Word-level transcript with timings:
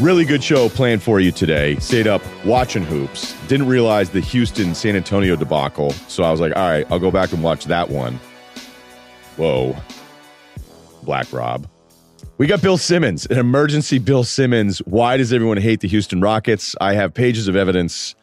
Really 0.00 0.24
good 0.24 0.42
show 0.42 0.68
planned 0.68 1.00
for 1.00 1.20
you 1.20 1.30
today. 1.30 1.76
Stayed 1.76 2.08
up 2.08 2.20
watching 2.44 2.82
hoops. 2.82 3.36
Didn't 3.46 3.68
realize 3.68 4.10
the 4.10 4.18
Houston 4.18 4.74
San 4.74 4.96
Antonio 4.96 5.36
debacle. 5.36 5.92
So 6.08 6.24
I 6.24 6.32
was 6.32 6.40
like, 6.40 6.56
all 6.56 6.68
right, 6.68 6.84
I'll 6.90 6.98
go 6.98 7.12
back 7.12 7.32
and 7.32 7.40
watch 7.40 7.66
that 7.66 7.88
one. 7.88 8.18
Whoa. 9.36 9.76
Black 11.04 11.32
Rob. 11.32 11.68
We 12.38 12.48
got 12.48 12.60
Bill 12.60 12.78
Simmons, 12.78 13.26
an 13.26 13.38
emergency 13.38 14.00
Bill 14.00 14.24
Simmons. 14.24 14.78
Why 14.78 15.16
does 15.16 15.32
everyone 15.32 15.58
hate 15.58 15.78
the 15.78 15.88
Houston 15.88 16.20
Rockets? 16.20 16.74
I 16.80 16.94
have 16.94 17.14
pages 17.14 17.46
of 17.46 17.54
evidence 17.54 18.16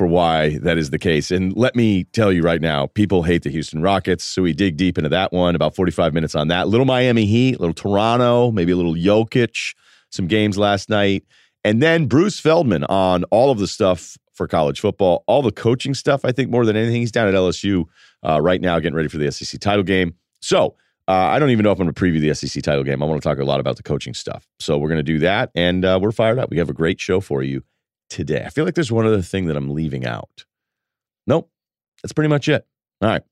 for 0.00 0.06
why 0.06 0.56
that 0.60 0.78
is 0.78 0.88
the 0.88 0.98
case. 0.98 1.30
And 1.30 1.54
let 1.54 1.76
me 1.76 2.04
tell 2.04 2.32
you 2.32 2.40
right 2.40 2.62
now, 2.62 2.86
people 2.86 3.22
hate 3.22 3.42
the 3.42 3.50
Houston 3.50 3.82
Rockets. 3.82 4.24
So 4.24 4.40
we 4.40 4.54
dig 4.54 4.78
deep 4.78 4.96
into 4.96 5.10
that 5.10 5.30
one, 5.30 5.54
about 5.54 5.76
45 5.76 6.14
minutes 6.14 6.34
on 6.34 6.48
that. 6.48 6.68
Little 6.68 6.86
Miami 6.86 7.26
Heat, 7.26 7.60
little 7.60 7.74
Toronto, 7.74 8.50
maybe 8.50 8.72
a 8.72 8.76
little 8.76 8.94
Jokic 8.94 9.74
some 10.08 10.26
games 10.26 10.56
last 10.56 10.88
night. 10.88 11.24
And 11.64 11.82
then 11.82 12.06
Bruce 12.06 12.40
Feldman 12.40 12.84
on 12.84 13.24
all 13.24 13.50
of 13.50 13.58
the 13.58 13.66
stuff 13.66 14.16
for 14.32 14.48
college 14.48 14.80
football, 14.80 15.22
all 15.26 15.42
the 15.42 15.52
coaching 15.52 15.92
stuff, 15.92 16.24
I 16.24 16.32
think 16.32 16.48
more 16.48 16.64
than 16.64 16.76
anything. 16.76 17.02
He's 17.02 17.12
down 17.12 17.28
at 17.28 17.34
LSU 17.34 17.84
uh, 18.26 18.40
right 18.40 18.62
now 18.62 18.78
getting 18.78 18.96
ready 18.96 19.10
for 19.10 19.18
the 19.18 19.30
SEC 19.30 19.60
title 19.60 19.84
game. 19.84 20.14
So 20.40 20.76
uh, 21.08 21.12
I 21.12 21.38
don't 21.38 21.50
even 21.50 21.62
know 21.62 21.72
if 21.72 21.78
I'm 21.78 21.84
going 21.84 21.94
to 21.94 22.00
preview 22.02 22.22
the 22.22 22.34
SEC 22.34 22.62
title 22.62 22.84
game. 22.84 23.02
I 23.02 23.06
want 23.06 23.20
to 23.20 23.28
talk 23.28 23.38
a 23.38 23.44
lot 23.44 23.60
about 23.60 23.76
the 23.76 23.82
coaching 23.82 24.14
stuff. 24.14 24.48
So 24.60 24.78
we're 24.78 24.88
going 24.88 24.96
to 24.96 25.02
do 25.02 25.18
that. 25.18 25.50
And 25.54 25.84
uh, 25.84 25.98
we're 26.00 26.10
fired 26.10 26.38
up. 26.38 26.48
We 26.48 26.56
have 26.56 26.70
a 26.70 26.72
great 26.72 26.98
show 26.98 27.20
for 27.20 27.42
you 27.42 27.64
today. 28.10 28.42
I 28.44 28.50
feel 28.50 28.64
like 28.64 28.74
there's 28.74 28.92
one 28.92 29.06
other 29.06 29.22
thing 29.22 29.46
that 29.46 29.56
I'm 29.56 29.70
leaving 29.70 30.06
out. 30.06 30.44
Nope. 31.26 31.50
That's 32.02 32.12
pretty 32.12 32.28
much 32.28 32.48
it. 32.48 32.66
All 33.00 33.08
right. 33.08 33.22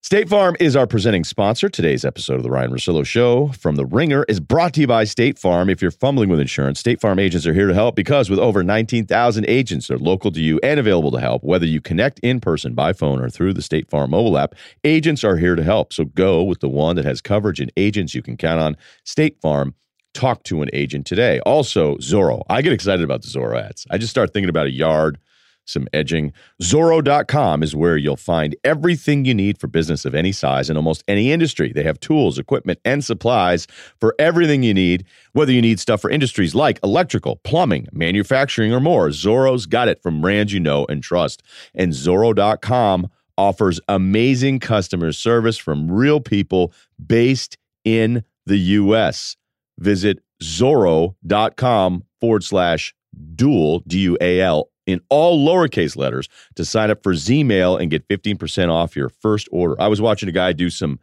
State 0.00 0.28
Farm 0.28 0.56
is 0.60 0.76
our 0.76 0.86
presenting 0.86 1.24
sponsor. 1.24 1.68
Today's 1.68 2.04
episode 2.04 2.36
of 2.36 2.44
the 2.44 2.50
Ryen 2.50 2.70
Russillo 2.70 3.04
Show 3.04 3.48
from 3.48 3.74
The 3.74 3.84
Ringer 3.84 4.24
is 4.28 4.38
brought 4.38 4.72
to 4.74 4.80
you 4.80 4.86
by 4.86 5.02
State 5.02 5.40
Farm. 5.40 5.68
If 5.68 5.82
you're 5.82 5.90
fumbling 5.90 6.30
with 6.30 6.38
insurance, 6.38 6.78
State 6.78 7.00
Farm 7.00 7.18
agents 7.18 7.46
are 7.48 7.52
here 7.52 7.66
to 7.66 7.74
help 7.74 7.96
because 7.96 8.30
with 8.30 8.38
over 8.38 8.62
19,000 8.62 9.44
agents, 9.48 9.88
they're 9.88 9.98
local 9.98 10.30
to 10.30 10.40
you 10.40 10.60
and 10.62 10.78
available 10.78 11.10
to 11.10 11.20
help. 11.20 11.42
Whether 11.42 11.66
you 11.66 11.80
connect 11.80 12.20
in 12.20 12.38
person, 12.40 12.74
by 12.74 12.92
phone, 12.92 13.20
or 13.20 13.28
through 13.28 13.54
the 13.54 13.60
State 13.60 13.90
Farm 13.90 14.10
mobile 14.12 14.38
app, 14.38 14.54
agents 14.84 15.24
are 15.24 15.36
here 15.36 15.56
to 15.56 15.64
help. 15.64 15.92
So 15.92 16.04
go 16.04 16.44
with 16.44 16.60
the 16.60 16.68
one 16.68 16.94
that 16.94 17.04
has 17.04 17.20
coverage 17.20 17.58
and 17.58 17.72
agents 17.76 18.14
you 18.14 18.22
can 18.22 18.36
count 18.36 18.60
on. 18.60 18.76
State 19.04 19.40
Farm. 19.42 19.74
Talk 20.18 20.42
to 20.42 20.62
an 20.62 20.68
agent 20.72 21.06
today. 21.06 21.38
Also, 21.46 21.96
Zoro. 22.00 22.42
I 22.50 22.60
get 22.60 22.72
excited 22.72 23.04
about 23.04 23.22
the 23.22 23.28
Zoro 23.28 23.56
ads. 23.56 23.86
I 23.88 23.98
just 23.98 24.10
start 24.10 24.32
thinking 24.32 24.48
about 24.48 24.66
a 24.66 24.72
yard 24.72 25.20
some 25.64 25.86
edging. 25.92 26.32
Zoro.com 26.60 27.62
is 27.62 27.76
where 27.76 27.96
you'll 27.96 28.16
find 28.16 28.56
everything 28.64 29.24
you 29.24 29.32
need 29.32 29.58
for 29.58 29.68
business 29.68 30.04
of 30.04 30.16
any 30.16 30.32
size 30.32 30.68
in 30.68 30.76
almost 30.76 31.04
any 31.06 31.30
industry. 31.30 31.72
They 31.72 31.84
have 31.84 32.00
tools, 32.00 32.36
equipment, 32.36 32.80
and 32.84 33.04
supplies 33.04 33.68
for 34.00 34.12
everything 34.18 34.64
you 34.64 34.74
need, 34.74 35.04
whether 35.34 35.52
you 35.52 35.62
need 35.62 35.78
stuff 35.78 36.00
for 36.00 36.10
industries 36.10 36.52
like 36.52 36.80
electrical, 36.82 37.36
plumbing, 37.36 37.86
manufacturing, 37.92 38.72
or 38.72 38.80
more. 38.80 39.12
Zoro's 39.12 39.66
got 39.66 39.86
it 39.86 40.02
from 40.02 40.20
brands 40.20 40.52
you 40.52 40.58
know 40.58 40.84
and 40.86 41.00
trust. 41.00 41.44
And 41.76 41.94
Zoro.com 41.94 43.08
offers 43.36 43.78
amazing 43.86 44.58
customer 44.58 45.12
service 45.12 45.58
from 45.58 45.88
real 45.88 46.18
people 46.18 46.72
based 47.06 47.56
in 47.84 48.24
the 48.46 48.58
U.S. 48.58 49.36
Visit 49.78 50.18
Zoro.com 50.42 52.04
forward 52.20 52.44
slash 52.44 52.94
dual, 53.34 53.80
D 53.86 54.00
U 54.00 54.18
A 54.20 54.40
L 54.40 54.70
in 54.88 55.02
all 55.10 55.46
lowercase 55.46 55.96
letters 55.96 56.28
to 56.56 56.64
sign 56.64 56.90
up 56.90 57.02
for 57.02 57.12
Zmail 57.12 57.78
and 57.78 57.90
get 57.90 58.08
15% 58.08 58.70
off 58.70 58.96
your 58.96 59.10
first 59.10 59.46
order. 59.52 59.76
I 59.78 59.86
was 59.86 60.00
watching 60.00 60.30
a 60.30 60.32
guy 60.32 60.52
do 60.52 60.70
some 60.70 60.98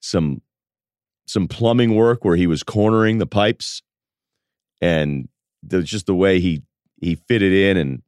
some 0.00 0.42
some 1.26 1.48
plumbing 1.48 1.94
work 1.94 2.24
where 2.24 2.36
he 2.36 2.46
was 2.46 2.62
cornering 2.62 3.18
the 3.18 3.26
pipes 3.26 3.82
and 4.82 5.28
there's 5.62 5.88
just 5.88 6.06
the 6.06 6.14
way 6.14 6.40
he 6.40 6.62
he 7.00 7.14
fitted 7.14 7.52
in 7.52 7.76
and 7.78 8.02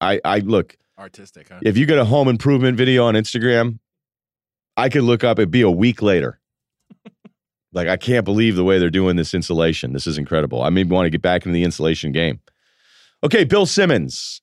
I 0.00 0.20
I 0.24 0.38
look 0.40 0.76
artistic. 0.98 1.48
Huh? 1.48 1.60
If 1.62 1.76
you 1.76 1.86
get 1.86 1.98
a 1.98 2.04
home 2.04 2.26
improvement 2.26 2.76
video 2.76 3.04
on 3.04 3.14
Instagram, 3.14 3.78
I 4.76 4.88
could 4.88 5.04
look 5.04 5.22
up 5.22 5.38
it'd 5.38 5.50
be 5.50 5.62
a 5.62 5.70
week 5.70 6.02
later. 6.02 6.40
Like 7.76 7.88
I 7.88 7.98
can't 7.98 8.24
believe 8.24 8.56
the 8.56 8.64
way 8.64 8.78
they're 8.78 8.90
doing 8.90 9.16
this 9.16 9.34
insulation. 9.34 9.92
This 9.92 10.06
is 10.06 10.16
incredible. 10.16 10.62
I 10.62 10.70
maybe 10.70 10.90
want 10.90 11.04
to 11.04 11.10
get 11.10 11.20
back 11.20 11.44
into 11.44 11.54
the 11.54 11.62
insulation 11.62 12.10
game. 12.10 12.40
Okay, 13.22 13.44
Bill 13.44 13.66
Simmons 13.66 14.40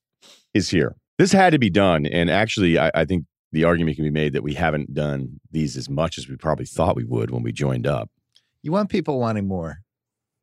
is 0.54 0.70
here. 0.70 0.96
This 1.18 1.32
had 1.32 1.50
to 1.50 1.60
be 1.60 1.72
done. 1.72 2.06
And 2.06 2.30
actually, 2.30 2.78
I, 2.78 2.92
I 2.94 3.06
think 3.06 3.26
the 3.52 3.64
argument 3.64 3.96
can 3.96 4.06
be 4.06 4.12
made 4.12 4.34
that 4.34 4.44
we 4.44 4.54
haven't 4.54 4.94
done 4.94 5.40
these 5.52 5.76
as 5.76 5.90
much 5.90 6.18
as 6.20 6.30
we 6.30 6.36
probably 6.36 6.66
thought 6.66 6.96
we 6.96 7.06
would 7.06 7.32
when 7.32 7.42
we 7.42 7.52
joined 7.52 7.88
up. 7.88 8.10
You 8.62 8.72
want 8.72 8.90
people 8.90 9.20
wanting 9.20 9.48
more. 9.48 9.80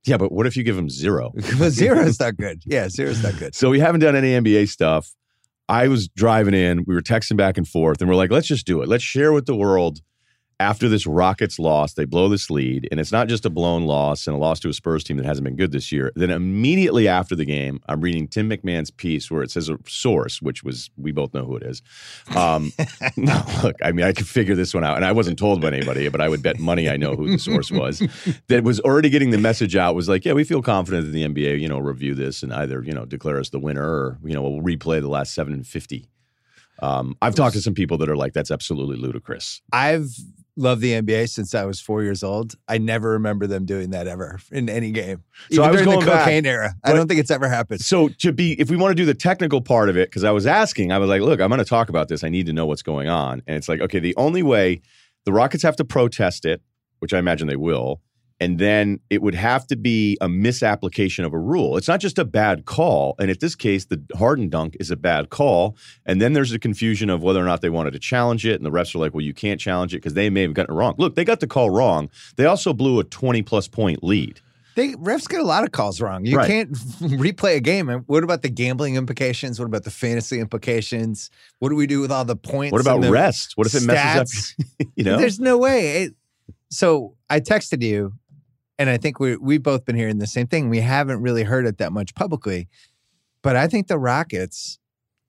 Yeah, 0.04 0.16
but 0.16 0.32
what 0.32 0.46
if 0.46 0.56
you 0.56 0.64
give 0.64 0.76
them 0.76 0.90
zero? 0.90 1.32
well, 1.60 1.70
zero 1.70 2.00
is 2.00 2.18
not 2.18 2.36
good. 2.36 2.62
Yeah, 2.66 2.88
zero 2.88 3.10
is 3.10 3.22
not 3.22 3.38
good. 3.38 3.54
So 3.54 3.70
we 3.70 3.78
haven't 3.78 4.00
done 4.00 4.16
any 4.16 4.32
NBA 4.32 4.68
stuff. 4.68 5.14
I 5.68 5.86
was 5.86 6.08
driving 6.08 6.54
in, 6.54 6.84
we 6.86 6.94
were 6.94 7.02
texting 7.02 7.36
back 7.36 7.56
and 7.56 7.68
forth, 7.68 8.00
and 8.00 8.10
we're 8.10 8.16
like, 8.16 8.32
let's 8.32 8.48
just 8.48 8.66
do 8.66 8.82
it. 8.82 8.88
Let's 8.88 9.04
share 9.04 9.32
with 9.32 9.46
the 9.46 9.54
world 9.54 10.00
after 10.60 10.90
this 10.90 11.06
Rockets 11.06 11.58
loss, 11.58 11.94
they 11.94 12.04
blow 12.04 12.28
this 12.28 12.50
lead, 12.50 12.86
and 12.90 13.00
it's 13.00 13.10
not 13.10 13.28
just 13.28 13.46
a 13.46 13.50
blown 13.50 13.86
loss 13.86 14.26
and 14.26 14.36
a 14.36 14.38
loss 14.38 14.60
to 14.60 14.68
a 14.68 14.74
Spurs 14.74 15.02
team 15.02 15.16
that 15.16 15.24
hasn't 15.24 15.44
been 15.44 15.56
good 15.56 15.72
this 15.72 15.90
year. 15.90 16.12
Then 16.14 16.30
immediately 16.30 17.08
after 17.08 17.34
the 17.34 17.46
game, 17.46 17.80
I'm 17.88 18.02
reading 18.02 18.28
Tim 18.28 18.50
MacMahon's 18.50 18.90
piece 18.90 19.30
where 19.30 19.42
it 19.42 19.50
says 19.50 19.70
a 19.70 19.78
source, 19.88 20.42
which 20.42 20.62
was 20.62 20.90
we 20.98 21.12
both 21.12 21.32
know 21.32 21.46
who 21.46 21.56
it 21.56 21.62
is. 21.62 21.80
Um, 22.36 22.72
no, 23.16 23.42
look, 23.62 23.76
I 23.82 23.90
mean, 23.92 24.04
I 24.04 24.12
could 24.12 24.28
figure 24.28 24.54
this 24.54 24.74
one 24.74 24.84
out, 24.84 24.96
and 24.96 25.04
I 25.04 25.12
wasn't 25.12 25.38
told 25.38 25.62
by 25.62 25.68
anybody, 25.68 26.08
but 26.10 26.20
I 26.20 26.28
would 26.28 26.42
bet 26.42 26.58
money 26.58 26.90
I 26.90 26.98
know 26.98 27.16
who 27.16 27.30
the 27.30 27.38
source 27.38 27.70
was. 27.70 28.02
that 28.48 28.62
was 28.62 28.80
already 28.80 29.08
getting 29.08 29.30
the 29.30 29.38
message 29.38 29.76
out. 29.76 29.94
Was 29.94 30.10
like, 30.10 30.26
yeah, 30.26 30.34
we 30.34 30.44
feel 30.44 30.60
confident 30.60 31.06
that 31.06 31.12
the 31.12 31.26
NBA, 31.26 31.58
you 31.58 31.68
know, 31.68 31.78
review 31.78 32.14
this 32.14 32.42
and 32.42 32.52
either 32.52 32.82
you 32.84 32.92
know 32.92 33.06
declare 33.06 33.40
us 33.40 33.48
the 33.48 33.58
winner 33.58 33.82
or 33.82 34.18
you 34.22 34.34
know 34.34 34.42
we'll 34.42 34.60
replay 34.60 35.00
the 35.00 35.08
last 35.08 35.32
seven 35.32 35.54
and 35.54 35.66
fifty. 35.66 36.06
Um, 36.82 37.16
I've 37.20 37.34
talked 37.34 37.54
to 37.54 37.62
some 37.62 37.74
people 37.74 37.98
that 37.98 38.08
are 38.08 38.16
like, 38.16 38.32
that's 38.32 38.50
absolutely 38.50 38.96
ludicrous. 38.96 39.60
I've 39.72 40.16
loved 40.60 40.80
the 40.80 40.92
NBA 40.92 41.28
since 41.28 41.54
I 41.54 41.64
was 41.64 41.80
four 41.80 42.02
years 42.02 42.22
old. 42.22 42.54
I 42.68 42.78
never 42.78 43.10
remember 43.10 43.46
them 43.46 43.64
doing 43.64 43.90
that 43.90 44.06
ever 44.06 44.38
in 44.52 44.68
any 44.68 44.92
game. 44.92 45.24
So 45.50 45.62
Even 45.62 45.64
I 45.64 45.70
was 45.70 45.82
going 45.82 46.00
the 46.00 46.06
cocaine 46.06 46.44
back, 46.44 46.50
era. 46.50 46.74
I 46.84 46.92
don't 46.92 47.08
think 47.08 47.18
it's 47.18 47.30
ever 47.30 47.48
happened. 47.48 47.80
So 47.80 48.08
to 48.08 48.32
be, 48.32 48.60
if 48.60 48.70
we 48.70 48.76
want 48.76 48.92
to 48.92 48.94
do 48.94 49.06
the 49.06 49.14
technical 49.14 49.60
part 49.60 49.88
of 49.88 49.96
it, 49.96 50.10
because 50.10 50.24
I 50.24 50.30
was 50.30 50.46
asking, 50.46 50.92
I 50.92 50.98
was 50.98 51.08
like, 51.08 51.22
look, 51.22 51.40
I'm 51.40 51.48
going 51.48 51.58
to 51.58 51.64
talk 51.64 51.88
about 51.88 52.08
this. 52.08 52.22
I 52.22 52.28
need 52.28 52.46
to 52.46 52.52
know 52.52 52.66
what's 52.66 52.82
going 52.82 53.08
on. 53.08 53.42
And 53.46 53.56
it's 53.56 53.68
like, 53.68 53.80
okay, 53.80 53.98
the 53.98 54.14
only 54.16 54.42
way 54.42 54.82
the 55.24 55.32
Rockets 55.32 55.62
have 55.62 55.76
to 55.76 55.84
protest 55.84 56.44
it, 56.44 56.62
which 56.98 57.14
I 57.14 57.18
imagine 57.18 57.48
they 57.48 57.56
will, 57.56 58.00
and 58.40 58.58
then 58.58 59.00
it 59.10 59.20
would 59.20 59.34
have 59.34 59.66
to 59.66 59.76
be 59.76 60.16
a 60.22 60.28
misapplication 60.28 61.26
of 61.26 61.34
a 61.34 61.38
rule. 61.38 61.76
It's 61.76 61.88
not 61.88 62.00
just 62.00 62.18
a 62.18 62.24
bad 62.24 62.64
call. 62.64 63.14
And 63.18 63.30
in 63.30 63.36
this 63.38 63.54
case, 63.54 63.84
the 63.84 64.02
Harden 64.16 64.48
dunk 64.48 64.78
is 64.80 64.90
a 64.90 64.96
bad 64.96 65.28
call. 65.28 65.76
And 66.06 66.22
then 66.22 66.32
there's 66.32 66.52
a 66.52 66.58
confusion 66.58 67.10
of 67.10 67.22
whether 67.22 67.38
or 67.38 67.44
not 67.44 67.60
they 67.60 67.68
wanted 67.68 67.92
to 67.92 67.98
challenge 67.98 68.46
it. 68.46 68.54
And 68.54 68.64
the 68.64 68.70
refs 68.70 68.94
are 68.94 68.98
like, 68.98 69.12
well, 69.12 69.24
you 69.24 69.34
can't 69.34 69.60
challenge 69.60 69.94
it 69.94 69.98
because 69.98 70.14
they 70.14 70.30
may 70.30 70.42
have 70.42 70.54
gotten 70.54 70.74
it 70.74 70.78
wrong. 70.78 70.94
Look, 70.96 71.16
they 71.16 71.24
got 71.24 71.40
the 71.40 71.46
call 71.46 71.68
wrong. 71.68 72.08
They 72.36 72.46
also 72.46 72.72
blew 72.72 72.98
a 72.98 73.04
20 73.04 73.42
plus 73.42 73.68
point 73.68 74.02
lead. 74.02 74.40
They 74.74 74.92
refs 74.94 75.28
get 75.28 75.40
a 75.40 75.44
lot 75.44 75.64
of 75.64 75.72
calls 75.72 76.00
wrong. 76.00 76.24
You 76.24 76.38
right. 76.38 76.46
can't 76.46 76.72
replay 76.72 77.56
a 77.56 77.60
game. 77.60 77.88
What 78.06 78.24
about 78.24 78.40
the 78.40 78.48
gambling 78.48 78.94
implications? 78.94 79.58
What 79.58 79.66
about 79.66 79.84
the 79.84 79.90
fantasy 79.90 80.40
implications? 80.40 81.28
What 81.58 81.68
do 81.68 81.74
we 81.74 81.86
do 81.86 82.00
with 82.00 82.10
all 82.10 82.24
the 82.24 82.36
points? 82.36 82.72
What 82.72 82.80
about 82.80 83.04
rest? 83.04 83.52
What 83.56 83.66
if 83.66 83.74
it 83.74 83.82
stats? 83.82 83.86
messes 83.86 84.54
up? 84.80 84.86
you 84.96 85.04
know, 85.04 85.18
there's 85.18 85.40
no 85.40 85.58
way. 85.58 86.04
It, 86.04 86.14
so 86.70 87.16
I 87.28 87.40
texted 87.40 87.82
you 87.82 88.14
and 88.80 88.88
I 88.88 88.96
think 88.96 89.20
we 89.20 89.36
we've 89.36 89.62
both 89.62 89.84
been 89.84 89.94
hearing 89.94 90.18
the 90.18 90.26
same 90.26 90.46
thing. 90.46 90.70
We 90.70 90.80
haven't 90.80 91.20
really 91.20 91.42
heard 91.42 91.66
it 91.66 91.76
that 91.78 91.92
much 91.92 92.14
publicly, 92.14 92.66
but 93.42 93.54
I 93.54 93.66
think 93.68 93.88
the 93.88 93.98
Rockets 93.98 94.78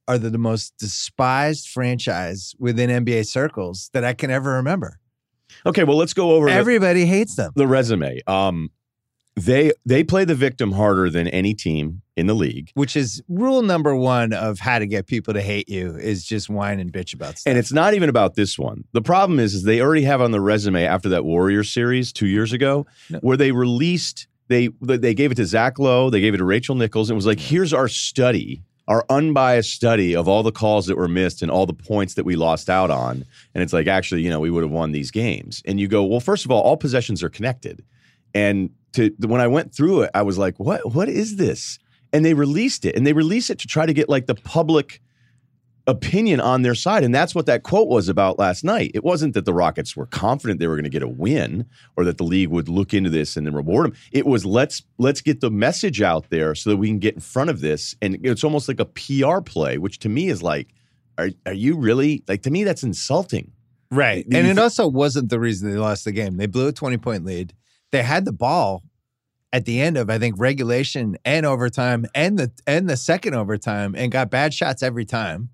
are 0.07 0.17
the, 0.17 0.29
the 0.29 0.38
most 0.38 0.78
despised 0.78 1.67
franchise 1.67 2.56
within 2.59 2.89
NBA 2.89 3.27
circles 3.27 3.89
that 3.94 4.06
I 4.06 4.13
can 4.13 4.31
ever 4.31 4.53
remember. 4.53 5.00
Okay, 5.65 5.83
well, 5.83 5.98
let's 5.98 6.13
go 6.13 6.31
over. 6.31 6.48
Everybody 6.48 7.01
the, 7.01 7.07
hates 7.07 7.36
them. 7.36 7.51
The 7.57 7.68
resume. 7.68 8.21
Um, 8.25 8.71
they 9.36 9.72
they 9.86 10.04
play 10.04 10.25
the 10.25 10.36
victim 10.36 10.74
harder 10.74 11.10
than 11.10 11.28
any 11.28 11.54
team 11.54 12.01
in 12.18 12.28
the 12.28 12.33
league. 12.33 12.72
Which 12.74 12.95
is 12.95 13.22
rule 13.30 13.62
number 13.62 13.95
one 13.95 14.33
of 14.33 14.60
how 14.60 14.80
to 14.80 14.86
get 14.86 15.07
people 15.07 15.33
to 15.33 15.42
hate 15.42 15.69
you 15.69 15.95
is 15.95 16.25
just 16.25 16.50
whine 16.50 16.80
and 16.80 16.92
bitch 16.92 17.13
about 17.13 17.39
stuff. 17.39 17.50
And 17.50 17.57
it's 17.57 17.72
not 17.72 17.94
even 17.94 18.10
about 18.10 18.36
this 18.36 18.60
one. 18.60 18.83
The 18.92 19.01
problem 19.01 19.39
is, 19.39 19.54
is 19.54 19.63
they 19.63 19.81
already 19.81 20.04
have 20.04 20.22
on 20.22 20.31
the 20.31 20.42
resume 20.42 20.83
after 20.86 21.10
that 21.10 21.24
Warrior 21.24 21.63
series 21.63 22.12
two 22.12 22.28
years 22.28 22.51
ago, 22.51 22.86
no. 23.10 23.19
where 23.19 23.38
they 23.38 23.51
released 23.51 24.28
they 24.50 24.69
they 24.81 25.13
gave 25.13 25.31
it 25.31 25.36
to 25.36 25.45
Zach 25.45 25.80
Lowe, 25.80 26.10
they 26.10 26.19
gave 26.19 26.33
it 26.33 26.38
to 26.38 26.45
Rachel 26.45 26.75
Nichols, 26.75 27.10
and 27.10 27.16
was 27.16 27.25
like, 27.25 27.39
here's 27.39 27.74
our 27.74 27.88
study, 27.88 28.62
our 28.88 29.06
unbiased 29.10 29.72
study 29.72 30.13
of 30.13 30.28
all 30.28 30.44
the 30.44 30.51
calls 30.51 30.88
that 30.88 30.98
were 30.98 31.07
missed 31.07 31.42
and 31.42 31.50
all 31.50 31.66
the 31.66 31.74
points 31.74 32.16
that 32.16 32.25
we 32.25 32.36
lost 32.36 32.69
out 32.69 32.92
on. 32.92 33.24
And 33.56 33.63
it's 33.63 33.72
like, 33.72 33.88
actually, 33.88 34.24
you 34.24 34.30
know, 34.30 34.42
we 34.42 34.51
would 34.51 34.63
have 34.63 34.72
won 34.72 34.92
these 34.92 35.10
games. 35.10 35.63
And 35.66 35.80
you 35.80 35.88
go, 35.88 36.04
well, 36.04 36.19
first 36.19 36.44
of 36.44 36.51
all, 36.51 36.62
all 36.62 36.75
possessions 36.75 37.24
are 37.24 37.30
connected. 37.30 37.83
And 38.33 38.72
to 38.94 39.12
when 39.20 39.42
I 39.42 39.48
went 39.48 39.74
through 39.74 40.04
it, 40.04 40.12
I 40.14 40.22
was 40.22 40.38
like, 40.38 40.60
what 40.60 40.94
what 40.94 41.10
is 41.10 41.38
this? 41.38 41.80
And 42.14 42.26
they 42.26 42.34
released 42.34 42.86
it, 42.86 42.96
and 42.96 43.08
they 43.08 43.14
released 43.14 43.50
it 43.50 43.60
to 43.60 43.68
try 43.68 43.86
to 43.86 43.94
get 43.94 44.10
like 44.10 44.28
the 44.28 44.36
public 44.36 45.02
opinion 45.88 46.40
on 46.40 46.62
their 46.62 46.76
side. 46.76 47.04
And 47.04 47.14
that's 47.14 47.34
what 47.34 47.46
that 47.48 47.64
quote 47.64 47.88
was 47.88 48.10
about 48.10 48.38
last 48.38 48.64
night. 48.64 48.92
It 48.94 49.04
wasn't 49.04 49.34
that 49.34 49.46
the 49.46 49.54
Rockets 49.54 49.96
were 49.96 50.06
confident 50.06 50.60
they 50.60 50.68
were 50.68 50.76
going 50.76 50.84
to 50.84 50.90
get 50.90 51.04
a 51.04 51.08
win 51.08 51.66
or 51.98 52.06
that 52.06 52.18
the 52.18 52.24
league 52.24 52.50
would 52.50 52.70
look 52.70 52.94
into 52.94 53.10
this 53.10 53.36
and 53.36 53.46
then 53.46 53.54
reward 53.54 53.88
them. 53.88 53.94
It 54.12 54.26
was 54.26 54.46
let's 54.46 54.84
let's 54.98 55.22
get 55.22 55.42
the 55.42 55.52
message 55.52 56.02
out 56.02 56.30
there 56.30 56.56
so 56.56 56.70
that 56.70 56.78
we 56.78 56.88
can 56.88 57.00
get 57.00 57.16
in 57.16 57.22
front 57.22 57.50
of 57.50 57.62
this. 57.62 57.96
And 58.02 58.18
it's 58.24 58.44
almost 58.44 58.68
like 58.68 58.80
a 58.80 58.86
PR 58.86 59.42
play, 59.42 59.78
which 59.78 60.00
to 60.00 60.10
me 60.10 60.30
is 60.30 60.42
like, 60.42 60.70
are 61.18 61.30
are 61.46 61.54
you 61.54 61.78
really 61.78 62.24
like 62.28 62.44
to 62.44 62.52
me 62.52 62.64
that's 62.64 62.84
insulting. 62.84 63.52
Right. 63.92 64.26
And 64.32 64.48
it 64.48 64.58
also 64.58 64.88
wasn't 64.88 65.30
the 65.30 65.40
reason 65.40 65.70
they 65.70 65.78
lost 65.78 66.06
the 66.06 66.14
game. 66.14 66.38
They 66.38 66.46
blew 66.46 66.68
a 66.68 66.72
20 66.72 66.98
point 66.98 67.26
lead. 67.26 67.54
They 67.92 68.04
had 68.04 68.26
the 68.26 68.32
ball 68.32 68.84
at 69.54 69.66
the 69.66 69.82
end 69.82 69.98
of 69.98 70.10
I 70.10 70.18
think 70.18 70.36
regulation 70.38 71.18
and 71.26 71.46
overtime 71.46 72.06
and 72.16 72.38
the 72.40 72.52
and 72.66 72.90
the 72.90 72.98
second 72.98 73.36
overtime 73.36 73.96
and 73.96 74.12
got 74.12 74.30
bad 74.30 74.54
shots 74.54 74.82
every 74.82 75.06
time. 75.06 75.50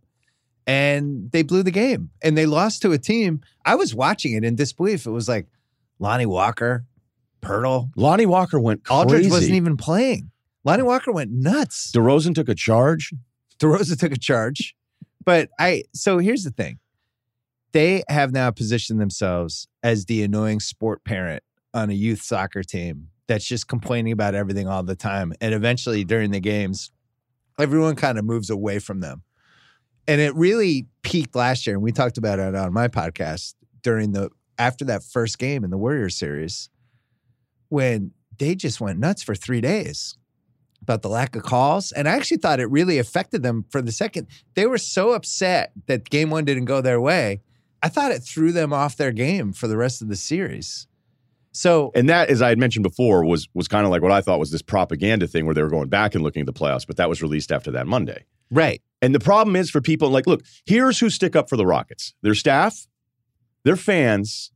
And 0.66 1.32
they 1.32 1.44
blew 1.44 1.64
the 1.64 1.72
game. 1.72 2.10
And 2.22 2.38
they 2.38 2.46
lost 2.46 2.82
to 2.82 2.92
a 2.92 2.98
team. 2.98 3.42
I 3.66 3.76
was 3.76 3.96
watching 3.96 4.34
it 4.34 4.44
in 4.44 4.56
disbelief. 4.56 5.06
It 5.06 5.12
was 5.12 5.30
like 5.30 5.48
Lonnie 5.98 6.26
Walker, 6.26 6.86
Poeltl. 7.42 7.90
Lonnie 7.96 8.26
Walker 8.26 8.60
went 8.60 8.84
crazy. 8.84 9.00
Aldridge 9.00 9.30
wasn't 9.30 9.56
even 9.56 9.78
playing. 9.78 10.30
Lonnie 10.66 10.84
Walker 10.84 11.14
went 11.14 11.32
nuts. 11.32 11.92
DeRozan 11.92 12.36
took 12.36 12.50
a 12.50 12.56
charge. 12.56 13.14
DeRozan 13.60 13.98
took 13.98 14.12
a 14.12 14.20
charge. 14.20 14.76
But 15.24 15.50
I 15.58 15.84
so 15.94 16.18
here's 16.18 16.44
the 16.44 16.52
thing. 16.52 16.80
They 17.72 18.04
have 18.10 18.32
now 18.32 18.52
positioned 18.52 19.00
themselves 19.00 19.68
as 19.84 20.06
the 20.06 20.24
annoying 20.24 20.60
sport 20.60 21.04
parent 21.06 21.44
on 21.78 21.90
a 21.90 21.94
youth 21.94 22.22
soccer 22.22 22.64
team 22.64 23.10
that's 23.28 23.46
just 23.46 23.68
complaining 23.68 24.14
about 24.14 24.36
everything 24.36 24.68
all 24.68 24.84
the 24.84 24.96
time. 24.96 25.34
And 25.42 25.54
eventually 25.54 26.04
during 26.04 26.32
the 26.32 26.40
games, 26.40 26.92
everyone 27.60 27.96
kind 27.96 28.18
of 28.18 28.26
moves 28.26 28.50
away 28.50 28.80
from 28.80 29.00
them. 29.00 29.24
And 30.08 30.22
it 30.22 30.34
really 30.36 30.88
peaked 31.02 31.36
last 31.36 31.68
year. 31.68 31.76
And 31.76 31.84
we 31.84 31.92
talked 31.92 32.18
about 32.18 32.40
it 32.40 32.56
on 32.56 32.74
my 32.74 32.88
podcast 32.88 33.56
during 33.82 34.14
the 34.14 34.30
after 34.58 34.86
that 34.86 35.04
first 35.04 35.38
game 35.38 35.64
in 35.64 35.70
the 35.70 35.78
Warriors 35.78 36.18
series 36.18 36.70
when 37.70 38.12
they 38.40 38.56
just 38.56 38.82
went 38.82 39.00
nuts 39.00 39.22
for 39.22 39.36
three 39.36 39.62
days 39.62 40.18
about 40.82 41.02
the 41.02 41.10
lack 41.10 41.36
of 41.36 41.44
calls. 41.44 41.92
And 41.92 42.08
I 42.08 42.16
actually 42.16 42.38
thought 42.38 42.60
it 42.60 42.72
really 42.72 42.98
affected 42.98 43.44
them 43.44 43.66
for 43.70 43.82
the 43.82 43.92
second. 43.92 44.28
They 44.56 44.66
were 44.66 44.78
so 44.78 45.12
upset 45.12 45.74
that 45.88 46.10
game 46.10 46.30
one 46.30 46.46
didn't 46.46 46.66
go 46.66 46.82
their 46.82 47.02
way. 47.02 47.42
I 47.84 47.90
thought 47.90 48.12
it 48.12 48.20
threw 48.20 48.52
them 48.52 48.74
off 48.74 48.96
their 48.96 49.12
game 49.12 49.54
for 49.54 49.68
the 49.68 49.78
rest 49.78 50.02
of 50.02 50.08
the 50.08 50.16
series. 50.16 50.88
So 51.52 51.92
And 51.96 52.10
that, 52.10 52.30
as 52.30 52.42
I 52.42 52.50
had 52.50 52.60
mentioned 52.60 52.84
before, 52.84 53.26
was 53.26 53.48
was 53.54 53.68
kind 53.68 53.86
of 53.86 53.92
like 53.92 54.02
what 54.02 54.12
I 54.12 54.22
thought 54.22 54.40
was 54.40 54.52
this 54.52 54.62
propaganda 54.62 55.28
thing 55.28 55.46
where 55.46 55.56
they 55.56 55.64
were 55.64 55.70
going 55.70 55.90
back 55.90 56.16
and 56.16 56.24
looking 56.24 56.42
at 56.42 56.46
the 56.46 56.54
playoffs, 56.54 56.86
but 56.86 56.98
that 56.98 57.10
was 57.10 57.22
released 57.22 57.52
after 57.52 57.72
that 57.72 57.88
Monday. 57.88 58.26
right. 58.52 58.82
And 59.00 59.14
the 59.14 59.20
problem 59.20 59.56
is 59.56 59.70
for 59.70 59.80
people 59.80 60.10
like, 60.10 60.26
look, 60.26 60.42
here's 60.66 61.00
who 61.00 61.12
stick 61.12 61.36
up 61.36 61.50
for 61.50 61.58
the 61.58 61.66
Rockets: 61.66 62.14
their 62.22 62.36
staff, 62.36 62.88
their 63.64 63.76
fans, 63.76 64.52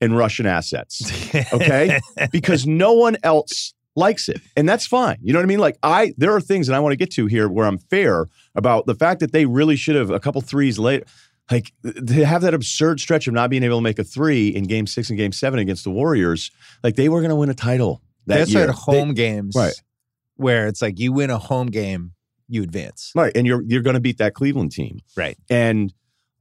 and 0.00 0.16
Russian 0.16 0.46
assets. 0.46 1.10
Okay, 1.52 2.00
because 2.32 2.66
no 2.66 2.92
one 2.92 3.16
else 3.22 3.74
likes 3.96 4.28
it, 4.28 4.40
and 4.56 4.68
that's 4.68 4.86
fine. 4.86 5.18
You 5.22 5.32
know 5.32 5.38
what 5.38 5.44
I 5.44 5.46
mean? 5.46 5.58
Like, 5.58 5.78
I 5.82 6.12
there 6.16 6.34
are 6.34 6.40
things 6.40 6.66
that 6.66 6.74
I 6.74 6.80
want 6.80 6.92
to 6.92 6.96
get 6.96 7.10
to 7.12 7.26
here 7.26 7.48
where 7.48 7.66
I'm 7.66 7.78
fair 7.78 8.26
about 8.54 8.86
the 8.86 8.94
fact 8.94 9.20
that 9.20 9.32
they 9.32 9.46
really 9.46 9.76
should 9.76 9.96
have 9.96 10.10
a 10.10 10.20
couple 10.20 10.40
threes 10.40 10.78
later. 10.78 11.04
Like 11.50 11.72
to 11.84 12.24
have 12.24 12.42
that 12.42 12.54
absurd 12.54 13.00
stretch 13.00 13.26
of 13.26 13.34
not 13.34 13.50
being 13.50 13.62
able 13.62 13.78
to 13.78 13.82
make 13.82 13.98
a 13.98 14.04
three 14.04 14.48
in 14.48 14.64
Game 14.64 14.86
Six 14.86 15.08
and 15.10 15.18
Game 15.18 15.32
Seven 15.32 15.58
against 15.58 15.84
the 15.84 15.90
Warriors, 15.90 16.50
like 16.84 16.96
they 16.96 17.08
were 17.08 17.20
going 17.20 17.30
to 17.30 17.36
win 17.36 17.50
a 17.50 17.54
title 17.54 18.02
that 18.26 18.38
That's 18.38 18.52
year. 18.52 18.68
at 18.68 18.70
home 18.70 19.14
games, 19.14 19.54
Right. 19.56 19.74
Where 20.36 20.68
it's 20.68 20.80
like 20.80 20.98
you 20.98 21.12
win 21.12 21.30
a 21.30 21.38
home 21.38 21.66
game, 21.66 22.12
you 22.48 22.62
advance. 22.62 23.12
Right. 23.14 23.32
And 23.36 23.46
you're 23.46 23.62
you're 23.62 23.82
going 23.82 23.94
to 23.94 24.00
beat 24.00 24.18
that 24.18 24.34
Cleveland 24.34 24.72
team. 24.72 25.00
Right. 25.16 25.36
And 25.50 25.92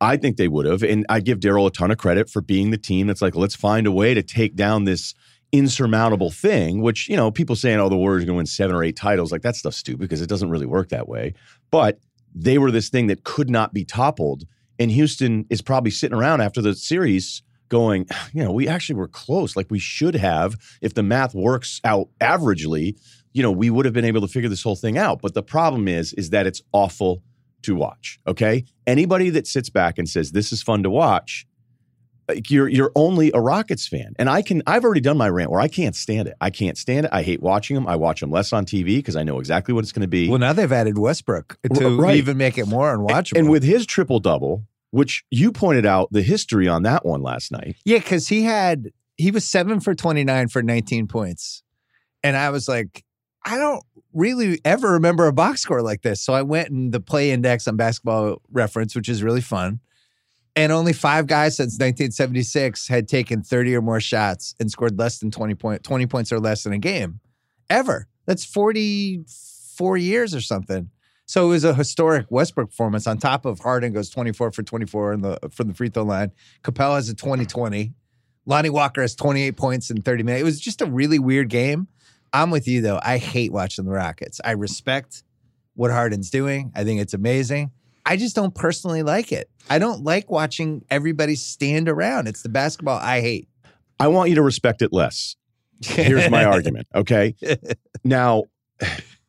I 0.01 0.17
think 0.17 0.38
they 0.38 0.47
would 0.47 0.65
have. 0.65 0.83
And 0.83 1.06
I 1.09 1.19
give 1.19 1.39
Daryl 1.39 1.67
a 1.67 1.71
ton 1.71 1.91
of 1.91 1.97
credit 1.97 2.29
for 2.29 2.41
being 2.41 2.71
the 2.71 2.77
team 2.77 3.07
that's 3.07 3.21
like, 3.21 3.35
let's 3.35 3.56
find 3.56 3.88
a 3.88 3.91
way 3.91 4.13
to 4.13 4.23
take 4.23 4.56
down 4.56 4.85
this 4.85 5.13
insurmountable 5.51 6.31
thing, 6.31 6.81
which, 6.81 7.09
you 7.09 7.17
know, 7.17 7.31
people 7.31 7.56
saying, 7.56 7.79
oh, 7.79 7.89
the 7.89 7.97
Warriors 7.97 8.23
are 8.23 8.27
going 8.27 8.35
to 8.35 8.38
win 8.38 8.45
seven 8.45 8.75
or 8.75 8.83
eight 8.83 8.95
titles. 8.95 9.31
Like, 9.31 9.41
that 9.41 9.56
stuff's 9.56 9.77
stupid 9.77 10.01
because 10.01 10.21
it 10.21 10.29
doesn't 10.29 10.50
really 10.50 10.65
work 10.65 10.89
that 10.89 11.09
way. 11.09 11.33
But 11.71 12.00
they 12.33 12.57
were 12.57 12.71
this 12.71 12.89
thing 12.89 13.07
that 13.07 13.23
could 13.23 13.50
not 13.50 13.73
be 13.73 13.83
toppled. 13.83 14.45
And 14.79 14.89
Houston 14.91 15.45
is 15.49 15.61
probably 15.61 15.91
sitting 15.91 16.17
around 16.17 16.41
after 16.41 16.61
the 16.61 16.73
series 16.73 17.43
going, 17.67 18.07
you 18.33 18.43
know, 18.43 18.51
we 18.51 18.67
actually 18.67 18.95
were 18.95 19.07
close. 19.07 19.55
Like, 19.55 19.67
we 19.69 19.79
should 19.79 20.15
have, 20.15 20.55
if 20.81 20.93
the 20.93 21.03
math 21.03 21.35
works 21.35 21.81
out 21.83 22.07
averagely, 22.21 22.97
you 23.33 23.43
know, 23.43 23.51
we 23.51 23.69
would 23.69 23.85
have 23.85 23.93
been 23.93 24.05
able 24.05 24.21
to 24.21 24.27
figure 24.27 24.49
this 24.49 24.63
whole 24.63 24.75
thing 24.75 24.97
out. 24.97 25.21
But 25.21 25.33
the 25.33 25.43
problem 25.43 25.87
is, 25.87 26.13
is 26.13 26.31
that 26.31 26.47
it's 26.47 26.61
awful 26.71 27.21
to 27.63 27.75
watch. 27.75 28.19
Okay. 28.25 28.63
Anybody 28.87 29.29
that 29.31 29.45
sits 29.45 29.69
back 29.69 29.97
and 29.97 30.07
says 30.09 30.31
this 30.31 30.51
is 30.51 30.63
fun 30.63 30.81
to 30.83 30.89
watch, 30.89 31.45
like 32.29 32.49
you're 32.51 32.67
you're 32.69 32.91
only 32.95 33.31
a 33.33 33.39
Rockets 33.41 33.87
fan. 33.87 34.13
And 34.17 34.29
I 34.29 34.41
can 34.43 34.61
I've 34.65 34.83
already 34.85 35.01
done 35.01 35.17
my 35.17 35.27
rant 35.29 35.51
where 35.51 35.59
I 35.59 35.67
can't 35.67 35.95
stand 35.95 36.27
it. 36.27 36.35
I 36.39 36.51
can't 36.51 36.77
stand 36.77 37.05
it. 37.05 37.09
I 37.11 37.21
hate 37.23 37.41
watching 37.41 37.75
them. 37.75 37.87
I 37.87 37.95
watch 37.97 38.21
them 38.21 38.31
less 38.31 38.53
on 38.53 38.65
TV 38.65 38.97
because 38.97 39.15
I 39.15 39.23
know 39.23 39.39
exactly 39.39 39.73
what 39.73 39.83
it's 39.83 39.91
going 39.91 40.03
to 40.03 40.07
be. 40.07 40.29
Well, 40.29 40.39
now 40.39 40.53
they've 40.53 40.71
added 40.71 40.97
Westbrook 40.97 41.57
to 41.73 41.97
Right. 41.99 42.15
even 42.17 42.37
make 42.37 42.57
it 42.57 42.67
more 42.67 42.95
unwatchable. 42.95 43.39
and 43.39 43.49
with 43.49 43.63
his 43.63 43.85
triple 43.85 44.19
double, 44.19 44.63
which 44.91 45.24
you 45.30 45.51
pointed 45.51 45.86
out 45.86 46.09
the 46.12 46.21
history 46.21 46.68
on 46.68 46.83
that 46.83 47.06
one 47.06 47.21
last 47.21 47.51
night. 47.51 47.75
Yeah, 47.86 48.00
because 48.00 48.27
he 48.27 48.44
had 48.44 48.89
he 49.18 49.31
was 49.31 49.47
seven 49.47 49.80
for 49.80 49.94
twenty 49.94 50.24
nine 50.24 50.47
for 50.47 50.63
nineteen 50.63 51.07
points, 51.07 51.63
and 52.24 52.36
I 52.36 52.50
was 52.50 52.68
like, 52.68 53.03
I 53.45 53.57
don't 53.57 53.83
really 54.13 54.59
ever 54.65 54.94
remember 54.94 55.27
a 55.27 55.33
box 55.33 55.62
score 55.62 55.81
like 55.81 56.01
this. 56.01 56.21
So 56.21 56.33
I 56.33 56.41
went 56.41 56.69
and 56.69 56.91
the 56.91 57.00
play 57.00 57.31
index 57.31 57.68
on 57.68 57.77
Basketball 57.77 58.41
Reference, 58.51 58.95
which 58.95 59.09
is 59.09 59.21
really 59.21 59.41
fun, 59.41 59.80
and 60.56 60.71
only 60.71 60.94
five 60.94 61.27
guys 61.27 61.57
since 61.57 61.77
nineteen 61.80 62.12
seventy 62.12 62.44
six 62.44 62.88
had 62.88 63.07
taken 63.07 63.44
thirty 63.44 63.75
or 63.75 63.81
more 63.81 64.00
shots 64.00 64.56
and 64.59 64.71
scored 64.71 64.97
less 64.97 65.19
than 65.19 65.31
twenty 65.31 65.56
point 65.56 65.83
twenty 65.83 66.07
points 66.07 66.31
or 66.31 66.39
less 66.39 66.65
in 66.65 66.74
a 66.74 66.80
game, 66.80 67.19
ever. 67.69 68.07
That's 68.25 68.45
forty 68.45 69.24
four 69.77 69.97
years 69.97 70.35
or 70.35 70.42
something. 70.42 70.89
So 71.29 71.45
it 71.45 71.49
was 71.49 71.63
a 71.63 71.75
historic 71.75 72.25
Westbrook 72.31 72.71
performance. 72.71 73.05
On 73.05 73.19
top 73.19 73.45
of 73.45 73.59
Harden 73.59 73.93
goes 73.93 74.09
24 74.09 74.51
for 74.51 74.63
24 74.63 75.13
in 75.13 75.21
the 75.21 75.37
from 75.51 75.67
the 75.67 75.75
free 75.75 75.89
throw 75.89 76.01
line. 76.01 76.31
Capela 76.63 76.95
has 76.95 77.07
a 77.07 77.13
20-20. 77.13 77.93
Lonnie 78.47 78.71
Walker 78.71 79.01
has 79.01 79.13
28 79.13 79.55
points 79.55 79.91
in 79.91 80.01
30 80.01 80.23
minutes. 80.23 80.41
It 80.41 80.43
was 80.43 80.59
just 80.59 80.81
a 80.81 80.87
really 80.87 81.19
weird 81.19 81.49
game. 81.49 81.87
I'm 82.33 82.49
with 82.49 82.67
you 82.67 82.81
though. 82.81 82.99
I 83.03 83.19
hate 83.19 83.53
watching 83.53 83.85
the 83.85 83.91
Rockets. 83.91 84.41
I 84.43 84.53
respect 84.53 85.21
what 85.75 85.91
Harden's 85.91 86.31
doing. 86.31 86.71
I 86.73 86.83
think 86.83 86.99
it's 86.99 87.13
amazing. 87.13 87.73
I 88.07 88.17
just 88.17 88.35
don't 88.35 88.55
personally 88.55 89.03
like 89.03 89.31
it. 89.31 89.51
I 89.69 89.77
don't 89.77 90.03
like 90.03 90.31
watching 90.31 90.83
everybody 90.89 91.35
stand 91.35 91.89
around. 91.89 92.27
It's 92.27 92.42
the 92.42 92.49
basketball 92.49 92.97
I 92.97 93.21
hate. 93.21 93.47
I 93.99 94.07
want 94.07 94.30
you 94.30 94.35
to 94.37 94.42
respect 94.42 94.81
it 94.81 94.92
less. 94.92 95.35
Here's 95.85 96.27
my 96.31 96.44
argument. 96.45 96.87
Okay. 96.95 97.35
Now, 98.04 98.45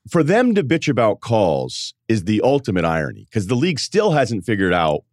for 0.09 0.23
them 0.23 0.55
to 0.55 0.63
bitch 0.65 0.89
about 0.89 1.21
calls 1.21 1.95
is 2.09 2.25
the 2.25 2.41
ultimate 2.43 2.85
irony 2.85 3.27
because 3.29 3.47
the 3.49 3.55
league 3.55 3.79
still 3.79 4.13
hasn't 4.13 4.45
figured 4.45 4.73
out 4.73 5.05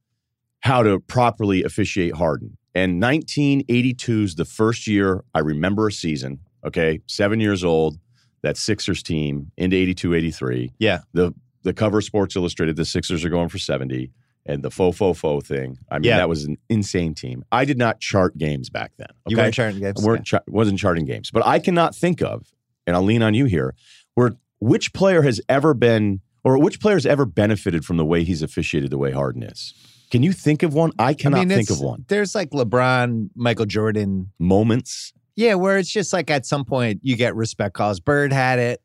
how 0.61 0.81
to 0.83 0.99
properly 0.99 1.63
officiate 1.63 2.15
Harden. 2.15 2.57
And 2.73 3.01
1982 3.01 4.23
is 4.23 4.35
the 4.35 4.45
first 4.45 4.87
year 4.87 5.23
I 5.33 5.39
remember 5.39 5.87
a 5.87 5.91
season. 5.91 6.39
Okay. 6.65 6.99
Seven 7.07 7.39
years 7.39 7.63
old, 7.63 7.97
that 8.43 8.55
Sixers 8.57 9.01
team 9.03 9.51
into 9.57 9.75
82 9.75 10.13
83. 10.13 10.71
Yeah. 10.79 10.99
The, 11.13 11.33
the 11.63 11.73
cover 11.73 11.97
of 11.99 12.03
Sports 12.03 12.35
Illustrated, 12.35 12.75
the 12.75 12.85
Sixers 12.85 13.25
are 13.25 13.29
going 13.29 13.49
for 13.49 13.57
70. 13.57 14.11
And 14.45 14.63
the 14.63 14.71
faux 14.71 14.97
faux 14.97 15.19
faux 15.19 15.45
thing. 15.45 15.77
I 15.91 15.95
mean, 15.99 16.05
Yeah. 16.05 16.17
that 16.17 16.29
was 16.29 16.45
an 16.45 16.57
insane 16.69 17.13
team. 17.13 17.43
I 17.51 17.65
did 17.65 17.77
not 17.77 17.99
chart 17.99 18.37
games 18.37 18.69
back 18.69 18.93
then. 18.97 19.07
You 19.27 19.35
weren't 19.35 19.53
charting 19.53 19.81
games. 19.81 20.01
weren't 20.01 20.25
cha- 20.25 20.39
wasn't 20.47 20.79
charting 20.79 21.05
games. 21.05 21.31
But 21.31 21.45
I 21.45 21.59
cannot 21.59 21.93
think 21.95 22.21
of, 22.21 22.47
and 22.85 22.95
I'll 22.95 23.03
lean 23.03 23.21
on 23.23 23.33
you 23.33 23.43
here, 23.45 23.75
where 24.15 24.37
which 24.59 24.93
player 24.93 25.21
has 25.21 25.41
ever 25.49 25.73
been 25.73 26.21
or 26.43 26.57
which 26.57 26.79
player 26.79 26.95
has 26.95 27.05
ever 27.05 27.25
benefited 27.25 27.83
from 27.83 27.97
the 27.97 28.05
way 28.05 28.23
he's 28.23 28.41
officiated 28.41 28.89
the 28.89 28.97
way 28.97 29.11
Harden 29.11 29.43
is. 29.43 29.73
Can 30.11 30.23
you 30.23 30.31
think 30.31 30.63
of 30.63 30.73
one? 30.73 30.91
I 30.97 31.13
cannot 31.13 31.47
think 31.47 31.69
of 31.69 31.81
one. 31.81 32.05
There's 32.07 32.33
like 32.33 32.51
LeBron, 32.51 33.31
Michael 33.35 33.65
Jordan, 33.65 34.31
Moments. 34.39 35.11
Yeah, 35.35 35.55
where 35.55 35.77
it's 35.77 35.91
just 35.91 36.13
like 36.13 36.31
at 36.31 36.45
some 36.45 36.63
point 36.63 37.01
you 37.03 37.17
get 37.17 37.35
respect 37.35 37.73
calls. 37.73 37.99
Bird 37.99 38.31
had 38.31 38.59
it. 38.59 38.81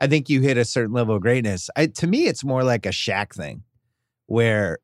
I 0.00 0.08
think 0.08 0.28
you 0.28 0.40
hit 0.40 0.58
a 0.58 0.64
certain 0.64 0.92
level 0.92 1.14
of 1.14 1.22
greatness. 1.22 1.70
I, 1.76 1.86
to 1.86 2.06
me, 2.06 2.26
it's 2.26 2.42
more 2.42 2.64
like 2.64 2.84
a 2.84 2.90
Shaq 2.90 3.32
thing, 3.32 3.62
where 4.26 4.78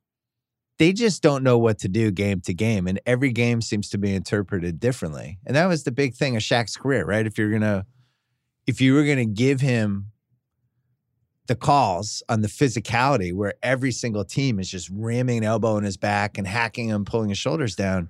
they 0.79 0.93
just 0.93 1.23
don't 1.23 1.43
know 1.43 1.59
what 1.59 1.81
to 1.81 1.89
do 1.89 2.13
game 2.13 2.41
to 2.43 2.55
game, 2.55 2.87
and 2.87 3.01
every 3.05 3.33
game 3.33 3.61
seems 3.61 3.91
to 3.91 3.99
be 3.99 4.15
interpreted 4.15 4.79
differently. 4.79 5.39
And 5.45 5.57
that 5.57 5.67
was 5.67 5.83
the 5.83 5.93
big 5.93 6.15
thing 6.15 6.37
of 6.37 6.43
Shaq's 6.43 6.77
career, 6.77 7.05
right? 7.05 7.27
If 7.27 7.37
you're 7.37 7.51
gonna, 7.51 7.87
if 8.69 8.81
you 8.81 8.95
were 8.95 9.05
gonna 9.05 9.27
give 9.27 9.61
him 9.61 10.07
the 11.51 11.57
calls 11.57 12.23
on 12.29 12.43
the 12.43 12.49
physicality, 12.49 13.35
where 13.35 13.55
every 13.61 13.91
single 13.91 14.25
team 14.25 14.61
is 14.61 14.71
just 14.71 14.89
ramming 14.93 15.39
an 15.39 15.45
elbow 15.45 15.77
in 15.77 15.85
his 15.85 15.97
back 15.97 16.39
and 16.39 16.47
hacking 16.47 16.89
him, 16.89 17.05
pulling 17.05 17.29
his 17.29 17.39
shoulders 17.39 17.75
down 17.75 18.09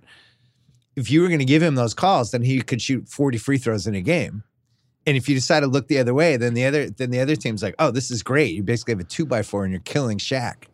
if 0.96 1.10
you 1.10 1.22
were 1.22 1.28
going 1.28 1.40
to 1.40 1.44
give 1.44 1.62
him 1.62 1.74
those 1.74 1.94
calls, 1.94 2.30
then 2.30 2.42
he 2.42 2.60
could 2.60 2.82
shoot 2.82 3.08
40 3.08 3.38
free 3.38 3.58
throws 3.58 3.86
in 3.86 3.94
a 3.94 4.00
game. 4.00 4.42
And 5.06 5.16
if 5.16 5.28
you 5.28 5.34
decide 5.34 5.60
to 5.60 5.66
look 5.66 5.88
the 5.88 5.98
other 5.98 6.12
way, 6.12 6.36
then 6.36 6.54
the 6.54 6.66
other 6.66 6.90
then 6.90 7.10
the 7.10 7.20
other 7.20 7.34
team's 7.34 7.62
like, 7.62 7.74
oh, 7.78 7.90
this 7.90 8.10
is 8.10 8.22
great. 8.22 8.54
You 8.54 8.62
basically 8.62 8.92
have 8.92 9.00
a 9.00 9.04
two 9.04 9.24
by 9.24 9.42
four 9.42 9.64
and 9.64 9.72
you're 9.72 9.80
killing 9.80 10.18
Shaq. 10.18 10.64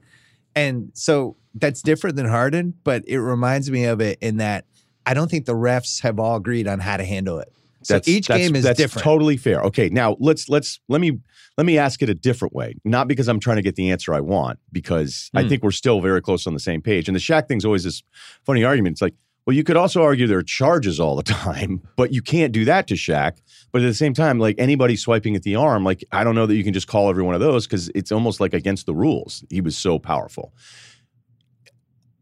And 0.57 0.91
so 0.95 1.37
that's 1.55 1.81
different 1.81 2.17
than 2.17 2.27
Harden, 2.27 2.75
but 2.83 3.05
it 3.07 3.21
reminds 3.21 3.71
me 3.71 3.85
of 3.85 4.01
it 4.01 4.19
in 4.21 4.39
that 4.39 4.65
I 5.07 5.15
don't 5.15 5.31
think 5.31 5.47
the 5.47 5.55
refs 5.55 6.03
have 6.03 6.19
all 6.19 6.37
agreed 6.37 6.67
on 6.67 6.81
how 6.81 6.97
to 6.97 7.05
handle 7.05 7.39
it. 7.39 7.53
So 7.83 7.95
That's, 7.95 8.09
each 8.09 8.27
that's- 8.27 8.45
game 8.45 8.57
is 8.57 8.65
that's 8.65 8.79
different. 8.79 9.05
Totally 9.05 9.37
fair. 9.37 9.63
Okay, 9.63 9.89
now 9.91 10.17
let's 10.19 10.49
let's 10.49 10.81
let 10.89 11.01
me 11.01 11.21
let 11.57 11.65
me 11.67 11.79
ask 11.79 12.03
it 12.03 12.09
a 12.11 12.15
different 12.15 12.55
way. 12.55 12.75
Not 12.85 13.09
because 13.09 13.29
I'm 13.29 13.41
trying 13.41 13.57
to 13.57 13.63
get 13.63 13.77
the 13.77 13.91
answer 13.91 14.13
I 14.15 14.21
want, 14.21 14.59
because 14.73 15.31
I 15.35 15.43
Hmm. 15.43 15.49
think 15.49 15.63
we're 15.63 15.71
still 15.71 16.01
very 16.01 16.21
close 16.21 16.47
on 16.47 16.55
the 16.55 16.61
same 16.61 16.83
page. 16.83 17.09
And 17.09 17.15
the 17.17 17.21
Shaq 17.21 17.49
thing's 17.49 17.65
always 17.65 17.85
this 17.85 18.03
funny 18.45 18.63
argument. 18.65 18.95
It's 18.95 19.03
like, 19.03 19.15
well, 19.47 19.55
you 19.55 19.63
could 19.63 19.77
also 19.77 20.03
argue 20.03 20.27
there 20.27 20.39
are 20.39 20.43
charges 20.43 20.99
all 20.99 21.15
the 21.17 21.23
time, 21.23 21.81
but 21.97 22.13
you 22.13 22.21
can't 22.21 22.53
do 22.53 22.65
that 22.65 22.89
to 22.89 22.95
Shaq. 22.95 23.39
But 23.73 23.83
at 23.83 23.87
the 23.87 23.95
same 23.95 24.13
time, 24.13 24.39
like 24.39 24.57
anybody 24.59 24.97
swiping 24.97 25.37
at 25.37 25.45
the 25.45 25.55
arm, 25.57 25.85
like 25.85 26.05
I 26.13 26.25
don't 26.25 26.35
know 26.35 26.47
that 26.47 26.57
you 26.57 26.65
can 26.65 26.73
just 26.75 26.89
call 26.89 27.09
every 27.11 27.23
one 27.23 27.35
of 27.35 27.41
those 27.41 27.67
because 27.67 27.89
it's 27.95 28.11
almost 28.11 28.41
like 28.41 28.55
against 28.55 28.87
the 28.87 28.95
rules. 28.95 29.45
He 29.51 29.61
was 29.61 29.77
so 29.77 29.99
powerful. 29.99 30.53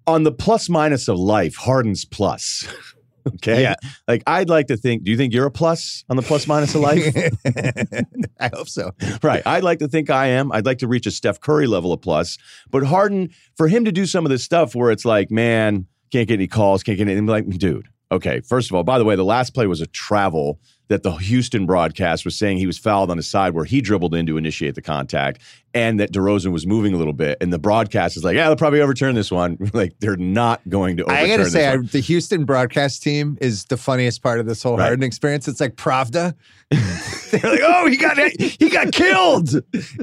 On 0.07 0.23
the 0.25 0.33
plus 0.33 0.69
minus 0.69 1.09
of 1.09 1.19
life, 1.19 1.57
Harden's 1.57 2.05
plus. 2.05 2.67
okay. 3.27 3.63
Yeah. 3.63 3.75
Like 4.07 4.23
I'd 4.27 4.49
like 4.49 4.67
to 4.69 4.77
think, 4.77 5.05
do 5.05 5.11
you 5.11 5.17
think 5.17 5.33
you're 5.33 5.47
a 5.47 5.51
plus 5.51 6.05
on 6.09 6.17
the 6.17 6.23
plus 6.23 6.47
minus 6.47 6.75
of 6.75 6.81
life? 6.81 7.15
I 8.41 8.51
hope 8.53 8.69
so. 8.69 8.93
right. 9.23 9.43
I'd 9.47 9.65
like 9.65 9.79
to 9.81 9.89
think 9.89 10.11
I 10.11 10.27
am. 10.27 10.53
I'd 10.53 10.67
like 10.67 10.79
to 10.79 10.89
reach 10.89 11.07
a 11.07 11.11
Steph 11.11 11.41
Curry 11.41 11.67
level 11.67 11.93
of 11.93 12.01
plus. 12.01 12.39
But 12.71 12.85
Harden, 12.85 13.31
for 13.57 13.69
him 13.69 13.85
to 13.85 13.93
do 13.93 14.07
some 14.07 14.25
of 14.25 14.31
this 14.31 14.43
stuff 14.43 14.75
where 14.75 14.91
it's 14.91 15.05
like, 15.05 15.31
man, 15.31 15.87
can't 16.11 16.29
get 16.29 16.35
any 16.35 16.47
calls, 16.47 16.83
can't 16.83 16.99
get 16.99 17.09
any, 17.09 17.19
I'm 17.19 17.27
like, 17.27 17.49
dude, 17.49 17.89
okay. 18.13 18.41
First 18.41 18.71
of 18.71 18.77
all, 18.77 18.85
by 18.85 18.99
the 18.99 19.05
way, 19.05 19.17
the 19.17 19.25
last 19.25 19.55
play 19.55 19.67
was 19.67 19.81
a 19.81 19.87
travel 19.87 20.61
that 20.89 21.03
the 21.03 21.13
Houston 21.13 21.67
broadcast 21.67 22.25
was 22.25 22.37
saying 22.37 22.59
he 22.59 22.67
was 22.67 22.79
fouled 22.79 23.11
on 23.11 23.17
his 23.17 23.27
side 23.27 23.55
where 23.55 23.65
he 23.65 23.81
dribbled 23.81 24.15
in 24.15 24.27
to 24.27 24.37
initiate 24.37 24.75
the 24.75 24.83
contact 24.83 25.41
and 25.73 25.99
that 25.99 26.13
DeRozan 26.13 26.53
was 26.53 26.67
moving 26.67 26.95
a 26.95 26.97
little 26.97 27.13
bit. 27.13 27.39
And 27.41 27.53
the 27.53 27.59
broadcast 27.59 28.17
is 28.17 28.25
like, 28.25 28.37
yeah, 28.37 28.47
they'll 28.47 28.57
probably 28.57 28.81
overturn 28.81 29.15
this 29.15 29.31
one. 29.31 29.57
like, 29.73 29.95
they're 30.01 30.17
not 30.17 30.61
going 30.69 30.99
to 30.99 31.05
overturn 31.05 31.25
I 31.25 31.29
gotta 31.29 31.45
this 31.45 31.53
say, 31.53 31.69
I, 31.69 31.77
the 31.79 32.01
Houston 32.01 32.45
broadcast 32.45 33.03
team 33.03 33.39
is 33.41 33.65
the 33.65 33.77
funniest 33.77 34.23
part 34.23 34.41
of 34.41 34.47
this 34.47 34.63
whole 34.63 34.77
Right. 34.77 34.85
Harden 34.85 35.05
experience. 35.05 35.49
It's 35.49 35.61
like 35.61 35.77
Pravda. 35.77 36.35
They're 36.71 37.51
like, 37.51 37.61
"Oh, 37.63 37.87
he 37.87 37.97
got 37.97 38.17
he 38.41 38.69
got 38.69 38.93
killed," 38.93 39.55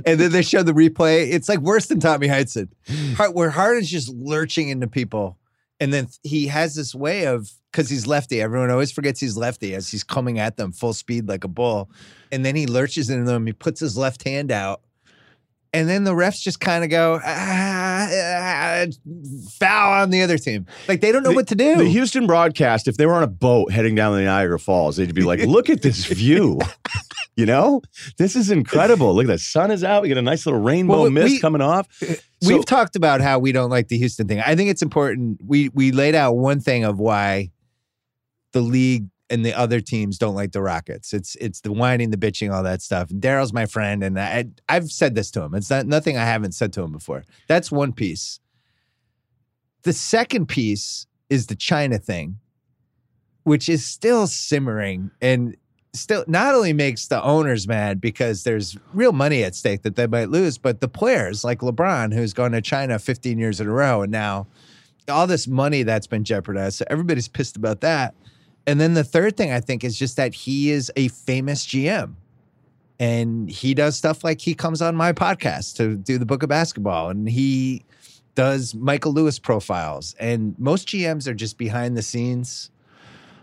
and 0.06 0.20
then 0.20 0.32
they 0.32 0.42
show 0.42 0.64
the 0.64 0.74
replay. 0.74 1.32
It's 1.32 1.50
like 1.50 1.60
worse 1.60 1.88
than 1.88 2.00
Tommy 2.00 2.28
Har- 2.28 3.32
where 3.32 3.50
Harden's 3.50 3.90
just 3.90 4.10
lurching 4.10 4.70
into 4.70 4.88
people, 4.88 5.38
and 5.80 5.92
then 5.92 6.08
he 6.24 6.48
has 6.48 6.76
this 6.76 6.94
way 6.94 7.26
of 7.26 7.52
because 7.72 7.90
he's 7.90 8.06
lefty. 8.08 8.42
Everyone 8.42 8.70
always 8.70 8.92
forgets 8.92 9.20
he's 9.20 9.38
lefty 9.38 9.74
as 9.76 9.90
he's 9.90 10.04
coming 10.04 10.40
at 10.40 10.58
them 10.58 10.72
full 10.72 10.94
speed 10.94 11.28
like 11.28 11.44
a 11.44 11.48
bull, 11.48 11.90
and 12.32 12.46
then 12.46 12.56
he 12.56 12.66
lurches 12.68 13.10
into 13.10 13.26
them. 13.26 13.46
He 13.48 13.54
puts 13.54 13.80
his 13.80 13.98
left 13.98 14.24
hand 14.24 14.52
out. 14.52 14.82
And 15.74 15.88
then 15.88 16.04
the 16.04 16.12
refs 16.12 16.42
just 16.42 16.60
kind 16.60 16.84
of 16.84 16.90
go 16.90 17.18
ah, 17.24 18.08
ah, 18.12 18.86
foul 19.52 20.02
on 20.02 20.10
the 20.10 20.22
other 20.22 20.38
team. 20.38 20.66
Like 20.90 21.00
they 21.00 21.14
don't 21.14 21.24
know 21.24 21.30
The- 21.30 21.36
what 21.36 21.48
to 21.48 21.56
do. 21.56 21.78
The 21.78 21.86
Houston 21.86 22.28
broadcast, 22.28 22.90
if 22.90 22.98
they 22.98 23.06
were 23.06 23.14
on 23.14 23.24
a 23.24 23.28
boat 23.28 23.72
heading 23.72 23.96
down 23.96 24.14
the 24.18 24.24
Niagara 24.24 24.60
Falls, 24.60 24.98
they'd 24.98 25.16
be 25.16 25.22
like, 25.24 25.40
look 25.46 25.70
at 25.70 25.82
this 25.82 26.06
view. 26.08 26.60
you 27.38 27.46
know, 27.46 27.82
this 28.18 28.36
is 28.36 28.52
incredible. 28.52 29.16
Look, 29.16 29.26
at 29.26 29.28
the 29.30 29.38
sun 29.38 29.72
is 29.72 29.82
out. 29.82 30.02
We 30.02 30.10
get 30.10 30.18
a 30.18 30.22
nice 30.22 30.46
little 30.46 30.60
rainbow 30.60 30.94
Well, 30.96 31.04
we- 31.04 31.10
mist 31.12 31.28
we- 31.36 31.40
coming 31.40 31.62
off. 31.62 31.88
So- 32.02 32.16
We've 32.46 32.66
talked 32.66 32.98
about 32.98 33.22
how 33.22 33.40
we 33.40 33.54
don't 33.54 33.70
like 33.70 33.88
the 33.88 33.98
Houston 33.98 34.28
thing. 34.28 34.42
I 34.42 34.56
think 34.58 34.70
it's 34.72 34.82
important. 34.82 35.40
We 35.46 35.70
we 35.70 35.92
laid 35.94 36.16
out 36.16 36.34
one 36.36 36.60
thing 36.60 36.84
of 36.84 37.00
why 37.00 37.52
the 38.52 38.62
league 38.62 39.08
and 39.30 39.46
the 39.46 39.54
other 39.54 39.80
teams 39.80 40.18
don't 40.18 40.36
like 40.36 40.52
the 40.52 40.62
Rockets. 40.62 41.14
It's 41.14 41.36
it's 41.36 41.62
the 41.62 41.72
whining, 41.72 42.12
the 42.12 42.18
bitching, 42.18 42.54
all 42.54 42.64
that 42.64 42.82
stuff. 42.82 43.10
Daryl's 43.10 43.54
my 43.54 43.66
friend, 43.66 44.04
and 44.04 44.20
I 44.20 44.46
I've 44.68 44.92
said 44.92 45.16
this 45.16 45.32
to 45.32 45.42
him. 45.42 45.56
It's 45.56 45.70
not 45.70 45.88
nothing 45.88 46.18
I 46.18 46.26
haven't 46.26 46.54
said 46.54 46.74
to 46.74 46.82
him 46.82 46.92
before. 46.92 47.24
That's 47.48 47.72
one 47.72 47.94
piece. 47.94 48.40
The 49.84 49.94
second 49.94 50.48
piece 50.48 51.08
is 51.30 51.48
the 51.48 51.56
China 51.56 51.98
thing, 51.98 52.40
which 53.44 53.70
is 53.70 53.86
still 53.86 54.28
simmering 54.28 55.12
and 55.22 55.56
still 55.94 56.24
not 56.28 56.54
only 56.54 56.74
makes 56.74 57.08
the 57.08 57.22
owners 57.24 57.68
mad 57.68 58.00
because 58.00 58.44
there's 58.44 58.78
real 58.94 59.14
money 59.14 59.44
at 59.44 59.56
stake 59.56 59.84
that 59.84 59.96
they 59.96 60.08
might 60.08 60.30
lose, 60.30 60.58
but 60.58 60.82
the 60.82 60.88
players 60.88 61.44
like 61.44 61.60
LeBron, 61.60 62.14
who's 62.14 62.34
gone 62.34 62.52
to 62.52 62.62
China 62.62 63.00
15 63.00 63.40
years 63.40 63.60
in 63.60 63.68
a 63.68 63.72
row, 63.72 64.02
and 64.02 64.12
now 64.12 64.48
all 65.08 65.26
this 65.26 65.48
money 65.48 65.84
that's 65.84 66.08
been 66.08 66.24
jeopardized. 66.24 66.78
So 66.78 66.86
everybody's 66.90 67.28
pissed 67.28 67.58
about 67.58 67.82
that. 67.82 68.14
And 68.68 68.80
then 68.80 68.94
the 68.94 69.04
third 69.04 69.38
thing 69.38 69.52
I 69.52 69.60
think 69.60 69.84
is 69.84 69.98
just 69.98 70.18
that 70.18 70.34
he 70.34 70.72
is 70.72 70.92
a 70.96 71.08
famous 71.10 71.66
GM. 71.66 72.16
And 73.00 73.50
he 73.50 73.74
does 73.74 73.96
stuff 73.96 74.24
like 74.24 74.42
he 74.42 74.54
comes 74.54 74.82
on 74.82 74.96
my 74.96 75.12
podcast 75.12 75.76
to 75.78 75.96
do 75.96 76.20
the 76.20 76.26
book 76.26 76.44
of 76.44 76.50
basketball 76.50 77.10
and 77.10 77.28
he 77.28 77.84
does 78.36 78.76
Michael 78.76 79.12
Lewis 79.12 79.40
profiles. 79.40 80.16
And 80.20 80.56
most 80.60 80.88
GMs 80.88 81.28
are 81.28 81.34
just 81.34 81.58
behind 81.58 81.98
the 81.98 82.04
scenes 82.04 82.70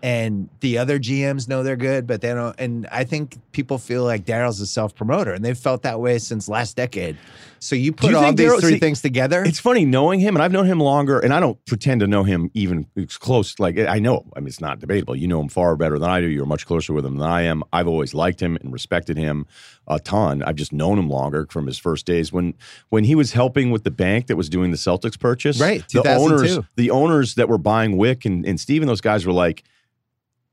and 0.02 0.48
the 0.60 0.78
other 0.78 0.98
GMs 0.98 1.48
know 1.48 1.62
they're 1.62 1.76
good, 1.76 2.06
but 2.06 2.20
they 2.20 2.32
don't. 2.34 2.54
And 2.58 2.86
I 2.90 3.04
think 3.04 3.36
people 3.52 3.78
feel 3.78 4.04
like 4.04 4.24
Daryl's 4.24 4.60
a 4.60 4.66
self 4.66 4.94
promoter, 4.94 5.32
and 5.32 5.44
they've 5.44 5.58
felt 5.58 5.82
that 5.82 6.00
way 6.00 6.18
since 6.18 6.48
last 6.48 6.76
decade. 6.76 7.16
So 7.60 7.74
you 7.74 7.92
put 7.92 8.10
you 8.10 8.16
all 8.16 8.32
these 8.32 8.48
Daryl- 8.48 8.60
three 8.60 8.74
see, 8.74 8.78
things 8.78 9.02
together. 9.02 9.42
It's 9.42 9.58
funny 9.58 9.84
knowing 9.84 10.20
him, 10.20 10.36
and 10.36 10.42
I've 10.42 10.52
known 10.52 10.66
him 10.66 10.80
longer, 10.80 11.18
and 11.18 11.32
I 11.32 11.40
don't 11.40 11.62
pretend 11.66 12.00
to 12.00 12.06
know 12.06 12.22
him 12.22 12.50
even 12.54 12.86
close. 13.18 13.58
Like 13.58 13.78
I 13.78 13.98
know, 13.98 14.24
I 14.36 14.40
mean, 14.40 14.48
it's 14.48 14.60
not 14.60 14.78
debatable. 14.78 15.16
You 15.16 15.26
know 15.26 15.40
him 15.40 15.48
far 15.48 15.76
better 15.76 15.98
than 15.98 16.08
I 16.08 16.20
do. 16.20 16.28
You're 16.28 16.46
much 16.46 16.66
closer 16.66 16.92
with 16.92 17.04
him 17.04 17.16
than 17.16 17.28
I 17.28 17.42
am. 17.42 17.62
I've 17.72 17.88
always 17.88 18.14
liked 18.14 18.40
him 18.40 18.56
and 18.56 18.72
respected 18.72 19.16
him 19.16 19.46
a 19.88 19.98
ton. 19.98 20.42
I've 20.42 20.56
just 20.56 20.72
known 20.72 20.98
him 20.98 21.08
longer 21.08 21.46
from 21.50 21.66
his 21.66 21.78
first 21.78 22.06
days 22.06 22.32
when 22.32 22.54
when 22.90 23.04
he 23.04 23.14
was 23.14 23.32
helping 23.32 23.70
with 23.70 23.84
the 23.84 23.90
bank 23.90 24.28
that 24.28 24.36
was 24.36 24.48
doing 24.48 24.70
the 24.70 24.76
Celtics 24.76 25.18
purchase. 25.18 25.60
Right, 25.60 25.80
the 25.88 26.02
2002. 26.02 26.34
owners, 26.34 26.66
the 26.76 26.90
owners 26.90 27.34
that 27.34 27.48
were 27.48 27.58
buying 27.58 27.96
Wyc 27.96 28.24
and 28.24 28.46
and 28.46 28.60
Steven, 28.60 28.86
those 28.86 29.00
guys 29.00 29.26
were 29.26 29.32
like. 29.32 29.64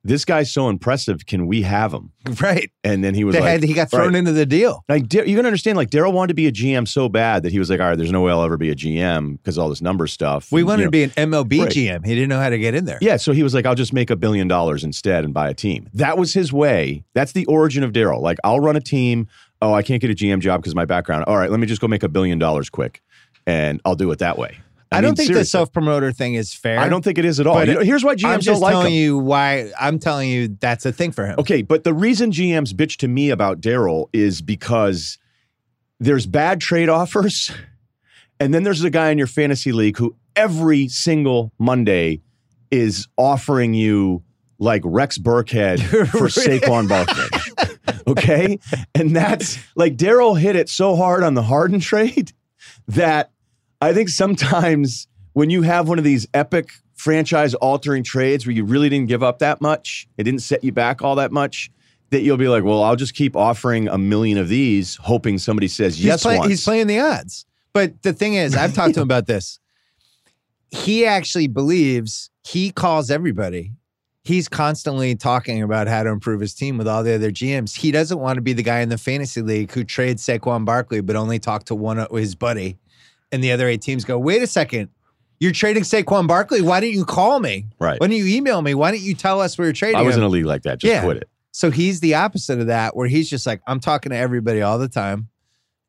This 0.06 0.24
guy's 0.24 0.54
so 0.54 0.70
impressive. 0.70 1.26
Can 1.26 1.48
we 1.48 1.64
have 1.64 1.92
him? 1.92 2.12
right. 2.42 2.70
And 2.84 3.04
then 3.04 3.16
he 3.16 3.24
was 3.24 3.34
They 3.34 3.42
like, 3.42 3.50
had, 3.50 3.64
he 3.64 3.74
got 3.74 3.90
thrown 3.90 4.10
right. 4.10 4.16
into 4.16 4.32
the 4.32 4.46
deal. 4.46 4.84
like 4.88 5.12
you 5.12 5.36
can 5.36 5.46
understand, 5.46 5.78
like 5.78 5.90
Daryl 5.90 6.14
wanted 6.14 6.28
to 6.30 6.34
be 6.36 6.46
a 6.46 6.52
GM 6.52 6.88
so 6.88 7.10
bad 7.10 7.42
that 7.44 7.52
he 7.52 7.58
was 7.60 7.70
like, 7.70 7.80
"All 7.80 7.88
right, 7.88 7.98
there's 7.98 8.12
no 8.12 8.22
way 8.22 8.32
I'll 8.32 8.44
ever 8.44 8.56
be 8.56 8.70
a 8.70 8.76
GM 8.76 9.38
because 9.38 9.58
all 9.58 9.68
this 9.68 9.82
number 9.82 10.06
stuff." 10.08 10.52
We 10.52 10.62
And, 10.62 10.68
wanted 10.68 10.82
you 10.84 10.88
to 10.88 10.92
be 10.92 11.04
an 11.04 11.10
MLB 11.12 11.60
Right. 11.62 11.72
GM. 11.72 12.06
He 12.06 12.14
didn't 12.14 12.30
know 12.30 12.40
how 12.40 12.50
to 12.50 12.58
get 12.60 12.76
in 12.76 12.86
there. 12.86 13.00
yeah. 13.02 13.18
So 13.18 13.32
he 13.34 13.42
was 13.44 13.54
like, 13.56 13.66
"I'll 13.66 13.74
just 13.76 13.94
make 13.94 14.10
a 14.12 14.16
billion 14.16 14.48
dollars 14.48 14.84
instead 14.84 15.26
and 15.26 15.34
buy 15.34 15.50
a 15.50 15.54
team." 15.56 15.90
That 15.94 16.18
was 16.18 16.34
his 16.34 16.54
way. 16.54 17.04
That's 17.16 17.32
the 17.32 17.46
origin 17.48 17.84
of 17.84 17.92
Daryl. 17.92 18.22
Like, 18.22 18.38
I'll 18.44 18.60
run 18.60 18.76
a 18.76 18.82
team. 18.82 19.28
Oh, 19.62 19.74
I 19.74 19.82
can't 19.82 20.02
get 20.02 20.12
a 20.12 20.14
GM 20.16 20.40
job 20.40 20.62
because 20.62 20.76
my 20.76 20.86
background. 20.86 21.26
All 21.26 21.38
right, 21.38 21.50
let 21.50 21.60
me 21.60 21.66
just 21.66 21.82
go 21.82 21.88
make 21.88 22.04
a 22.04 22.10
billion 22.10 22.38
dollars 22.38 22.70
quick, 22.70 23.02
and 23.48 23.82
I'll 23.86 23.96
do 23.96 24.12
it 24.12 24.20
that 24.20 24.38
way. 24.38 24.58
I, 24.96 25.02
mean, 25.02 25.10
don't 25.10 25.16
think 25.16 25.34
the 25.34 25.46
self 25.46 25.72
promoter 25.72 26.12
thing 26.12 26.36
is 26.36 26.54
fair. 26.54 26.80
I 26.80 26.90
don't 26.90 27.04
think 27.04 27.18
it 27.18 27.26
is 27.26 27.40
at 27.40 27.48
all. 27.48 27.56
But 27.56 27.68
You 27.68 27.74
know, 27.76 27.80
here's 27.82 28.04
why 28.04 28.16
GMs 28.16 28.26
I'm 28.26 28.40
don't 28.40 28.60
like 28.60 28.72
telling 28.72 28.94
him. 28.94 29.00
you 29.00 29.18
why. 29.18 29.72
I'm 29.80 30.00
telling 30.00 30.30
you 30.30 30.50
that's 30.60 30.86
a 30.86 30.92
thing 30.92 31.12
for 31.12 31.26
him. 31.26 31.40
Okay, 31.40 31.62
but 31.62 31.84
the 31.84 31.94
reason 31.94 32.32
GMs 32.32 32.74
bitch 32.74 32.98
to 32.98 33.08
me 33.08 33.30
about 33.30 33.62
Daryl 33.62 34.08
is 34.14 34.42
because 34.42 35.18
there's 36.00 36.26
bad 36.26 36.62
trade 36.62 36.90
offers, 36.90 37.52
and 38.40 38.54
then 38.54 38.64
there's 38.64 38.84
a 38.84 38.90
guy 38.90 39.10
in 39.10 39.18
your 39.18 39.28
fantasy 39.28 39.72
league 39.72 39.98
who 39.98 40.16
every 40.36 40.88
single 40.88 41.52
Monday 41.58 42.22
is 42.72 43.08
offering 43.18 43.74
you 43.74 44.24
like 44.60 44.82
Rex 44.86 45.18
Burkhead 45.18 45.82
for 46.10 46.28
Saquon 46.28 46.88
Barkley. 46.88 48.04
okay, 48.08 48.60
and 48.94 49.16
that's 49.16 49.58
like 49.76 49.96
Daryl 49.98 50.40
hit 50.40 50.56
it 50.56 50.70
so 50.70 50.96
hard 50.96 51.24
on 51.24 51.34
the 51.34 51.44
Harden 51.44 51.80
trade 51.80 52.32
that 52.88 53.32
I 53.86 53.94
think 53.94 54.10
sometimes 54.10 55.08
when 55.34 55.52
you 55.52 55.62
have 55.62 55.88
one 55.88 56.00
of 56.00 56.04
these 56.04 56.26
epic 56.34 56.72
franchise 56.96 57.54
altering 57.54 58.04
trades 58.04 58.48
where 58.48 58.56
you 58.56 58.66
really 58.66 58.90
didn't 58.90 59.08
give 59.08 59.22
up 59.22 59.40
that 59.40 59.62
much, 59.62 60.08
it 60.18 60.24
didn't 60.24 60.42
set 60.42 60.64
you 60.64 60.72
back 60.72 61.04
all 61.04 61.16
that 61.16 61.32
much, 61.32 61.70
that 62.10 62.22
you'll 62.22 62.38
be 62.38 62.48
like, 62.48 62.64
well, 62.64 62.82
I'll 62.82 62.96
just 62.96 63.14
keep 63.14 63.36
offering 63.36 63.88
a 63.88 63.98
million 64.00 64.40
of 64.40 64.48
these, 64.48 64.96
hoping 64.96 65.38
somebody 65.38 65.68
says 65.68 65.98
he's, 65.98 66.06
yes 66.06 66.24
play- 66.24 66.40
he's 66.48 66.64
playing 66.64 66.88
the 66.88 67.00
odds. 67.00 67.46
But 67.74 68.02
the 68.02 68.14
thing 68.14 68.34
is, 68.34 68.56
I've 68.56 68.74
talked 68.74 68.96
to 68.96 69.02
him 69.02 69.08
about 69.08 69.28
this. 69.28 69.60
He 70.72 71.06
actually 71.06 71.48
believes 71.48 72.32
he 72.44 72.72
calls 72.72 73.12
everybody. 73.12 73.74
He's 74.24 74.48
constantly 74.48 75.16
talking 75.16 75.62
about 75.62 75.88
how 75.88 76.02
to 76.02 76.10
improve 76.10 76.42
his 76.42 76.56
team 76.56 76.80
with 76.80 76.88
all 76.88 77.04
the 77.04 77.14
other 77.14 77.30
GMs. 77.30 77.78
He 77.78 77.92
doesn't 77.92 78.18
want 78.18 78.38
to 78.38 78.42
be 78.42 78.54
the 78.54 78.64
guy 78.64 78.80
in 78.80 78.90
the 78.90 78.98
fantasy 78.98 79.44
league 79.44 79.72
who 79.72 79.84
trades 79.84 80.26
Saquon 80.26 80.66
Barkley, 80.66 81.02
but 81.02 81.16
only 81.16 81.38
talk 81.38 81.66
to 81.66 81.76
one 81.76 82.00
of 82.00 82.10
his 82.10 82.34
buddy. 82.34 82.80
And 83.36 83.44
the 83.44 83.52
other 83.52 83.68
eight 83.68 83.82
teams 83.82 84.06
go, 84.06 84.18
wait 84.18 84.42
a 84.42 84.48
second. 84.48 84.88
You're 85.42 85.52
trading 85.52 85.84
Saquon 85.84 86.26
Barkley. 86.26 86.62
Why 86.62 86.80
didn't 86.80 86.96
you 86.96 87.04
call 87.04 87.42
me? 87.42 87.66
right. 87.80 88.00
Why 88.00 88.08
didn't 88.08 88.26
you 88.26 88.34
email 88.38 88.62
me? 88.62 88.74
Why 88.74 88.92
didn't 88.92 89.04
you 89.04 89.14
tell 89.14 89.42
us 89.42 89.58
we 89.58 89.66
were 89.66 89.74
trading 89.74 89.98
I 89.98 90.02
was 90.04 90.16
him? 90.16 90.22
in 90.22 90.28
a 90.28 90.30
league 90.30 90.46
like 90.46 90.62
that. 90.64 90.78
Just 90.80 90.90
Yeah. 90.94 91.04
quit 91.04 91.18
it. 91.18 91.30
So 91.52 91.70
he's 91.70 92.00
the 92.00 92.16
opposite 92.16 92.60
of 92.62 92.68
that, 92.68 92.96
where 92.96 93.08
he's 93.10 93.30
just 93.30 93.46
like, 93.46 93.62
I'm 93.68 93.82
talking 93.82 94.12
to 94.12 94.16
everybody 94.16 94.62
all 94.62 94.80
the 94.80 94.88
time. 94.88 95.28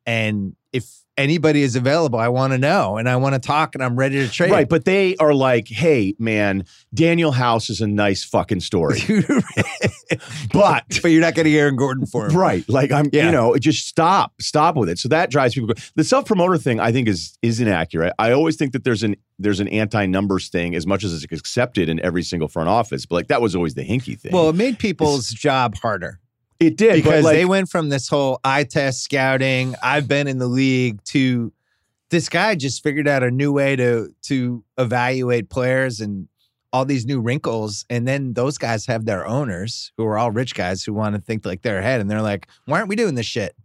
And 0.05 0.57
if 0.73 0.89
anybody 1.17 1.61
is 1.63 1.75
available, 1.75 2.19
I 2.19 2.27
want 2.29 2.53
to 2.53 2.57
know 2.57 2.97
and 2.97 3.09
I 3.09 3.15
want 3.15 3.33
to 3.33 3.39
talk 3.39 3.75
and 3.75 3.83
I'm 3.83 3.95
ready 3.95 4.17
to 4.25 4.31
trade. 4.31 4.51
Right, 4.51 4.69
but 4.69 4.85
they 4.85 5.15
are 5.17 5.33
like, 5.33 5.67
hey, 5.67 6.13
man, 6.19 6.65
Danuel 6.95 7.33
House 7.33 7.69
is 7.69 7.81
a 7.81 7.87
nice 7.87 8.23
fucking 8.23 8.59
story. 8.59 8.99
but 10.53 10.83
but 11.01 11.09
you're 11.09 11.21
not 11.21 11.35
getting 11.35 11.53
Aaron 11.53 11.75
Gordon 11.75 12.05
for 12.05 12.27
him. 12.27 12.35
Right. 12.37 12.67
Like 12.69 12.91
I'm, 12.91 13.09
Yeah. 13.11 13.25
you 13.25 13.31
know, 13.31 13.55
just 13.57 13.87
stop, 13.87 14.33
stop 14.39 14.75
with 14.75 14.89
it. 14.89 14.99
So 14.99 15.09
that 15.09 15.29
drives 15.29 15.53
people. 15.53 15.73
The 15.95 16.03
self 16.03 16.25
promoter 16.25 16.57
thing, 16.57 16.79
I 16.79 16.91
think, 16.91 17.07
is 17.07 17.37
is 17.41 17.59
inaccurate. 17.59 18.13
I 18.19 18.31
always 18.31 18.55
think 18.55 18.73
that 18.73 18.83
there's 18.83 19.03
an 19.03 19.15
there's 19.39 19.59
an 19.59 19.67
anti 19.67 20.05
numbers 20.05 20.49
thing 20.49 20.75
as 20.75 20.87
much 20.87 21.03
as 21.03 21.13
it's 21.13 21.31
accepted 21.31 21.89
in 21.89 21.99
every 22.01 22.23
single 22.23 22.47
front 22.47 22.69
office. 22.69 23.05
But 23.05 23.15
like 23.15 23.27
that 23.27 23.41
was 23.41 23.55
always 23.55 23.73
the 23.73 23.83
hinky 23.87 24.19
thing. 24.19 24.31
Well, 24.31 24.49
it 24.49 24.55
made 24.55 24.79
people's 24.79 25.29
job 25.29 25.75
harder 25.75 26.19
it 26.59 26.77
did 26.77 26.95
because 26.95 27.23
like, 27.23 27.35
they 27.35 27.45
went 27.45 27.69
from 27.69 27.89
this 27.89 28.07
whole 28.07 28.39
eye 28.43 28.63
test 28.63 29.03
scouting, 29.03 29.75
I've 29.81 30.07
been 30.07 30.27
in 30.27 30.37
the 30.37 30.47
league 30.47 31.03
to 31.05 31.51
this 32.09 32.29
guy 32.29 32.55
just 32.55 32.83
figured 32.83 33.07
out 33.07 33.23
a 33.23 33.31
new 33.31 33.51
way 33.51 33.75
to 33.75 34.13
to 34.23 34.63
evaluate 34.77 35.49
players 35.49 35.99
and 35.99 36.27
all 36.73 36.85
these 36.85 37.05
new 37.05 37.19
wrinkles. 37.19 37.85
And 37.89 38.07
then 38.07 38.33
those 38.33 38.57
guys 38.57 38.85
have 38.85 39.05
their 39.05 39.25
owners 39.25 39.91
who 39.97 40.05
are 40.05 40.17
all 40.17 40.31
rich 40.31 40.53
guys 40.53 40.83
who 40.83 40.93
want 40.93 41.15
to 41.15 41.21
think 41.21 41.45
like 41.45 41.61
they're 41.61 41.79
ahead. 41.79 42.01
And 42.01 42.09
they're 42.09 42.21
like, 42.21 42.47
why 42.65 42.77
aren't 42.77 42.89
we 42.89 42.95
doing 42.95 43.15
this 43.15 43.25
shit? 43.25 43.55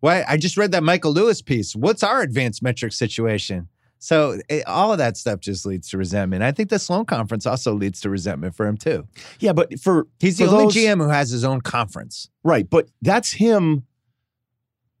Why? 0.00 0.24
I 0.28 0.36
just 0.36 0.56
read 0.56 0.72
that 0.72 0.82
Michael 0.82 1.12
Lewis 1.12 1.40
piece. 1.40 1.74
What's 1.74 2.02
our 2.02 2.22
advanced 2.22 2.62
metric 2.62 2.92
situation? 2.92 3.68
So 3.98 4.38
it, 4.48 4.66
all 4.66 4.92
of 4.92 4.98
that 4.98 5.16
stuff 5.16 5.40
just 5.40 5.64
leads 5.66 5.88
to 5.90 5.98
resentment. 5.98 6.42
I 6.42 6.52
think 6.52 6.68
the 6.70 6.78
Sloan 6.78 7.06
conference 7.06 7.46
also 7.46 7.72
leads 7.72 8.00
to 8.02 8.10
resentment 8.10 8.54
for 8.54 8.66
him 8.66 8.76
too. 8.76 9.06
yeah, 9.40 9.52
but 9.52 9.80
for 9.80 10.06
He's 10.20 10.38
the 10.38 10.46
only 10.46 10.64
those- 10.64 10.74
GM 10.76 11.02
who 11.02 11.08
has 11.08 11.30
his 11.30 11.44
own 11.44 11.60
conference. 11.60 12.28
right, 12.44 12.68
but 12.68 12.88
that's 13.02 13.32
him. 13.32 13.84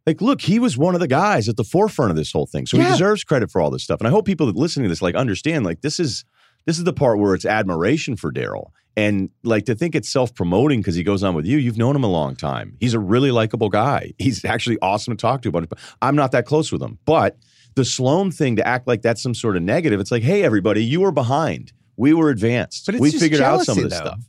Like, 0.06 0.20
look, 0.20 0.40
he 0.40 0.58
was 0.60 0.78
one 0.78 0.94
of 0.94 1.00
the 1.00 1.08
guys 1.08 1.48
at 1.48 1.56
the 1.56 1.64
forefront 1.64 2.10
of 2.12 2.16
this 2.16 2.30
whole 2.30 2.46
thing, 2.46 2.64
so 2.66 2.76
he 2.78 2.84
deserves 2.84 3.24
credit 3.24 3.50
for 3.50 3.60
all 3.60 3.70
this 3.70 3.82
stuff. 3.82 3.98
And 4.00 4.06
I 4.06 4.10
hope 4.12 4.24
people 4.24 4.46
that 4.46 4.54
listening 4.54 4.84
to 4.84 4.88
this 4.88 5.02
like 5.02 5.16
understand, 5.16 5.64
like, 5.64 5.80
this 5.80 5.98
is 5.98 6.24
this 6.64 6.78
is 6.78 6.84
the 6.84 6.92
part 6.92 7.18
where 7.18 7.34
it's 7.34 7.44
admiration 7.44 8.16
for 8.16 8.32
Daryl. 8.32 8.70
And 8.96 9.28
like 9.42 9.66
to 9.66 9.74
think 9.74 9.94
it's 9.94 10.08
self 10.08 10.32
promoting 10.34 10.80
because 10.80 10.94
he 10.94 11.02
goes 11.02 11.22
on 11.22 11.34
with 11.34 11.44
you, 11.44 11.58
you've 11.58 11.76
known 11.76 11.94
him 11.94 12.02
a 12.04 12.08
long 12.10 12.34
time. 12.36 12.76
He's 12.80 12.94
a 12.94 12.98
really 13.00 13.30
likable 13.30 13.68
guy. 13.68 14.12
He's 14.18 14.44
actually 14.44 14.78
awesome 14.80 15.14
to 15.16 15.20
talk 15.20 15.42
to. 15.42 15.50
But 15.50 15.68
I'm 16.00 16.16
not 16.16 16.32
that 16.32 16.46
close 16.46 16.70
with 16.72 16.80
him. 16.82 16.98
But 17.04 17.36
the 17.76 17.84
Sloan 17.84 18.30
thing 18.32 18.56
to 18.56 18.66
act 18.66 18.88
like 18.88 19.02
that's 19.02 19.22
some 19.22 19.34
sort 19.34 19.56
of 19.56 19.62
negative, 19.62 20.00
it's 20.00 20.10
like, 20.10 20.22
hey, 20.22 20.42
everybody, 20.42 20.82
you 20.84 21.00
were 21.00 21.12
behind. 21.12 21.72
We 21.96 22.12
were 22.12 22.30
advanced. 22.30 22.86
But 22.86 22.96
we 22.96 23.12
figured 23.12 23.40
out 23.40 23.62
some 23.64 23.78
of 23.78 23.84
this 23.84 23.92
though. 23.92 24.06
stuff. 24.06 24.20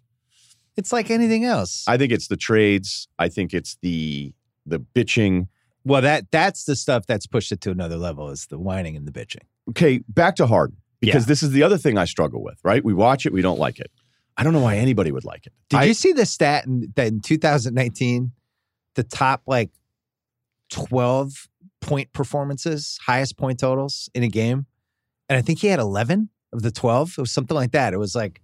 It's 0.75 0.93
like 0.93 1.09
anything 1.09 1.43
else. 1.43 1.83
I 1.87 1.97
think 1.97 2.11
it's 2.11 2.27
the 2.27 2.37
trades. 2.37 3.07
I 3.17 3.29
think 3.29 3.53
it's 3.53 3.77
the 3.81 4.33
the 4.65 4.79
bitching. 4.79 5.47
well, 5.85 6.01
that 6.01 6.29
that's 6.29 6.65
the 6.65 6.75
stuff 6.75 7.07
that's 7.07 7.25
pushed 7.25 7.51
it 7.51 7.61
to 7.61 7.71
another 7.71 7.95
level 7.97 8.29
is 8.29 8.45
the 8.47 8.59
whining 8.59 8.95
and 8.95 9.07
the 9.07 9.11
bitching. 9.11 9.43
Okay, 9.69 10.01
back 10.09 10.35
to 10.35 10.45
Harden 10.45 10.77
because 10.99 11.23
Yeah. 11.23 11.27
this 11.27 11.41
is 11.41 11.51
the 11.51 11.63
other 11.63 11.77
thing 11.77 11.97
I 11.97 12.05
struggle 12.05 12.43
with. 12.43 12.59
Right? 12.63 12.83
We 12.83 12.93
watch 12.93 13.25
it, 13.25 13.33
we 13.33 13.41
don't 13.41 13.59
like 13.59 13.79
it. 13.79 13.89
I 14.37 14.43
don't 14.43 14.53
know 14.53 14.61
why 14.61 14.77
anybody 14.77 15.11
would 15.11 15.25
like 15.25 15.47
it. 15.47 15.53
Did 15.69 15.77
I- 15.79 15.83
you 15.85 15.93
see 15.93 16.11
the 16.13 16.25
stat 16.25 16.65
in, 16.67 16.93
that 16.95 17.07
in 17.07 17.21
2019, 17.21 18.31
the 18.95 19.03
top 19.03 19.41
like 19.47 19.71
12 20.69 21.47
point 21.81 22.11
performances, 22.13 22.99
highest 23.05 23.37
point 23.37 23.59
totals 23.59 24.09
in 24.13 24.23
a 24.23 24.27
game? 24.27 24.65
And 25.29 25.37
I 25.37 25.41
think 25.41 25.59
he 25.59 25.67
had 25.67 25.79
11 25.79 26.29
of 26.53 26.61
the 26.61 26.71
12. 26.71 27.15
It 27.17 27.21
was 27.21 27.31
something 27.31 27.55
like 27.55 27.71
that. 27.71 27.93
It 27.93 27.97
was 27.97 28.15
like 28.15 28.41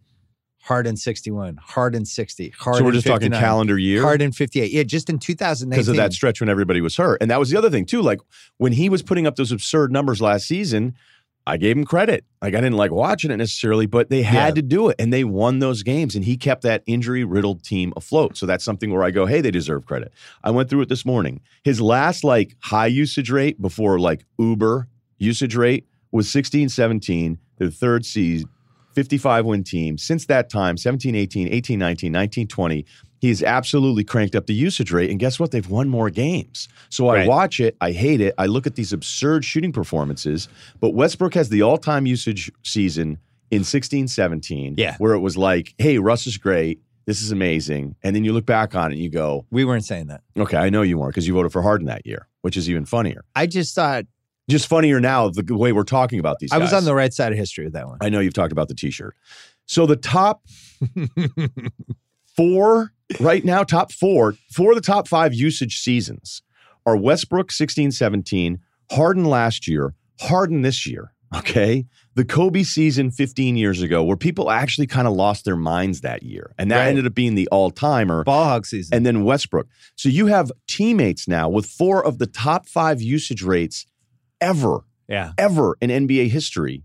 Harden 0.63 0.95
61, 0.95 1.57
Harden 1.61 2.05
60, 2.05 2.53
Harden 2.57 2.79
so 2.79 2.85
we're 2.85 2.93
just 2.93 3.05
talking 3.05 3.31
calendar 3.31 3.77
year 3.77 4.01
Harden 4.01 4.31
58. 4.31 4.71
Yeah, 4.71 4.83
just 4.83 5.09
in 5.09 5.19
2019. 5.19 5.77
because 5.77 5.89
of 5.89 5.97
that 5.97 6.13
stretch 6.13 6.39
when 6.39 6.49
everybody 6.49 6.79
was 6.79 6.95
hurt. 6.95 7.21
And 7.21 7.29
that 7.31 7.39
was 7.39 7.49
the 7.49 7.57
other 7.57 7.69
thing 7.69 7.85
too. 7.85 8.01
Like 8.01 8.19
when 8.57 8.71
he 8.71 8.87
was 8.87 9.03
putting 9.03 9.27
up 9.27 9.35
those 9.35 9.51
absurd 9.51 9.91
numbers 9.91 10.21
last 10.21 10.47
season, 10.47 10.95
I 11.45 11.57
gave 11.57 11.75
him 11.77 11.83
credit. 11.83 12.23
Like 12.41 12.53
I 12.53 12.57
didn't 12.62 12.77
like 12.77 12.91
watching 12.91 13.29
it 13.31 13.38
necessarily, 13.38 13.85
but 13.85 14.09
they 14.09 14.21
had 14.23 14.50
Yeah. 14.50 14.55
to 14.55 14.62
do 14.62 14.89
it 14.89 14.95
and 15.00 15.12
they 15.12 15.23
won 15.25 15.59
those 15.59 15.83
games 15.83 16.15
and 16.15 16.23
he 16.23 16.38
kept 16.38 16.62
that 16.63 16.83
injury 16.85 17.23
riddled 17.25 17.63
team 17.63 17.91
afloat. 17.97 18.38
So 18.38 18.45
that's 18.45 18.63
something 18.63 18.91
where 18.93 19.03
I 19.03 19.12
go, 19.12 19.25
hey, 19.25 19.41
they 19.41 19.51
deserve 19.51 19.85
credit. 19.85 20.13
I 20.43 20.51
went 20.51 20.69
through 20.69 20.81
it 20.81 20.89
this 20.89 21.05
morning. 21.05 21.41
His 21.63 21.81
last 21.81 22.23
like 22.23 22.55
high 22.62 22.88
usage 22.88 23.29
rate 23.29 23.62
before 23.62 24.00
like 24.00 24.25
Uber 24.39 24.88
usage 25.17 25.55
rate 25.55 25.85
was 26.12 26.31
16 26.31 26.69
17, 26.69 27.38
the 27.57 27.71
third 27.71 28.05
seed, 28.05 28.45
55 28.93 29.45
win 29.45 29.63
team. 29.63 29.97
Since 29.97 30.27
that 30.27 30.50
time, 30.50 30.77
17 30.77 31.15
18, 31.15 31.47
18 31.49 31.79
19, 31.79 32.12
19 32.12 32.47
20, 32.47 32.86
he's 33.23 33.41
absolutely 33.41 34.03
cranked 34.03 34.36
up 34.36 34.47
the 34.47 34.53
usage 34.53 34.91
rate. 34.91 35.09
And 35.09 35.17
guess 35.17 35.39
what? 35.39 35.51
They've 35.51 35.69
won 35.69 35.88
more 35.88 36.09
games. 36.09 36.67
So 36.89 37.07
I 37.07 37.19
Right. 37.19 37.27
watch 37.29 37.62
it, 37.62 37.77
I 37.79 37.93
hate 37.93 38.19
it. 38.19 38.33
I 38.38 38.47
look 38.47 38.67
at 38.67 38.75
these 38.75 38.91
absurd 38.91 39.45
shooting 39.45 39.71
performances, 39.71 40.49
but 40.81 40.89
Westbrook 40.93 41.33
has 41.36 41.47
the 41.47 41.62
all 41.62 41.77
time 41.77 42.05
usage 42.05 42.51
season 42.63 43.17
in 43.49 43.63
16 43.63 44.09
17, 44.09 44.75
Yeah. 44.77 44.97
where 44.97 45.13
it 45.13 45.19
was 45.19 45.38
like, 45.38 45.73
hey, 45.77 45.99
Russ 45.99 46.27
is 46.27 46.36
great. 46.38 46.81
This 47.05 47.21
is 47.21 47.31
amazing. 47.31 47.95
And 48.03 48.13
then 48.13 48.25
you 48.25 48.33
look 48.33 48.45
back 48.45 48.75
on 48.75 48.91
it 48.91 48.95
and 48.95 49.01
you 49.03 49.09
go, 49.09 49.45
we 49.51 49.63
weren't 49.63 49.86
saying 49.86 50.07
that. 50.07 50.21
okay, 50.38 50.57
I 50.57 50.69
know 50.69 50.81
you 50.81 50.97
weren't 50.97 51.13
because 51.13 51.25
you 51.25 51.33
voted 51.33 51.53
for 51.53 51.62
Harden 51.62 51.88
that 51.88 52.05
year, 52.05 52.27
which 52.41 52.57
is 52.57 52.69
even 52.69 52.83
funnier. 52.83 53.23
I 53.38 53.45
just 53.47 53.73
thought 53.73 54.03
Just 54.49 54.67
funnier 54.67 54.99
now 54.99 55.29
the 55.29 55.55
way 55.55 55.71
we're 55.71 55.83
talking 55.86 56.19
about 56.19 56.39
these 56.39 56.51
I 56.51 56.57
was 56.57 56.73
on 56.73 56.83
the 56.83 56.93
right 56.93 57.13
side 57.13 57.31
of 57.31 57.38
history 57.38 57.63
with 57.63 57.73
that 57.73 57.88
one. 57.88 57.99
I 58.01 58.09
know 58.09 58.19
you've 58.19 58.33
talked 58.33 58.51
about 58.51 58.67
the 58.67 58.75
t-shirt. 58.75 59.15
So 59.65 59.86
the 59.86 59.95
top 59.95 60.41
four 62.36 62.93
right 63.19 63.43
now, 63.43 63.63
top 63.63 63.91
four, 63.91 64.36
four 64.52 64.72
of 64.72 64.76
the 64.76 64.82
top 64.82 65.08
five 65.08 65.34
usage 65.34 65.80
seasons 65.80 66.41
are 66.86 66.98
Westbrook 66.98 67.52
16 67.52 67.91
17, 67.91 68.60
Harden 68.91 69.26
last 69.26 69.67
year, 69.67 69.93
Harden 70.19 70.62
this 70.62 70.86
year. 70.86 71.13
Okay. 71.36 71.86
The 72.13 72.26
Kobe 72.26 72.62
season 72.62 73.10
15 73.10 73.56
years 73.56 73.82
ago, 73.82 74.04
where 74.04 74.15
people 74.17 74.52
actually 74.52 74.86
kind 74.86 75.08
of 75.08 75.15
lost 75.15 75.46
their 75.46 75.56
minds 75.56 76.02
that 76.02 76.22
year. 76.22 76.54
And 76.60 76.69
that 76.69 76.78
Right. 76.82 76.89
ended 76.89 77.08
up 77.08 77.15
being 77.15 77.34
the 77.34 77.48
all 77.48 77.72
timer. 77.72 78.24
Ball 78.24 78.46
hog 78.46 78.67
season. 78.67 78.96
And 78.96 79.04
then 79.06 79.24
Westbrook. 79.24 79.67
So 79.96 80.10
you 80.10 80.28
have 80.28 80.52
teammates 80.67 81.28
now 81.28 81.50
with 81.50 81.65
four 81.65 82.06
of 82.06 82.19
the 82.19 82.28
top 82.28 82.67
five 82.67 83.02
usage 83.02 83.41
rates 83.41 83.88
ever 84.39 84.82
yeah. 85.08 85.32
ever 85.38 85.76
in 85.82 85.89
NBA 85.89 86.30
history. 86.30 86.84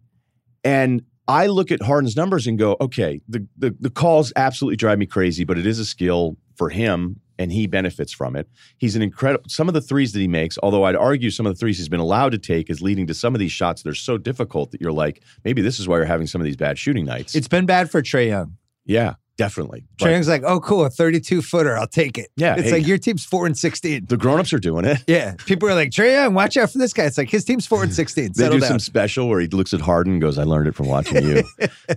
And 0.64 1.02
I 1.28 1.46
look 1.46 1.70
at 1.70 1.82
Harden's 1.82 2.16
numbers 2.16 2.46
and 2.46 2.58
go, 2.58 2.76
okay, 2.80 3.20
the, 3.28 3.46
the 3.56 3.76
the 3.78 3.90
calls 3.90 4.32
absolutely 4.34 4.76
drive 4.76 4.98
me 4.98 5.06
crazy, 5.06 5.44
but 5.44 5.58
it 5.58 5.66
is 5.66 5.78
a 5.78 5.84
skill 5.84 6.36
for 6.56 6.70
him 6.70 7.20
and 7.38 7.52
he 7.52 7.66
benefits 7.66 8.12
from 8.12 8.34
it. 8.34 8.48
He's 8.78 8.96
an 8.96 9.02
incredible 9.02 9.44
some 9.48 9.68
of 9.68 9.74
the 9.74 9.80
threes 9.80 10.12
that 10.12 10.20
he 10.20 10.26
makes, 10.26 10.58
although 10.62 10.84
I'd 10.84 10.96
argue 10.96 11.30
some 11.30 11.46
of 11.46 11.54
the 11.54 11.58
threes 11.58 11.78
he's 11.78 11.88
been 11.88 12.00
allowed 12.00 12.30
to 12.32 12.38
take 12.38 12.68
is 12.70 12.82
leading 12.82 13.06
to 13.06 13.14
some 13.14 13.34
of 13.34 13.38
these 13.38 13.52
shots 13.52 13.82
that 13.82 13.90
are 13.90 13.94
so 13.94 14.18
difficult 14.18 14.72
that 14.72 14.80
you're 14.80 14.92
like, 14.92 15.22
maybe 15.44 15.62
this 15.62 15.78
is 15.78 15.86
why 15.86 15.96
you're 15.96 16.04
having 16.06 16.26
some 16.26 16.40
of 16.40 16.44
these 16.46 16.56
bad 16.56 16.78
shooting 16.78 17.04
nights. 17.04 17.34
It's 17.34 17.48
been 17.48 17.66
bad 17.66 17.90
for 17.90 18.02
Trae 18.02 18.28
Young. 18.28 18.56
yeah, 18.84 19.14
definitely. 19.38 19.84
But 19.98 20.26
like, 20.26 20.42
oh, 20.44 20.60
cool, 20.60 20.84
a 20.84 20.90
32 20.90 21.40
footer. 21.40 21.78
I'll 21.78 21.86
take 21.86 22.18
it. 22.18 22.28
Yeah, 22.36 22.56
It's 22.56 22.64
hey. 22.68 22.72
like 22.72 22.86
your 22.86 22.98
team's 22.98 23.24
four 23.24 23.46
and 23.46 23.56
16. 23.56 24.04
the 24.06 24.16
grown-ups 24.18 24.52
are 24.52 24.58
doing 24.58 24.84
it. 24.84 24.98
Yeah. 25.06 25.36
People 25.46 25.68
are 25.70 25.74
like, 25.74 25.90
Trae 25.90 26.12
Young, 26.12 26.34
watch 26.34 26.56
out 26.58 26.70
for 26.70 26.78
this 26.78 26.92
guy. 26.92 27.04
It's 27.04 27.16
like 27.16 27.30
his 27.30 27.44
team's 27.46 27.66
four 27.66 27.82
and 27.82 27.94
16. 27.94 28.32
They 28.34 28.44
do 28.50 28.58
down. 28.58 28.68
some 28.68 28.78
special 28.78 29.28
where 29.28 29.40
he 29.40 29.46
looks 29.46 29.72
at 29.72 29.80
Harden 29.80 30.14
and 30.14 30.20
goes, 30.20 30.36
I 30.38 30.42
learned 30.42 30.68
it 30.68 30.74
from 30.74 30.88
watching 30.88 31.24
you. 31.24 31.42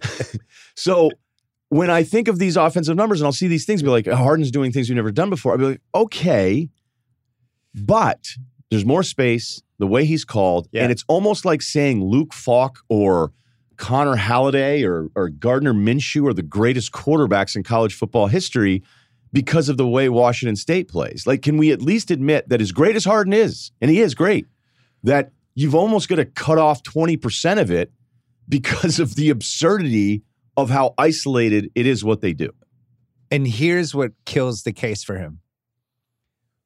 so 0.76 1.10
when 1.70 1.90
I 1.90 2.04
think 2.04 2.28
of 2.28 2.40
these 2.40 2.56
offensive 2.58 2.96
numbers 2.96 3.20
and 3.22 3.26
I'll 3.26 3.32
see 3.34 3.48
these 3.48 3.66
things, 3.66 3.82
be 3.82 3.90
like, 3.90 4.08
Harden's 4.08 4.52
doing 4.52 4.72
things 4.72 4.90
we've 4.90 4.96
never 4.96 5.12
done 5.12 5.30
before. 5.30 5.54
I'll 5.54 5.58
be 5.58 5.66
like, 5.66 5.82
okay, 5.96 6.70
but 7.74 8.28
there's 8.70 8.86
more 8.86 9.04
space, 9.04 9.62
the 9.80 9.88
way 9.88 10.06
he's 10.06 10.24
called, 10.26 10.68
Yeah. 10.72 10.84
and 10.84 10.92
it's 10.92 11.04
almost 11.08 11.44
like 11.46 11.62
saying 11.62 12.04
Luke 12.04 12.34
Falk 12.34 12.80
or 12.90 13.32
Connor 13.82 14.16
Halliday 14.16 14.84
or, 14.84 15.10
or 15.16 15.30
Gardner 15.30 15.74
Minshew 15.74 16.30
are 16.30 16.36
the 16.36 16.44
greatest 16.44 16.92
quarterbacks 16.92 17.56
in 17.56 17.64
college 17.64 17.96
football 17.96 18.28
history 18.28 18.84
because 19.34 19.70
of 19.70 19.78
the 19.78 19.88
way 19.88 20.08
Washington 20.08 20.56
State 20.56 20.88
plays. 20.88 21.26
Like, 21.26 21.42
can 21.42 21.58
we 21.58 21.72
at 21.72 21.82
least 21.82 22.12
admit 22.12 22.48
that 22.50 22.62
as 22.62 22.72
great 22.72 22.96
as 22.96 23.06
Harden 23.06 23.34
is, 23.34 23.72
and 23.82 23.90
he 23.90 24.00
is 24.00 24.14
great, 24.14 24.46
that 25.02 25.32
you've 25.56 25.74
almost 25.74 26.10
got 26.10 26.18
to 26.18 26.26
cut 26.26 26.60
off 26.60 26.84
20% 26.84 27.60
of 27.60 27.72
it 27.72 27.92
because 28.48 29.00
of 29.00 29.16
the 29.16 29.32
absurdity 29.32 30.22
of 30.56 30.70
how 30.70 30.94
isolated 31.00 31.72
it 31.74 31.88
is 31.88 32.04
what 32.04 32.22
they 32.22 32.34
do. 32.34 32.52
And 33.32 33.48
here's 33.48 33.96
what 33.96 34.12
kills 34.26 34.62
the 34.62 34.74
case 34.74 35.04
for 35.04 35.18
him. 35.18 35.40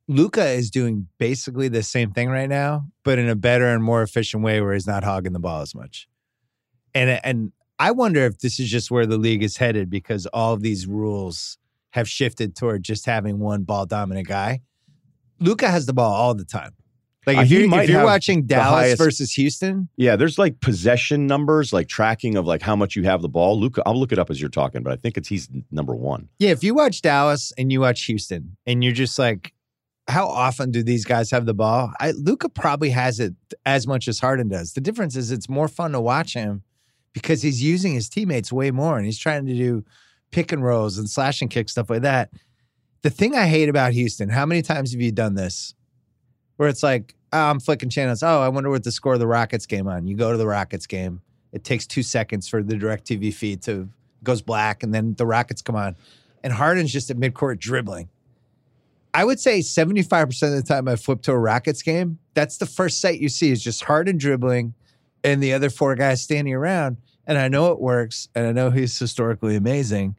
Luka 0.10 0.46
is 0.46 0.70
doing 0.70 1.08
basically 1.18 1.70
the 1.70 1.82
same 1.82 2.12
thing 2.12 2.28
right 2.28 2.50
now, 2.50 2.88
but 3.06 3.20
in 3.20 3.30
a 3.30 3.36
better 3.36 3.70
and 3.70 3.82
more 3.82 4.02
efficient 4.02 4.44
way 4.44 4.60
where 4.60 4.74
he's 4.74 4.86
not 4.86 5.06
hogging 5.06 5.32
the 5.32 5.40
ball 5.40 5.62
as 5.62 5.74
much. 5.74 6.10
And 6.96 7.20
and 7.24 7.52
I 7.78 7.92
wonder 7.92 8.26
if 8.26 8.40
this 8.40 8.60
is 8.60 8.70
just 8.70 8.90
where 8.90 9.06
the 9.06 9.18
league 9.18 9.44
is 9.44 9.58
headed 9.58 9.90
because 9.90 10.26
all 10.28 10.54
of 10.54 10.62
these 10.62 10.88
rules 10.88 11.58
have 11.92 12.10
shifted 12.10 12.56
toward 12.56 12.84
just 12.84 13.06
having 13.06 13.40
one 13.40 13.64
ball 13.64 13.86
dominant 13.86 14.28
guy. 14.28 14.62
Luka 15.40 15.70
has 15.70 15.86
the 15.86 15.94
ball 15.94 16.14
all 16.14 16.34
the 16.34 16.46
time. 16.46 16.72
Like 17.28 17.38
Uh, 17.38 17.42
if 17.42 17.48
he 17.50 17.64
you're, 17.66 17.80
if 17.82 17.90
you're 17.90 18.04
watching 18.06 18.46
Dallas 18.46 18.70
highest- 18.70 18.98
versus 19.02 19.32
Houston, 19.34 19.90
Yeah, 19.98 20.16
there's 20.16 20.38
like 20.38 20.62
possession 20.62 21.26
numbers, 21.28 21.74
like 21.74 21.88
tracking 21.88 22.38
of 22.38 22.46
like 22.46 22.62
how 22.62 22.76
much 22.76 22.96
you 22.96 23.04
have 23.04 23.22
the 23.22 23.30
ball. 23.30 23.60
Luka, 23.60 23.82
I'll 23.86 24.00
look 24.00 24.12
it 24.12 24.20
up 24.20 24.30
as 24.30 24.40
you're 24.40 24.50
talking, 24.50 24.84
but 24.84 24.94
I 24.94 24.96
think 24.96 25.18
it's 25.18 25.28
he's 25.28 25.50
number 25.72 25.96
one. 25.96 26.30
Yeah, 26.40 26.52
if 26.52 26.64
you 26.64 26.76
watch 26.76 27.02
Dallas 27.02 27.52
and 27.58 27.72
you 27.72 27.82
watch 27.82 28.04
Houston 28.06 28.56
and 28.68 28.84
you're 28.84 28.94
just 28.94 29.18
like, 29.20 29.54
how 30.08 30.28
often 30.28 30.70
do 30.70 30.84
these 30.84 31.04
guys 31.04 31.32
have 31.32 31.48
the 31.48 31.54
ball? 31.56 31.92
I, 32.00 32.12
Luka 32.12 32.48
probably 32.48 32.92
has 32.92 33.20
it 33.20 33.34
as 33.66 33.88
much 33.88 34.08
as 34.08 34.20
Harden 34.20 34.48
does. 34.50 34.74
The 34.74 34.82
difference 34.82 35.16
is 35.16 35.32
it's 35.32 35.50
more 35.50 35.68
fun 35.68 35.94
to 35.94 36.00
watch 36.02 36.36
him 36.36 36.62
because 37.16 37.42
he's 37.42 37.64
using 37.64 37.94
his 37.94 38.10
teammates 38.10 38.52
way 38.52 38.70
more 38.70 38.98
and 38.98 39.06
he's 39.06 39.18
trying 39.18 39.46
to 39.48 39.56
do 39.56 39.84
pick 40.32 40.52
and 40.52 40.64
rolls 40.64 40.98
and 40.98 41.10
slash 41.10 41.42
and 41.42 41.50
kick 41.50 41.70
stuff 41.70 41.90
like 41.90 42.02
that. 42.02 42.30
The 43.04 43.10
thing 43.10 43.36
I 43.36 43.48
hate 43.48 43.70
about 43.70 43.94
Houston, 43.94 44.30
how 44.30 44.46
many 44.46 44.62
times 44.62 44.92
have 44.92 45.02
you 45.02 45.14
done 45.14 45.34
this? 45.34 45.74
Where 46.58 46.68
it's 46.68 46.84
like, 46.84 47.16
oh, 47.32 47.50
I'm 47.50 47.62
flicking 47.62 47.90
channels. 47.90 48.22
Oh, 48.22 48.42
I 48.42 48.50
wonder 48.50 48.70
what 48.70 48.84
the 48.84 48.92
score 48.92 49.14
of 49.14 49.20
the 49.20 49.28
Rockets 49.28 49.66
game 49.66 49.88
on. 49.88 50.06
You 50.06 50.18
go 50.18 50.34
to 50.34 50.38
the 50.38 50.46
Rockets 50.46 50.86
game. 50.86 51.22
It 51.54 51.64
takes 51.64 51.88
two 51.88 52.04
seconds 52.04 52.50
for 52.50 52.62
the 52.62 52.76
direct 52.76 53.08
TV 53.08 53.34
feed 53.34 53.62
to 53.64 53.88
goes 54.24 54.42
black 54.42 54.84
and 54.84 54.94
then 54.94 55.14
the 55.14 55.26
Rockets 55.26 55.62
come 55.62 55.76
on. 55.76 55.96
And 56.44 56.52
Harden's 56.52 56.92
just 56.92 57.10
at 57.10 57.18
midcourt 57.18 57.60
dribbling. 57.60 58.10
I 59.14 59.24
would 59.24 59.40
say 59.40 59.60
75% 59.60 60.44
of 60.44 60.52
the 60.52 60.62
time 60.62 60.90
I 60.90 60.98
flip 60.98 61.22
to 61.22 61.32
a 61.32 61.38
Rockets 61.38 61.82
game, 61.82 62.20
that's 62.34 62.58
the 62.58 62.66
first 62.66 63.00
sight 63.00 63.22
you 63.22 63.30
see 63.30 63.52
is 63.52 63.64
just 63.64 63.86
Harden 63.86 64.18
dribbling 64.18 64.74
and 65.26 65.42
the 65.44 65.54
other 65.54 65.70
four 65.70 65.96
guys 65.96 66.22
standing 66.22 66.54
around. 66.54 66.98
And 67.28 67.38
I 67.38 67.48
know 67.48 67.72
it 67.72 67.82
works 67.82 68.30
and 68.36 68.46
I 68.48 68.52
know 68.52 68.70
he's 68.70 68.98
historically 68.98 69.56
amazing. 69.56 70.16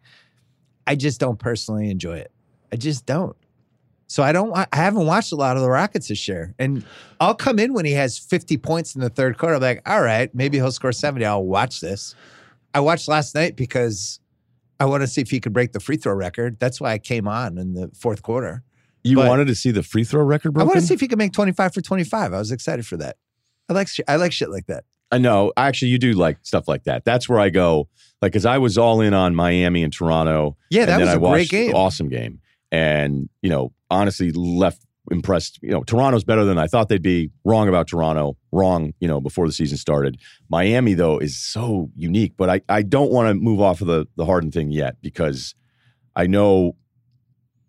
I 0.87 0.97
just 0.97 1.21
don't 1.21 1.38
personally 1.38 1.88
enjoy 1.90 2.19
it. 2.19 2.33
I 2.73 2.77
just 2.77 3.07
don't. 3.07 3.37
So 4.09 4.23
I 4.23 4.33
don't. 4.33 4.53
I 4.57 4.66
haven't 4.73 5.07
watched 5.07 5.33
a 5.33 5.37
lot 5.37 5.57
of 5.57 5.62
the 5.62 5.69
Rockets 5.71 6.07
this 6.09 6.29
year, 6.29 6.55
and 6.61 6.85
I'll 7.19 7.35
come 7.35 7.59
in 7.59 7.73
when 7.73 7.85
he 7.85 7.90
has 7.92 8.16
50 8.19 8.57
points 8.59 8.95
in 8.95 9.01
the 9.01 9.09
third 9.11 9.37
quarter. 9.37 9.57
I'm 9.57 9.61
like, 9.62 9.83
all 9.88 10.01
right, 10.01 10.33
maybe 10.33 10.59
he'll 10.59 10.71
score 10.71 10.92
70. 10.92 11.25
I'll 11.25 11.45
watch 11.45 11.81
this. 11.81 12.14
I 12.73 12.79
watched 12.81 13.09
last 13.09 13.35
night 13.35 13.57
because 13.57 14.21
I 14.79 14.85
want 14.85 15.01
to 15.03 15.09
see 15.09 15.23
if 15.23 15.31
he 15.31 15.40
could 15.40 15.53
break 15.53 15.73
the 15.73 15.81
free 15.81 15.97
throw 15.97 16.14
record. 16.14 16.59
That's 16.61 16.81
why 16.81 16.92
I 16.92 16.99
came 16.99 17.27
on 17.27 17.59
in 17.59 17.75
the 17.75 17.90
fourth 17.99 18.23
quarter. 18.23 18.62
You 19.03 19.16
But- 19.16 19.29
wanted 19.29 19.49
to 19.49 19.57
see 19.57 19.73
the 19.73 19.83
free 19.83 20.05
throw 20.05 20.23
record 20.23 20.57
I 20.57 20.62
want 20.62 20.77
to 20.79 20.83
see 20.83 20.95
if 20.95 21.01
he 21.01 21.09
can 21.09 21.19
make 21.19 21.33
25 21.33 21.75
for 21.75 21.81
25. 21.81 22.33
I 22.33 22.38
was 22.38 22.53
excited 22.53 22.87
for 22.87 22.97
that. 22.99 23.16
I 23.69 23.73
like 23.73 23.88
sh- 23.88 24.01
I 24.07 24.16
like 24.16 24.31
shit 24.33 24.51
like 24.51 24.66
that. 24.66 24.85
I 25.11 25.19
know. 25.19 25.53
Actually, 25.57 25.88
you 25.88 25.99
do 25.99 26.12
like 26.12 26.38
stuff 26.42 26.66
like 26.69 26.85
that. 26.85 27.05
That's 27.05 27.29
where 27.29 27.38
I 27.38 27.51
go. 27.51 27.88
Like, 28.23 28.33
because 28.33 28.47
I 28.47 28.59
was 28.59 28.79
all 28.79 29.01
in 29.01 29.14
on 29.14 29.35
Miami 29.35 29.83
and 29.83 29.92
Toronto. 29.92 30.57
Yeah, 30.71 30.83
and 30.83 30.90
that 30.90 31.01
was 31.01 31.14
a 31.14 31.19
great 31.19 31.49
game. 31.49 31.75
Awesome 31.75 32.09
game. 32.09 32.40
And, 32.73 33.29
you 33.42 33.51
know, 33.51 33.73
honestly 33.90 34.33
left 34.33 34.83
impressed. 35.11 35.59
You 35.62 35.71
know, 35.71 35.83
Toronto's 35.85 36.25
better 36.25 36.45
than 36.45 36.59
I 36.59 36.66
thought 36.66 36.88
they'd 36.88 37.03
be. 37.03 37.31
Wrong 37.45 37.69
about 37.69 37.88
Toronto. 37.88 38.37
Wrong, 38.53 38.92
you 39.01 39.07
know, 39.07 39.21
before 39.21 39.47
the 39.47 39.53
season 39.53 39.79
started. 39.79 40.19
Miami, 40.49 40.95
though, 40.95 41.19
is 41.19 41.37
so 41.37 41.90
unique. 41.95 42.35
But 42.37 42.51
I, 42.51 42.61
I 42.69 42.83
don't 42.83 43.12
want 43.12 43.29
to 43.29 43.35
move 43.35 43.61
off 43.61 43.81
of 43.81 43.87
the, 43.87 44.07
the 44.16 44.25
Harden 44.25 44.51
thing 44.51 44.71
yet 44.73 44.97
because 45.03 45.55
I 46.16 46.27
know, 46.27 46.77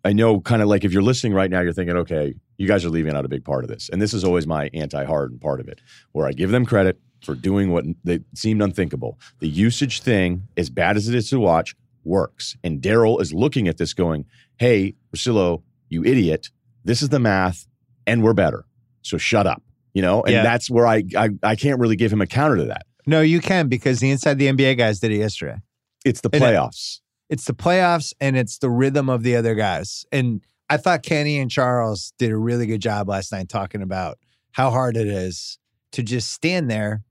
I 0.04 0.12
know 0.12 0.40
kind 0.40 0.62
of 0.62 0.68
like 0.68 0.84
if 0.84 0.92
you're 0.92 1.02
listening 1.02 1.34
right 1.34 1.50
now, 1.50 1.60
you're 1.60 1.72
thinking, 1.72 1.96
okay, 1.98 2.34
you 2.56 2.66
guys 2.66 2.84
are 2.84 2.90
leaving 2.90 3.14
out 3.14 3.24
a 3.24 3.28
big 3.28 3.44
part 3.44 3.64
of 3.64 3.70
this. 3.70 3.88
And 3.90 4.02
this 4.02 4.12
is 4.12 4.24
always 4.24 4.46
my 4.46 4.70
anti 4.74 5.04
Harden 5.04 5.38
part 5.38 5.60
of 5.60 5.68
it, 5.68 5.80
where 6.12 6.26
I 6.26 6.32
give 6.32 6.50
them 6.50 6.66
credit 6.66 6.98
for 7.22 7.34
doing 7.34 7.70
what 7.72 7.84
they 8.04 8.20
seemed 8.34 8.62
unthinkable. 8.62 9.18
The 9.40 9.48
usage 9.48 10.00
thing, 10.02 10.48
as 10.56 10.70
bad 10.70 10.96
as 10.96 11.08
it 11.08 11.14
is 11.14 11.28
to 11.30 11.40
watch, 11.40 11.74
works. 12.04 12.56
And 12.64 12.80
Daryl 12.80 13.20
is 13.20 13.32
looking 13.32 13.68
at 13.68 13.76
this 13.78 13.92
going, 13.94 14.24
hey, 14.58 14.94
Russillo, 15.14 15.62
you 15.88 16.04
idiot. 16.04 16.50
This 16.84 17.02
is 17.02 17.08
the 17.10 17.18
math, 17.18 17.66
and 18.06 18.22
we're 18.22 18.34
better. 18.34 18.64
So 19.02 19.18
shut 19.18 19.46
up. 19.46 19.62
You 19.94 20.02
know, 20.02 20.22
and 20.22 20.32
Yeah. 20.32 20.42
that's 20.42 20.70
where 20.70 20.86
I, 20.86 21.02
I 21.16 21.30
I 21.42 21.56
can't 21.56 21.80
really 21.80 21.96
give 21.96 22.12
him 22.12 22.20
a 22.20 22.26
counter 22.26 22.56
to 22.58 22.64
that. 22.66 22.86
No, 23.06 23.20
you 23.20 23.40
can 23.40 23.68
because 23.68 23.98
the 24.00 24.10
inside 24.10 24.38
the 24.38 24.46
NBA 24.46 24.76
guys 24.78 25.00
did 25.00 25.10
it 25.10 25.16
yesterday. 25.18 25.56
It's 26.04 26.20
the 26.20 26.28
And 26.32 26.42
it- 26.42 26.46
playoffs. 26.46 27.00
It's 27.30 27.44
the 27.46 27.52
playoffs 27.54 28.12
and 28.20 28.36
it's 28.36 28.58
the 28.58 28.70
rhythm 28.70 29.08
of 29.10 29.22
the 29.22 29.34
other 29.36 29.54
guys. 29.54 30.06
And 30.12 30.40
I 30.70 30.76
thought 30.78 31.02
Kenny 31.02 31.38
and 31.38 31.50
Charles 31.50 32.12
did 32.18 32.30
a 32.30 32.36
really 32.38 32.66
good 32.66 32.80
job 32.80 33.08
last 33.08 33.32
night 33.32 33.48
talking 33.48 33.82
about 33.82 34.18
how 34.52 34.70
hard 34.70 34.96
it 34.96 35.08
is 35.08 35.58
to 35.92 36.02
just 36.02 36.32
stand 36.32 36.70
there, 36.70 37.02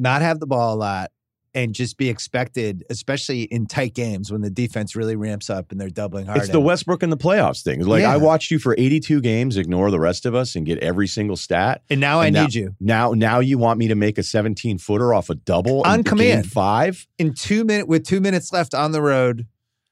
not 0.00 0.22
have 0.22 0.40
the 0.40 0.46
ball 0.46 0.74
a 0.74 0.76
lot, 0.78 1.10
and 1.52 1.74
just 1.74 1.96
be 1.96 2.08
expected, 2.08 2.84
especially 2.90 3.42
in 3.42 3.66
tight 3.66 3.92
games 3.92 4.30
when 4.30 4.40
the 4.40 4.50
defense 4.50 4.94
really 4.94 5.16
ramps 5.16 5.50
up 5.50 5.72
and 5.72 5.80
they're 5.80 5.88
doubling 5.90 6.26
hard. 6.26 6.38
It's 6.38 6.48
the 6.48 6.60
Westbrook 6.60 7.02
in 7.02 7.10
the 7.10 7.16
playoffs 7.16 7.62
thing. 7.62 7.84
Like 7.84 8.02
Yeah. 8.02 8.12
I 8.12 8.18
watched 8.18 8.52
you 8.52 8.60
for 8.60 8.76
82 8.78 9.20
games, 9.20 9.56
ignore 9.56 9.90
the 9.90 9.98
rest 9.98 10.26
of 10.26 10.34
us, 10.34 10.54
and 10.54 10.64
get 10.64 10.78
every 10.78 11.08
single 11.08 11.36
stat. 11.36 11.82
and 11.90 12.00
now 12.00 12.20
I 12.20 12.30
now- 12.30 12.42
need 12.44 12.54
you 12.54 12.76
Now, 12.78 13.12
now 13.14 13.40
you 13.40 13.58
want 13.58 13.80
me 13.80 13.88
to 13.88 13.96
make 13.96 14.16
a 14.16 14.22
17 14.22 14.78
footer 14.78 15.12
off 15.12 15.28
a 15.28 15.34
double 15.34 15.82
On 15.82 15.98
in 15.98 16.04
command. 16.04 16.46
five? 16.46 17.06
in 17.18 17.34
two 17.34 17.64
minute 17.64 17.88
with 17.88 18.04
two 18.06 18.20
minutes 18.20 18.52
left 18.52 18.72
on 18.72 18.92
the 18.92 19.02
road. 19.02 19.46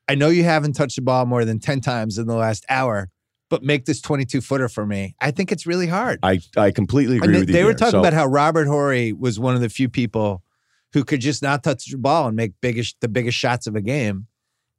I 0.09 0.15
know 0.15 0.29
you 0.29 0.45
haven't 0.45 0.75
touched 0.75 0.95
the 0.97 1.03
ball 1.03 1.27
more 1.27 1.45
than 1.45 1.59
ten 1.59 1.81
times 1.81 2.19
in 2.19 2.29
the 2.29 2.37
last 2.37 2.65
hour, 2.71 3.09
but 3.51 3.63
make 3.63 3.85
this 3.87 4.01
twenty-two 4.01 4.41
footer 4.41 4.69
for 4.69 4.85
me. 4.87 5.15
I 5.21 5.31
think 5.31 5.51
it's 5.53 5.67
really 5.67 5.87
hard. 5.87 6.19
I 6.23 6.41
I 6.57 6.71
completely 6.71 7.17
agree 7.17 7.27
And 7.29 7.35
they, 7.35 7.41
with 7.41 7.49
you. 7.49 7.53
they 7.55 7.65
were 7.65 7.71
there. 7.71 7.79
talking 7.79 7.91
So- 7.93 8.01
about 8.01 8.13
how 8.13 8.27
Robert 8.27 8.67
Horry 8.67 9.13
was 9.13 9.39
one 9.41 9.55
of 9.55 9.61
the 9.61 9.69
few 9.69 9.89
people 9.89 10.43
who 10.93 11.05
could 11.05 11.21
just 11.21 11.43
not 11.43 11.63
touch 11.63 11.91
the 11.91 11.99
ball 11.99 12.27
and 12.29 12.37
make 12.37 12.53
biggest 12.61 12.97
the 13.01 13.09
biggest 13.09 13.37
shots 13.39 13.67
of 13.67 13.75
a 13.77 13.81
game. 13.83 14.27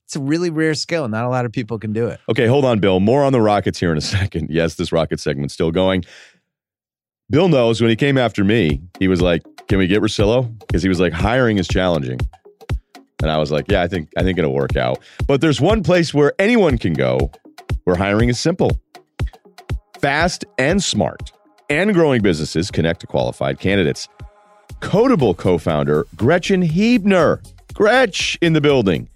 It's 0.06 0.16
a 0.16 0.20
really 0.20 0.50
rare 0.50 0.74
skill. 0.74 1.08
Not 1.08 1.24
a 1.26 1.30
lot 1.30 1.46
of 1.46 1.52
people 1.52 1.78
can 1.78 1.94
do 1.94 2.08
it. 2.08 2.20
Okay, 2.30 2.48
hold 2.48 2.66
on, 2.66 2.80
Bill. 2.80 3.00
More 3.00 3.24
on 3.24 3.32
the 3.32 3.42
Rockets 3.42 3.80
here 3.80 3.92
in 3.92 3.98
a 3.98 4.02
second. 4.18 4.50
Yes, 4.50 4.74
this 4.76 4.92
Rocket 4.92 5.20
segment's 5.20 5.54
still 5.54 5.70
going. 5.72 6.04
Bill 7.30 7.48
knows 7.48 7.80
when 7.80 7.92
he 7.92 7.96
came 7.96 8.18
after 8.18 8.44
me, 8.44 8.82
he 9.00 9.08
was 9.08 9.22
like, 9.22 9.44
"Can 9.68 9.78
we 9.78 9.86
get 9.88 10.02
Russillo?" 10.02 10.58
Because 10.60 10.82
he 10.82 10.90
was 10.90 11.00
like, 11.00 11.14
"Hiring 11.14 11.60
is 11.60 11.68
challenging," 11.68 12.20
and 13.22 13.30
I 13.30 13.38
was 13.38 13.52
like, 13.52 13.66
"Yeah, 13.70 13.84
I 13.84 13.88
think 13.88 14.10
I 14.18 14.24
think 14.24 14.40
it'll 14.40 14.54
work 14.54 14.76
out." 14.76 14.98
But 15.28 15.42
there's 15.42 15.62
one 15.62 15.84
place 15.84 16.12
where 16.12 16.34
anyone 16.40 16.80
can 16.80 16.94
go, 16.94 17.32
where 17.90 17.98
hiring 17.98 18.30
is 18.30 18.40
simple, 18.40 18.80
fast, 20.00 20.46
and 20.60 20.84
smart, 20.84 21.32
and 21.72 21.92
growing 21.92 22.22
businesses 22.22 22.70
connect 22.70 23.00
to 23.00 23.08
qualified 23.08 23.60
candidates. 23.60 24.08
Codable 24.80 25.36
co-founder 25.36 26.06
Gretchen 26.16 26.62
Hebner, 26.62 27.44
Gretch 27.74 28.38
in 28.42 28.54
the 28.54 28.62
building. 28.62 29.10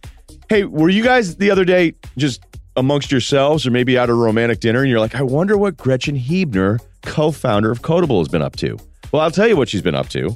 Hey, 0.49 0.63
were 0.63 0.89
you 0.89 1.03
guys 1.03 1.36
the 1.36 1.51
other 1.51 1.63
day 1.65 1.93
just 2.17 2.43
amongst 2.75 3.12
yourselves 3.12 3.67
or 3.67 3.69
maybe 3.69 3.95
out 3.95 4.05
at 4.05 4.09
a 4.09 4.15
romantic 4.15 4.59
dinner 4.59 4.81
and 4.81 4.89
you're 4.89 4.99
like, 4.99 5.13
I 5.13 5.21
wonder 5.21 5.55
what 5.55 5.77
Gretchen 5.77 6.17
Hebner, 6.17 6.79
co 7.03 7.29
founder 7.29 7.69
of 7.69 7.83
Codable, 7.83 8.17
has 8.17 8.27
been 8.27 8.41
up 8.41 8.55
to? 8.55 8.79
Well, 9.12 9.21
I'll 9.21 9.29
tell 9.29 9.47
you 9.47 9.55
what 9.55 9.69
she's 9.69 9.83
been 9.83 9.93
up 9.93 10.09
to. 10.09 10.36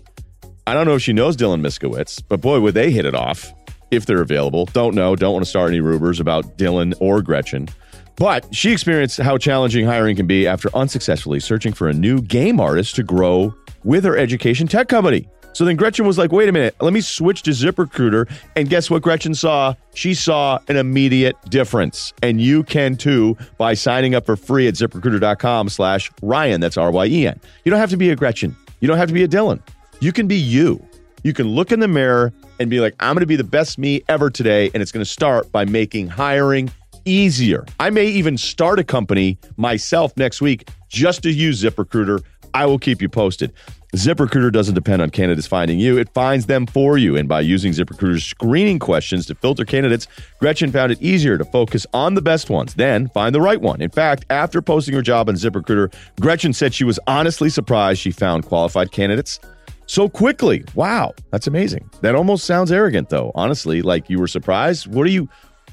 I 0.67 0.75
don't 0.75 0.85
know 0.85 0.93
if 0.93 1.01
she 1.01 1.13
knows 1.13 1.35
Dylan 1.35 1.61
Miskowitz, 1.61 2.21
but 2.29 2.39
boy, 2.39 2.59
would 2.59 2.75
they 2.75 2.91
hit 2.91 3.05
it 3.05 3.15
off 3.15 3.51
if 3.91 4.05
they're 4.05 4.21
available. 4.21 4.65
Don't 4.65 4.95
know. 4.95 5.15
Don't 5.15 5.33
want 5.33 5.45
to 5.45 5.49
start 5.49 5.69
any 5.69 5.79
rumors 5.79 6.19
about 6.19 6.57
Dylan 6.57 6.93
or 6.99 7.21
Gretchen. 7.21 7.69
But 8.17 8.53
she 8.53 8.71
experienced 8.71 9.17
how 9.17 9.37
challenging 9.37 9.85
hiring 9.85 10.15
can 10.15 10.27
be 10.27 10.47
after 10.47 10.75
unsuccessfully 10.75 11.39
searching 11.39 11.71
for 11.71 11.87
a 11.87 11.93
new 11.93 12.21
game 12.21 12.59
artist 12.59 12.95
to 12.95 13.03
grow 13.03 13.53
with 13.83 14.03
her 14.03 14.17
education 14.17 14.67
tech 14.67 14.87
company. 14.89 15.29
So 15.53 15.65
then 15.65 15.75
Gretchen 15.75 16.05
was 16.05 16.19
like, 16.19 16.31
wait 16.31 16.49
a 16.49 16.51
minute, 16.51 16.75
let 16.81 16.93
me 16.93 17.01
switch 17.01 17.41
to 17.43 17.51
ZipRecruiter. 17.51 18.29
And 18.55 18.69
guess 18.69 18.91
what 18.91 19.01
Gretchen 19.01 19.33
saw? 19.33 19.73
She 19.95 20.13
saw 20.13 20.59
an 20.67 20.77
immediate 20.77 21.35
difference. 21.49 22.13
And 22.21 22.39
you 22.39 22.63
can 22.63 22.95
too 22.95 23.35
by 23.57 23.73
signing 23.73 24.13
up 24.13 24.25
for 24.25 24.35
free 24.35 24.67
at 24.67 24.75
ziprecruiter.com 24.75 25.69
slash 25.69 26.11
Ryen. 26.21 26.59
That's 26.59 26.77
R-Y-E-N. 26.77 27.39
You 27.65 27.69
don't 27.71 27.79
have 27.79 27.89
to 27.89 27.97
be 27.97 28.11
a 28.11 28.15
Gretchen. 28.15 28.55
You 28.81 28.87
don't 28.87 28.97
have 28.97 29.07
to 29.07 29.15
be 29.15 29.23
a 29.23 29.27
Dylan. 29.27 29.59
You 29.99 30.11
can 30.11 30.27
be 30.27 30.35
you. 30.35 30.85
You 31.23 31.33
can 31.33 31.47
look 31.47 31.71
in 31.71 31.79
the 31.79 31.87
mirror 31.87 32.33
and 32.59 32.69
be 32.69 32.79
like, 32.79 32.93
I'm 32.99 33.15
going 33.15 33.21
to 33.21 33.25
be 33.25 33.35
the 33.35 33.43
best 33.43 33.79
me 33.79 34.03
ever 34.09 34.29
today. 34.29 34.69
And 34.75 34.83
it's 34.83 34.91
going 34.91 35.03
to 35.03 35.09
start 35.09 35.51
by 35.51 35.65
making 35.65 36.07
hiring 36.07 36.69
easier. 37.07 37.65
I 37.79 37.89
may 37.89 38.05
even 38.07 38.37
start 38.37 38.79
a 38.79 38.83
company 38.83 39.39
myself 39.55 40.15
next 40.17 40.41
week 40.41 40.69
just 40.89 41.23
to 41.23 41.31
use 41.31 41.63
ZipRecruiter. 41.63 42.23
I 42.53 42.65
will 42.65 42.79
keep 42.79 43.01
you 43.01 43.09
posted. 43.09 43.53
ZipRecruiter 43.95 44.51
doesn't 44.51 44.75
depend 44.75 45.01
on 45.01 45.09
candidates 45.09 45.47
finding 45.47 45.79
you, 45.79 45.97
it 45.97 46.09
finds 46.13 46.45
them 46.45 46.65
for 46.65 46.97
you. 46.97 47.15
And 47.15 47.29
by 47.29 47.41
using 47.41 47.71
ZipRecruiter's 47.71 48.25
screening 48.25 48.79
questions 48.79 49.25
to 49.27 49.35
filter 49.35 49.63
candidates, 49.63 50.07
Gretchen 50.39 50.71
found 50.71 50.91
it 50.91 51.01
easier 51.01 51.37
to 51.37 51.45
focus 51.45 51.87
on 51.93 52.13
the 52.13 52.21
best 52.21 52.49
ones, 52.49 52.73
then 52.73 53.07
find 53.09 53.33
the 53.33 53.41
right 53.41 53.61
one. 53.61 53.81
In 53.81 53.89
fact, 53.89 54.25
after 54.29 54.61
posting 54.61 54.93
her 54.93 55.01
job 55.01 55.29
on 55.29 55.35
ZipRecruiter, 55.35 55.93
Gretchen 56.19 56.51
said 56.51 56.73
she 56.73 56.83
was 56.83 56.99
honestly 57.07 57.49
surprised 57.49 58.01
she 58.01 58.11
found 58.11 58.45
qualified 58.45 58.91
candidates 58.91 59.39
so 59.87 60.09
quickly. 60.09 60.65
Wow, 60.75 61.13
that's 61.31 61.47
amazing. 61.47 61.89
That 62.01 62.13
almost 62.13 62.45
sounds 62.45 62.71
arrogant, 62.71 63.09
though. 63.09 63.31
Honestly, 63.35 63.81
like 63.81 64.09
you 64.09 64.19
were 64.19 64.27
surprised. 64.27 64.87
What 64.87 65.07
are 65.07 65.11
you? 65.11 65.29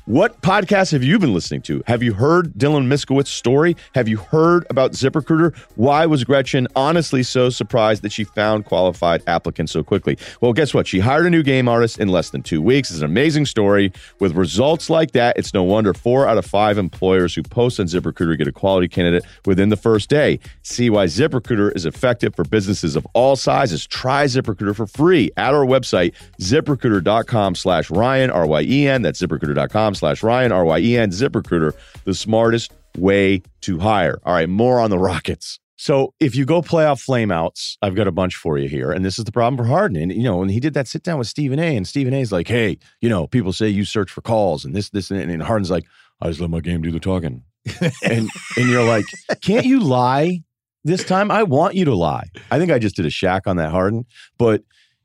What 0.06 0.42
podcast 0.42 0.92
have 0.92 1.02
you 1.02 1.18
been 1.18 1.32
listening 1.32 1.62
to? 1.62 1.82
Have 1.86 2.02
you 2.02 2.12
heard 2.12 2.52
Dylan 2.52 2.88
Miskowitz's 2.88 3.30
story? 3.30 3.74
Have 3.94 4.06
you 4.06 4.18
heard 4.18 4.66
about 4.68 4.92
ZipRecruiter? 4.92 5.56
Why 5.76 6.04
was 6.04 6.24
Gretchen 6.24 6.68
honestly 6.76 7.22
so 7.22 7.48
surprised 7.48 8.02
that 8.02 8.12
she 8.12 8.24
found 8.24 8.66
qualified 8.66 9.22
applicants 9.26 9.72
so 9.72 9.82
quickly? 9.82 10.18
Well, 10.42 10.52
guess 10.52 10.74
what? 10.74 10.86
She 10.86 10.98
hired 10.98 11.24
a 11.24 11.30
new 11.30 11.42
game 11.42 11.68
artist 11.68 11.98
in 11.98 12.08
less 12.08 12.28
than 12.28 12.42
two 12.42 12.60
weeks. 12.60 12.90
It's 12.90 12.98
an 12.98 13.06
amazing 13.06 13.46
story. 13.46 13.94
With 14.20 14.32
results 14.32 14.90
like 14.90 15.12
that, 15.12 15.38
it's 15.38 15.54
no 15.54 15.62
wonder 15.62 15.94
four 15.94 16.28
out 16.28 16.36
of 16.36 16.44
five 16.44 16.76
employers 16.76 17.34
who 17.34 17.42
post 17.42 17.80
on 17.80 17.86
ZipRecruiter 17.86 18.36
get 18.36 18.46
a 18.46 18.52
quality 18.52 18.88
candidate 18.88 19.24
within 19.46 19.70
the 19.70 19.76
first 19.76 20.10
day. 20.10 20.38
See 20.60 20.90
why 20.90 21.06
ZipRecruiter 21.06 21.74
is 21.74 21.86
effective 21.86 22.34
for 22.34 22.44
businesses 22.44 22.94
of 22.94 23.06
all 23.14 23.36
sizes. 23.36 23.86
Try 23.86 24.26
ZipRecruiter 24.26 24.76
for 24.76 24.86
free 24.86 25.30
at 25.38 25.54
our 25.54 25.64
website, 25.64 26.12
ziprecruiter.com 26.42 27.54
slash 27.54 27.90
Ryen, 27.90 28.30
R-Y-E-N. 28.30 29.00
That's 29.00 29.22
ziprecruiter.com 29.22 29.93
slash 29.94 30.22
Ryen, 30.22 30.52
R-Y-E-N. 30.52 31.10
ZipRecruiter, 31.10 31.72
the 32.04 32.14
smartest 32.14 32.72
way 32.96 33.42
to 33.62 33.78
hire. 33.78 34.20
All 34.24 34.34
right, 34.34 34.48
more 34.48 34.80
on 34.80 34.90
the 34.90 34.98
Rockets. 34.98 35.58
So 35.76 36.14
if 36.20 36.36
you 36.36 36.44
go 36.44 36.62
playoff 36.62 37.04
flameouts, 37.04 37.76
I've 37.82 37.94
got 37.96 38.06
a 38.06 38.12
bunch 38.12 38.36
for 38.36 38.56
you 38.58 38.68
here. 38.68 38.92
And 38.92 39.04
this 39.04 39.18
is 39.18 39.24
the 39.24 39.32
problem 39.32 39.56
for 39.56 39.68
Harden. 39.68 40.00
And, 40.00 40.12
you 40.12 40.22
know, 40.22 40.36
when 40.36 40.48
he 40.48 40.60
did 40.60 40.74
that 40.74 40.86
sit 40.86 41.02
down 41.02 41.18
with 41.18 41.26
Stephen 41.26 41.58
A, 41.58 41.76
and 41.76 41.86
Stephen 41.86 42.14
A's 42.14 42.30
like, 42.30 42.46
hey, 42.46 42.78
you 43.00 43.08
know, 43.08 43.26
people 43.26 43.52
say 43.52 43.68
you 43.68 43.84
search 43.84 44.10
for 44.10 44.20
calls 44.20 44.64
and 44.64 44.74
this, 44.74 44.90
this, 44.90 45.10
and, 45.10 45.30
and 45.30 45.42
Harden's 45.42 45.70
like, 45.70 45.84
I 46.20 46.28
just 46.28 46.40
let 46.40 46.50
my 46.50 46.60
game 46.60 46.82
do 46.82 46.90
the 46.90 47.00
talking. 47.00 47.42
and 48.04 48.28
and 48.56 48.68
you're 48.68 48.84
like, 48.84 49.06
can't 49.40 49.66
you 49.66 49.80
lie 49.80 50.42
this 50.84 51.04
time? 51.04 51.30
I 51.30 51.42
want 51.42 51.74
you 51.74 51.84
to 51.86 51.94
lie. 51.94 52.28
I 52.50 52.58
think 52.58 52.70
I 52.70 52.78
just 52.78 52.96
did 52.96 53.06
a 53.06 53.10
shack 53.10 53.46
on 53.46 53.56
that 53.56 53.70
Harden, 53.70 54.06
but 54.38 54.62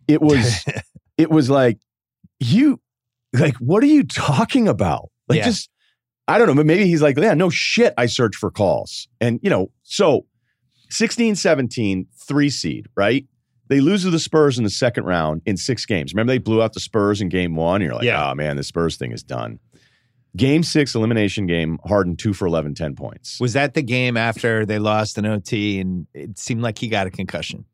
it 0.08 0.22
was 0.22 0.66
it 1.18 1.32
was 1.32 1.50
like 1.50 1.80
you 2.40 2.82
like 3.34 3.56
what 3.58 3.84
are 3.84 3.88
you 3.88 4.04
talking 4.04 4.68
about? 4.68 5.10
Like 5.28 5.38
Yeah. 5.40 5.46
just 5.46 5.70
I 6.28 6.38
don't 6.38 6.48
know, 6.48 6.56
but 6.56 6.66
maybe 6.68 6.86
he's 6.86 7.02
like, 7.02 7.18
yeah, 7.18 7.34
no 7.34 7.50
shit, 7.50 7.94
I 7.98 8.06
search 8.06 8.36
for 8.36 8.52
calls. 8.52 9.08
And 9.20 9.40
you 9.42 9.50
know, 9.50 9.72
so 9.84 10.26
16 10.90 11.36
17, 11.36 12.08
three 12.28 12.50
seed, 12.50 12.88
right? 12.96 13.26
They 13.68 13.82
lose 13.82 14.02
to 14.04 14.10
the 14.10 14.18
Spurs 14.20 14.58
in 14.58 14.64
the 14.64 14.70
second 14.72 15.06
round 15.06 15.42
in 15.46 15.56
six 15.58 15.86
games. 15.86 16.14
Remember, 16.14 16.32
they 16.34 16.38
blew 16.40 16.62
out 16.62 16.74
the 16.74 16.80
Spurs 16.80 17.22
in 17.22 17.30
game 17.30 17.56
one. 17.56 17.82
You're 17.82 17.94
like, 17.94 18.04
Yeah. 18.04 18.32
oh 18.32 18.36
man, 18.36 18.58
the 18.58 18.64
Spurs 18.64 18.98
thing 18.98 19.12
is 19.12 19.22
done. 19.24 19.60
Game 20.38 20.62
six, 20.62 20.94
elimination 20.94 21.48
game, 21.48 21.80
Harden 21.86 22.16
two 22.16 22.34
for 22.34 22.46
11, 22.48 22.76
10 22.76 22.96
points. 22.96 23.40
Was 23.40 23.54
that 23.54 23.74
the 23.74 23.82
game 23.82 24.16
after 24.18 24.64
they 24.66 24.78
lost 24.78 25.18
an 25.18 25.26
OT 25.26 25.80
and 25.80 26.06
it 26.14 26.38
seemed 26.38 26.62
like 26.62 26.78
he 26.78 26.88
got 26.88 27.08
a 27.08 27.12
concussion 27.12 27.66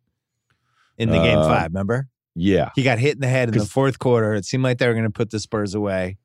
in 0.97 1.09
the 1.09 1.17
game 1.17 1.39
Uh, 1.39 1.47
five? 1.47 1.71
Remember, 1.71 2.07
Yeah. 2.35 2.69
he 2.75 2.83
got 2.83 2.99
hit 2.99 3.15
in 3.15 3.21
the 3.21 3.27
head 3.27 3.49
in 3.49 3.57
the 3.57 3.65
fourth 3.65 3.97
quarter. 3.99 4.33
It 4.33 4.45
seemed 4.45 4.63
like 4.63 4.77
they 4.77 4.87
were 4.87 4.93
going 4.93 5.05
to 5.05 5.09
put 5.09 5.29
the 5.31 5.39
Spurs 5.39 5.73
away, 5.73 6.17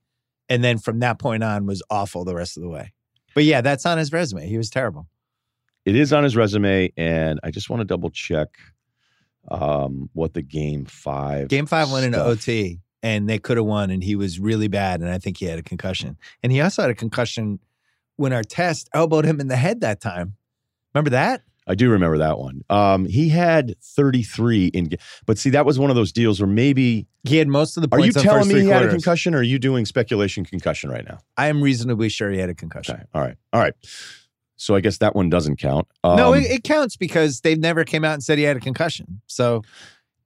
and 0.48 0.62
then 0.64 0.78
from 0.78 0.98
that 1.00 1.18
point 1.18 1.44
on 1.44 1.66
was 1.66 1.82
awful 1.90 2.24
the 2.24 2.34
rest 2.34 2.56
of 2.56 2.62
the 2.62 2.68
way. 2.68 2.92
But 3.34 3.44
yeah, 3.44 3.60
that's 3.60 3.86
on 3.86 3.96
his 3.98 4.12
resume. 4.12 4.46
He 4.48 4.58
was 4.58 4.70
terrible. 4.70 5.06
It 5.84 5.94
is 5.94 6.12
on 6.12 6.24
his 6.24 6.36
resume, 6.36 6.92
and 6.96 7.38
I 7.44 7.50
just 7.50 7.70
want 7.70 7.80
to 7.80 7.84
double 7.84 8.10
check 8.10 8.48
um, 9.50 10.10
what 10.12 10.34
the 10.34 10.42
game 10.42 10.84
five. 10.84 11.48
Game 11.48 11.66
five 11.66 11.90
went 11.90 12.06
into 12.06 12.18
stuff- 12.18 12.26
OT, 12.28 12.80
and 13.02 13.28
they 13.28 13.38
could 13.38 13.56
have 13.56 13.66
won, 13.66 13.90
and 13.90 14.02
he 14.02 14.16
was 14.16 14.38
really 14.38 14.68
bad, 14.68 15.00
and 15.00 15.08
I 15.08 15.18
think 15.18 15.38
he 15.38 15.46
had 15.46 15.58
a 15.58 15.62
concussion. 15.62 16.16
And 16.42 16.52
he 16.52 16.60
also 16.60 16.82
had 16.82 16.90
a 16.90 16.94
concussion 16.94 17.60
when 18.16 18.32
Artest 18.32 18.86
elbowed 18.92 19.24
him 19.24 19.40
in 19.40 19.48
the 19.48 19.56
head 19.56 19.80
that 19.80 20.00
time. 20.00 20.36
Remember 20.94 21.10
that? 21.10 21.42
I 21.66 21.74
do 21.74 21.90
remember 21.90 22.18
that 22.18 22.38
one. 22.38 22.62
Um, 22.70 23.04
he 23.04 23.28
had 23.28 23.74
33 23.82 24.66
in, 24.68 24.90
but 25.26 25.38
see, 25.38 25.50
that 25.50 25.64
was 25.66 25.78
one 25.78 25.90
of 25.90 25.96
those 25.96 26.12
deals 26.12 26.40
where 26.40 26.46
maybe. 26.46 27.06
He 27.24 27.36
had 27.36 27.48
most 27.48 27.76
of 27.76 27.82
the 27.82 27.88
Are 27.92 28.00
you 28.00 28.06
in 28.06 28.12
telling 28.12 28.48
me 28.48 28.60
he 28.60 28.66
had 28.68 28.82
a 28.82 28.88
concussion, 28.88 29.34
or 29.34 29.38
are 29.38 29.42
you 29.42 29.58
doing 29.58 29.84
speculation 29.84 30.44
concussion 30.44 30.90
right 30.90 31.04
now? 31.04 31.18
I 31.36 31.48
am 31.48 31.62
reasonably 31.62 32.08
sure 32.08 32.30
he 32.30 32.38
had 32.38 32.50
a 32.50 32.54
concussion. 32.54 32.94
Okay, 32.96 33.04
all 33.14 33.20
right, 33.20 33.36
all 33.52 33.60
right. 33.60 33.74
So 34.56 34.74
I 34.74 34.80
guess 34.80 34.98
that 34.98 35.16
one 35.16 35.30
doesn't 35.30 35.56
count. 35.56 35.88
no, 36.04 36.34
Um, 36.34 36.40
it, 36.40 36.50
it 36.50 36.64
counts 36.64 36.94
because 36.96 37.40
they've 37.40 37.58
never 37.58 37.82
came 37.84 38.04
out 38.04 38.12
and 38.14 38.22
said 38.22 38.36
he 38.36 38.44
had 38.44 38.58
a 38.58 38.60
concussion. 38.60 39.22
So 39.26 39.62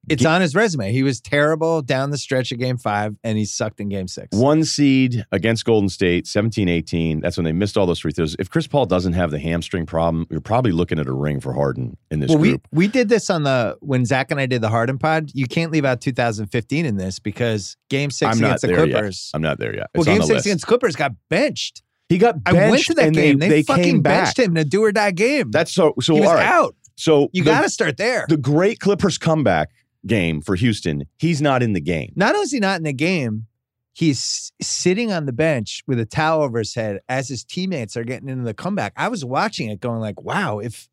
it's 0.08 0.22
Ga- 0.22 0.34
on 0.34 0.40
his 0.40 0.54
resume. 0.54 0.92
He 0.92 1.02
was 1.02 1.20
terrible 1.20 1.82
down 1.82 2.10
the 2.10 2.18
stretch 2.18 2.52
of 2.52 2.58
game 2.58 2.76
five, 2.76 3.16
and 3.24 3.36
he 3.38 3.44
sucked 3.44 3.80
in 3.80 3.88
game 3.88 4.08
six. 4.08 4.28
One 4.36 4.64
seed 4.64 5.24
against 5.32 5.64
Golden 5.64 5.88
State, 5.88 6.26
17 6.26 6.68
18. 6.68 7.20
That's 7.20 7.36
when 7.36 7.44
they 7.44 7.52
missed 7.52 7.76
all 7.76 7.86
those 7.86 7.98
free 8.00 8.12
throws. 8.12 8.36
If 8.38 8.50
Chris 8.50 8.66
Paul 8.66 8.86
doesn't 8.86 9.12
have 9.14 9.30
the 9.30 9.38
hamstring 9.38 9.86
problem, 9.86 10.26
you're 10.30 10.40
probably 10.40 10.72
looking 10.72 10.98
at 10.98 11.06
a 11.06 11.12
ring 11.12 11.40
for 11.40 11.52
Harden 11.52 11.96
in 12.10 12.20
this 12.20 12.28
well, 12.30 12.38
we, 12.38 12.48
group. 12.50 12.68
we 12.72 12.88
did 12.88 13.08
this 13.08 13.30
on 13.30 13.42
the 13.44 13.76
when 13.80 14.04
Zach 14.04 14.30
and 14.30 14.38
I 14.40 14.46
did 14.46 14.60
the 14.60 14.68
Harden 14.68 14.98
pod. 14.98 15.30
You 15.34 15.46
can't 15.46 15.70
leave 15.72 15.84
out 15.84 16.00
2015 16.00 16.86
in 16.86 16.96
this 16.96 17.18
because 17.18 17.76
game 17.90 18.10
6 18.10 18.36
I'm 18.36 18.42
against 18.44 18.62
the 18.62 18.68
there 18.68 18.86
yet. 18.86 18.92
Clippers. 18.92 19.30
I'm 19.34 19.42
not 19.42 19.58
there 19.58 19.74
yet. 19.74 19.88
Well, 19.94 20.02
It's 20.02 20.08
on 20.08 20.14
game 20.14 20.22
six 20.22 20.34
list. 20.34 20.46
against 20.46 20.66
Clippers 20.66 20.96
got 20.96 21.12
benched. 21.28 21.82
he 22.08 22.18
got 22.18 22.36
I 22.46 22.52
went 22.52 22.82
to 22.84 22.94
that 22.94 23.12
game. 23.12 23.38
They, 23.38 23.48
They, 23.48 23.54
they 23.56 23.62
fucking 23.62 24.02
benched 24.02 24.38
him 24.38 24.52
in 24.52 24.56
a 24.58 24.64
do 24.64 24.82
or 24.84 24.92
die 24.92 25.10
game. 25.10 25.50
That's 25.50 25.72
so. 25.72 25.94
So 26.00 26.14
he 26.14 26.20
was 26.20 26.30
right. 26.30 26.44
out. 26.44 26.74
So 26.96 27.28
You 27.32 27.42
got 27.42 27.62
to 27.62 27.68
start 27.68 27.96
there. 27.96 28.24
the 28.28 28.36
great 28.36 28.78
Clippers 28.78 29.18
comeback 29.18 29.70
game 30.06 30.40
for 30.40 30.56
Houston. 30.56 31.04
He's 31.18 31.40
not 31.40 31.62
in 31.62 31.72
the 31.72 31.80
game. 31.80 32.12
Not 32.16 32.34
only 32.34 32.44
is 32.44 32.52
he 32.52 32.60
not 32.60 32.78
in 32.78 32.84
the 32.84 32.92
game, 32.92 33.46
he's 33.92 34.52
sitting 34.60 35.12
on 35.12 35.26
the 35.26 35.32
bench 35.32 35.82
with 35.86 35.98
a 35.98 36.04
towel 36.04 36.42
over 36.42 36.58
his 36.58 36.74
head 36.74 37.00
as 37.08 37.28
his 37.28 37.44
teammates 37.44 37.96
are 37.96 38.04
getting 38.04 38.28
into 38.28 38.44
the 38.44 38.54
comeback. 38.54 38.92
I 38.96 39.08
was 39.08 39.24
watching 39.24 39.70
it 39.70 39.80
going 39.80 40.00
like, 40.00 40.20
wow, 40.20 40.58
if 40.58 40.88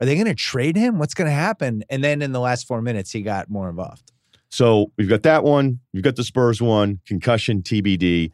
are 0.00 0.06
they 0.06 0.14
going 0.14 0.26
to 0.26 0.34
trade 0.34 0.76
him? 0.76 0.98
What's 0.98 1.14
going 1.14 1.28
to 1.28 1.34
happen? 1.34 1.82
And 1.90 2.02
then 2.02 2.22
in 2.22 2.32
the 2.32 2.40
last 2.40 2.66
four 2.66 2.80
minutes, 2.80 3.10
he 3.10 3.22
got 3.22 3.50
more 3.50 3.68
involved. 3.68 4.12
So 4.48 4.92
we've 4.96 5.08
got 5.08 5.24
that 5.24 5.44
one. 5.44 5.80
You've 5.92 6.04
got 6.04 6.16
the 6.16 6.24
Spurs 6.24 6.62
one, 6.62 7.00
concussion 7.06 7.62
TBD. 7.62 8.30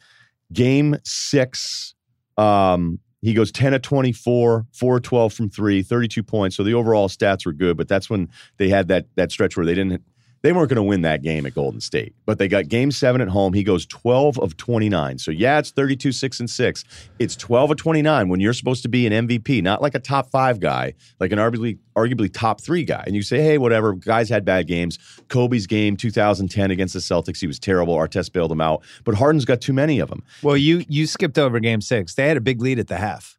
Game 0.53 0.97
six, 1.05 1.95
um, 2.37 3.01
he 3.23 3.33
goes 3.33 3.51
10 3.51 3.73
of 3.73 3.83
24, 3.83 4.67
4 4.73 4.97
of 4.97 5.03
12 5.03 5.33
from 5.33 5.49
three, 5.49 5.83
32 5.83 6.23
points. 6.23 6.57
So 6.57 6.63
the 6.63 6.75
overall 6.75 7.09
stats 7.09 7.47
were 7.47 7.55
good, 7.55 7.77
but 7.77 7.89
that's 7.89 8.11
when 8.11 8.29
they 8.59 8.69
had 8.69 8.89
that 8.89 9.07
that 9.17 9.33
stretch 9.33 9.57
where 9.57 9.65
they 9.65 9.75
didn't 9.75 10.03
they 10.45 10.53
weren't 10.53 10.69
going 10.69 10.77
to 10.77 10.83
win 10.83 11.01
that 11.01 11.23
game 11.23 11.47
at 11.47 11.55
Golden 11.55 11.81
State. 11.81 12.15
But 12.27 12.39
they 12.39 12.49
got 12.49 12.69
game 12.69 12.91
seven 12.91 13.23
at 13.23 13.29
home. 13.29 13.55
He 13.55 13.65
goes 13.65 13.87
12 13.87 14.39
of 14.39 14.59
29. 14.59 15.17
So 15.19 15.31
yeah, 15.31 15.59
it's 15.59 15.71
32, 15.71 16.13
6 16.13 16.41
and 16.41 16.51
6. 16.51 16.85
It's 17.19 17.35
12 17.35 17.71
of 17.71 17.77
29 17.79 18.29
when 18.29 18.41
you're 18.41 18.53
supposed 18.53 18.83
to 18.83 18.91
be 18.91 19.07
an 19.07 19.27
MVP, 19.27 19.63
not 19.63 19.81
like 19.81 19.95
a 19.95 19.99
top 19.99 20.31
five 20.31 20.61
guy, 20.61 20.93
like 21.19 21.33
an 21.33 21.39
arguably 21.39 21.79
arguably 21.97 22.31
top 22.31 22.61
three 22.61 22.85
guy. 22.85 23.03
And 23.07 23.17
you 23.17 23.23
say, 23.23 23.41
hey, 23.41 23.57
whatever, 23.57 23.95
guys 23.95 24.29
had 24.29 24.45
bad 24.45 24.67
games. 24.67 24.99
Kobe's 25.29 25.67
game 25.67 25.97
2010 25.97 26.71
against 26.71 26.93
the 26.93 27.01
Celtics, 27.01 27.41
he 27.41 27.47
was 27.47 27.59
terrible. 27.59 27.97
Artest 27.97 28.35
bailed 28.35 28.53
him 28.53 28.61
out. 28.61 28.83
But 29.05 29.15
Harden's 29.15 29.47
got 29.47 29.63
too 29.63 29.73
many 29.73 29.99
of 29.99 30.11
them. 30.11 30.23
Well, 30.43 30.59
you 30.59 30.85
you 30.91 31.07
skipped 31.07 31.39
over 31.39 31.59
game 31.59 31.81
six. 31.81 32.15
They 32.15 32.29
had 32.29 32.37
a 32.37 32.43
big 32.43 32.61
lead 32.61 32.79
at 32.79 32.89
the 32.89 32.99
half. 32.99 33.39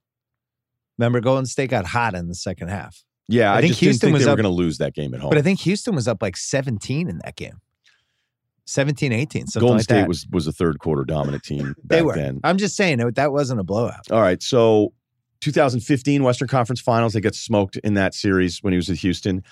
Remember, 0.97 1.19
Golden 1.19 1.45
State 1.45 1.69
got 1.69 1.85
hot 1.85 2.15
in 2.15 2.29
the 2.29 2.35
second 2.35 2.69
half. 2.69 3.04
Yeah, 3.27 3.51
I 3.51 3.57
I, 3.57 3.61
think 3.61 3.71
just 3.71 3.79
Houston 3.81 4.07
didn't 4.09 4.09
think 4.09 4.13
was 4.13 4.23
they 4.23 4.27
were 4.27 4.33
up- 4.33 4.37
going 4.37 4.55
to 4.55 4.55
lose 4.63 4.77
that 4.77 4.93
game 4.93 5.13
at 5.13 5.19
home. 5.19 5.29
But 5.29 5.37
I 5.39 5.41
think 5.41 5.59
Houston 5.61 5.95
was 5.95 6.07
up 6.07 6.21
like 6.21 6.37
17 6.37 7.09
in 7.09 7.17
that 7.25 7.35
game. 7.35 7.59
17, 8.67 9.11
18, 9.11 9.47
something 9.47 9.59
Golden 9.61 9.77
like 9.77 9.83
State 9.83 9.95
that. 10.01 10.07
was 10.07 10.25
was 10.31 10.47
a 10.47 10.51
third 10.51 10.79
quarter 10.79 11.03
dominant 11.03 11.43
team 11.43 11.75
back 11.83 11.97
they 11.97 12.01
were. 12.01 12.15
then. 12.15 12.39
I'm 12.43 12.57
just 12.57 12.75
saying 12.75 12.97
that 12.97 13.31
wasn't 13.31 13.59
a 13.59 13.63
blowout. 13.63 14.09
All 14.11 14.21
right, 14.21 14.41
so 14.41 14.91
2015 15.41 16.23
Western 16.23 16.47
Conference 16.47 16.81
Finals, 16.81 17.13
they 17.13 17.21
got 17.21 17.35
smoked 17.35 17.77
in 17.77 17.93
that 17.93 18.15
series 18.15 18.63
when 18.63 18.73
he 18.73 18.77
was 18.77 18.89
at 18.89 18.97
Houston. 18.97 19.43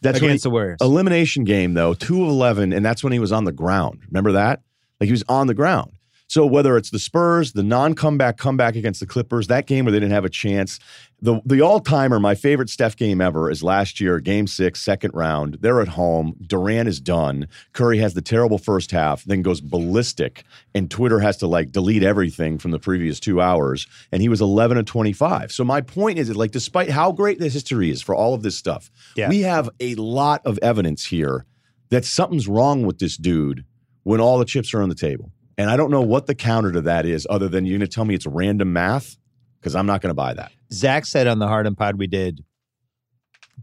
That's 0.00 0.16
when 0.16 0.22
he, 0.22 0.26
against 0.30 0.44
the 0.44 0.50
Warriors. 0.50 0.78
elimination 0.80 1.44
game 1.44 1.74
though, 1.74 1.92
two 1.94 2.22
of 2.22 2.28
eleven, 2.28 2.72
and 2.72 2.84
that's 2.84 3.04
when 3.04 3.12
he 3.12 3.18
was 3.18 3.30
on 3.30 3.44
the 3.44 3.52
ground. 3.52 4.00
Remember 4.08 4.32
that? 4.32 4.62
Like 5.00 5.06
he 5.08 5.12
was 5.12 5.24
on 5.28 5.46
the 5.48 5.54
ground. 5.54 5.92
So 6.32 6.46
whether 6.46 6.78
it's 6.78 6.88
the 6.88 6.98
Spurs, 6.98 7.52
the 7.52 7.62
non-comeback 7.62 8.38
comeback 8.38 8.74
against 8.74 9.00
the 9.00 9.06
Clippers, 9.06 9.48
that 9.48 9.66
game 9.66 9.84
where 9.84 9.92
they 9.92 10.00
didn't 10.00 10.14
have 10.14 10.24
a 10.24 10.30
chance, 10.30 10.78
the 11.20 11.42
the 11.44 11.60
all-timer, 11.60 12.18
my 12.18 12.34
favorite 12.34 12.70
Steph 12.70 12.96
game 12.96 13.20
ever 13.20 13.50
is 13.50 13.62
last 13.62 14.00
year, 14.00 14.18
Game 14.18 14.46
Six, 14.46 14.80
second 14.80 15.10
round. 15.12 15.58
They're 15.60 15.82
at 15.82 15.88
home. 15.88 16.34
Durant 16.46 16.88
is 16.88 17.00
done. 17.02 17.48
Curry 17.74 17.98
has 17.98 18.14
the 18.14 18.22
terrible 18.22 18.56
first 18.56 18.92
half, 18.92 19.22
then 19.24 19.42
goes 19.42 19.60
ballistic, 19.60 20.44
and 20.74 20.90
Twitter 20.90 21.20
has 21.20 21.36
to 21.36 21.46
like 21.46 21.70
delete 21.70 22.02
everything 22.02 22.56
from 22.56 22.70
the 22.70 22.78
previous 22.78 23.20
two 23.20 23.42
hours. 23.42 23.86
And 24.10 24.22
he 24.22 24.30
was 24.30 24.40
11 24.40 24.78
and 24.78 24.86
25. 24.86 25.52
So 25.52 25.64
my 25.64 25.82
point 25.82 26.18
is, 26.18 26.34
like, 26.34 26.50
despite 26.52 26.88
how 26.88 27.12
great 27.12 27.40
the 27.40 27.50
history 27.50 27.90
is 27.90 28.00
for 28.00 28.14
all 28.14 28.32
of 28.32 28.42
this 28.42 28.56
stuff, 28.56 28.90
Yeah. 29.16 29.28
we 29.28 29.40
have 29.42 29.68
a 29.80 29.96
lot 29.96 30.40
of 30.46 30.58
evidence 30.62 31.04
here 31.04 31.44
that 31.90 32.06
something's 32.06 32.48
wrong 32.48 32.86
with 32.86 33.00
this 33.00 33.18
dude 33.18 33.66
when 34.02 34.18
all 34.18 34.38
the 34.38 34.46
chips 34.46 34.72
are 34.72 34.80
on 34.80 34.88
the 34.88 34.94
table. 34.94 35.30
And 35.62 35.70
I 35.70 35.76
don't 35.76 35.92
know 35.92 36.02
what 36.02 36.26
the 36.26 36.34
counter 36.34 36.72
to 36.72 36.80
that 36.80 37.06
is, 37.06 37.24
other 37.30 37.48
than 37.48 37.64
you're 37.64 37.78
going 37.78 37.88
to 37.88 37.94
tell 37.94 38.04
me 38.04 38.16
it's 38.16 38.26
random 38.26 38.72
math, 38.72 39.16
because 39.60 39.76
I'm 39.76 39.86
not 39.86 40.00
going 40.00 40.10
to 40.10 40.14
buy 40.14 40.34
that. 40.34 40.50
Zach 40.72 41.06
said 41.06 41.28
on 41.28 41.38
the 41.38 41.46
Harden 41.46 41.76
pod 41.76 42.00
we 42.00 42.08
did 42.08 42.42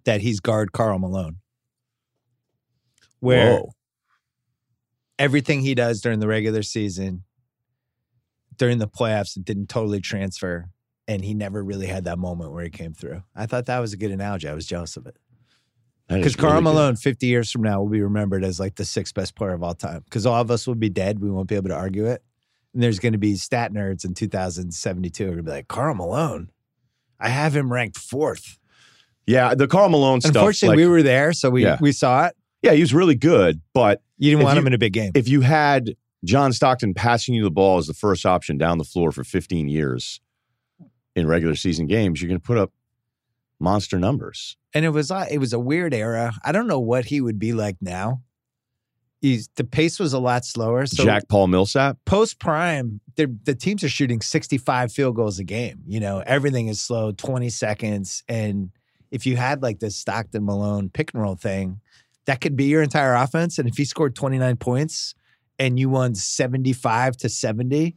that 0.06 0.22
he's 0.22 0.40
guard 0.40 0.72
Karl 0.72 0.98
Malone. 0.98 1.40
Where 3.20 3.58
Whoa. 3.58 3.72
everything 5.20 5.60
he 5.60 5.76
does 5.76 6.00
during 6.00 6.22
the 6.22 6.28
regular 6.30 6.64
season, 6.64 7.26
during 8.56 8.78
the 8.78 8.88
playoffs, 8.88 9.36
it 9.36 9.44
didn't 9.44 9.68
totally 9.68 10.00
transfer. 10.00 10.70
And 11.06 11.26
he 11.26 11.34
never 11.34 11.62
really 11.62 11.88
had 11.88 12.06
that 12.06 12.18
moment 12.18 12.54
where 12.54 12.64
he 12.64 12.70
came 12.70 12.94
through. 12.94 13.24
I 13.36 13.46
thought 13.46 13.66
that 13.66 13.80
was 13.80 13.92
a 13.92 13.98
good 13.98 14.12
analogy. 14.12 14.48
I 14.48 14.54
was 14.54 14.66
jealous 14.66 14.96
of 14.96 15.06
it. 15.06 15.18
Because 16.10 16.36
Karl 16.36 16.54
really 16.54 16.64
good. 16.66 16.74
Malone, 16.74 16.96
50 16.96 17.26
years 17.28 17.52
from 17.52 17.62
now, 17.62 17.82
will 17.82 17.90
be 17.90 18.02
remembered 18.02 18.44
as 18.44 18.60
like 18.60 18.76
the 18.76 18.86
sixth 18.86 19.14
best 19.14 19.36
player 19.36 19.54
of 19.54 19.62
all 19.64 19.76
time. 19.76 20.02
Because 20.06 20.26
all 20.26 20.42
of 20.42 20.50
us 20.52 20.66
will 20.68 20.76
be 20.76 20.90
dead. 20.90 21.20
We 21.20 21.30
won't 21.30 21.48
be 21.48 21.56
able 21.56 21.70
to 21.70 21.76
argue 21.76 22.06
it. 22.08 22.24
And 22.74 22.82
there's 22.84 23.00
going 23.00 23.14
to 23.14 23.20
be 23.20 23.36
stat 23.36 23.72
nerds 23.74 24.06
in 24.06 24.14
2072 24.14 25.24
who 25.24 25.30
are 25.30 25.34
going 25.36 25.46
to 25.46 25.50
be 25.50 25.52
like, 25.52 25.68
Karl 25.68 25.96
Malone, 25.96 26.50
I 27.20 27.30
have 27.30 27.56
him 27.56 27.72
ranked 27.72 27.98
fourth. 27.98 28.58
Yeah, 29.28 29.54
the 29.56 29.68
Karl 29.68 29.90
Malone 29.90 30.22
stuff. 30.22 30.36
Unfortunately, 30.36 30.78
like- 30.78 30.84
we 30.84 30.88
were 30.90 31.04
there, 31.04 31.34
so 31.34 31.50
we, 31.52 31.64
Yeah. 31.64 31.78
we 31.80 31.92
saw 31.92 32.26
it. 32.28 32.36
yeah, 32.64 32.72
he 32.74 32.82
was 32.82 32.94
really 32.94 33.16
good, 33.16 33.62
but 33.74 34.02
You 34.18 34.32
didn't 34.32 34.44
want 34.44 34.56
you- 34.56 34.62
him 34.62 34.68
in 34.68 34.74
a 34.74 34.78
big 34.80 34.94
game. 34.94 35.12
if 35.16 35.28
you 35.28 35.42
had 35.42 35.96
John 36.26 36.52
Stockton 36.54 36.94
passing 36.96 37.34
you 37.36 37.44
the 37.44 37.52
ball 37.52 37.78
as 37.78 37.88
the 37.88 37.94
first 37.94 38.26
option 38.26 38.58
down 38.58 38.78
the 38.80 38.84
floor 38.84 39.12
for 39.12 39.24
15 39.24 39.68
years 39.70 40.20
in 41.16 41.28
regular 41.28 41.56
season 41.56 41.86
games, 41.88 42.22
you're 42.22 42.28
going 42.30 42.40
to 42.40 42.46
put 42.46 42.58
up 42.58 42.72
monster 43.60 44.00
numbers. 44.00 44.58
and 44.74 44.86
it 44.86 44.90
was 44.90 45.12
uh, 45.12 45.26
it 45.30 45.40
was 45.40 45.54
a 45.54 45.60
weird 45.60 45.94
era. 45.94 46.34
I 46.44 46.52
don't 46.52 46.68
know 46.68 46.80
what 46.80 47.06
he 47.06 47.22
would 47.22 47.40
be 47.40 47.54
like 47.54 47.78
now. 47.82 48.22
he's 49.22 49.50
the 49.56 49.64
pace 49.64 50.00
was 50.00 50.14
a 50.14 50.20
lot 50.20 50.46
slower. 50.46 50.86
So 50.86 51.04
Jack 51.04 51.28
Paul 51.28 51.48
Millsap. 51.48 51.98
post 52.06 52.40
prime, 52.40 53.02
the 53.16 53.56
teams 53.56 53.84
are 53.84 53.90
shooting 53.90 54.22
65 54.22 54.92
field 54.92 55.16
goals 55.16 55.40
a 55.40 55.44
game. 55.44 55.84
You 55.88 56.00
know, 56.00 56.24
everything 56.26 56.68
is 56.68 56.80
slow, 56.80 57.12
20 57.12 57.50
seconds. 57.50 58.24
And 58.30 58.72
if 59.12 59.26
you 59.26 59.36
had 59.36 59.62
like 59.62 59.80
this 59.80 59.98
Stockton 59.98 60.46
Malone 60.46 60.90
pick 60.90 61.14
and 61.14 61.22
roll 61.22 61.36
thing, 61.36 61.82
that 62.26 62.42
could 62.42 62.56
be 62.56 62.66
your 62.66 62.82
entire 62.84 63.14
offense. 63.16 63.58
And 63.58 63.68
if 63.68 63.76
he 63.76 63.86
scored 63.86 64.16
29 64.16 64.56
points 64.58 65.16
and 65.58 65.80
you 65.80 65.90
won 65.90 66.16
75 66.16 67.18
to 67.18 67.28
70, 67.30 67.96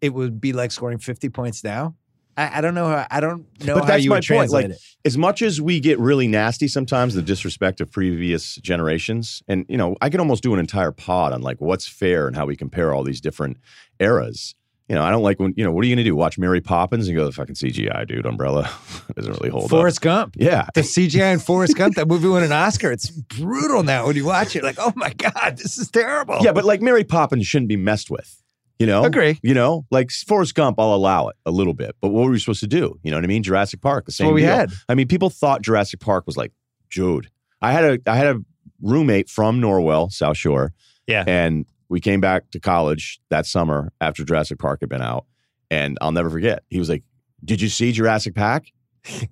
it 0.00 0.14
would 0.14 0.40
be 0.40 0.52
like 0.52 0.72
scoring 0.72 0.98
50 0.98 1.28
points 1.28 1.62
now. 1.62 1.94
I, 2.38 2.58
I 2.58 2.60
don't 2.60 2.74
know. 2.74 2.86
How, 2.88 3.06
I 3.10 3.20
don't 3.20 3.46
know 3.64 3.74
But 3.74 3.80
how 3.84 3.88
that's 3.90 4.04
you 4.04 4.10
my 4.10 4.16
would 4.16 4.20
point. 4.20 4.24
translate 4.24 4.64
Like, 4.70 4.72
it. 4.76 4.82
as 5.04 5.18
much 5.18 5.42
as 5.42 5.60
we 5.60 5.80
get 5.80 5.98
really 5.98 6.28
nasty 6.28 6.68
sometimes, 6.68 7.14
the 7.14 7.22
disrespect 7.22 7.80
of 7.80 7.90
previous 7.90 8.56
generations, 8.56 9.42
and 9.48 9.66
you 9.68 9.76
know, 9.76 9.96
I 10.00 10.08
could 10.10 10.20
almost 10.20 10.42
do 10.42 10.54
an 10.54 10.60
entire 10.60 10.92
pod 10.92 11.32
on 11.32 11.42
like 11.42 11.60
what's 11.60 11.86
fair 11.88 12.26
and 12.26 12.36
how 12.36 12.46
we 12.46 12.56
compare 12.56 12.94
all 12.94 13.02
these 13.04 13.20
different 13.20 13.56
eras. 14.00 14.54
You 14.88 14.94
know, 14.94 15.02
I 15.02 15.10
don't 15.10 15.22
like 15.22 15.38
when 15.38 15.52
you 15.54 15.64
know, 15.64 15.70
what 15.70 15.84
are 15.84 15.86
you 15.86 15.94
going 15.94 16.02
to 16.02 16.08
do? 16.10 16.16
Watch 16.16 16.38
Mary 16.38 16.62
Poppins 16.62 17.08
and 17.08 17.16
go, 17.16 17.26
the 17.26 17.32
fucking 17.32 17.56
CGI, 17.56 18.06
dude, 18.08 18.24
Umbrella 18.24 18.70
doesn't 19.16 19.32
really 19.34 19.50
hold 19.50 19.64
up. 19.64 19.70
Forrest 19.70 20.00
Gump. 20.00 20.34
Yeah, 20.38 20.66
The 20.74 20.80
CGI 20.80 21.32
and 21.32 21.42
Forrest 21.42 21.76
Gump, 21.76 21.96
that 21.96 22.08
movie 22.08 22.26
won 22.28 22.42
an 22.42 22.52
Oscar. 22.52 22.90
It's 22.90 23.10
brutal 23.10 23.82
now 23.82 24.06
when 24.06 24.16
you 24.16 24.24
watch 24.24 24.56
it. 24.56 24.62
Like, 24.64 24.76
oh 24.78 24.94
my 24.96 25.12
God, 25.12 25.58
this 25.58 25.76
is 25.76 25.90
terrible. 25.90 26.38
yeah, 26.40 26.52
but 26.52 26.64
like 26.64 26.80
Mary 26.80 27.04
Poppins 27.04 27.46
shouldn't 27.46 27.68
be 27.68 27.76
messed 27.76 28.10
with. 28.10 28.42
You 28.78 28.86
know, 28.86 29.04
Agree. 29.04 29.38
You 29.42 29.54
know, 29.54 29.86
like 29.90 30.10
Forrest 30.10 30.54
Gump, 30.54 30.78
I'll 30.78 30.94
allow 30.94 31.28
it 31.28 31.36
a 31.44 31.50
little 31.50 31.74
bit, 31.74 31.96
but 32.00 32.10
what 32.10 32.24
were 32.26 32.30
we 32.30 32.38
supposed 32.38 32.60
to 32.60 32.68
do? 32.68 32.98
You 33.02 33.10
know 33.10 33.16
what 33.16 33.24
I 33.24 33.26
mean? 33.26 33.42
Jurassic 33.42 33.80
Park, 33.80 34.04
the 34.04 34.10
That's 34.10 34.18
same 34.18 34.28
what 34.28 34.34
we 34.34 34.42
deal. 34.42 34.54
had. 34.54 34.70
I 34.88 34.94
mean, 34.94 35.08
people 35.08 35.30
thought 35.30 35.62
Jurassic 35.62 35.98
Park 36.00 36.26
was 36.26 36.36
like, 36.36 36.52
Jude. 36.88 37.28
I 37.60 37.72
had 37.72 37.84
a 37.84 37.98
I 38.10 38.16
had 38.16 38.36
a 38.36 38.40
roommate 38.80 39.28
from 39.28 39.60
Norwell, 39.60 40.12
South 40.12 40.36
Shore. 40.36 40.72
Yeah. 41.08 41.24
And 41.26 41.66
we 41.88 42.00
came 42.00 42.20
back 42.20 42.50
to 42.52 42.60
college 42.60 43.20
that 43.30 43.46
summer 43.46 43.92
after 44.00 44.22
Jurassic 44.24 44.58
Park 44.58 44.80
had 44.80 44.88
been 44.88 45.02
out. 45.02 45.26
And 45.70 45.98
I'll 46.00 46.12
never 46.12 46.30
forget. 46.30 46.62
He 46.68 46.78
was 46.78 46.88
like, 46.88 47.02
Did 47.44 47.60
you 47.60 47.68
see 47.68 47.90
Jurassic 47.92 48.34
Park? 48.36 48.64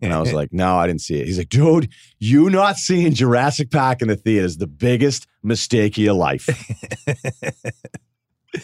And 0.02 0.12
I 0.12 0.18
was 0.20 0.32
like, 0.32 0.52
No, 0.52 0.76
I 0.76 0.86
didn't 0.86 1.02
see 1.02 1.20
it. 1.20 1.26
He's 1.26 1.38
like, 1.38 1.50
Dude, 1.50 1.88
you 2.18 2.50
not 2.50 2.76
seeing 2.76 3.12
Jurassic 3.14 3.70
Park 3.70 4.02
in 4.02 4.08
the 4.08 4.16
theater 4.16 4.44
is 4.44 4.56
the 4.56 4.66
biggest 4.66 5.26
mistake 5.42 5.92
of 5.98 6.02
your 6.02 6.14
life. 6.14 6.48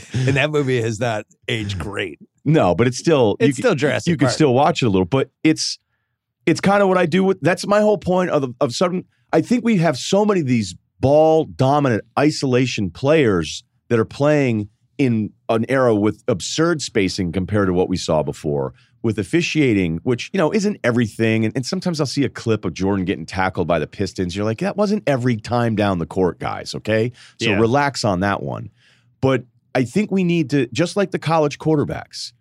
and 0.13 0.37
that 0.37 0.51
movie 0.51 0.81
has 0.81 0.99
not 1.01 1.25
aged 1.49 1.79
great. 1.79 2.19
no, 2.45 2.75
but 2.75 2.87
it's 2.87 2.99
still 2.99 3.37
It's 3.41 3.59
you, 3.59 3.63
still 3.63 3.75
Jurassic 3.75 4.11
you 4.11 4.17
can 4.17 4.29
still 4.29 4.55
watch 4.55 4.83
it 4.83 4.87
a 4.87 4.89
little, 4.89 5.05
but 5.05 5.31
it's 5.45 5.79
it's 6.47 6.61
kind 6.61 6.83
of 6.83 6.89
what 6.89 6.99
I 6.99 7.07
do 7.07 7.23
with 7.25 7.41
that's 7.41 7.67
my 7.67 7.81
whole 7.81 7.99
point 7.99 8.31
of 8.31 8.43
the, 8.43 8.53
of 8.61 8.75
sudden 8.75 9.05
I 9.33 9.41
think 9.41 9.65
we 9.65 9.77
have 9.79 9.97
so 9.97 10.25
many 10.25 10.41
of 10.41 10.47
these 10.47 10.75
ball 11.01 11.45
dominant 11.45 12.05
isolation 12.19 12.91
players 12.91 13.65
that 13.89 13.99
are 13.99 14.05
playing 14.05 14.69
in 14.99 15.33
an 15.49 15.65
era 15.69 15.95
with 15.95 16.23
absurd 16.29 16.81
spacing 16.83 17.33
compared 17.33 17.67
to 17.67 17.73
what 17.73 17.89
we 17.89 17.97
saw 17.97 18.23
before 18.23 18.73
with 19.03 19.19
officiating 19.19 19.99
which 20.05 20.31
you 20.33 20.39
know 20.39 20.53
isn't 20.53 20.79
everything. 20.85 21.45
And, 21.45 21.57
and 21.57 21.67
sometimes 21.67 21.99
I'll 22.01 22.07
see 22.07 22.25
a 22.25 22.29
clip 22.29 22.65
of 22.65 22.73
Jordan 22.75 23.05
getting 23.05 23.27
tackled 23.27 23.67
by 23.67 23.79
the 23.81 23.87
Pistons. 23.89 24.37
You're 24.37 24.45
like 24.45 24.59
that 24.59 24.77
wasn't 24.77 25.03
every 25.09 25.37
time 25.37 25.75
down 25.75 25.99
the 25.99 26.07
court 26.07 26.39
guys 26.39 26.75
okay? 26.75 27.11
So 27.41 27.51
Yeah. 27.51 27.59
relax 27.59 28.05
on 28.05 28.21
that 28.21 28.43
one. 28.43 28.71
But 29.21 29.45
I 29.75 29.85
think 29.85 30.11
we 30.11 30.25
need 30.25 30.51
to 30.51 30.67
just 30.69 30.97
like 30.97 31.11
the 31.11 31.19
college 31.19 31.59
quarterbacks 31.59 32.33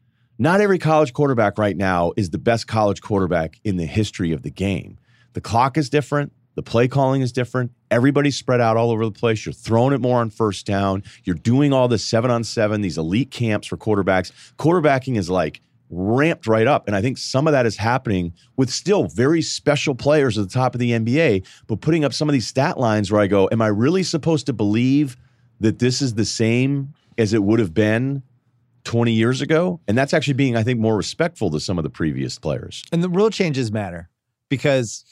not 0.41 0.59
every 0.59 0.79
college 0.79 1.13
quarterback 1.13 1.59
right 1.59 1.77
now 1.77 2.13
is 2.17 2.31
the 2.31 2.39
best 2.39 2.65
college 2.65 2.99
quarterback 2.99 3.59
in 3.63 3.77
the 3.77 3.85
history 3.85 4.31
of 4.31 4.41
the 4.41 4.49
game. 4.49 4.97
The 5.33 5.41
clock 5.41 5.77
is 5.77 5.87
different. 5.87 6.33
The 6.55 6.63
play 6.63 6.87
calling 6.87 7.21
is 7.21 7.31
different. 7.31 7.73
Everybody's 7.91 8.37
spread 8.37 8.59
out 8.59 8.75
all 8.75 8.89
over 8.89 9.05
the 9.05 9.11
place. 9.11 9.45
You're 9.45 9.53
throwing 9.53 9.93
it 9.93 10.01
more 10.01 10.19
on 10.19 10.31
first 10.31 10.65
down. 10.65 11.03
You're 11.25 11.35
doing 11.35 11.73
all 11.73 11.87
this 11.87 12.03
seven 12.03 12.31
on 12.31 12.43
seven, 12.43 12.81
these 12.81 12.97
elite 12.97 13.29
camps 13.29 13.67
for 13.67 13.77
quarterbacks. 13.77 14.31
Quarterbacking 14.57 15.15
is 15.15 15.29
like 15.29 15.61
ramped 15.91 16.47
right 16.47 16.65
up. 16.65 16.87
And 16.87 16.95
I 16.95 17.03
think 17.03 17.19
some 17.19 17.45
of 17.45 17.53
that 17.53 17.67
is 17.67 17.77
happening 17.77 18.33
with 18.57 18.71
still 18.71 19.03
very 19.03 19.43
special 19.43 19.93
players 19.93 20.39
at 20.39 20.47
the 20.47 20.51
top 20.51 20.73
of 20.73 20.79
the 20.79 20.89
NBA, 20.89 21.45
but 21.67 21.81
putting 21.81 22.03
up 22.03 22.13
some 22.13 22.27
of 22.27 22.33
these 22.33 22.47
stat 22.47 22.79
lines 22.79 23.11
where 23.11 23.21
I 23.21 23.27
go, 23.27 23.47
Am 23.51 23.61
I 23.61 23.67
really 23.67 24.01
supposed 24.01 24.47
to 24.47 24.53
believe 24.53 25.17
that 25.59 25.77
this 25.77 26.01
is 26.01 26.15
the 26.15 26.25
same 26.25 26.95
as 27.17 27.33
it 27.33 27.43
would 27.43 27.59
have 27.59 27.73
been 27.73 28.23
20 28.83 29.11
years 29.11 29.41
ago. 29.41 29.79
And 29.87 29.97
that's 29.97 30.13
actually 30.13 30.33
being, 30.35 30.55
I 30.55 30.63
think, 30.63 30.79
more 30.79 30.95
respectful 30.95 31.49
to 31.51 31.59
some 31.59 31.77
of 31.77 31.83
the 31.83 31.89
previous 31.89 32.39
players. 32.39 32.83
And 32.91 33.03
the 33.03 33.09
rule 33.09 33.29
changes 33.29 33.71
matter 33.71 34.09
because 34.49 35.05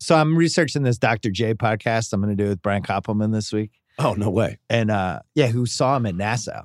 so 0.00 0.14
I'm 0.14 0.36
researching 0.36 0.82
this 0.82 0.98
Dr. 0.98 1.30
J 1.30 1.54
podcast 1.54 2.12
I'm 2.12 2.20
going 2.20 2.36
to 2.36 2.42
do 2.42 2.48
with 2.48 2.62
Brian 2.62 2.82
Koppelman 2.82 3.32
this 3.32 3.52
week. 3.52 3.72
Oh, 3.98 4.14
no 4.14 4.30
way. 4.30 4.58
And 4.70 4.90
uh 4.90 5.20
yeah, 5.34 5.48
who 5.48 5.66
saw 5.66 5.96
him 5.96 6.06
at 6.06 6.14
Nassau. 6.14 6.62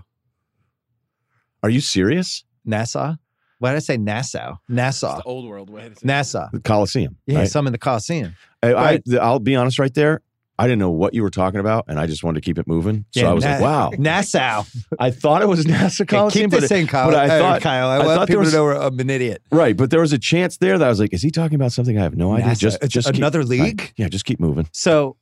Are 1.63 1.69
you 1.69 1.82
serious? 1.82 2.43
Nassau? 2.65 3.15
Why 3.60 3.71
did 3.71 3.78
I 3.78 3.80
say 3.80 3.97
Nassau? 3.97 4.58
Nassau. 4.67 5.17
the 5.17 5.23
old 5.23 5.47
world 5.47 5.69
way. 5.69 5.88
to 5.88 5.95
say 5.95 6.02
Nassau. 6.04 6.49
The 6.52 6.60
Coliseum. 6.60 7.17
Yeah, 7.26 7.39
right? 7.39 7.47
some 7.47 7.65
in 7.65 7.71
the 7.71 7.80
Coliseum. 7.80 8.36
I, 8.62 8.73
I. 8.73 8.99
I'll 9.21 9.39
be 9.39 9.56
honest 9.56 9.80
right 9.80 9.93
there. 9.93 10.21
I 10.63 10.67
didn't 10.67 10.80
know 10.80 10.91
what 10.91 11.13
you 11.13 11.21
were 11.23 11.30
talking 11.30 11.60
about, 11.60 11.86
and 11.88 11.99
I 11.99 12.08
just 12.08 12.23
wanted 12.23 12.41
to 12.41 12.45
keep 12.45 12.58
it 12.58 12.67
moving. 12.67 13.06
So 13.12 13.21
Yeah, 13.21 13.30
I 13.30 13.34
was 13.34 13.43
Na- 13.43 13.52
like, 13.52 13.62
wow. 13.62 13.91
Nassau. 13.97 14.63
I 14.99 15.12
thought 15.12 15.41
it 15.41 15.47
was 15.47 15.65
NASA 15.65 16.10
Hey, 16.10 16.41
keep 16.41 16.49
this 16.52 16.71
in, 16.71 16.88
Kyle. 16.88 17.10
but 17.10 17.15
I 17.19 17.28
thought- 17.39 17.62
Kyle. 17.62 17.88
I, 17.88 17.95
I 17.95 17.97
want 17.99 18.08
thought 18.10 18.15
there 18.28 18.38
people 18.38 18.39
was- 18.43 18.52
to 18.52 18.58
know 18.58 18.69
I'm 18.71 18.99
an 18.99 19.10
idiot. 19.10 19.41
right, 19.52 19.76
but 19.76 19.89
there 19.89 19.99
was 20.02 20.13
a 20.13 20.17
chance 20.19 20.58
there 20.58 20.78
that 20.78 20.86
I 20.86 20.89
was 20.89 20.99
like, 20.99 21.13
is 21.13 21.21
he 21.21 21.30
talking 21.32 21.56
about 21.56 21.71
something 21.71 21.97
I 21.97 22.04
have 22.04 22.15
no 22.15 22.34
idea? 22.34 22.47
NASA. 22.52 22.58
Just, 22.60 22.84
It's 22.84 22.93
just 22.93 23.08
keep- 23.08 23.15
another 23.17 23.43
league? 23.43 23.80
Right. 23.82 23.93
Yeah, 23.97 24.08
just 24.10 24.26
keep 24.26 24.39
moving. 24.39 24.67
So 24.71 25.17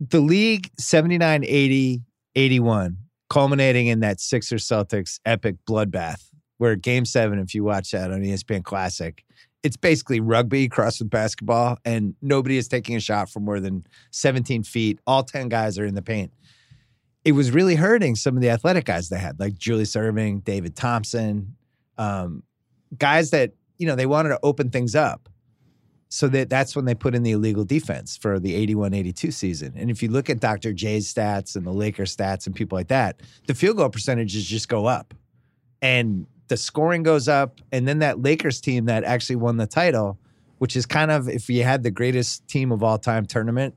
the 0.00 0.20
league 0.20 0.70
79, 0.78 1.44
80, 1.44 2.02
81, 2.34 2.96
culminating 3.28 3.86
in 3.88 4.00
that 4.00 4.20
Sixers 4.20 4.66
Celtics 4.66 5.20
epic 5.26 5.56
bloodbath, 5.68 6.22
where 6.58 6.74
game 6.76 7.04
seven, 7.04 7.38
if 7.38 7.54
you 7.54 7.62
watch 7.64 7.90
that 7.90 8.10
on 8.10 8.22
ESPN 8.22 8.64
Classic, 8.64 9.22
it's 9.62 9.76
basically 9.76 10.20
rugby 10.20 10.68
crossed 10.68 11.00
with 11.00 11.10
basketball, 11.10 11.78
and 11.84 12.14
nobody 12.22 12.56
is 12.56 12.68
taking 12.68 12.96
a 12.96 13.00
shot 13.00 13.28
from 13.28 13.44
more 13.44 13.60
than 13.60 13.86
17 14.10 14.62
feet. 14.62 14.98
All 15.06 15.22
10 15.22 15.48
guys 15.48 15.78
are 15.78 15.84
in 15.84 15.94
the 15.94 16.02
paint. 16.02 16.32
It 17.24 17.32
was 17.32 17.50
really 17.50 17.74
hurting 17.74 18.16
some 18.16 18.36
of 18.36 18.42
the 18.42 18.48
athletic 18.48 18.86
guys 18.86 19.10
they 19.10 19.18
had, 19.18 19.38
like 19.38 19.58
Julius 19.58 19.94
Erving, 19.94 20.42
David 20.42 20.74
Thompson, 20.74 21.56
um, 21.98 22.42
guys 22.96 23.30
that, 23.30 23.52
you 23.76 23.86
know, 23.86 23.94
they 23.94 24.06
wanted 24.06 24.30
to 24.30 24.40
open 24.42 24.70
things 24.70 24.94
up. 24.94 25.28
So 26.12 26.26
that 26.28 26.50
that's 26.50 26.74
when 26.74 26.86
they 26.86 26.94
put 26.94 27.14
in 27.14 27.22
the 27.22 27.30
illegal 27.32 27.64
defense 27.64 28.16
for 28.16 28.40
the 28.40 28.66
81-82 28.66 29.32
season. 29.32 29.74
And 29.76 29.90
if 29.92 30.02
you 30.02 30.08
look 30.08 30.28
at 30.28 30.40
Dr. 30.40 30.72
J's 30.72 31.12
stats 31.12 31.54
and 31.54 31.64
the 31.64 31.70
Lakers 31.70 32.16
stats 32.16 32.46
and 32.46 32.54
people 32.54 32.76
like 32.76 32.88
that, 32.88 33.20
the 33.46 33.54
field 33.54 33.76
goal 33.76 33.90
percentages 33.90 34.44
just 34.44 34.68
go 34.68 34.86
up. 34.86 35.14
And 35.82 36.26
the 36.50 36.56
scoring 36.56 37.04
goes 37.04 37.28
up. 37.28 37.60
And 37.72 37.86
then 37.86 38.00
that 38.00 38.20
Lakers 38.20 38.60
team 38.60 38.86
that 38.86 39.04
actually 39.04 39.36
won 39.36 39.56
the 39.56 39.68
title, 39.68 40.18
which 40.58 40.74
is 40.74 40.84
kind 40.84 41.10
of 41.10 41.28
if 41.28 41.48
you 41.48 41.62
had 41.62 41.84
the 41.84 41.92
greatest 41.92 42.46
team 42.48 42.72
of 42.72 42.82
all 42.82 42.98
time 42.98 43.24
tournament, 43.24 43.74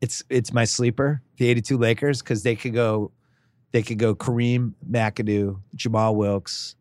it's 0.00 0.22
it's 0.30 0.52
my 0.52 0.64
sleeper, 0.64 1.22
the 1.36 1.48
82 1.48 1.76
Lakers, 1.76 2.22
because 2.22 2.42
they 2.42 2.56
could 2.56 2.72
go 2.72 3.12
they 3.72 3.82
could 3.82 3.98
go 3.98 4.14
Kareem 4.14 4.72
McAdoo, 4.90 5.60
Jamal 5.74 6.16
Wilkes, 6.16 6.76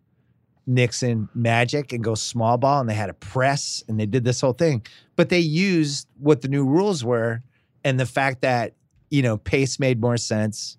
Nixon, 0.66 1.28
Magic, 1.36 1.92
and 1.92 2.02
go 2.02 2.16
small 2.16 2.58
ball, 2.58 2.80
and 2.80 2.90
they 2.90 2.94
had 2.94 3.10
a 3.10 3.14
press, 3.14 3.84
and 3.90 4.00
they 4.00 4.06
did 4.06 4.24
this 4.24 4.40
whole 4.40 4.54
thing. 4.54 4.82
But 5.18 5.28
they 5.28 5.40
used 5.40 6.08
what 6.20 6.42
the 6.42 6.48
new 6.48 6.66
rules 6.66 7.04
were, 7.04 7.44
and 7.84 8.00
the 8.00 8.06
fact 8.06 8.42
that 8.42 8.76
you 9.10 9.22
know 9.22 9.36
pace 9.36 9.78
made 9.78 10.00
more 10.00 10.16
sense. 10.16 10.78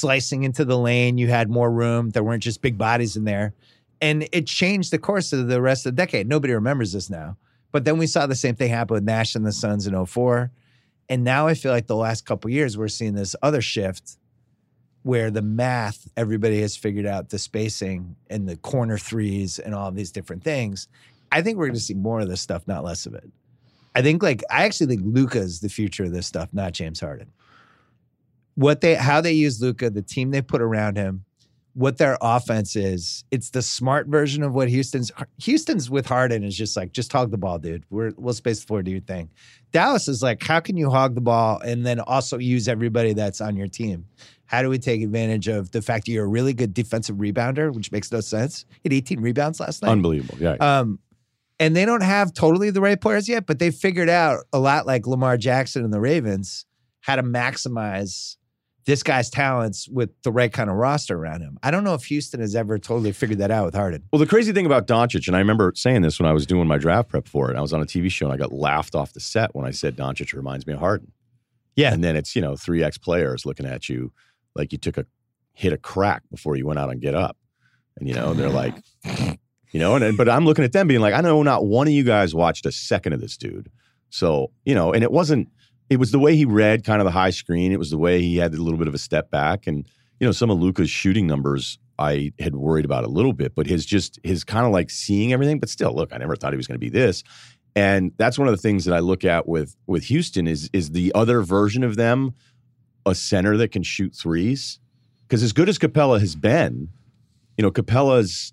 Slicing 0.00 0.44
into 0.44 0.64
the 0.64 0.78
lane, 0.78 1.18
you 1.18 1.28
had 1.28 1.50
more 1.50 1.70
room. 1.70 2.10
There 2.10 2.24
weren't 2.24 2.42
just 2.42 2.62
big 2.62 2.78
bodies 2.78 3.16
in 3.16 3.24
there, 3.24 3.52
and 4.00 4.26
it 4.32 4.46
changed 4.46 4.92
the 4.92 4.98
course 4.98 5.32
of 5.32 5.48
the 5.48 5.60
rest 5.60 5.84
of 5.84 5.94
the 5.94 6.02
decade. 6.02 6.26
Nobody 6.28 6.54
remembers 6.54 6.92
this 6.92 7.10
now, 7.10 7.36
but 7.70 7.84
then 7.84 7.98
we 7.98 8.06
saw 8.06 8.26
the 8.26 8.34
same 8.34 8.54
thing 8.54 8.70
happen 8.70 8.94
with 8.94 9.04
Nash 9.04 9.34
and 9.34 9.44
the 9.44 9.52
Suns 9.52 9.86
in 9.86 10.06
04. 10.06 10.50
And 11.10 11.24
now 11.24 11.48
I 11.48 11.54
feel 11.54 11.72
like 11.72 11.86
the 11.86 11.96
last 11.96 12.24
couple 12.24 12.50
years 12.50 12.78
we're 12.78 12.88
seeing 12.88 13.14
this 13.14 13.36
other 13.42 13.60
shift 13.60 14.16
where 15.02 15.30
the 15.30 15.42
math 15.42 16.08
everybody 16.16 16.60
has 16.60 16.76
figured 16.76 17.06
out 17.06 17.30
the 17.30 17.38
spacing 17.38 18.16
and 18.28 18.48
the 18.48 18.56
corner 18.56 18.96
threes 18.96 19.58
and 19.58 19.74
all 19.74 19.90
these 19.90 20.12
different 20.12 20.44
things. 20.44 20.88
I 21.32 21.42
think 21.42 21.58
we're 21.58 21.66
going 21.66 21.74
to 21.74 21.80
see 21.80 21.94
more 21.94 22.20
of 22.20 22.28
this 22.28 22.40
stuff, 22.40 22.66
not 22.66 22.84
less 22.84 23.06
of 23.06 23.14
it. 23.14 23.30
I 23.94 24.02
think 24.02 24.22
like 24.22 24.42
I 24.50 24.64
actually 24.64 24.94
think 24.94 25.02
Luka's 25.04 25.60
the 25.60 25.68
future 25.68 26.04
of 26.04 26.12
this 26.12 26.26
stuff, 26.26 26.48
not 26.52 26.72
James 26.72 27.00
Harden. 27.00 27.30
What 28.54 28.80
they 28.80 28.94
how 28.94 29.20
they 29.20 29.32
use 29.32 29.60
Luka, 29.60 29.90
the 29.90 30.02
team 30.02 30.30
they 30.30 30.42
put 30.42 30.60
around 30.60 30.96
him, 30.96 31.24
what 31.74 31.98
their 31.98 32.18
offense 32.20 32.76
is, 32.76 33.24
it's 33.30 33.50
the 33.50 33.62
smart 33.62 34.06
version 34.06 34.42
of 34.42 34.54
what 34.54 34.68
Houston's 34.68 35.10
Houston's 35.42 35.88
with 35.88 36.06
Harden 36.06 36.42
is 36.44 36.56
just 36.56 36.76
like 36.76 36.92
just 36.92 37.12
hog 37.12 37.30
the 37.30 37.38
ball, 37.38 37.58
dude. 37.58 37.84
We're 37.90 38.12
we'll 38.16 38.34
space 38.34 38.60
the 38.60 38.66
floor, 38.66 38.82
do 38.82 38.90
your 38.90 39.00
thing. 39.00 39.30
Dallas 39.72 40.08
is 40.08 40.22
like, 40.22 40.42
how 40.42 40.60
can 40.60 40.76
you 40.76 40.90
hog 40.90 41.14
the 41.14 41.20
ball 41.20 41.60
and 41.60 41.86
then 41.86 42.00
also 42.00 42.38
use 42.38 42.68
everybody 42.68 43.12
that's 43.12 43.40
on 43.40 43.56
your 43.56 43.68
team? 43.68 44.06
How 44.46 44.62
do 44.62 44.68
we 44.68 44.78
take 44.78 45.00
advantage 45.00 45.46
of 45.46 45.70
the 45.70 45.80
fact 45.80 46.06
that 46.06 46.12
you're 46.12 46.24
a 46.24 46.28
really 46.28 46.52
good 46.52 46.74
defensive 46.74 47.16
rebounder, 47.16 47.72
which 47.72 47.92
makes 47.92 48.10
no 48.10 48.20
sense? 48.20 48.64
Had 48.82 48.92
18 48.92 49.20
rebounds 49.20 49.60
last 49.60 49.80
night. 49.82 49.90
Unbelievable. 49.92 50.36
Yeah. 50.40 50.54
Um, 50.54 50.98
and 51.60 51.76
they 51.76 51.84
don't 51.84 52.02
have 52.02 52.34
totally 52.34 52.70
the 52.70 52.80
right 52.80 53.00
players 53.00 53.28
yet, 53.28 53.46
but 53.46 53.60
they 53.60 53.70
figured 53.70 54.08
out 54.08 54.44
a 54.52 54.58
lot 54.58 54.86
like 54.86 55.06
Lamar 55.06 55.36
Jackson 55.36 55.84
and 55.84 55.92
the 55.92 56.00
Ravens. 56.00 56.66
how 57.02 57.16
to 57.16 57.22
maximize 57.22 58.36
this 58.90 59.04
guy's 59.04 59.30
talents 59.30 59.88
with 59.88 60.10
the 60.22 60.32
right 60.32 60.52
kind 60.52 60.68
of 60.68 60.74
roster 60.74 61.16
around 61.16 61.42
him. 61.42 61.56
I 61.62 61.70
don't 61.70 61.84
know 61.84 61.94
if 61.94 62.04
Houston 62.06 62.40
has 62.40 62.56
ever 62.56 62.76
totally 62.76 63.12
figured 63.12 63.38
that 63.38 63.52
out 63.52 63.64
with 63.66 63.74
Harden. 63.74 64.02
Well, 64.12 64.18
the 64.18 64.26
crazy 64.26 64.52
thing 64.52 64.66
about 64.66 64.88
Doncic, 64.88 65.28
and 65.28 65.36
I 65.36 65.38
remember 65.38 65.72
saying 65.76 66.02
this 66.02 66.18
when 66.18 66.28
I 66.28 66.32
was 66.32 66.44
doing 66.44 66.66
my 66.66 66.76
draft 66.76 67.08
prep 67.08 67.28
for 67.28 67.52
it. 67.52 67.56
I 67.56 67.60
was 67.60 67.72
on 67.72 67.80
a 67.80 67.86
TV 67.86 68.10
show 68.10 68.26
and 68.26 68.34
I 68.34 68.36
got 68.36 68.52
laughed 68.52 68.96
off 68.96 69.12
the 69.12 69.20
set 69.20 69.54
when 69.54 69.64
I 69.64 69.70
said 69.70 69.96
Doncic 69.96 70.34
reminds 70.34 70.66
me 70.66 70.72
of 70.72 70.80
Harden. 70.80 71.12
Yeah. 71.76 71.92
And 71.92 72.02
then 72.02 72.16
it's, 72.16 72.34
you 72.34 72.42
know, 72.42 72.56
three 72.56 72.82
X 72.82 72.98
players 72.98 73.46
looking 73.46 73.64
at 73.64 73.88
you 73.88 74.12
like 74.56 74.72
you 74.72 74.78
took 74.78 74.98
a 74.98 75.06
hit 75.52 75.72
a 75.72 75.78
crack 75.78 76.22
before 76.28 76.56
you 76.56 76.66
went 76.66 76.80
out 76.80 76.90
and 76.90 77.00
get 77.00 77.14
up. 77.14 77.36
And 77.96 78.08
you 78.08 78.14
know, 78.14 78.34
they're 78.34 78.48
like, 78.48 78.74
you 79.70 79.78
know, 79.78 79.94
and, 79.94 80.02
and 80.02 80.16
but 80.16 80.28
I'm 80.28 80.44
looking 80.44 80.64
at 80.64 80.72
them 80.72 80.88
being 80.88 81.00
like, 81.00 81.14
I 81.14 81.20
know 81.20 81.44
not 81.44 81.64
one 81.64 81.86
of 81.86 81.92
you 81.92 82.02
guys 82.02 82.34
watched 82.34 82.66
a 82.66 82.72
second 82.72 83.12
of 83.12 83.20
this 83.20 83.36
dude. 83.36 83.70
So, 84.08 84.50
you 84.64 84.74
know, 84.74 84.92
and 84.92 85.04
it 85.04 85.12
wasn't 85.12 85.48
it 85.90 85.98
was 85.98 86.12
the 86.12 86.18
way 86.18 86.36
he 86.36 86.44
read 86.44 86.84
kind 86.84 87.00
of 87.00 87.04
the 87.04 87.10
high 87.10 87.30
screen. 87.30 87.72
It 87.72 87.78
was 87.78 87.90
the 87.90 87.98
way 87.98 88.22
he 88.22 88.36
had 88.36 88.54
a 88.54 88.62
little 88.62 88.78
bit 88.78 88.88
of 88.88 88.94
a 88.94 88.98
step 88.98 89.30
back. 89.30 89.66
And, 89.66 89.86
you 90.20 90.26
know, 90.26 90.32
some 90.32 90.48
of 90.50 90.58
Luka's 90.58 90.88
shooting 90.88 91.26
numbers 91.26 91.78
I 91.98 92.32
had 92.38 92.54
worried 92.54 92.86
about 92.86 93.04
a 93.04 93.08
little 93.08 93.34
bit, 93.34 93.54
but 93.54 93.66
his 93.66 93.84
just 93.84 94.18
his 94.24 94.42
kind 94.42 94.64
of 94.64 94.72
like 94.72 94.88
seeing 94.88 95.34
everything, 95.34 95.60
but 95.60 95.68
still, 95.68 95.94
look, 95.94 96.14
I 96.14 96.16
never 96.16 96.34
thought 96.34 96.52
he 96.52 96.56
was 96.56 96.66
going 96.66 96.76
to 96.76 96.78
be 96.78 96.88
this. 96.88 97.22
And 97.76 98.12
that's 98.16 98.38
one 98.38 98.48
of 98.48 98.52
the 98.52 98.62
things 98.62 98.86
that 98.86 98.94
I 98.94 99.00
look 99.00 99.24
at 99.24 99.46
with 99.46 99.76
with 99.86 100.04
Houston 100.04 100.46
is 100.46 100.70
is 100.72 100.92
the 100.92 101.12
other 101.14 101.42
version 101.42 101.84
of 101.84 101.96
them 101.96 102.34
a 103.04 103.14
center 103.14 103.56
that 103.58 103.70
can 103.70 103.82
shoot 103.82 104.14
threes. 104.14 104.80
Because 105.28 105.42
as 105.42 105.52
good 105.52 105.68
as 105.68 105.78
Capela 105.78 106.18
has 106.20 106.34
been, 106.34 106.88
you 107.56 107.62
know, 107.62 107.70
Capela's 107.70 108.52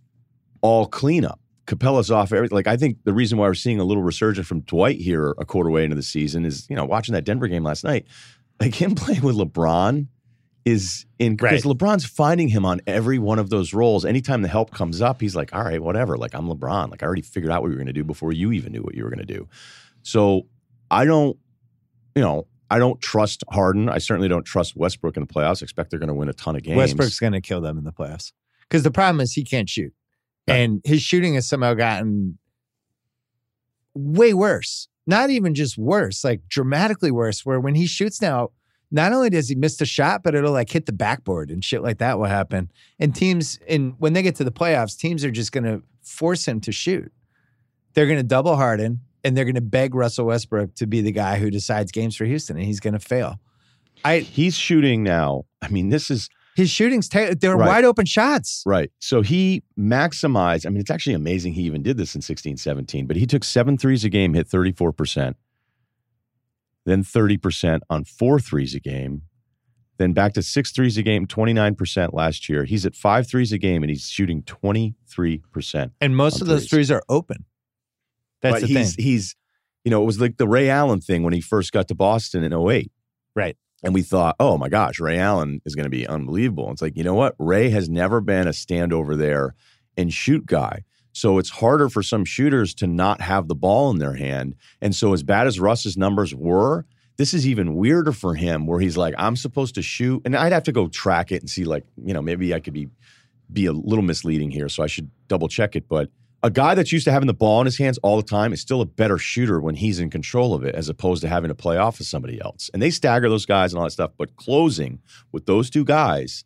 all 0.61 0.85
cleanup. 0.85 1.39
Capela's 1.67 2.09
off 2.09 2.33
everything. 2.33 2.55
Like 2.55 2.67
I 2.67 2.77
think 2.77 3.03
the 3.03 3.13
reason 3.13 3.37
why 3.37 3.47
we're 3.47 3.53
seeing 3.53 3.79
a 3.79 3.83
little 3.83 4.03
resurgence 4.03 4.47
from 4.47 4.61
Dwight 4.61 4.99
here 4.99 5.35
a 5.37 5.45
quarter 5.45 5.69
way 5.69 5.83
into 5.83 5.95
the 5.95 6.03
season 6.03 6.45
is, 6.45 6.65
you 6.69 6.75
know, 6.75 6.85
watching 6.85 7.13
that 7.13 7.25
Denver 7.25 7.47
game 7.47 7.63
last 7.63 7.83
night, 7.83 8.07
like 8.59 8.73
him 8.73 8.95
playing 8.95 9.21
with 9.21 9.35
LeBron 9.35 10.07
is 10.65 11.05
in 11.19 11.35
because 11.35 11.65
Right. 11.65 11.77
LeBron's 11.77 12.05
finding 12.05 12.47
him 12.47 12.65
on 12.65 12.81
every 12.87 13.19
one 13.19 13.37
of 13.39 13.49
those 13.49 13.73
roles. 13.73 14.05
Anytime 14.05 14.41
the 14.41 14.47
help 14.47 14.71
comes 14.71 15.01
up, 15.01 15.21
he's 15.21 15.35
like, 15.35 15.53
all 15.53 15.63
right, 15.63 15.81
whatever. 15.81 16.17
Like 16.17 16.33
I'm 16.33 16.47
LeBron. 16.47 16.89
Like 16.89 17.03
I 17.03 17.05
already 17.05 17.21
figured 17.21 17.51
out 17.51 17.61
what 17.61 17.67
you 17.67 17.73
were 17.73 17.79
gonna 17.79 17.93
do 17.93 18.03
before 18.03 18.31
you 18.31 18.51
even 18.53 18.71
knew 18.71 18.81
what 18.81 18.95
you 18.95 19.03
were 19.03 19.09
gonna 19.09 19.25
do. 19.25 19.47
So 20.03 20.47
I 20.89 21.05
don't, 21.05 21.37
you 22.15 22.21
know, 22.21 22.47
I 22.69 22.79
don't 22.79 22.99
trust 23.01 23.43
Harden. 23.49 23.89
I 23.89 23.97
certainly 23.97 24.27
don't 24.27 24.43
trust 24.43 24.75
Westbrook 24.75 25.15
in 25.17 25.23
the 25.23 25.33
playoffs. 25.33 25.61
I 25.61 25.65
expect 25.65 25.89
they're 25.89 25.99
gonna 25.99 26.13
win 26.13 26.29
a 26.29 26.33
ton 26.33 26.55
of 26.55 26.63
games. 26.63 26.77
Westbrook's 26.77 27.19
going 27.19 27.33
to 27.33 27.41
kill 27.41 27.61
them 27.61 27.77
in 27.77 27.83
the 27.83 27.93
playoffs. 27.93 28.31
Because 28.61 28.83
the 28.83 28.91
problem 28.91 29.21
is 29.21 29.33
he 29.33 29.45
can't 29.45 29.69
shoot. 29.69 29.93
And 30.47 30.81
his 30.83 31.01
shooting 31.01 31.35
has 31.35 31.47
somehow 31.47 31.73
gotten 31.73 32.37
way 33.93 34.33
worse. 34.33 34.87
Not 35.05 35.29
even 35.29 35.53
just 35.53 35.77
worse, 35.77 36.23
like 36.23 36.41
dramatically 36.49 37.11
worse, 37.11 37.45
where 37.45 37.59
when 37.59 37.75
he 37.75 37.85
shoots 37.85 38.21
now, 38.21 38.51
not 38.91 39.13
only 39.13 39.29
does 39.29 39.49
he 39.49 39.55
miss 39.55 39.77
the 39.77 39.85
shot, 39.85 40.23
but 40.23 40.35
it'll 40.35 40.51
like 40.51 40.69
hit 40.69 40.85
the 40.85 40.93
backboard 40.93 41.49
and 41.49 41.63
shit 41.63 41.81
like 41.81 41.97
that 41.97 42.17
will 42.17 42.25
happen. 42.25 42.71
And 42.99 43.13
teams, 43.13 43.59
and 43.67 43.95
when 43.99 44.13
they 44.13 44.21
get 44.21 44.35
to 44.37 44.43
the 44.43 44.51
playoffs, 44.51 44.97
teams 44.97 45.25
are 45.25 45.31
just 45.31 45.51
going 45.51 45.65
to 45.65 45.81
force 46.01 46.47
him 46.47 46.61
to 46.61 46.71
shoot. 46.71 47.11
They're 47.93 48.05
going 48.05 48.17
to 48.17 48.23
double 48.23 48.55
Harden 48.55 49.01
and 49.23 49.35
they're 49.35 49.45
going 49.45 49.55
to 49.55 49.61
beg 49.61 49.95
Russell 49.95 50.27
Westbrook 50.27 50.75
to 50.75 50.87
be 50.87 51.01
the 51.01 51.11
guy 51.11 51.37
who 51.37 51.49
decides 51.49 51.91
games 51.91 52.15
for 52.15 52.25
Houston, 52.25 52.55
and 52.55 52.65
he's 52.65 52.79
going 52.79 52.93
to 52.93 52.99
fail. 52.99 53.39
I 54.05 54.19
He's 54.19 54.55
shooting 54.55 55.03
now. 55.03 55.45
I 55.61 55.69
mean, 55.69 55.89
this 55.89 56.09
is 56.09 56.29
his 56.57 56.69
shooting's 56.71 57.07
ta- 57.07 57.35
they're 57.39 57.55
Right. 57.55 57.67
wide 57.67 57.85
open 57.85 58.05
shots. 58.07 58.63
Right. 58.65 58.91
So 58.99 59.21
he 59.21 59.61
maximized. 59.79 60.65
I 60.65 60.69
mean, 60.69 60.81
it's 60.81 60.89
actually 60.89 61.13
amazing 61.13 61.53
he 61.53 61.61
even 61.61 61.83
did 61.83 61.97
this 61.97 62.15
in 62.15 62.21
16 62.21 62.57
17, 62.57 63.05
but 63.05 63.15
he 63.15 63.25
took 63.27 63.43
seven 63.43 63.77
threes 63.77 64.03
a 64.03 64.09
game, 64.09 64.33
hit 64.33 64.47
34%, 64.49 65.35
then 66.85 67.03
30% 67.03 67.81
on 67.91 68.03
four 68.05 68.39
threes 68.39 68.73
a 68.73 68.79
game, 68.79 69.21
then 69.97 70.13
back 70.13 70.33
to 70.33 70.41
six 70.41 70.71
threes 70.71 70.97
a 70.97 71.03
game, 71.03 71.27
29% 71.27 72.13
last 72.13 72.49
year. 72.49 72.65
He's 72.65 72.85
at 72.87 72.95
five 72.95 73.27
threes 73.29 73.51
a 73.51 73.57
game 73.59 73.83
and 73.83 73.89
he's 73.89 74.09
shooting 74.09 74.41
23%. 74.43 75.91
And 76.01 76.15
most 76.15 76.35
on 76.37 76.41
of 76.41 76.47
those 76.47 76.61
threes. 76.61 76.69
threes 76.69 76.91
are 76.91 77.03
open. 77.07 77.45
That's 78.41 78.61
but 78.61 78.61
the 78.61 78.67
he's, 78.67 78.95
thing. 78.95 79.03
he's, 79.05 79.35
you 79.83 79.91
know, 79.91 80.01
it 80.01 80.05
was 80.05 80.19
like 80.19 80.37
the 80.37 80.47
Ray 80.47 80.69
Allen 80.69 81.01
thing 81.01 81.23
when 81.23 81.33
he 81.33 81.41
first 81.41 81.71
got 81.71 81.87
to 81.89 81.95
Boston 81.95 82.43
in 82.43 82.51
08. 82.53 82.91
Right. 83.35 83.57
And 83.83 83.93
we 83.93 84.01
thought, 84.01 84.35
oh 84.39 84.57
my 84.57 84.69
gosh, 84.69 84.99
Ray 84.99 85.19
Allen 85.19 85.61
is 85.65 85.75
going 85.75 85.85
to 85.85 85.89
be 85.89 86.07
unbelievable. 86.07 86.71
It's 86.71 86.81
like, 86.81 86.97
you 86.97 87.03
know 87.03 87.13
what? 87.13 87.35
Ray 87.37 87.69
has 87.69 87.89
never 87.89 88.21
been 88.21 88.47
a 88.47 88.53
stand 88.53 88.91
over 88.91 89.15
there 89.15 89.55
and 89.95 90.11
shoot 90.11 90.45
guy. 90.45 90.83
So 91.13 91.39
it's 91.39 91.49
harder 91.49 91.89
for 91.89 92.03
some 92.03 92.25
shooters 92.25 92.73
to 92.75 92.87
not 92.87 93.21
have 93.21 93.47
the 93.47 93.55
ball 93.55 93.89
in 93.89 93.97
their 93.97 94.13
hand. 94.13 94.55
And 94.81 94.95
so, 94.95 95.13
as 95.13 95.23
bad 95.23 95.47
as 95.47 95.59
Russ's 95.59 95.97
numbers 95.97 96.35
were, 96.35 96.85
this 97.17 97.33
is 97.33 97.47
even 97.47 97.75
weirder 97.75 98.11
for 98.11 98.35
him 98.35 98.67
where 98.67 98.79
he's 98.79 98.97
like, 98.97 99.15
I'm 99.17 99.35
supposed 99.35 99.73
to 99.75 99.81
shoot. 99.81 100.21
And 100.25 100.35
I'd 100.35 100.53
have 100.53 100.63
to 100.65 100.71
go 100.71 100.87
track 100.87 101.31
it 101.31 101.41
and 101.41 101.49
see, 101.49 101.63
like, 101.63 101.85
you 102.03 102.13
know, 102.13 102.21
maybe 102.21 102.53
I 102.53 102.59
could 102.59 102.73
be 102.73 102.89
be 103.51 103.65
a 103.65 103.73
little 103.73 104.03
misleading 104.03 104.51
here. 104.51 104.69
So 104.69 104.83
I 104.83 104.87
should 104.87 105.09
double 105.27 105.47
check 105.47 105.75
it. 105.75 105.87
But 105.87 106.11
a 106.43 106.49
guy 106.51 106.75
that's 106.75 106.91
used 106.91 107.05
to 107.05 107.11
having 107.11 107.27
the 107.27 107.33
ball 107.33 107.61
in 107.61 107.65
his 107.65 107.77
hands 107.77 107.97
all 107.99 108.15
the 108.17 108.23
time 108.23 108.53
is 108.53 108.61
still 108.61 108.81
a 108.81 108.85
better 108.85 109.17
shooter 109.17 109.59
when 109.59 109.75
he's 109.75 109.99
in 109.99 110.09
control 110.09 110.53
of 110.53 110.63
it 110.63 110.75
as 110.75 110.87
opposed 110.87 111.21
to 111.23 111.27
having 111.27 111.49
to 111.49 111.55
play 111.55 111.77
off 111.77 111.99
of 111.99 112.05
somebody 112.05 112.39
else. 112.39 112.69
And 112.73 112.81
they 112.81 112.91
stagger 112.91 113.27
those 113.27 113.45
guys 113.45 113.73
and 113.73 113.79
all 113.79 113.85
that 113.85 113.91
stuff. 113.91 114.11
But 114.17 114.35
closing 114.35 114.99
with 115.31 115.45
those 115.47 115.69
two 115.69 115.83
guys, 115.83 116.43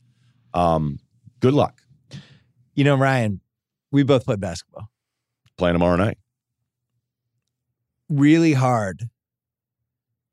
um, 0.53 0.99
good 1.39 1.53
luck 1.53 1.81
You 2.75 2.83
know, 2.83 2.95
Ryen, 2.95 3.41
we 3.91 4.03
both 4.03 4.25
played 4.25 4.39
basketball. 4.39 4.89
playing 5.57 5.73
tomorrow 5.73 5.97
night. 5.97 6.17
Really 8.09 8.53
hard 8.53 9.09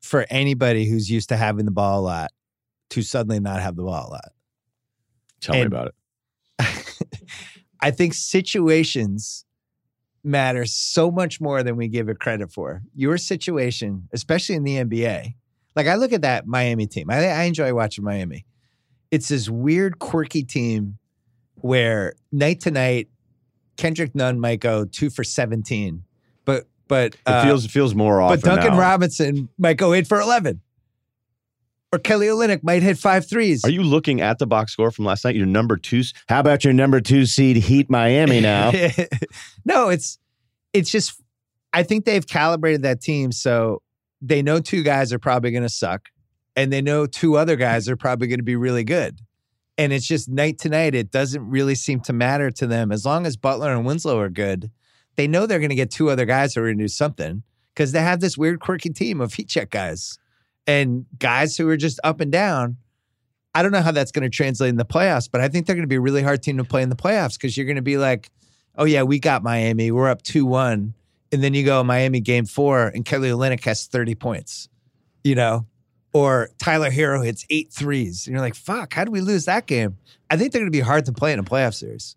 for 0.02 0.24
anybody 0.30 0.88
who's 0.88 1.10
used 1.10 1.28
to 1.30 1.36
having 1.36 1.64
the 1.64 1.70
ball 1.70 2.00
a 2.00 2.02
lot 2.02 2.30
to 2.90 3.02
suddenly 3.02 3.40
not 3.40 3.60
have 3.60 3.76
the 3.76 3.82
ball 3.82 4.08
a 4.08 4.10
lot. 4.12 4.32
Tell 5.40 5.54
me 5.56 5.62
about 5.62 5.88
it. 5.88 5.94
I 7.80 7.90
think 7.90 8.14
situations 8.14 9.44
matter 10.24 10.64
so 10.64 11.10
much 11.10 11.40
more 11.40 11.62
than 11.62 11.76
we 11.76 11.88
give 11.88 12.08
it 12.08 12.18
credit 12.18 12.52
for. 12.52 12.82
Your 12.94 13.18
situation, 13.18 14.08
especially 14.12 14.56
in 14.56 14.64
the 14.64 14.76
NBA, 14.76 15.34
like 15.76 15.86
I 15.86 15.94
look 15.94 16.12
at 16.12 16.22
that 16.22 16.46
Miami 16.46 16.86
team. 16.86 17.10
I, 17.10 17.26
I 17.26 17.42
enjoy 17.44 17.72
watching 17.74 18.04
Miami. 18.04 18.44
It's 19.10 19.28
this 19.28 19.48
weird, 19.48 19.98
quirky 19.98 20.42
team 20.42 20.98
where 21.56 22.14
night 22.32 22.60
to 22.60 22.70
night, 22.70 23.08
Kendrick 23.76 24.14
Nunn 24.14 24.38
might 24.40 24.60
go 24.60 24.84
two 24.84 25.08
for 25.08 25.24
seventeen, 25.24 26.02
but 26.44 26.66
but 26.88 27.14
It 27.14 27.20
uh, 27.26 27.44
feels 27.44 27.64
it 27.64 27.70
feels 27.70 27.94
more 27.94 28.20
often. 28.20 28.40
but 28.40 28.44
Duncan 28.44 28.72
now. 28.72 28.80
Robinson 28.80 29.48
might 29.56 29.76
go 29.76 29.92
eight 29.94 30.06
for 30.06 30.20
eleven, 30.20 30.60
or 31.92 31.98
Kelly 31.98 32.26
Olynyk 32.26 32.62
might 32.62 32.82
hit 32.82 32.98
five 32.98 33.28
threes. 33.28 33.64
Are 33.64 33.70
you 33.70 33.82
looking 33.82 34.20
at 34.20 34.38
the 34.38 34.46
box 34.46 34.72
score 34.72 34.90
from 34.90 35.04
last 35.04 35.24
night? 35.24 35.34
Your 35.34 35.46
number 35.46 35.76
two. 35.76 36.02
How 36.28 36.40
about 36.40 36.64
your 36.64 36.74
number 36.74 37.00
two 37.00 37.26
seed 37.26 37.56
Heat 37.56 37.88
Miami 37.88 38.40
now? 38.40 38.72
no, 39.64 39.88
it's 39.88 40.18
it's 40.72 40.90
just 40.90 41.20
I 41.72 41.82
think 41.82 42.04
they've 42.04 42.26
calibrated 42.26 42.82
that 42.82 43.00
team 43.00 43.32
so 43.32 43.82
they 44.20 44.42
know 44.42 44.60
two 44.60 44.82
guys 44.82 45.12
are 45.12 45.18
probably 45.18 45.50
going 45.50 45.62
to 45.62 45.68
suck 45.68 46.08
and 46.56 46.72
they 46.72 46.82
know 46.82 47.06
two 47.06 47.36
other 47.36 47.56
guys 47.56 47.88
are 47.88 47.96
probably 47.96 48.26
going 48.28 48.40
to 48.40 48.44
be 48.44 48.56
really 48.56 48.84
good. 48.84 49.20
And 49.76 49.92
it's 49.92 50.06
just 50.06 50.28
night 50.28 50.58
to 50.60 50.68
night 50.68 50.94
it 50.94 51.10
doesn't 51.10 51.48
really 51.48 51.76
seem 51.76 52.00
to 52.00 52.12
matter 52.12 52.50
to 52.50 52.66
them 52.66 52.90
as 52.90 53.06
long 53.06 53.26
as 53.26 53.36
Butler 53.36 53.72
and 53.72 53.86
Winslow 53.86 54.18
are 54.18 54.28
good. 54.28 54.70
They 55.14 55.28
know 55.28 55.46
they're 55.46 55.60
going 55.60 55.70
to 55.70 55.76
get 55.76 55.90
two 55.90 56.10
other 56.10 56.24
guys 56.24 56.54
who 56.54 56.62
are 56.62 56.66
going 56.66 56.78
to 56.78 56.84
do 56.84 56.88
something 56.88 57.44
because 57.74 57.92
they 57.92 58.00
have 58.00 58.20
this 58.20 58.36
weird 58.36 58.60
quirky 58.60 58.90
team 58.90 59.20
of 59.20 59.34
heat 59.34 59.48
check 59.48 59.70
guys 59.70 60.18
and 60.68 61.06
guys 61.18 61.56
who 61.56 61.68
are 61.70 61.76
just 61.76 61.98
up 62.04 62.20
and 62.20 62.30
down. 62.30 62.76
I 63.54 63.62
don't 63.62 63.72
know 63.72 63.80
how 63.80 63.90
that's 63.90 64.12
going 64.12 64.22
to 64.22 64.28
translate 64.28 64.68
in 64.68 64.76
the 64.76 64.84
playoffs, 64.84 65.28
but 65.28 65.40
I 65.40 65.48
think 65.48 65.66
they're 65.66 65.74
going 65.74 65.82
to 65.82 65.88
be 65.88 65.96
a 65.96 66.00
really 66.00 66.22
hard 66.22 66.42
team 66.42 66.58
to 66.58 66.64
play 66.64 66.82
in 66.82 66.90
the 66.90 66.96
playoffs 66.96 67.34
because 67.34 67.56
you're 67.56 67.66
going 67.66 67.76
to 67.76 67.82
be 67.82 67.96
like, 67.96 68.30
oh 68.76 68.84
yeah, 68.84 69.02
we 69.02 69.18
got 69.18 69.42
Miami. 69.42 69.90
We're 69.90 70.08
up 70.08 70.22
2 70.22 70.46
1. 70.46 70.94
And 71.32 71.44
then 71.44 71.54
you 71.54 71.64
go 71.64 71.82
Miami 71.82 72.20
game 72.20 72.46
four 72.46 72.88
and 72.88 73.04
Kelly 73.04 73.30
Olynyk 73.30 73.64
has 73.64 73.86
30 73.86 74.14
points, 74.14 74.68
you 75.24 75.34
know? 75.34 75.66
Or 76.14 76.48
Tyler 76.58 76.90
Herro 76.90 77.24
hits 77.24 77.44
eight 77.50 77.70
threes. 77.70 78.26
And 78.26 78.32
you're 78.32 78.40
like, 78.40 78.54
fuck, 78.54 78.94
how 78.94 79.04
did 79.04 79.10
we 79.10 79.20
lose 79.20 79.44
that 79.44 79.66
game? 79.66 79.98
I 80.30 80.36
think 80.36 80.52
they're 80.52 80.60
going 80.60 80.72
to 80.72 80.76
be 80.76 80.80
hard 80.80 81.04
to 81.06 81.12
play 81.12 81.32
in 81.32 81.38
a 81.38 81.42
playoff 81.42 81.74
series. 81.74 82.16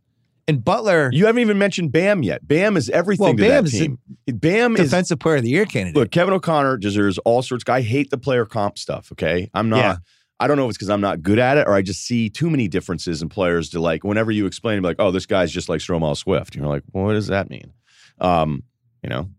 And 0.51 0.63
Butler, 0.63 1.09
You 1.13 1.25
haven't 1.27 1.41
even 1.41 1.57
mentioned 1.57 1.91
Bam 1.91 2.23
yet. 2.23 2.47
Bam 2.47 2.75
is 2.77 2.89
everything 2.89 3.23
Well, 3.23 3.33
to 3.35 3.41
Bam 3.41 3.63
that 3.65 3.73
is 3.73 3.79
a 3.81 3.83
team. 3.87 3.99
Bam 4.27 4.75
is 4.75 4.89
defensive 4.89 5.19
player 5.19 5.37
of 5.37 5.43
the 5.43 5.49
year 5.49 5.65
candidate. 5.65 5.95
look. 5.95 6.11
Kevin 6.11 6.33
O'Connor 6.33 6.77
deserves 6.77 7.17
all 7.19 7.41
sorts. 7.41 7.63
I 7.67 7.81
hate 7.81 8.09
the 8.09 8.17
player 8.17 8.45
comp 8.45 8.77
stuff. 8.77 9.11
Okay, 9.13 9.49
I'm 9.53 9.69
not. 9.69 9.77
Yeah. 9.77 9.95
I 10.39 10.47
don't 10.47 10.57
know 10.57 10.65
if 10.65 10.69
it's 10.71 10.77
because 10.79 10.89
I'm 10.89 11.01
not 11.01 11.21
good 11.21 11.37
at 11.37 11.57
it 11.57 11.67
or 11.67 11.73
I 11.75 11.83
just 11.83 12.03
see 12.03 12.27
too 12.29 12.49
many 12.49 12.67
differences 12.67 13.21
in 13.21 13.29
players 13.29 13.69
to 13.69 13.79
like. 13.79 14.03
Whenever 14.03 14.31
you 14.31 14.47
explain, 14.47 14.81
like, 14.81 14.95
oh, 14.97 15.11
this 15.11 15.27
guy's 15.27 15.51
just 15.51 15.69
like 15.69 15.81
Stromile 15.81 16.17
Swift. 16.17 16.55
You're 16.55 16.65
like, 16.65 16.81
well, 16.91 17.03
what 17.05 17.13
does 17.13 17.27
that 17.27 17.49
mean? 17.51 17.71
Um, 18.19 18.63
you 19.03 19.09
know, 19.09 19.29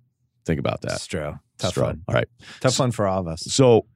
think 0.47 0.61
about 0.61 0.83
that. 0.83 0.93
Stro. 1.01 1.41
Tough 1.59 1.75
Stroh. 1.75 1.83
one. 1.83 2.03
All 2.09 2.15
right. 2.15 2.29
Tough 2.61 2.79
one 2.79 2.93
for 2.93 3.07
all 3.09 3.21
of 3.21 3.27
us. 3.27 3.43
So 3.43 3.87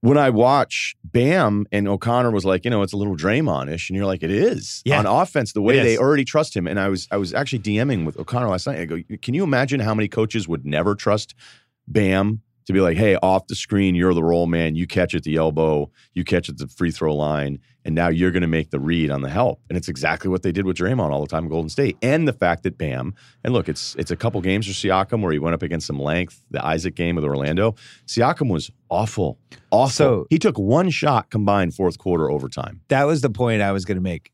when 0.00 0.16
I 0.16 0.30
watch 0.30 0.94
Bam 1.04 1.66
and 1.72 1.88
O'Connor 1.88 2.30
was 2.30 2.44
like, 2.44 2.64
you 2.64 2.70
know, 2.70 2.82
it's 2.82 2.92
a 2.92 2.96
little 2.96 3.16
Draymond-ish, 3.16 3.90
and 3.90 3.96
you're 3.96 4.06
like, 4.06 4.22
it 4.22 4.30
is 4.30 4.80
Yeah. 4.84 4.98
on 5.00 5.06
offense. 5.06 5.52
The 5.52 5.62
way 5.62 5.80
they 5.80 5.96
already 5.98 6.24
trust 6.24 6.56
him, 6.56 6.66
and 6.66 6.78
I 6.78 6.88
was 6.88 7.08
I 7.10 7.16
was 7.16 7.34
actually 7.34 7.60
DMing 7.60 8.06
with 8.06 8.16
O'Connor 8.18 8.48
last 8.48 8.66
night. 8.66 8.78
I 8.80 8.84
go, 8.84 8.98
can 9.22 9.34
you 9.34 9.42
imagine 9.44 9.80
how 9.80 9.94
many 9.94 10.08
coaches 10.08 10.46
would 10.46 10.64
never 10.64 10.94
trust 10.94 11.34
Bam 11.88 12.42
to 12.68 12.72
be 12.74 12.80
like, 12.80 12.98
hey, 12.98 13.16
off 13.16 13.46
the 13.46 13.54
screen, 13.54 13.94
you're 13.94 14.12
the 14.12 14.22
roll 14.22 14.46
man. 14.46 14.74
You 14.74 14.86
catch 14.86 15.14
at 15.14 15.22
the 15.22 15.36
elbow, 15.36 15.90
you 16.12 16.22
catch 16.22 16.50
at 16.50 16.58
the 16.58 16.68
free 16.68 16.90
throw 16.90 17.16
line, 17.16 17.60
and 17.82 17.94
now 17.94 18.08
you're 18.08 18.30
going 18.30 18.42
to 18.42 18.46
make 18.46 18.70
the 18.70 18.78
read 18.78 19.10
on 19.10 19.22
the 19.22 19.30
help. 19.30 19.62
And 19.70 19.78
it's 19.78 19.88
exactly 19.88 20.28
what 20.30 20.42
they 20.42 20.52
did 20.52 20.66
with 20.66 20.76
Draymond 20.76 21.10
all 21.10 21.22
the 21.22 21.26
time 21.26 21.44
in 21.44 21.48
Golden 21.48 21.70
State. 21.70 21.96
And 22.02 22.28
the 22.28 22.34
fact 22.34 22.64
that 22.64 22.76
Bam, 22.76 23.14
and 23.42 23.54
look, 23.54 23.70
it's 23.70 23.94
it's 23.94 24.10
a 24.10 24.16
couple 24.16 24.40
games 24.42 24.66
for 24.66 24.72
Siakam 24.72 25.22
where 25.22 25.32
he 25.32 25.38
went 25.38 25.54
up 25.54 25.62
against 25.62 25.86
some 25.86 25.98
length. 25.98 26.42
The 26.50 26.62
Isaac 26.62 26.94
game 26.94 27.16
with 27.16 27.24
Orlando, 27.24 27.74
Siakam 28.06 28.50
was 28.50 28.70
awful, 28.90 29.38
awful. 29.70 29.88
So- 29.88 30.26
he 30.28 30.38
took 30.38 30.58
one 30.58 30.90
shot 30.90 31.30
combined 31.30 31.74
fourth 31.74 31.96
quarter 31.96 32.30
overtime. 32.30 32.82
That 32.88 33.04
was 33.04 33.22
the 33.22 33.30
point 33.30 33.62
I 33.62 33.72
was 33.72 33.86
going 33.86 33.96
to 33.96 34.02
make. 34.02 34.30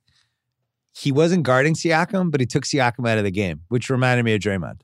He 0.92 1.12
wasn't 1.12 1.44
guarding 1.44 1.74
Siakam, 1.74 2.32
but 2.32 2.40
he 2.40 2.46
took 2.46 2.64
Siakam 2.64 3.08
out 3.08 3.18
of 3.18 3.24
the 3.24 3.30
game, 3.30 3.60
which 3.68 3.90
reminded 3.90 4.24
me 4.24 4.34
of 4.34 4.40
Draymond, 4.40 4.80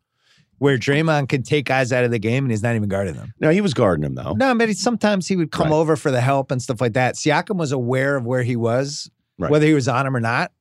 where 0.61 0.77
Draymond 0.79 1.29
can 1.31 1.43
take 1.43 1.65
guys 1.65 1.91
out 1.91 2.05
of 2.05 2.11
the 2.11 2.19
game 2.19 2.45
and 2.45 2.51
he's 2.53 2.63
not 2.63 2.77
even 2.77 2.89
guarding 2.89 3.15
them. 3.15 3.33
No, 3.41 3.51
he 3.51 3.61
was 3.63 3.73
guarding 3.75 4.05
him 4.05 4.15
though. 4.15 4.35
No, 4.35 4.55
but 4.55 4.69
he, 4.69 4.75
sometimes 4.75 5.27
he 5.27 5.35
would 5.35 5.51
come 5.51 5.69
Right. 5.71 5.77
over 5.77 5.97
for 5.97 6.11
the 6.11 6.21
help 6.21 6.51
and 6.51 6.61
stuff 6.63 6.81
like 6.83 6.93
that. 6.93 7.15
Siakam 7.15 7.57
was 7.57 7.73
aware 7.73 8.15
of 8.17 8.25
where 8.27 8.43
he 8.43 8.57
was, 8.57 9.11
Right. 9.39 9.51
whether 9.51 9.65
he 9.67 9.73
was 9.75 9.89
on 9.89 10.07
him 10.07 10.15
or 10.15 10.21
not. 10.21 10.53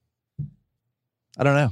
I 1.37 1.43
don't 1.43 1.55
know. 1.55 1.69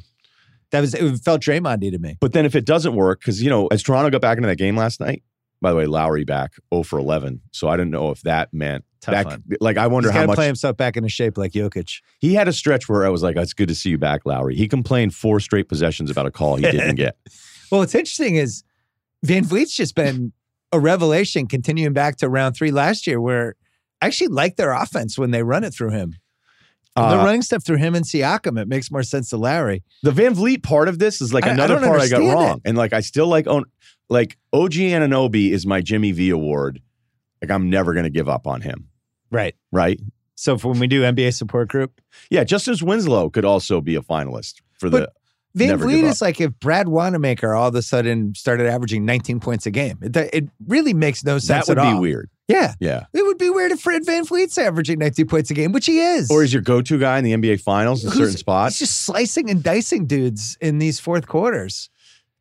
That 0.72 0.82
was 0.82 0.94
it 0.94 1.18
felt 1.24 1.42
Draymond 1.42 1.90
to 1.92 1.98
me. 2.00 2.18
But 2.20 2.34
then 2.34 2.46
if 2.46 2.54
it 2.56 2.66
doesn't 2.66 2.96
work, 2.96 3.22
because 3.22 3.42
you 3.42 3.50
know, 3.50 3.68
as 3.68 3.82
Toronto 3.82 4.10
got 4.10 4.22
back 4.22 4.38
into 4.38 4.48
that 4.50 4.58
game 4.58 4.76
last 4.76 5.00
night, 5.00 5.24
by 5.62 5.72
the 5.72 5.78
way, 5.78 5.86
Lowry 5.86 6.26
back 6.26 6.52
0 6.74 6.84
for 6.84 7.00
11. 7.00 7.42
So 7.54 7.68
I 7.70 7.78
didn't 7.78 7.92
know 7.92 8.12
if 8.12 8.22
that 8.24 8.54
meant 8.54 8.84
Tough 9.00 9.26
one. 9.26 9.44
Like 9.62 9.78
I 9.78 9.88
wonder 9.88 10.10
He's 10.12 10.18
how 10.20 10.26
much 10.26 10.36
play 10.36 10.48
himself 10.48 10.76
back 10.76 10.98
into 10.98 11.08
shape 11.10 11.38
like 11.38 11.54
Jokic. 11.54 12.02
he 12.20 12.34
had 12.34 12.48
a 12.50 12.54
stretch 12.54 12.90
where 12.90 13.06
I 13.06 13.10
was 13.10 13.24
like, 13.24 13.38
"It's 13.38 13.54
good 13.54 13.70
to 13.70 13.76
see 13.76 13.90
you 13.92 13.98
back, 13.98 14.26
Lowry." 14.26 14.56
He 14.56 14.68
complained 14.68 15.14
four 15.16 15.40
straight 15.40 15.70
possessions 15.70 16.12
about 16.12 16.26
a 16.26 16.32
call 16.32 16.58
he 16.58 16.64
didn't 16.64 16.96
get. 16.98 17.16
Well, 17.72 17.82
what's 17.82 17.96
interesting 17.96 18.36
is 18.36 18.64
VanVleet's 19.26 19.76
just 19.76 19.96
been 19.96 20.32
a 20.72 20.80
revelation 20.80 21.48
continuing 21.48 21.94
back 21.94 22.18
to 22.18 22.30
round 22.30 22.56
three 22.56 22.72
last 22.72 23.08
year, 23.08 23.20
where 23.22 23.56
I 24.02 24.08
actually 24.08 24.28
like 24.28 24.56
their 24.58 24.72
offense 24.72 25.18
when 25.18 25.32
they 25.32 25.44
run 25.44 25.64
it 25.64 25.74
through 25.74 25.92
him. 25.92 26.16
When 26.96 27.10
they're 27.10 27.20
Uh, 27.20 27.26
running 27.26 27.42
stuff 27.44 27.64
through 27.64 27.78
him 27.78 27.94
and 27.96 28.04
Siakam, 28.06 28.60
it 28.60 28.68
makes 28.68 28.90
more 28.90 29.04
sense 29.04 29.30
to 29.30 29.38
Larry. 29.38 29.84
the 30.04 30.12
VanVleet 30.12 30.64
part 30.64 30.88
of 30.88 30.98
this 31.00 31.22
is 31.22 31.34
like 31.34 31.46
I- 31.46 31.50
I 31.50 31.54
another 31.54 31.76
don't 31.76 31.86
part 31.86 32.02
I 32.02 32.08
got 32.10 32.20
wrong, 32.20 32.62
and 32.66 32.76
like 32.78 32.92
I 32.94 33.02
still 33.02 33.28
like 33.28 33.46
own 33.48 33.66
like 34.10 34.38
OG 34.54 34.74
Anunoby 34.92 35.52
is 35.52 35.66
my 35.68 35.82
Jimmy 35.82 36.12
V 36.12 36.30
award. 36.32 36.82
Like 37.42 37.52
I'm 37.52 37.70
never 37.70 37.94
going 37.94 38.06
to 38.06 38.10
give 38.10 38.28
up 38.28 38.48
on 38.48 38.62
him, 38.62 38.88
Right. 39.30 39.54
right? 39.72 40.00
So 40.36 40.58
for 40.58 40.70
when 40.70 40.80
we 40.80 40.88
do 40.88 41.04
NBA 41.04 41.32
support 41.34 41.68
group, 41.70 42.02
Yeah, 42.32 42.44
Justice 42.44 42.82
Winslow 42.82 43.30
could 43.30 43.46
also 43.46 43.80
be 43.82 43.96
a 43.96 44.02
finalist 44.02 44.56
for 44.80 44.90
But 44.90 45.00
the. 45.00 45.12
VanVleet 45.58 46.04
is 46.04 46.22
like 46.22 46.40
if 46.40 46.52
Brad 46.60 46.88
Wanamaker 46.88 47.54
all 47.54 47.70
of 47.70 47.76
a 47.76 47.82
sudden 47.82 48.34
started 48.36 48.68
averaging 48.68 49.06
19 49.06 49.40
points 49.40 49.66
a 49.66 49.72
game. 49.72 49.98
It, 50.02 50.16
it 50.34 50.46
really 50.68 50.94
makes 50.94 51.24
no 51.24 51.38
sense. 51.40 51.68
That 51.68 51.78
would 51.78 51.82
be 51.82 51.94
all. 51.96 52.02
weird. 52.02 52.30
Yeah. 52.48 52.74
Yeah. 52.80 53.06
It 53.14 53.26
would 53.26 53.38
be 53.38 53.50
weird 53.50 53.72
if 53.72 53.82
Fred 53.82 54.04
VanVleet's 54.06 54.58
averaging 54.58 55.00
19 55.00 55.28
points 55.28 55.52
a 55.52 55.54
game, 55.54 55.72
which 55.74 55.86
he 55.86 56.00
is. 56.00 56.32
Or 56.32 56.44
is 56.44 56.54
your 56.54 56.62
go-to 56.62 56.98
guy 56.98 57.18
in 57.18 57.24
the 57.24 57.34
NBA 57.34 57.62
Finals 57.62 58.06
in 58.06 58.12
certain 58.12 58.38
spots? 58.38 58.80
He's 58.80 58.88
just 58.88 59.02
slicing 59.02 59.50
and 59.50 59.62
dicing 59.62 60.06
dudes 60.06 60.58
in 60.62 60.80
these 60.80 61.00
fourth 61.00 61.28
quarters. 61.28 61.90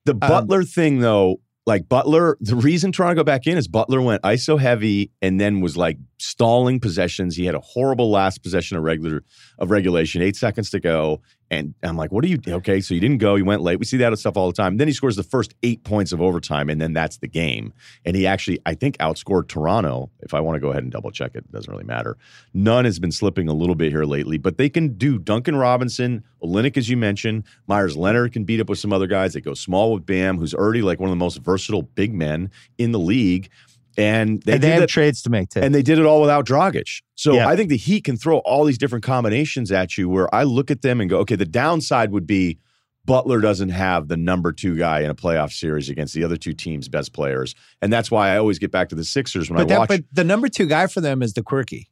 The 0.05 0.13
Um, 0.13 0.19
Butler 0.21 0.63
thing, 0.63 1.01
though, 1.01 1.41
like 1.67 1.89
Butler, 1.89 2.37
the 2.41 2.55
reason 2.55 2.93
Toronto 2.93 3.17
got 3.17 3.27
back 3.27 3.49
in 3.49 3.59
is 3.59 3.67
Butler 3.67 4.01
went 4.01 4.23
ISO 4.23 4.57
heavy 4.61 5.11
and 5.21 5.41
then 5.41 5.61
was 5.61 5.77
like 5.77 5.99
stalling 6.19 6.79
possessions. 6.79 7.35
He 7.35 7.45
had 7.45 7.57
a 7.57 7.61
horrible 7.61 8.09
last 8.09 8.45
possession 8.45 8.77
of 8.77 8.85
regular 8.85 9.25
of 9.59 9.73
regulation, 9.73 10.23
eight 10.23 10.37
seconds 10.37 10.71
to 10.71 10.79
go. 10.79 11.21
And 11.51 11.75
I'm 11.83 11.97
like, 11.97 12.11
what 12.11 12.25
are 12.25 12.29
you? 12.29 12.39
Okay, 12.47 12.81
so 12.81 12.93
you 12.93 13.01
didn't 13.01 13.19
go. 13.19 13.37
You 13.37 13.45
went 13.45 13.63
late. 13.63 13.79
We 13.79 13.85
see 13.85 13.99
that 13.99 14.19
stuff 14.19 14.37
all 14.37 14.49
the 14.49 14.53
time. 14.53 14.79
Then 14.79 14.89
he 14.89 14.93
scores 14.93 15.15
the 15.15 15.23
first 15.23 15.55
eight 15.63 15.85
points 15.85 16.13
of 16.13 16.21
overtime, 16.21 16.69
and 16.69 16.81
then 16.81 16.93
that's 16.93 17.19
the 17.19 17.29
game. 17.29 17.73
And 18.05 18.17
he 18.17 18.27
actually, 18.27 18.59
I 18.67 18.75
think, 18.75 18.99
outscored 18.99 19.47
Toronto. 19.47 20.11
If 20.21 20.35
I 20.35 20.41
want 20.41 20.57
to 20.57 20.61
go 20.61 20.71
ahead 20.71 20.83
and 20.83 20.91
double 20.91 21.13
check 21.13 21.33
it, 21.35 21.45
it 21.45 21.53
doesn't 21.53 21.71
really 21.71 21.85
matter. 21.85 22.17
Nunn 22.53 22.85
has 22.85 22.99
been 22.99 23.13
slipping 23.13 23.49
a 23.49 23.55
little 23.55 23.77
bit 23.77 23.93
here 23.93 24.05
lately, 24.05 24.39
but 24.39 24.59
they 24.59 24.69
can 24.69 24.97
do 24.97 25.19
Duncan 25.19 25.55
Robinson, 25.55 26.25
Olynyk, 26.43 26.77
as 26.77 26.89
you 26.89 26.97
mentioned. 26.97 27.45
Meyers 27.69 27.97
Leonard 27.97 28.33
can 28.33 28.45
beat 28.45 28.61
up 28.61 28.69
with 28.69 28.81
some 28.81 28.93
other 28.93 29.07
guys. 29.07 29.35
They 29.35 29.41
go 29.41 29.55
small 29.55 29.93
with 29.93 30.05
Bam, 30.05 30.39
who's 30.39 30.55
already 30.55 30.83
like 30.83 30.99
one 30.99 31.09
of 31.09 31.13
the 31.13 31.25
most 31.25 31.39
versatile 31.39 31.83
big 31.83 32.13
men 32.13 32.51
in 32.79 32.91
the 32.91 32.99
league. 32.99 33.51
And 33.99 34.43
they, 34.43 34.53
and 34.55 34.63
they 34.63 34.67
did 34.69 34.73
have 34.73 34.81
that- 34.83 34.89
trades 34.89 35.23
to 35.23 35.31
make 35.31 35.49
too. 35.51 35.61
and 35.61 35.75
they 35.75 35.83
did 35.83 35.99
it 35.99 36.05
all 36.05 36.21
without 36.21 36.47
Dragic. 36.47 37.01
So 37.15 37.35
Yeah. 37.35 37.49
I 37.49 37.57
think 37.57 37.71
the 37.71 37.77
Heat 37.79 38.05
can 38.05 38.17
throw 38.17 38.39
all 38.39 38.65
these 38.65 38.79
different 38.79 39.05
combinations 39.05 39.73
at 39.73 39.97
you 39.97 40.09
where 40.09 40.33
I 40.35 40.43
look 40.43 40.71
at 40.71 40.83
them 40.83 41.01
and 41.01 41.09
go, 41.09 41.19
okay, 41.21 41.37
the 41.37 41.47
downside 41.47 42.13
would 42.13 42.27
be 42.27 42.59
Butler 43.07 43.41
doesn't 43.41 43.69
have 43.69 44.09
the 44.09 44.17
number 44.17 44.53
two 44.53 44.77
guy 44.77 45.01
in 45.01 45.11
a 45.11 45.15
playoff 45.15 45.53
series 45.53 45.89
against 45.89 46.13
the 46.13 46.25
other 46.25 46.37
two 46.37 46.53
teams' 46.53 46.89
best 46.89 47.13
players. 47.13 47.55
And 47.81 47.93
that's 47.93 48.11
why 48.11 48.31
I 48.35 48.37
always 48.39 48.59
get 48.59 48.73
back 48.73 48.89
to 48.89 48.97
the 48.97 49.05
Sixers 49.05 49.49
when 49.49 49.59
but, 49.59 49.63
I 49.63 49.69
that, 49.69 49.79
watch. 49.79 49.89
but 49.89 50.01
the 50.13 50.25
number 50.25 50.49
two 50.49 50.67
guy 50.67 50.89
for 50.89 51.01
them 51.01 51.23
is 51.23 51.33
the 51.35 51.43
quirky. 51.43 51.89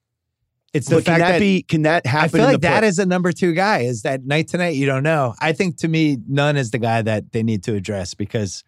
It's 0.73 0.89
the 0.89 0.97
but 0.97 1.05
can 1.05 1.13
fact 1.15 1.21
that, 1.21 1.33
that, 1.35 1.39
be 1.39 1.63
can 1.63 1.83
that 1.83 2.05
happen? 2.05 2.25
I 2.25 2.29
feel 2.43 2.45
like 2.53 2.61
that 2.63 2.81
play- 2.81 2.89
is 2.89 2.99
a 2.99 3.07
number 3.07 3.31
two 3.31 3.53
guy. 3.55 3.83
Is 3.83 4.03
that 4.03 4.25
night 4.27 4.49
to 4.49 4.59
night? 4.59 4.75
You 4.75 4.87
don't 4.87 5.05
know. 5.05 5.35
I 5.41 5.53
think 5.53 5.77
to 5.79 5.89
me, 5.89 6.19
Nunn 6.29 6.57
is 6.57 6.73
the 6.73 6.79
guy 6.79 7.01
that 7.01 7.31
they 7.31 7.45
need 7.45 7.63
to 7.63 7.75
address 7.75 8.15
because 8.15 8.65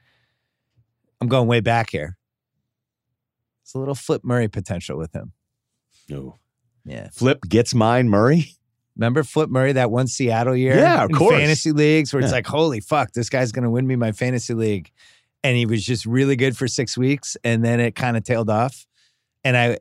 I'm 1.21 1.27
going 1.27 1.49
way 1.49 1.59
back 1.61 1.91
here. 1.91 2.17
It's 3.67 3.75
a 3.75 3.81
little 3.81 3.97
Flip 3.97 4.23
Murray 4.23 4.47
potential 4.47 4.97
with 4.97 5.13
him. 5.13 5.33
No. 6.09 6.39
Yeah. 6.85 7.09
Flip 7.13 7.41
gets 7.49 7.75
mine, 7.75 8.09
Murray. 8.09 8.53
Remember 8.95 9.25
Flip 9.25 9.51
Murray 9.51 9.73
that 9.73 9.91
one 9.91 10.07
Seattle 10.07 10.55
year? 10.55 10.77
Yeah, 10.77 11.03
of 11.03 11.11
in 11.11 11.17
course. 11.17 11.35
Fantasy 11.35 11.73
leagues 11.73 12.13
where 12.13 12.23
it's 12.23 12.31
like, 12.31 12.47
holy 12.47 12.79
fuck, 12.79 13.11
this 13.11 13.29
guy's 13.29 13.51
going 13.51 13.65
to 13.65 13.71
win 13.71 13.85
me 13.85 13.97
my 13.97 14.13
fantasy 14.13 14.55
league. 14.55 14.93
And 15.43 15.57
he 15.57 15.67
was 15.67 15.85
just 15.85 16.07
really 16.07 16.37
good 16.37 16.57
for 16.57 16.69
six 16.69 16.97
weeks 16.97 17.37
and 17.43 17.65
then 17.65 17.81
it 17.81 17.97
kind 17.97 18.17
of 18.17 18.23
tailed 18.23 18.51
off. 18.51 18.87
And 19.43 19.57
I, 19.57 19.79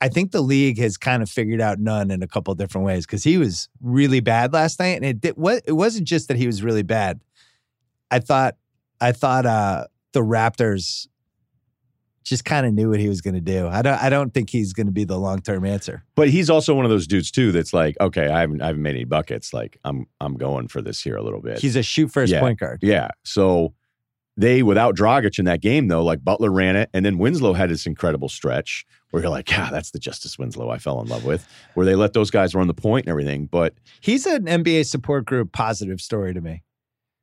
I 0.00 0.08
think 0.08 0.32
the 0.32 0.40
league 0.40 0.78
has 0.78 0.96
kind 0.96 1.22
of 1.22 1.30
figured 1.30 1.60
out 1.60 1.78
Nunn 1.78 2.10
in 2.10 2.24
a 2.24 2.26
couple 2.26 2.52
different 2.56 2.84
ways 2.84 3.06
because 3.06 3.22
he 3.22 3.38
was 3.38 3.68
really 3.80 4.18
bad 4.18 4.52
last 4.52 4.80
night. 4.80 4.96
And 4.96 5.04
it 5.04 5.20
did, 5.20 5.36
what, 5.36 5.62
it 5.68 5.74
wasn't 5.74 6.08
just 6.08 6.26
that 6.26 6.36
he 6.36 6.48
was 6.48 6.64
really 6.64 6.82
bad. 6.82 7.20
I 8.10 8.18
thought, 8.18 8.56
I 9.00 9.12
thought 9.12 9.46
uh, 9.46 9.84
the 10.14 10.20
Raptors 10.20 11.06
just 12.24 12.44
kind 12.44 12.66
of 12.66 12.72
knew 12.74 12.90
what 12.90 13.00
he 13.00 13.08
was 13.08 13.20
going 13.20 13.34
to 13.34 13.40
do. 13.40 13.66
I 13.66 13.82
don't, 13.82 14.00
I 14.02 14.10
don't 14.10 14.32
think 14.34 14.50
he's 14.50 14.72
going 14.72 14.86
to 14.86 14.92
be 14.92 15.04
the 15.04 15.18
long 15.18 15.40
term 15.40 15.64
answer. 15.64 16.04
But 16.14 16.28
he's 16.28 16.50
also 16.50 16.74
one 16.74 16.84
of 16.84 16.90
those 16.90 17.06
dudes 17.06 17.30
too 17.30 17.50
that's 17.52 17.72
like, 17.72 17.96
okay, 18.00 18.28
I 18.28 18.40
haven't 18.40 18.60
I 18.62 18.66
haven't 18.66 18.82
made 18.82 18.94
any 18.96 19.04
buckets. 19.04 19.52
Like 19.54 19.78
I'm 19.84 20.06
I'm 20.20 20.34
going 20.36 20.68
for 20.68 20.82
this 20.82 21.02
here 21.02 21.16
a 21.16 21.22
little 21.22 21.40
bit. 21.40 21.58
He's 21.60 21.76
a 21.76 21.82
shoot 21.82 22.12
first 22.12 22.32
Yeah. 22.32 22.40
point 22.40 22.58
guard. 22.58 22.80
Yeah. 22.82 23.08
So 23.24 23.74
they, 24.36 24.62
without 24.62 24.96
Dragic 24.96 25.38
in 25.38 25.44
that 25.46 25.60
game, 25.60 25.88
though, 25.88 26.02
like 26.02 26.24
Butler 26.24 26.50
ran 26.50 26.74
it, 26.76 26.88
and 26.94 27.04
then 27.04 27.18
Winslow 27.18 27.52
had 27.52 27.68
this 27.68 27.84
incredible 27.84 28.28
stretch 28.28 28.86
where 29.10 29.22
you're 29.22 29.30
like, 29.30 29.50
yeah, 29.50 29.68
that's 29.70 29.90
the 29.90 29.98
Justice 29.98 30.38
Winslow 30.38 30.70
I 30.70 30.78
fell 30.78 31.00
in 31.02 31.08
love 31.08 31.24
with, 31.26 31.46
where 31.74 31.84
they 31.84 31.94
let 31.94 32.12
those 32.14 32.30
guys 32.30 32.54
run 32.54 32.66
the 32.66 32.72
point 32.72 33.04
and 33.06 33.10
everything. 33.10 33.46
But 33.46 33.74
He's 34.00 34.24
an 34.26 34.46
NBA 34.46 34.86
support 34.86 35.26
group 35.26 35.52
positive 35.52 36.00
story 36.00 36.32
to 36.32 36.40
me. 36.40 36.62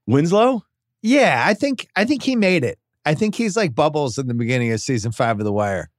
Winslow, 0.06 0.64
Yeah, 1.02 1.44
I 1.46 1.54
think 1.54 1.88
I 1.96 2.06
think 2.06 2.24
he 2.24 2.36
made 2.36 2.64
it. 2.64 2.78
I 3.08 3.16
think 3.16 3.36
he's 3.36 3.56
like 3.56 3.74
Bubbles 3.74 4.18
in 4.18 4.28
the 4.28 4.34
beginning 4.34 4.72
of 4.72 4.82
season 4.82 5.12
five 5.12 5.40
of 5.40 5.46
The 5.46 5.52
Wire. 5.52 5.90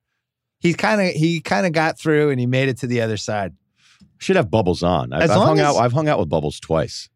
He's 0.60 0.76
kind 0.76 1.00
of 1.00 1.08
he 1.08 1.40
kind 1.40 1.66
of 1.66 1.72
got 1.72 1.98
through 1.98 2.30
and 2.30 2.38
he 2.38 2.46
made 2.46 2.68
it 2.68 2.78
to 2.78 2.86
the 2.86 3.00
other 3.00 3.16
side. 3.16 3.54
should 4.18 4.36
have 4.36 4.50
Bubbles 4.50 4.82
on. 4.82 5.12
I've, 5.12 5.30
I've 5.30 5.36
hung 5.36 5.58
as- 5.60 5.66
out. 5.66 5.76
I've 5.76 5.92
hung 5.92 6.08
out 6.08 6.18
with 6.18 6.28
Bubbles 6.28 6.60
twice. 6.60 7.08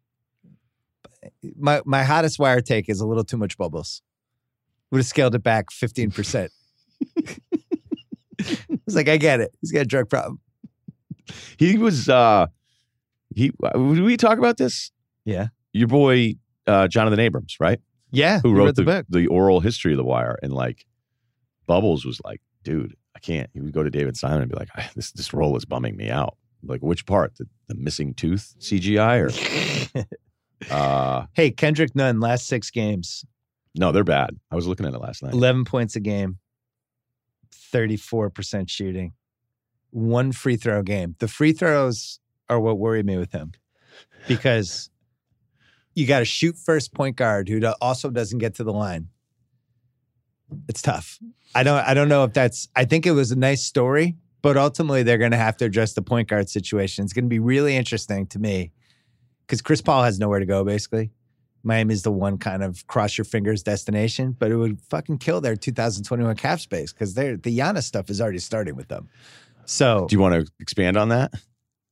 My 1.57 1.81
my 1.85 2.03
hottest 2.03 2.39
Wire 2.39 2.61
take 2.61 2.89
is 2.89 2.99
a 3.01 3.05
little 3.05 3.23
too 3.23 3.37
much 3.37 3.57
Bubbles. 3.57 4.01
Would 4.91 4.99
have 4.99 5.05
scaled 5.07 5.35
it 5.35 5.43
back 5.43 5.71
fifteen 5.71 6.11
percent. 6.11 6.51
It's 8.85 8.95
like 8.95 9.07
I 9.07 9.17
get 9.17 9.39
it. 9.39 9.55
He's 9.61 9.71
got 9.71 9.81
a 9.81 9.85
drug 9.85 10.09
problem. 10.09 10.39
He 11.57 11.77
was. 11.77 12.09
uh 12.09 12.47
He. 13.35 13.51
Did 13.73 14.01
we 14.01 14.17
talk 14.17 14.37
about 14.37 14.57
this? 14.57 14.91
Yeah. 15.25 15.47
Your 15.71 15.87
boy 15.87 16.35
uh 16.67 16.87
Jonathan 16.87 17.19
Abrams, 17.19 17.57
right? 17.59 17.79
Yeah, 18.13 18.39
Who 18.41 18.53
wrote, 18.53 18.75
the, 18.75 18.83
the 18.83 18.85
book? 18.85 19.05
the 19.09 19.27
oral 19.27 19.59
history 19.59 19.91
of 19.93 19.97
the 19.97 20.03
Wire, 20.05 20.37
and 20.41 20.53
like 20.53 20.85
Bubbles 21.67 22.05
was 22.05 22.21
like, 22.23 22.41
dude, 22.63 22.95
I 23.15 23.19
can't. 23.19 23.49
He 23.53 23.59
would 23.59 23.73
go 23.73 23.83
to 23.83 23.89
David 23.89 24.15
Simon 24.15 24.43
and 24.43 24.51
be 24.51 24.55
like, 24.57 24.69
this 24.95 25.11
this 25.11 25.33
role 25.33 25.57
is 25.57 25.65
bumming 25.65 25.97
me 25.97 26.09
out. 26.09 26.37
Like, 26.65 26.81
which 26.81 27.05
part? 27.05 27.35
The, 27.37 27.45
the 27.67 27.75
missing 27.75 28.13
tooth 28.13 28.55
CGI 28.59 29.95
or? 29.97 30.05
uh 30.73 31.25
Hey, 31.33 31.51
Kendrick 31.51 31.95
Nunn, 31.95 32.19
last 32.19 32.47
six 32.47 32.69
games, 32.71 33.25
No, 33.75 33.91
they're 33.91 34.03
bad. 34.03 34.37
I 34.51 34.55
was 34.55 34.67
looking 34.67 34.85
at 34.85 34.93
it 34.93 34.99
last 34.99 35.23
night. 35.23 35.33
eleven 35.33 35.65
points 35.65 35.95
a 35.95 35.99
game, 35.99 36.37
thirty 37.51 37.97
four 37.97 38.29
percent 38.29 38.69
shooting, 38.69 39.13
one 39.89 40.31
free 40.31 40.55
throw 40.55 40.83
game. 40.83 41.15
The 41.19 41.27
free 41.27 41.51
throws 41.53 42.19
are 42.49 42.59
what 42.59 42.77
worry 42.77 43.03
me 43.03 43.17
with 43.17 43.31
him 43.31 43.51
because 44.27 44.89
you 45.95 46.07
got 46.07 46.19
to 46.19 46.25
shoot 46.25 46.57
first 46.57 46.93
point 46.93 47.15
guard 47.15 47.49
who 47.49 47.61
also 47.81 48.09
doesn't 48.09 48.39
get 48.39 48.55
to 48.55 48.63
the 48.63 48.73
line. 48.73 49.09
It's 50.67 50.81
tough. 50.81 51.19
I 51.55 51.63
don't. 51.63 51.79
I 51.79 51.93
don't 51.93 52.09
know 52.09 52.23
if 52.23 52.33
that's. 52.33 52.67
I 52.75 52.85
think 52.85 53.05
it 53.05 53.11
was 53.11 53.31
a 53.31 53.35
nice 53.35 53.63
story, 53.63 54.15
but 54.41 54.57
ultimately 54.57 55.03
they're 55.03 55.17
going 55.17 55.31
to 55.31 55.37
have 55.37 55.57
to 55.57 55.65
address 55.65 55.93
the 55.93 56.01
point 56.01 56.27
guard 56.27 56.49
situation. 56.49 57.03
It's 57.03 57.13
going 57.13 57.25
to 57.25 57.29
be 57.29 57.39
really 57.39 57.75
interesting 57.75 58.27
to 58.27 58.39
me 58.39 58.71
because 59.45 59.61
Chris 59.61 59.81
Paul 59.81 60.03
has 60.03 60.19
nowhere 60.19 60.39
to 60.39 60.45
go 60.45 60.63
basically, 60.63 61.11
Miami's 61.63 62.03
the 62.03 62.11
one 62.11 62.37
kind 62.37 62.63
of 62.63 62.85
cross 62.87 63.17
your 63.17 63.25
fingers 63.25 63.63
destination, 63.63 64.35
but 64.37 64.51
it 64.51 64.57
would 64.57 64.81
fucking 64.81 65.17
kill 65.17 65.41
their 65.41 65.55
2021 65.55 66.35
cap 66.35 66.59
space 66.59 66.91
because 66.91 67.13
they're 67.13 67.37
the 67.37 67.57
Giannis 67.57 67.83
stuff 67.83 68.09
is 68.09 68.19
already 68.21 68.39
starting 68.39 68.75
with 68.75 68.89
them. 68.89 69.09
So 69.65 70.07
Do 70.09 70.15
you 70.15 70.19
want 70.19 70.45
to 70.45 70.51
expand 70.59 70.97
on 70.97 71.09
that? 71.09 71.31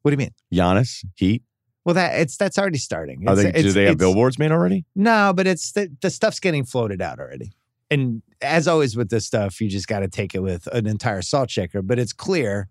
what 0.02 0.12
do 0.12 0.14
you 0.14 0.18
mean? 0.18 0.34
Giannis, 0.54 1.06
Heat. 1.16 1.44
Well, 1.86 1.96
that 1.96 2.20
it's 2.20 2.38
that's 2.38 2.58
already 2.60 2.78
starting. 2.78 3.28
Are 3.28 3.34
It's- 3.40 3.54
they, 3.54 3.62
do 3.64 3.72
they 3.72 3.86
have 3.86 3.98
billboards 3.98 4.38
made 4.38 4.52
already? 4.52 4.86
No, 4.96 5.34
but 5.36 5.48
it's 5.48 5.72
the, 5.72 5.90
the 6.02 6.10
stuff's 6.10 6.40
getting 6.40 6.64
floated 6.64 7.02
out 7.02 7.20
already. 7.20 7.52
And 7.90 8.22
as 8.42 8.68
always 8.68 8.96
with 8.96 9.10
this 9.10 9.26
stuff, 9.26 9.60
you 9.60 9.68
just 9.68 9.88
got 9.88 10.00
to 10.00 10.08
take 10.08 10.34
it 10.36 10.40
with 10.40 10.68
an 10.68 10.88
entire 10.88 11.22
salt 11.22 11.50
shaker. 11.50 11.82
But 11.82 12.00
it's 12.00 12.14
clear 12.14 12.70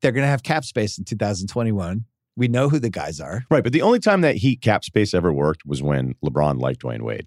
they're 0.00 0.12
going 0.12 0.22
to 0.24 0.28
have 0.28 0.42
cap 0.42 0.64
space 0.64 0.98
in 0.98 1.04
2021. 1.04 2.04
We 2.36 2.48
know 2.48 2.68
who 2.68 2.78
the 2.78 2.90
guys 2.90 3.20
are. 3.20 3.44
Right, 3.50 3.62
but 3.62 3.72
the 3.72 3.82
only 3.82 4.00
time 4.00 4.22
that 4.22 4.36
Heat 4.36 4.60
cap 4.60 4.84
space 4.84 5.14
ever 5.14 5.32
worked 5.32 5.64
was 5.66 5.82
when 5.82 6.14
LeBron 6.24 6.60
liked 6.60 6.82
Dwyane 6.82 7.02
Wade. 7.02 7.26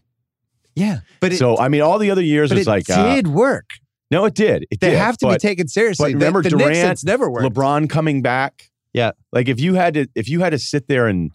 Yeah, 0.75 0.99
but 1.19 1.33
it, 1.33 1.37
so 1.37 1.57
I 1.57 1.69
mean, 1.69 1.81
all 1.81 1.97
the 1.97 2.11
other 2.11 2.21
years 2.21 2.51
it's 2.51 2.61
it 2.61 2.67
like 2.67 2.89
uh, 2.89 3.15
did 3.15 3.27
work. 3.27 3.71
no, 4.11 4.25
it 4.25 4.35
did. 4.35 4.67
It 4.69 4.79
They 4.79 4.91
did, 4.91 4.99
have 4.99 5.17
to 5.19 5.29
be 5.29 5.37
taken 5.37 5.67
seriously. 5.67 6.13
but 6.13 6.19
remember 6.19 6.43
the, 6.43 6.49
Knicks, 6.49 6.63
Durant, 6.63 6.91
it's 6.91 7.03
never 7.03 7.29
worked. 7.29 7.45
LeBron 7.55 7.89
coming 7.89 8.21
back. 8.21 8.69
Yeah. 8.97 9.11
like 9.31 9.47
if 9.47 9.59
you 9.59 9.75
had 9.75 9.93
to, 9.93 10.07
if 10.15 10.27
you 10.27 10.41
had 10.41 10.51
to 10.51 10.59
sit 10.59 10.87
there 10.87 11.07
and 11.07 11.31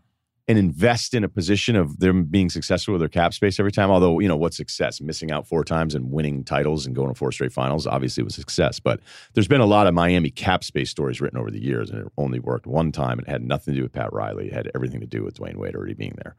and 0.49 0.59
invest 0.59 1.15
in 1.15 1.23
a 1.23 1.29
position 1.29 1.77
of 1.77 2.01
them 2.01 2.25
being 2.25 2.51
successful 2.51 2.93
with 2.93 3.01
their 3.01 3.09
cap 3.09 3.33
space 3.33 3.61
every 3.61 3.71
time. 3.71 3.91
Although 3.91 4.19
you 4.19 4.29
know 4.29 4.37
what 4.37 4.55
success, 4.55 5.01
missing 5.01 5.31
out 5.31 5.47
four 5.47 5.65
times 5.65 5.95
and 5.95 6.11
winning 6.11 6.45
titles 6.45 6.85
and 6.85 6.95
going 6.95 7.09
to 7.09 7.15
four 7.15 7.31
straight 7.33 7.53
finals, 7.53 7.87
obviously 7.87 8.23
was 8.23 8.35
success. 8.35 8.81
But 8.81 9.01
there's 9.35 9.49
been 9.49 9.61
a 9.61 9.67
lot 9.67 9.87
of 9.87 9.95
Miami 9.95 10.31
cap 10.31 10.65
space 10.65 10.91
stories 10.91 11.21
written 11.21 11.39
over 11.39 11.51
the 11.51 11.63
years, 11.63 11.91
and 11.91 12.01
it 12.01 12.13
only 12.19 12.41
worked 12.41 12.67
one 12.67 12.93
time. 12.93 13.21
It 13.21 13.29
had 13.29 13.43
nothing 13.43 13.75
to 13.75 13.79
do 13.79 13.83
with 13.85 13.93
Pat 13.93 14.13
Riley. 14.13 14.49
It 14.49 14.53
had 14.53 14.71
everything 14.75 15.01
to 15.01 15.07
do 15.07 15.23
with 15.23 15.39
Dwyane 15.39 15.57
Wade 15.57 15.77
already 15.77 15.95
being 15.95 16.15
there. 16.23 16.37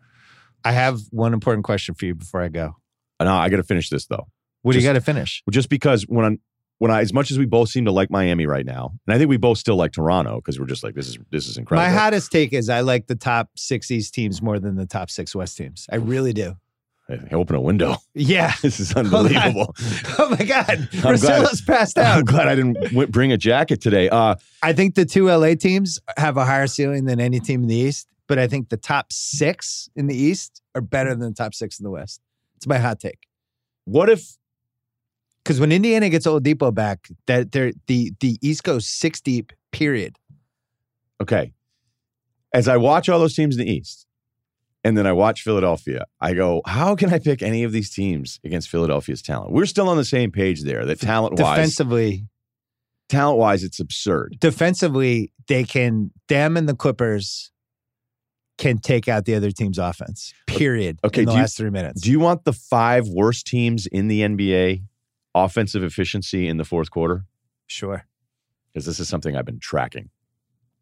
I 0.66 0.74
have 0.74 1.02
one 1.12 1.34
important 1.34 1.66
question 1.66 1.96
for 1.96 2.06
you 2.06 2.16
before 2.16 2.42
I 2.42 2.50
go. 2.50 2.76
Now 3.20 3.38
I 3.38 3.48
got 3.48 3.58
to 3.58 3.64
finish 3.64 3.90
this 3.90 4.06
though. 4.06 4.28
What 4.64 4.74
do 4.74 4.80
you 4.80 4.86
got 4.86 4.94
to 4.94 5.02
finish? 5.02 5.44
just 5.50 5.70
because 5.70 6.04
when 6.04 6.26
I'm 6.26 6.40
when 6.84 6.92
I 6.92 7.00
as 7.00 7.14
much 7.14 7.32
as 7.32 7.40
we 7.40 7.46
both 7.46 7.70
seem 7.70 7.86
to 7.86 7.94
like 7.94 8.12
Miami 8.12 8.46
right 8.46 8.66
now, 8.66 8.92
and 9.08 9.16
I 9.16 9.18
think 9.18 9.30
we 9.30 9.38
both 9.38 9.58
still 9.58 9.78
like 9.78 9.94
Toronto 9.94 10.36
because 10.36 10.60
we're 10.60 10.66
just 10.66 10.84
like 10.84 10.96
this 10.96 11.08
is 11.08 11.18
this 11.32 11.48
is 11.48 11.58
incredible. 11.58 11.90
My 11.90 11.98
hottest 11.98 12.30
take 12.30 12.52
is 12.52 12.68
I 12.68 12.82
like 12.82 13.08
the 13.08 13.16
top 13.16 13.52
six 13.56 13.90
East 13.90 14.14
teams 14.14 14.42
more 14.42 14.60
than 14.60 14.76
the 14.76 14.86
top 14.86 15.10
six 15.10 15.34
West 15.34 15.58
teams. 15.58 15.88
I 15.90 15.96
really 15.96 16.34
do. 16.34 16.58
Hey, 17.08 17.20
open 17.32 17.56
a 17.56 17.62
window. 17.62 17.96
Yeah. 18.14 18.52
This 18.62 18.82
is 18.82 18.94
unbelievable. 18.98 19.74
Oh 20.20 20.36
my 20.38 20.46
God. 20.46 20.90
Priscilla's 21.00 21.62
passed 21.62 21.98
I'm 21.98 22.26
glad 22.26 22.50
I 22.50 22.56
didn't 22.56 22.74
w- 22.82 23.08
bring 23.08 23.32
a 23.32 23.38
jacket 23.38 23.80
today. 23.80 24.10
Uh, 24.10 24.36
I 24.62 24.74
think 24.74 24.96
the 24.96 25.06
two 25.06 25.28
LA 25.28 25.56
teams 25.56 26.00
have 26.18 26.36
a 26.36 26.44
higher 26.44 26.68
ceiling 26.68 27.06
than 27.06 27.22
any 27.22 27.40
team 27.40 27.64
in 27.64 27.70
the 27.70 27.76
East, 27.78 28.10
but 28.28 28.40
I 28.40 28.48
think 28.48 28.68
the 28.68 28.78
top 28.78 29.14
six 29.14 29.90
in 29.96 30.08
the 30.08 30.16
East 30.16 30.62
are 30.76 30.82
better 30.82 31.12
than 31.16 31.30
the 31.30 31.34
top 31.36 31.54
six 31.54 31.80
in 31.80 31.86
the 31.86 31.92
West. 31.92 32.20
It's 32.58 32.68
my 32.68 32.78
hot 32.78 33.00
take. 33.00 33.20
what 33.86 34.10
if 34.10 34.38
Because 35.44 35.60
when 35.60 35.72
Indiana 35.72 36.10
gets 36.10 36.26
Oladipo 36.26 36.74
back, 36.74 37.10
that 37.28 37.52
they're 37.52 37.74
the 37.88 38.12
the 38.20 38.38
East 38.42 38.64
goes 38.64 38.88
six 38.88 39.20
deep. 39.22 39.52
Period. 39.72 40.18
okay, 41.22 41.52
as 42.54 42.68
I 42.68 42.78
watch 42.78 43.10
all 43.10 43.20
those 43.20 43.34
teams 43.36 43.58
in 43.58 43.66
the 43.66 43.72
East, 43.72 44.06
and 44.84 44.96
then 44.98 45.08
I 45.08 45.12
watch 45.14 45.42
Philadelphia, 45.42 46.06
I 46.22 46.34
go, 46.34 46.62
how 46.66 46.96
can 46.96 47.12
I 47.14 47.18
pick 47.20 47.42
any 47.42 47.64
of 47.64 47.72
these 47.72 47.90
teams 47.90 48.40
against 48.44 48.70
Philadelphia's 48.70 49.22
talent? 49.24 49.52
We're 49.52 49.66
still 49.66 49.90
on 49.90 49.98
the 49.98 50.06
same 50.06 50.32
page 50.32 50.64
there. 50.64 50.86
That 50.86 51.00
talent 51.00 51.40
wise, 51.40 51.56
Defensively, 51.58 52.28
talent 53.10 53.40
wise, 53.40 53.64
it's 53.64 53.80
absurd. 53.80 54.38
defensively, 54.40 55.32
they 55.48 55.64
can 55.64 56.12
them 56.28 56.56
and 56.56 56.70
the 56.70 56.76
Clippers 56.76 57.52
can 58.60 58.78
take 58.78 59.08
out 59.08 59.26
the 59.26 59.34
other 59.34 59.50
team's 59.50 59.80
offense. 59.80 60.34
Period. 60.46 61.00
Okay, 61.04 61.22
in 61.22 61.26
the 61.26 61.32
do 61.32 61.36
you- 61.38 61.42
last 61.42 61.58
three 61.58 61.72
minutes. 61.72 62.02
Do 62.02 62.12
you 62.12 62.20
want 62.20 62.44
the 62.46 62.54
five 62.54 63.08
worst 63.08 63.48
teams 63.48 63.88
in 63.88 64.08
the 64.08 64.22
NBA 64.22 64.84
offensive 65.36 65.84
efficiency 65.84 66.48
in 66.48 66.58
the 66.58 66.66
fourth 66.66 66.92
quarter? 66.92 67.26
sure. 67.68 68.06
Because 68.72 68.86
this 68.88 69.00
is 69.00 69.08
something 69.08 69.36
I've 69.36 69.46
been 69.46 69.60
tracking 69.60 70.10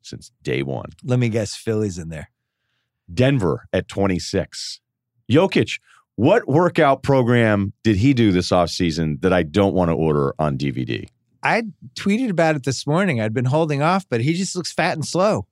since 0.01 0.31
day 0.43 0.63
one. 0.63 0.91
Let 1.03 1.19
me 1.19 1.27
guess. 1.27 1.55
Philly's 1.55 1.97
in 1.97 2.07
there. 2.07 2.31
Denver 3.13 3.67
at 3.73 3.89
26. 3.89 4.79
Jokic, 5.29 5.79
what 6.15 6.47
workout 6.47 7.03
program 7.03 7.73
did 7.83 7.97
he 7.97 8.13
do 8.13 8.31
this 8.31 8.49
offseason 8.49 9.21
that 9.21 9.33
I 9.33 9.43
don't 9.43 9.73
want 9.73 9.89
to 9.89 9.95
order 9.95 10.33
on 10.39 10.57
DVD? 10.57 11.07
I 11.43 11.63
tweeted 11.95 12.29
about 12.29 12.55
it 12.55 12.63
this 12.63 12.85
morning. 12.85 13.19
I'd 13.19 13.33
been 13.33 13.45
holding 13.45 13.81
off, 13.81 14.05
but 14.09 14.21
he 14.21 14.33
just 14.33 14.55
looks 14.55 14.71
fat 14.71 14.93
and 14.93 15.05
slow. 15.05 15.47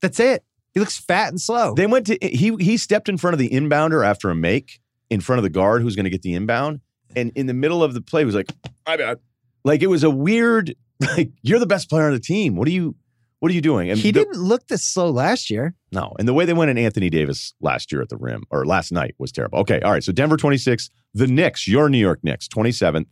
That's 0.00 0.18
it. 0.18 0.42
He 0.72 0.80
looks 0.80 0.98
fat 0.98 1.28
and 1.28 1.40
slow. 1.40 1.74
They 1.74 1.86
went 1.86 2.06
to 2.06 2.18
he 2.22 2.56
he 2.58 2.76
stepped 2.76 3.08
in 3.08 3.18
front 3.18 3.34
of 3.34 3.38
the 3.38 3.50
inbounder 3.50 4.04
after 4.04 4.30
a 4.30 4.34
make 4.34 4.80
in 5.10 5.20
front 5.20 5.38
of 5.38 5.42
the 5.42 5.50
guard 5.50 5.82
who's 5.82 5.94
going 5.94 6.04
to 6.04 6.10
get 6.10 6.22
the 6.22 6.34
inbound, 6.34 6.80
and 7.16 7.32
in 7.34 7.46
the 7.46 7.54
middle 7.54 7.82
of 7.82 7.94
the 7.94 8.00
play 8.00 8.24
was 8.24 8.34
like, 8.34 8.52
"My 8.86 8.96
bad." 8.96 9.18
Like 9.64 9.82
it 9.82 9.88
was 9.88 10.04
a 10.04 10.10
weird. 10.10 10.74
Like 11.16 11.32
you're 11.42 11.58
the 11.58 11.66
best 11.66 11.90
player 11.90 12.06
on 12.06 12.12
the 12.12 12.20
team. 12.20 12.54
What 12.54 12.68
are 12.68 12.70
you? 12.70 12.94
What 13.40 13.50
are 13.50 13.54
you 13.54 13.60
doing? 13.60 13.90
And 13.90 13.98
he 13.98 14.12
the- 14.12 14.20
didn't 14.20 14.40
look 14.40 14.68
this 14.68 14.84
slow 14.84 15.10
last 15.10 15.50
year. 15.50 15.74
No, 15.90 16.12
and 16.16 16.28
the 16.28 16.32
way 16.32 16.44
they 16.44 16.52
went 16.52 16.70
in 16.70 16.78
Anthony 16.78 17.10
Davis 17.10 17.54
last 17.60 17.90
year 17.90 18.00
at 18.02 18.08
the 18.08 18.16
rim 18.16 18.44
or 18.50 18.64
last 18.64 18.92
night 18.92 19.16
was 19.18 19.32
terrible. 19.32 19.58
Okay, 19.58 19.80
all 19.80 19.90
right. 19.90 20.04
So 20.04 20.12
Denver 20.12 20.36
26, 20.36 20.90
the 21.14 21.26
Knicks, 21.26 21.66
your 21.66 21.88
New 21.88 21.98
York 21.98 22.20
Knicks 22.22 22.46
27th, 22.46 23.06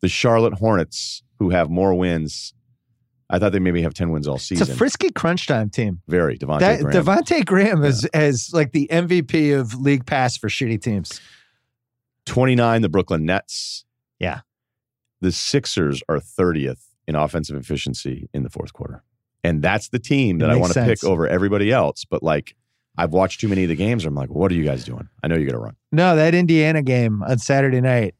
the 0.00 0.08
Charlotte 0.08 0.54
Hornets 0.54 1.22
who 1.38 1.50
have 1.50 1.70
more 1.70 1.94
wins. 1.94 2.52
I 3.30 3.38
thought 3.38 3.52
they 3.52 3.60
maybe 3.60 3.82
have 3.82 3.94
10 3.94 4.10
wins 4.10 4.26
all 4.26 4.38
season. 4.38 4.62
It's 4.62 4.72
a 4.72 4.76
frisky 4.76 5.10
crunch 5.10 5.46
time 5.46 5.70
team. 5.70 6.00
Very 6.08 6.36
Devonte' 6.36 6.60
That 6.60 6.80
Graham. 6.80 7.04
Devonte' 7.04 7.44
Graham 7.46 7.84
is 7.84 8.04
as 8.06 8.50
like 8.52 8.72
the 8.72 8.88
MVP 8.90 9.56
of 9.56 9.74
league 9.74 10.04
pass 10.06 10.36
for 10.36 10.48
shitty 10.48 10.82
teams. 10.82 11.20
29, 12.26 12.82
the 12.82 12.88
Brooklyn 12.88 13.24
Nets. 13.24 13.84
Yeah. 14.18 14.40
The 15.20 15.32
Sixers 15.32 16.02
are 16.08 16.18
30th 16.18 16.82
in 17.06 17.14
offensive 17.14 17.56
efficiency 17.56 18.28
in 18.34 18.42
the 18.42 18.50
fourth 18.50 18.72
quarter. 18.72 19.02
And 19.42 19.62
that's 19.62 19.88
the 19.88 19.98
team 19.98 20.38
that 20.38 20.50
I 20.50 20.56
want 20.56 20.72
to 20.72 20.84
pick 20.84 21.04
over 21.04 21.26
everybody 21.26 21.70
else. 21.72 22.04
But 22.04 22.22
like, 22.22 22.56
I've 22.98 23.12
watched 23.12 23.40
too 23.40 23.48
many 23.48 23.62
of 23.62 23.68
the 23.68 23.76
games. 23.76 24.04
I'm 24.04 24.14
like, 24.14 24.30
what 24.30 24.50
are 24.50 24.54
you 24.54 24.64
guys 24.64 24.84
doing? 24.84 25.08
I 25.22 25.28
know 25.28 25.36
you're 25.36 25.44
going 25.44 25.58
to 25.58 25.60
run. 25.60 25.76
No, 25.92 26.16
that 26.16 26.34
Indiana 26.34 26.82
game 26.82 27.22
on 27.22 27.38
Saturday 27.38 27.80
night, 27.80 28.14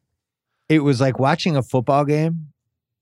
it 0.69 0.79
was 0.79 1.01
like 1.01 1.19
watching 1.19 1.57
a 1.57 1.63
football 1.63 2.05
game. 2.05 2.47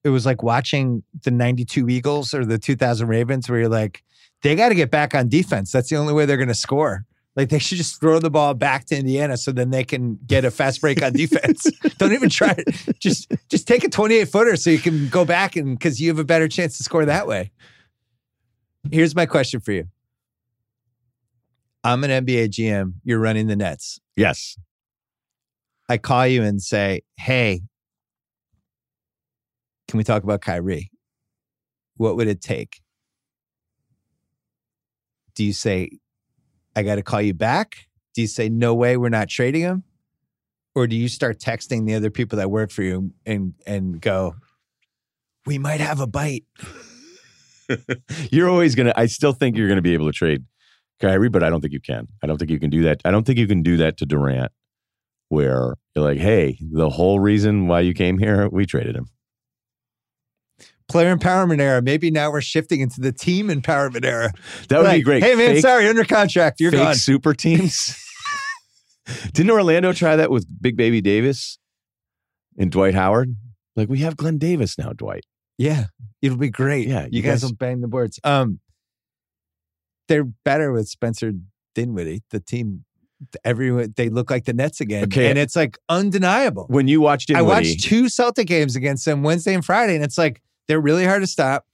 It 0.03 0.09
was 0.09 0.25
like 0.25 0.41
watching 0.43 1.03
the 1.23 1.31
92 1.31 1.89
Eagles 1.89 2.33
or 2.33 2.45
the 2.45 2.57
2000 2.57 3.07
Ravens, 3.07 3.49
where 3.49 3.59
you're 3.59 3.69
like, 3.69 4.03
they 4.43 4.55
got 4.55 4.69
to 4.69 4.75
get 4.75 4.91
back 4.91 5.15
on 5.15 5.29
defense. 5.29 5.71
That's 5.71 5.89
the 5.89 5.95
only 5.95 6.13
way 6.13 6.25
they're 6.25 6.37
going 6.37 6.47
to 6.47 6.53
score. 6.53 7.05
Like 7.35 7.49
they 7.49 7.59
should 7.59 7.77
just 7.77 7.99
throw 7.99 8.19
the 8.19 8.29
ball 8.29 8.53
back 8.53 8.85
to 8.85 8.97
Indiana 8.97 9.35
so 9.35 9.51
then 9.51 9.69
they 9.69 9.83
can 9.83 10.17
get 10.25 10.45
a 10.45 10.51
fast 10.51 10.79
break 10.79 11.03
on 11.03 11.13
defense. 11.13 11.69
Don't 11.97 12.13
even 12.13 12.29
try 12.29 12.55
it. 12.57 12.99
Just 12.99 13.31
just 13.49 13.67
take 13.67 13.83
a 13.83 13.89
28 13.89 14.29
footer 14.29 14.55
so 14.55 14.69
you 14.69 14.79
can 14.79 15.09
go 15.09 15.25
back 15.25 15.55
and 15.55 15.77
because 15.77 15.99
you 15.99 16.07
have 16.09 16.19
a 16.19 16.23
better 16.23 16.47
chance 16.47 16.77
to 16.77 16.83
score 16.83 17.05
that 17.05 17.27
way. 17.27 17.51
Here's 18.89 19.15
my 19.15 19.25
question 19.25 19.59
for 19.59 19.73
you. 19.73 19.87
I'm 21.83 22.03
an 22.03 22.25
NBA 22.25 22.49
GM. 22.49 22.93
You're 23.03 23.19
running 23.19 23.47
the 23.47 23.55
Nets. 23.55 23.99
Yes. 24.15 24.57
I 25.89 25.97
call 25.97 26.25
you 26.25 26.41
and 26.41 26.61
say, 26.61 27.01
"Hey, 27.17 27.61
can 29.87 29.97
we 29.97 30.03
talk 30.03 30.23
about 30.23 30.41
Kyrie? 30.41 30.89
What 31.97 32.15
would 32.15 32.27
it 32.27 32.41
take?" 32.41 32.81
Do 35.35 35.43
you 35.43 35.53
say, 35.53 35.91
"I 36.75 36.83
got 36.83 36.95
to 36.95 37.03
call 37.03 37.21
you 37.21 37.33
back"? 37.33 37.87
Do 38.13 38.21
you 38.21 38.27
say, 38.27 38.49
"No 38.49 38.73
way, 38.73 38.97
we're 38.97 39.09
not 39.09 39.29
trading 39.29 39.61
him"? 39.61 39.83
Or 40.73 40.87
do 40.87 40.95
you 40.95 41.07
start 41.07 41.39
texting 41.39 41.85
the 41.85 41.95
other 41.95 42.09
people 42.09 42.37
that 42.37 42.51
work 42.51 42.71
for 42.71 42.83
you 42.83 43.11
and 43.25 43.53
and 43.65 44.01
go, 44.01 44.35
"We 45.45 45.57
might 45.57 45.79
have 45.79 45.99
a 45.99 46.07
bite." 46.07 46.45
you're 48.31 48.49
always 48.49 48.75
gonna. 48.75 48.93
I 48.95 49.05
still 49.05 49.33
think 49.33 49.57
you're 49.57 49.69
gonna 49.69 49.81
be 49.81 49.93
able 49.93 50.07
to 50.07 50.11
trade 50.11 50.43
Kyrie, 50.99 51.29
but 51.29 51.43
I 51.43 51.49
don't 51.49 51.61
think 51.61 51.73
you 51.73 51.81
can. 51.81 52.07
I 52.23 52.27
don't 52.27 52.37
think 52.37 52.51
you 52.51 52.59
can 52.59 52.69
do 52.69 52.83
that. 52.83 53.01
I 53.05 53.11
don't 53.11 53.25
think 53.25 53.39
you 53.39 53.47
can 53.47 53.63
do 53.63 53.77
that 53.77 53.97
to 53.97 54.05
Durant, 54.05 54.51
where 55.29 55.75
you're 55.95 56.05
like, 56.05 56.19
"Hey, 56.19 56.57
the 56.61 56.89
whole 56.89 57.19
reason 57.19 57.67
why 57.67 57.79
you 57.81 57.93
came 57.93 58.17
here, 58.17 58.49
we 58.49 58.65
traded 58.65 58.95
him." 58.95 59.07
Player 60.87 61.15
empowerment 61.15 61.59
era. 61.59 61.81
Maybe 61.81 62.11
now 62.11 62.31
we're 62.31 62.41
shifting 62.41 62.79
into 62.79 63.01
the 63.01 63.11
team 63.11 63.47
empowerment 63.49 64.05
era. 64.05 64.31
That 64.69 64.81
would 64.83 64.91
be 64.91 65.01
great. 65.01 65.23
Hey 65.23 65.33
man, 65.35 65.53
Fake- 65.55 65.61
sorry, 65.61 65.87
under 65.87 66.05
contract, 66.05 66.59
you're 66.59 66.71
fake 66.71 66.79
gone. 66.81 66.95
super 66.95 67.33
teams. 67.33 67.97
Didn't 69.33 69.51
Orlando 69.51 69.93
try 69.93 70.15
that 70.15 70.29
with 70.31 70.45
Big 70.61 70.77
Baby 70.77 71.01
Davis 71.01 71.57
and 72.57 72.71
Dwight 72.71 72.93
Howard? 72.93 73.35
Like 73.75 73.89
we 73.89 73.99
have 73.99 74.15
Glen 74.15 74.37
Davis 74.37 74.77
now, 74.77 74.91
Dwight. 74.93 75.25
Yeah, 75.57 75.85
it'll 76.21 76.37
be 76.37 76.49
great. 76.49 76.87
Yeah, 76.87 77.03
you, 77.05 77.09
you 77.17 77.21
guys, 77.21 77.41
guys- 77.41 77.43
will 77.51 77.55
bang 77.55 77.81
the 77.81 77.87
boards. 77.87 78.19
Um, 78.23 78.59
they're 80.07 80.23
better 80.43 80.71
with 80.71 80.87
Spencer 80.87 81.31
Dinwiddie. 81.73 82.23
The 82.29 82.39
team, 82.39 82.85
everyone, 83.43 83.93
they 83.97 84.09
look 84.09 84.29
like 84.29 84.45
the 84.45 84.53
Nets 84.53 84.81
again, 84.81 85.05
Okay. 85.05 85.29
and 85.29 85.39
it's 85.39 85.55
like 85.55 85.77
undeniable. 85.89 86.65
When 86.69 86.87
you 86.87 87.01
watched 87.01 87.31
I 87.31 87.41
watched 87.41 87.83
two 87.83 88.07
Celtic 88.09 88.47
games 88.47 88.75
against 88.75 89.05
them 89.05 89.23
Wednesday 89.23 89.53
and 89.55 89.65
Friday, 89.65 89.95
and 89.95 90.03
it's 90.03 90.17
like 90.17 90.41
they're 90.67 90.81
really 90.81 91.05
hard 91.05 91.21
to 91.21 91.27
stop. 91.27 91.65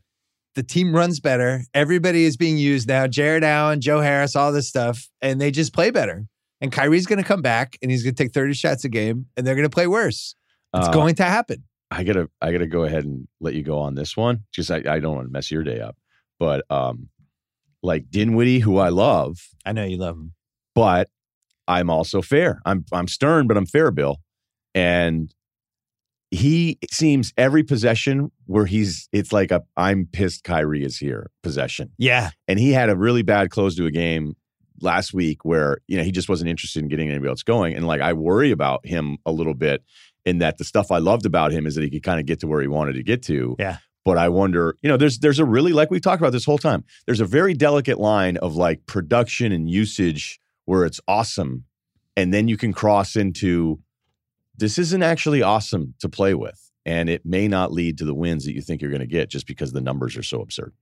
The 0.55 0.63
team 0.63 0.93
runs 0.93 1.19
better. 1.19 1.61
Everybody 1.73 2.25
is 2.25 2.35
being 2.35 2.57
used 2.57 2.87
now. 2.87 3.07
Jarrett 3.07 3.43
Allen, 3.43 3.79
Joe 3.79 4.01
Harris, 4.01 4.35
all 4.35 4.51
this 4.51 4.67
stuff, 4.67 5.07
and 5.21 5.39
they 5.39 5.49
just 5.51 5.73
play 5.73 5.91
better. 5.91 6.25
And 6.59 6.71
Kyrie's 6.71 7.05
going 7.07 7.21
to 7.21 7.27
come 7.27 7.41
back 7.41 7.77
and 7.81 7.89
he's 7.89 8.03
going 8.03 8.13
to 8.15 8.23
take 8.23 8.33
30 8.33 8.53
shots 8.53 8.83
a 8.83 8.89
game 8.89 9.27
and 9.37 9.47
they're 9.47 9.55
going 9.55 9.67
to 9.67 9.73
play 9.73 9.87
worse. 9.87 10.35
It's 10.75 10.87
Uh, 10.87 10.91
going 10.91 11.15
to 11.15 11.23
happen. 11.23 11.63
I 11.93 12.03
gotta 12.05 12.29
I 12.41 12.51
gotta 12.53 12.67
go 12.67 12.83
ahead 12.85 13.03
and 13.03 13.27
let 13.41 13.53
you 13.53 13.63
go 13.63 13.77
on 13.79 13.95
this 13.95 14.15
one. 14.15 14.45
Just 14.53 14.71
I, 14.71 14.77
I 14.77 14.99
don't 14.99 15.15
want 15.15 15.27
to 15.27 15.31
mess 15.33 15.51
your 15.51 15.63
day 15.63 15.81
up. 15.81 15.97
But 16.39 16.63
um 16.69 17.09
like 17.83 18.09
Dinwiddie, 18.09 18.59
who 18.59 18.77
I 18.77 18.87
love, 18.89 19.39
I 19.65 19.73
know 19.73 19.83
you 19.83 19.97
love 19.97 20.15
him. 20.15 20.33
but 20.75 21.09
I'm 21.67 21.89
also 21.89 22.21
fair. 22.21 22.61
I'm 22.65 22.85
I'm 22.93 23.07
stern, 23.09 23.47
but 23.47 23.57
I'm 23.57 23.65
fair, 23.65 23.91
Bill. 23.91 24.21
And 24.73 25.33
he 26.31 26.79
seems 26.89 27.33
every 27.37 27.61
possession 27.61 28.31
where 28.45 28.65
he's 28.65 29.09
it's 29.11 29.33
like 29.33 29.51
a 29.51 29.61
I'm 29.75 30.07
pissed 30.11 30.45
Kyrie 30.45 30.83
is 30.83 30.97
here 30.97 31.29
possession. 31.43 31.91
Yeah. 31.97 32.31
And 32.47 32.57
he 32.57 32.71
had 32.71 32.89
a 32.89 32.95
really 32.95 33.21
bad 33.21 33.51
close 33.51 33.75
to 33.75 33.85
a 33.85 33.91
game 33.91 34.35
last 34.81 35.13
week 35.13 35.43
where, 35.43 35.79
you 35.87 35.97
know, 35.97 36.03
he 36.03 36.11
just 36.11 36.29
wasn't 36.29 36.49
interested 36.49 36.81
in 36.81 36.87
getting 36.87 37.09
anybody 37.09 37.29
else 37.29 37.43
going. 37.43 37.75
And 37.75 37.85
like 37.85 37.99
I 37.99 38.13
worry 38.13 38.51
about 38.51 38.85
him 38.85 39.17
a 39.25 39.31
little 39.31 39.53
bit 39.53 39.83
in 40.25 40.37
that 40.37 40.57
the 40.57 40.63
stuff 40.63 40.89
I 40.89 40.99
loved 40.99 41.25
about 41.25 41.51
him 41.51 41.67
is 41.67 41.75
that 41.75 41.83
he 41.83 41.89
could 41.89 42.03
kind 42.03 42.19
of 42.19 42.25
get 42.25 42.39
to 42.39 42.47
where 42.47 42.61
he 42.61 42.67
wanted 42.67 42.93
to 42.93 43.03
get 43.03 43.21
to. 43.23 43.57
Yeah. 43.59 43.77
But 44.05 44.17
I 44.17 44.29
wonder, 44.29 44.75
you 44.81 44.89
know, 44.89 44.97
there's 44.97 45.19
there's 45.19 45.37
a 45.37 45.45
really 45.45 45.73
like 45.73 45.91
we've 45.91 46.01
talked 46.01 46.21
about 46.21 46.31
this 46.31 46.45
whole 46.45 46.57
time. 46.57 46.85
There's 47.05 47.19
a 47.19 47.25
very 47.25 47.53
delicate 47.53 47.99
line 47.99 48.37
of 48.37 48.55
like 48.55 48.85
production 48.87 49.51
and 49.51 49.69
usage 49.69 50.39
where 50.65 50.85
it's 50.85 51.01
awesome. 51.07 51.65
And 52.15 52.33
then 52.33 52.47
you 52.47 52.57
can 52.57 52.73
cross 52.73 53.15
into 53.15 53.79
this 54.61 54.77
isn't 54.77 55.03
actually 55.03 55.41
awesome 55.41 55.95
to 55.99 56.07
play 56.07 56.33
with. 56.33 56.71
And 56.85 57.09
it 57.09 57.25
may 57.25 57.47
not 57.47 57.71
lead 57.71 57.97
to 57.97 58.05
the 58.05 58.13
wins 58.13 58.45
that 58.45 58.53
you 58.53 58.61
think 58.61 58.81
you're 58.81 58.89
going 58.91 59.01
to 59.01 59.07
get 59.07 59.29
just 59.29 59.45
because 59.45 59.71
the 59.71 59.81
numbers 59.81 60.15
are 60.15 60.23
so 60.23 60.41
absurd. 60.41 60.73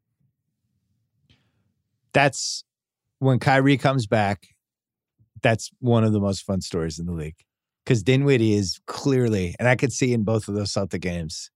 That's 2.13 2.63
when 3.19 3.39
Kyrie 3.39 3.77
comes 3.77 4.05
back. 4.07 4.47
That's 5.41 5.71
one 5.79 6.03
of 6.03 6.11
the 6.13 6.19
most 6.19 6.43
fun 6.43 6.61
stories 6.61 6.99
in 6.99 7.05
the 7.05 7.13
league 7.13 7.37
because 7.85 8.03
Dinwiddie 8.03 8.53
is 8.53 8.79
clearly, 8.87 9.55
and 9.59 9.67
I 9.67 9.75
could 9.75 9.93
see 9.93 10.13
in 10.13 10.23
both 10.23 10.47
of 10.47 10.55
those 10.55 10.71
Celtic 10.71 11.01
games, 11.01 11.49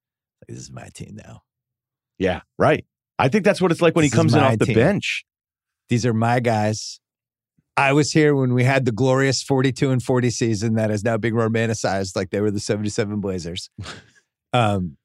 this 0.47 0.57
is 0.57 0.71
my 0.71 0.87
team 0.93 1.17
now. 1.25 1.41
Yeah, 2.17 2.41
right. 2.57 2.85
I 3.19 3.27
think 3.29 3.43
that's 3.45 3.61
what 3.61 3.71
it's 3.71 3.81
like 3.81 3.95
when 3.95 4.03
he 4.03 4.09
This 4.09 4.13
is 4.13 4.19
comes 4.19 4.33
in 4.33 4.39
off 4.41 4.57
the 4.57 4.65
team. 4.65 4.75
bench. 4.75 5.25
These 5.89 6.05
are 6.05 6.13
my 6.13 6.39
guys. 6.39 6.99
I 7.75 7.93
was 7.93 8.11
here 8.11 8.35
when 8.35 8.53
we 8.53 8.63
had 8.63 8.85
the 8.85 8.91
glorious 8.91 9.41
42 9.41 9.89
and 9.91 10.01
40 10.01 10.29
season 10.29 10.75
that 10.75 10.91
is 10.91 11.03
now 11.03 11.17
being 11.17 11.33
romanticized 11.33 12.15
like 12.15 12.29
they 12.29 12.39
were 12.39 12.51
the 12.51 12.59
77 12.59 13.19
Blazers. 13.19 13.69
um, 14.53 14.97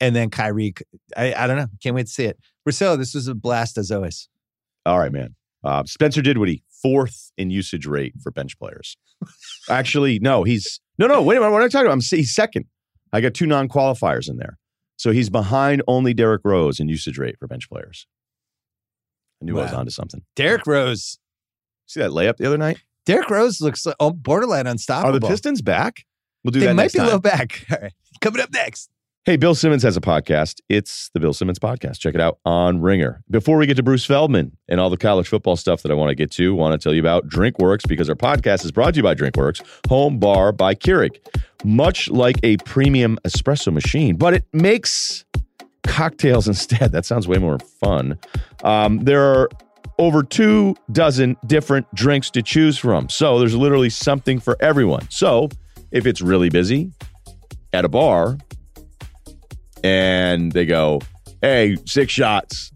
and 0.00 0.14
then 0.14 0.30
Kyrie, 0.30 0.74
I, 1.16 1.32
I 1.34 1.46
don't 1.46 1.56
know. 1.56 1.66
Can't 1.82 1.96
wait 1.96 2.06
to 2.06 2.12
see 2.12 2.24
it. 2.26 2.38
Priscilla, 2.64 2.96
this 2.96 3.14
was 3.14 3.26
a 3.26 3.34
blast 3.34 3.78
as 3.78 3.90
always. 3.90 4.28
All 4.84 4.98
right, 4.98 5.10
man. 5.12 5.34
Uh, 5.64 5.82
Spencer 5.84 6.22
Dinwiddie, 6.22 6.62
fourth 6.82 7.32
in 7.36 7.50
usage 7.50 7.86
rate 7.86 8.14
for 8.22 8.30
bench 8.30 8.58
players. 8.58 8.96
Actually, 9.68 10.18
no, 10.20 10.44
he's 10.44 10.80
no, 10.98 11.06
no. 11.06 11.22
Wait 11.22 11.36
a 11.36 11.40
minute. 11.40 11.52
What 11.52 11.62
am 11.62 11.66
I 11.66 11.68
talking 11.68 11.86
about? 11.86 11.94
I'm 11.94 12.00
he's 12.00 12.32
second. 12.34 12.66
I 13.12 13.20
got 13.20 13.34
two 13.34 13.46
non 13.46 13.68
qualifiers 13.68 14.28
in 14.30 14.36
there, 14.36 14.58
so 14.96 15.10
he's 15.10 15.30
behind 15.30 15.82
only 15.88 16.14
Derrick 16.14 16.42
Rose 16.44 16.78
in 16.78 16.88
usage 16.88 17.18
rate 17.18 17.36
for 17.40 17.48
bench 17.48 17.68
players. 17.68 18.06
I 19.42 19.46
knew 19.46 19.58
I 19.58 19.64
was 19.64 19.72
Wow. 19.72 19.80
onto 19.80 19.90
something. 19.90 20.22
Derrick 20.36 20.66
Rose. 20.66 21.18
See 21.88 22.00
that 22.00 22.10
layup 22.10 22.36
the 22.36 22.46
other 22.46 22.58
night? 22.58 22.78
Derrick 23.06 23.30
Rose 23.30 23.60
looks 23.60 23.84
like 23.86 23.96
oh, 23.98 24.10
borderline 24.12 24.66
unstoppable. 24.66 25.16
Are 25.16 25.18
the 25.18 25.26
Pistons 25.26 25.62
back? 25.62 26.04
We'll 26.44 26.52
do 26.52 26.60
They 26.60 26.66
that 26.66 26.72
They 26.72 26.76
might 26.76 26.92
be 26.92 26.98
a 26.98 27.00
time. 27.00 27.06
little 27.06 27.20
back. 27.20 27.66
All 27.72 27.78
right. 27.80 27.92
Coming 28.20 28.42
up 28.42 28.52
next. 28.52 28.90
Hey, 29.24 29.36
Bill 29.36 29.54
Simmons 29.54 29.82
has 29.82 29.96
a 29.96 30.00
podcast. 30.00 30.60
It's 30.68 31.10
the 31.12 31.20
Bill 31.20 31.32
Simmons 31.34 31.58
Podcast. 31.58 31.98
Check 31.98 32.14
it 32.14 32.20
out 32.20 32.38
on 32.46 32.80
Ringer. 32.80 33.22
Before 33.30 33.58
we 33.58 33.66
get 33.66 33.76
to 33.76 33.82
Bruce 33.82 34.04
Feldman 34.06 34.56
and 34.68 34.80
all 34.80 34.88
the 34.88 34.96
college 34.96 35.28
football 35.28 35.56
stuff 35.56 35.82
that 35.82 35.90
I 35.90 35.94
want 35.94 36.08
to 36.10 36.14
get 36.14 36.30
to, 36.32 36.54
want 36.54 36.72
to 36.72 36.82
tell 36.82 36.94
you 36.94 37.00
about 37.00 37.28
DrinkWorks 37.28 37.86
because 37.88 38.08
our 38.08 38.14
podcast 38.14 38.64
is 38.64 38.72
brought 38.72 38.94
to 38.94 38.98
you 38.98 39.02
by 39.02 39.14
DrinkWorks, 39.14 39.62
home 39.88 40.18
bar 40.18 40.52
by 40.52 40.74
Keurig. 40.74 41.18
Much 41.64 42.08
like 42.08 42.36
a 42.42 42.56
premium 42.58 43.18
espresso 43.24 43.72
machine, 43.72 44.16
but 44.16 44.32
it 44.32 44.44
makes 44.52 45.24
cocktails 45.86 46.46
instead. 46.48 46.92
That 46.92 47.04
sounds 47.04 47.26
way 47.28 47.38
more 47.38 47.58
fun. 47.58 48.18
Um, 48.62 49.00
there 49.00 49.22
are 49.22 49.48
over 49.98 50.22
two 50.22 50.76
dozen 50.92 51.36
different 51.46 51.92
drinks 51.94 52.30
to 52.30 52.42
choose 52.42 52.78
from. 52.78 53.08
So 53.08 53.38
there's 53.38 53.54
literally 53.54 53.90
something 53.90 54.38
for 54.38 54.56
everyone. 54.60 55.06
So 55.10 55.48
if 55.90 56.06
it's 56.06 56.20
really 56.20 56.48
busy 56.48 56.92
at 57.72 57.84
a 57.84 57.88
bar, 57.88 58.38
and 59.84 60.52
they 60.52 60.66
go, 60.66 61.00
"Hey, 61.42 61.76
six 61.86 62.12
shots." 62.12 62.72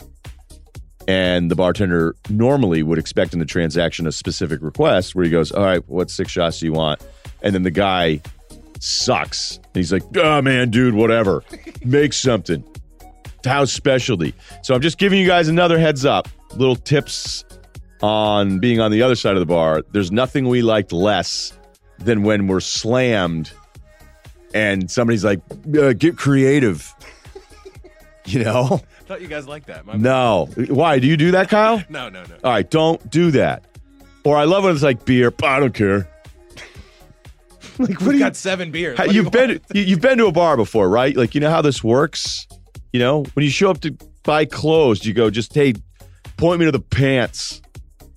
And 1.08 1.50
the 1.50 1.56
bartender 1.56 2.14
normally 2.30 2.82
would 2.82 2.98
expect 2.98 3.32
in 3.32 3.40
the 3.40 3.44
transaction 3.44 4.06
a 4.06 4.12
specific 4.12 4.62
request 4.62 5.14
where 5.14 5.24
he 5.24 5.30
goes, 5.30 5.50
"All 5.50 5.64
right, 5.64 5.82
what 5.88 6.10
six 6.10 6.30
shots 6.30 6.60
do 6.60 6.66
you 6.66 6.72
want?" 6.72 7.00
And 7.42 7.54
then 7.54 7.64
the 7.64 7.72
guy 7.72 8.20
sucks. 8.78 9.58
He's 9.74 9.92
like, 9.92 10.04
"Oh 10.16 10.40
man, 10.42 10.70
dude, 10.70 10.94
whatever. 10.94 11.42
Make 11.84 12.12
something. 12.12 12.62
House 13.44 13.72
specialty." 13.72 14.34
So 14.62 14.74
I'm 14.74 14.80
just 14.80 14.98
giving 14.98 15.18
you 15.20 15.26
guys 15.26 15.48
another 15.48 15.78
heads 15.78 16.04
up, 16.04 16.28
little 16.56 16.76
tips 16.76 17.44
on 18.02 18.58
being 18.58 18.80
on 18.80 18.90
the 18.90 19.02
other 19.02 19.14
side 19.14 19.34
of 19.34 19.40
the 19.40 19.46
bar. 19.46 19.82
There's 19.92 20.10
nothing 20.12 20.48
we 20.48 20.62
liked 20.62 20.92
less 20.92 21.52
than 21.98 22.22
when 22.22 22.46
we're 22.48 22.60
slammed 22.60 23.52
and 24.54 24.90
somebody's 24.90 25.24
like, 25.24 25.40
uh, 25.78 25.92
"Get 25.94 26.16
creative." 26.16 26.92
You 28.24 28.44
know? 28.44 28.80
I 29.00 29.02
thought 29.02 29.20
you 29.20 29.26
guys 29.26 29.48
liked 29.48 29.66
that. 29.66 29.84
My 29.84 29.94
No. 29.96 30.48
Why? 30.68 31.00
Do 31.00 31.08
you 31.08 31.16
do 31.16 31.32
that, 31.32 31.48
Kyle? 31.48 31.82
No, 31.88 32.08
no, 32.08 32.22
no. 32.22 32.36
All 32.44 32.52
right, 32.52 32.70
don't 32.70 33.10
do 33.10 33.32
that. 33.32 33.64
Or 34.22 34.36
I 34.36 34.44
love 34.44 34.62
when 34.62 34.72
it's 34.72 34.82
like 34.84 35.04
beer. 35.04 35.32
I 35.42 35.58
don't 35.58 35.74
care. 35.74 36.08
like, 37.80 37.88
what 37.90 37.98
do 37.98 38.04
We've 38.06 38.12
you? 38.14 38.18
got 38.20 38.36
seven 38.36 38.70
beers. 38.70 38.96
how- 38.96 39.04
What 39.06 39.10
do 39.10 39.16
you 39.16 39.22
you've 39.24 39.32
been 39.32 39.60
you, 39.74 39.82
you've 39.82 40.00
been 40.00 40.18
to 40.18 40.26
a 40.26 40.32
bar 40.32 40.56
before, 40.56 40.88
right? 40.88 41.16
Like, 41.16 41.34
you 41.34 41.40
know 41.40 41.50
how 41.50 41.62
this 41.62 41.82
works. 41.82 42.46
You 42.92 43.00
know, 43.00 43.24
when 43.34 43.44
you 43.44 43.50
show 43.50 43.70
up 43.70 43.80
to 43.80 43.96
buy 44.22 44.44
clothes, 44.44 45.04
you 45.04 45.14
go, 45.14 45.30
just 45.30 45.54
hey, 45.54 45.74
point 46.36 46.60
me 46.60 46.66
to 46.66 46.72
the 46.72 46.80
pants. 46.80 47.62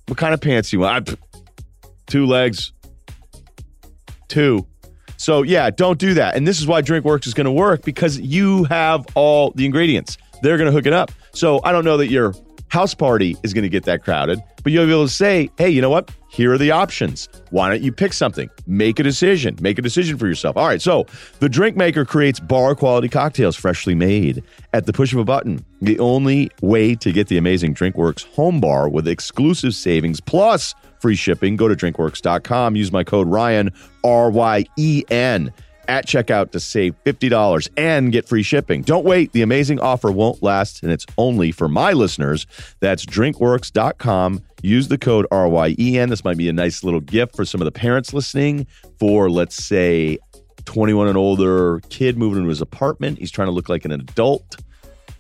What 0.08 0.18
kind 0.18 0.34
of 0.34 0.42
pants 0.42 0.70
do 0.70 0.78
you 0.78 0.82
want? 0.82 1.10
I, 1.10 1.16
two 2.08 2.26
legs. 2.26 2.74
Two. 4.28 4.68
So 5.18 5.44
yeah, 5.44 5.70
don't 5.70 5.98
do 5.98 6.14
that. 6.16 6.36
And 6.36 6.48
this 6.48 6.60
is 6.60 6.68
why 6.68 6.82
DrinkWorks 6.82 7.26
is 7.26 7.34
going 7.34 7.46
to 7.46 7.52
work 7.52 7.84
because 7.84 8.20
you 8.20 8.66
have 8.66 9.06
all 9.16 9.52
the 9.52 9.66
ingredients. 9.66 10.18
They're 10.42 10.58
going 10.58 10.68
to 10.68 10.74
hook 10.74 10.86
it 10.86 10.94
up. 10.94 11.12
So 11.32 11.62
I 11.64 11.72
don't 11.72 11.86
know 11.86 11.98
that 11.98 12.08
your 12.08 12.34
house 12.68 12.94
party 12.94 13.38
is 13.44 13.54
going 13.54 13.64
to 13.64 13.70
get 13.70 13.86
that 13.86 14.04
crowded, 14.04 14.44
but 14.64 14.72
you'll 14.72 14.86
be 14.86 14.92
able 14.92 15.08
to 15.08 15.14
say, 15.14 15.50
"Hey, 15.58 15.70
you 15.70 15.82
know 15.82 15.90
what? 15.90 16.12
Here 16.36 16.52
are 16.52 16.58
the 16.58 16.72
options. 16.72 17.30
Why 17.52 17.70
don't 17.70 17.82
you 17.82 17.94
pick 17.94 18.12
something? 18.12 18.50
Make 18.68 19.00
a 19.00 19.04
decision. 19.04 19.56
Make 19.62 19.80
a 19.80 19.82
decision 19.82 20.18
for 20.18 20.28
yourself." 20.28 20.58
All 20.58 20.68
right. 20.68 20.82
So 20.82 21.06
the 21.40 21.48
drink 21.48 21.78
maker 21.78 22.04
creates 22.04 22.42
bar 22.42 22.76
quality 22.76 23.08
cocktails 23.08 23.56
freshly 23.56 23.96
made 23.96 24.44
at 24.74 24.86
the 24.86 24.92
push 24.92 25.14
of 25.14 25.20
a 25.20 25.24
button. 25.24 25.64
The 25.82 25.98
only 26.00 26.52
way 26.62 26.94
to 26.96 27.14
get 27.14 27.30
the 27.30 27.38
amazing 27.38 27.74
DrinkWorks 27.74 28.26
home 28.34 28.60
bar 28.60 28.90
with 28.90 29.08
exclusive 29.08 29.74
savings 29.76 30.20
plus 30.20 30.76
free 31.00 31.16
shipping. 31.16 31.56
Go 31.56 31.70
to 31.70 31.76
drinkworks.com. 31.76 32.76
Use 32.76 32.92
my 32.92 33.06
code 33.06 33.30
Ryen, 33.30 33.72
R 34.04 34.30
Y 34.30 34.66
E 34.78 35.04
N, 35.10 35.54
at 35.88 36.06
checkout 36.06 36.52
to 36.52 36.60
save 36.60 36.96
$50 37.04 37.70
and 37.78 38.12
get 38.12 38.28
free 38.28 38.44
shipping. 38.44 38.82
Don't 38.82 39.06
wait. 39.06 39.32
The 39.32 39.42
amazing 39.42 39.80
offer 39.80 40.12
won't 40.12 40.42
last, 40.44 40.84
and 40.84 40.92
it's 40.92 41.06
only 41.18 41.52
for 41.52 41.68
my 41.68 41.94
listeners. 41.94 42.48
That's 42.80 43.06
drinkworks.com. 43.06 44.42
Use 44.62 44.88
the 44.88 44.98
code 44.98 45.28
R 45.32 45.48
Y 45.48 45.76
E 45.78 46.00
N. 46.00 46.10
This 46.10 46.24
might 46.24 46.38
be 46.38 46.50
a 46.50 46.54
nice 46.54 46.84
little 46.84 47.00
gift 47.00 47.36
for 47.36 47.46
some 47.46 47.62
of 47.62 47.66
the 47.66 47.72
parents 47.72 48.14
listening 48.14 48.68
for, 49.00 49.30
let's 49.30 49.64
say, 49.64 50.18
21 50.66 51.08
and 51.08 51.18
older 51.18 51.80
kid 51.90 52.18
moving 52.18 52.40
into 52.40 52.50
his 52.50 52.62
apartment. 52.62 53.20
He's 53.20 53.32
trying 53.32 53.48
to 53.48 53.52
look 53.52 53.70
like 53.70 53.86
an 53.86 53.92
adult, 53.92 54.58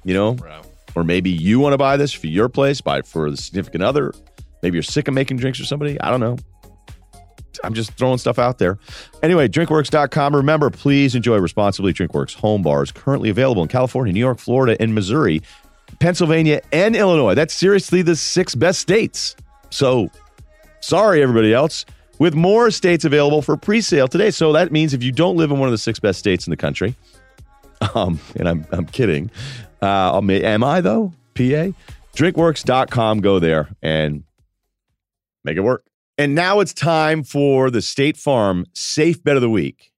you 0.03 0.13
know? 0.13 0.33
Bro. 0.33 0.61
Or 0.95 1.03
maybe 1.03 1.29
you 1.29 1.59
want 1.59 1.73
to 1.73 1.77
buy 1.77 1.97
this 1.97 2.13
for 2.13 2.27
your 2.27 2.49
place, 2.49 2.81
buy 2.81 2.99
it 2.99 3.05
for 3.05 3.29
the 3.29 3.37
significant 3.37 3.83
other. 3.83 4.13
Maybe 4.63 4.75
you're 4.77 4.83
sick 4.83 5.07
of 5.07 5.13
making 5.13 5.37
drinks 5.37 5.59
for 5.59 5.65
somebody. 5.65 5.99
I 6.01 6.09
don't 6.09 6.21
know. 6.21 6.37
I'm 7.63 7.73
just 7.73 7.91
throwing 7.93 8.17
stuff 8.17 8.39
out 8.39 8.57
there. 8.57 8.77
Anyway, 9.23 9.47
drinkworks.com. 9.47 10.35
Remember, 10.35 10.69
please 10.69 11.15
enjoy 11.15 11.37
responsibly. 11.37 11.93
Drinkworks 11.93 12.35
home 12.35 12.61
bars 12.61 12.91
currently 12.91 13.29
available 13.29 13.61
in 13.61 13.67
California, 13.67 14.13
New 14.13 14.19
York, 14.19 14.39
Florida, 14.39 14.75
and 14.79 14.93
Missouri, 14.93 15.41
Pennsylvania, 15.99 16.61
and 16.71 16.95
Illinois. 16.95 17.35
That's 17.35 17.53
seriously 17.53 18.01
the 18.01 18.15
six 18.15 18.55
best 18.55 18.79
states. 18.79 19.35
So, 19.69 20.09
sorry, 20.81 21.21
everybody 21.21 21.53
else. 21.53 21.85
With 22.17 22.33
more 22.33 22.71
states 22.71 23.03
available 23.03 23.41
for 23.41 23.57
pre 23.57 23.81
sale 23.81 24.07
today. 24.07 24.31
So 24.31 24.53
that 24.53 24.71
means 24.71 24.93
if 24.93 25.03
you 25.03 25.11
don't 25.11 25.35
live 25.35 25.51
in 25.51 25.59
one 25.59 25.67
of 25.67 25.73
the 25.73 25.77
six 25.77 25.99
best 25.99 26.17
states 26.17 26.47
in 26.47 26.51
the 26.51 26.55
country, 26.57 26.95
um, 27.95 28.19
and 28.37 28.47
I'm, 28.47 28.65
I'm 28.71 28.85
kidding, 28.85 29.29
uh, 29.81 30.15
am- 30.17 30.29
am 30.29 30.63
I 30.63 30.79
though? 30.79 31.11
PA? 31.33 31.71
Drinkworks.com. 32.15 33.19
Go 33.19 33.39
there 33.39 33.67
and 33.81 34.23
make 35.43 35.57
it 35.57 35.61
work. 35.61 35.83
And 36.17 36.33
now 36.33 36.61
it's 36.61 36.73
time 36.73 37.23
for 37.23 37.69
the 37.69 37.81
State 37.81 38.15
Farm 38.15 38.65
Safe 38.73 39.21
Bet 39.21 39.35
of 39.35 39.41
the 39.41 39.49
Week. 39.49 39.91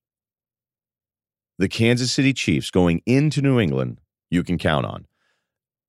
The 1.59 1.67
Kansas 1.67 2.11
City 2.11 2.33
Chiefs 2.33 2.71
going 2.71 3.01
into 3.05 3.41
New 3.41 3.59
England, 3.59 3.99
you 4.29 4.43
can 4.43 4.57
count 4.57 4.85
on. 4.85 5.05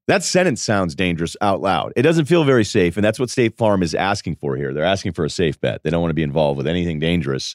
That 0.06 0.22
sentence 0.22 0.62
sounds 0.62 0.94
dangerous 0.94 1.36
out 1.40 1.60
loud. 1.60 1.92
It 1.94 2.02
doesn't 2.02 2.24
feel 2.26 2.44
very 2.44 2.64
safe, 2.64 2.96
and 2.96 3.04
that's 3.04 3.18
what 3.20 3.28
State 3.28 3.56
Farm 3.56 3.82
is 3.82 3.94
asking 3.94 4.36
for 4.36 4.56
here. 4.56 4.72
They're 4.72 4.84
asking 4.84 5.12
for 5.12 5.24
a 5.24 5.30
safe 5.30 5.60
bet. 5.60 5.82
They 5.82 5.90
don't 5.90 6.00
want 6.00 6.10
to 6.10 6.14
be 6.14 6.22
involved 6.22 6.56
with 6.56 6.66
anything 6.66 6.98
dangerous, 6.98 7.54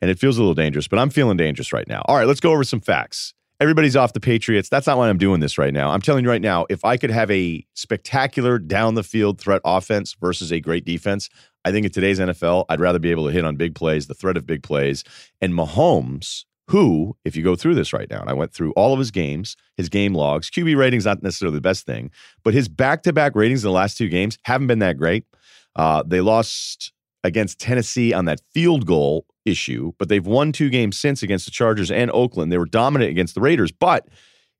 and 0.00 0.10
it 0.10 0.18
feels 0.18 0.38
a 0.38 0.40
little 0.40 0.54
dangerous, 0.54 0.88
but 0.88 0.98
I'm 0.98 1.10
feeling 1.10 1.36
dangerous 1.36 1.72
right 1.72 1.86
now. 1.86 2.02
All 2.06 2.16
right, 2.16 2.26
let's 2.26 2.40
go 2.40 2.52
over 2.52 2.64
some 2.64 2.80
facts. 2.80 3.34
Everybody's 3.60 3.94
off 3.94 4.14
the 4.14 4.20
Patriots. 4.20 4.70
That's 4.70 4.86
not 4.86 4.96
why 4.96 5.10
I'm 5.10 5.18
doing 5.18 5.40
this 5.40 5.58
right 5.58 5.74
now. 5.74 5.90
I'm 5.90 6.00
telling 6.00 6.24
you 6.24 6.30
right 6.30 6.40
now, 6.40 6.64
if 6.70 6.82
I 6.82 6.96
could 6.96 7.10
have 7.10 7.30
a 7.30 7.62
spectacular 7.74 8.58
down 8.58 8.94
the 8.94 9.02
field 9.02 9.38
threat 9.38 9.60
offense 9.66 10.16
versus 10.18 10.50
a 10.50 10.60
great 10.60 10.86
defense, 10.86 11.28
I 11.66 11.70
think 11.70 11.84
in 11.84 11.92
today's 11.92 12.18
NFL, 12.18 12.64
I'd 12.70 12.80
rather 12.80 12.98
be 12.98 13.10
able 13.10 13.26
to 13.26 13.32
hit 13.32 13.44
on 13.44 13.56
big 13.56 13.74
plays, 13.74 14.06
the 14.06 14.14
threat 14.14 14.38
of 14.38 14.46
big 14.46 14.62
plays. 14.62 15.04
And 15.42 15.52
Mahomes, 15.52 16.46
who, 16.68 17.16
if 17.26 17.36
you 17.36 17.42
go 17.42 17.54
through 17.54 17.74
this 17.74 17.92
right 17.92 18.08
now, 18.08 18.22
and 18.22 18.30
I 18.30 18.32
went 18.32 18.54
through 18.54 18.72
all 18.72 18.94
of 18.94 18.98
his 18.98 19.10
games, 19.10 19.56
his 19.76 19.90
game 19.90 20.14
logs, 20.14 20.48
QB 20.50 20.78
ratings 20.78 21.04
not 21.04 21.22
necessarily 21.22 21.58
the 21.58 21.60
best 21.60 21.84
thing, 21.84 22.10
but 22.42 22.54
his 22.54 22.66
back 22.66 23.02
to 23.02 23.12
back 23.12 23.36
ratings 23.36 23.62
in 23.62 23.68
the 23.68 23.74
last 23.74 23.98
two 23.98 24.08
games 24.08 24.38
haven't 24.44 24.68
been 24.68 24.78
that 24.78 24.96
great. 24.96 25.26
Uh, 25.76 26.02
they 26.06 26.22
lost 26.22 26.92
against 27.24 27.60
Tennessee 27.60 28.14
on 28.14 28.24
that 28.24 28.40
field 28.54 28.86
goal 28.86 29.26
issue, 29.44 29.92
but 29.98 30.08
they've 30.08 30.26
won 30.26 30.52
two 30.52 30.70
games 30.70 30.98
since 30.98 31.22
against 31.22 31.44
the 31.44 31.50
Chargers 31.50 31.90
and 31.90 32.10
Oakland. 32.12 32.52
They 32.52 32.58
were 32.58 32.66
dominant 32.66 33.10
against 33.10 33.34
the 33.34 33.40
Raiders, 33.40 33.72
but 33.72 34.06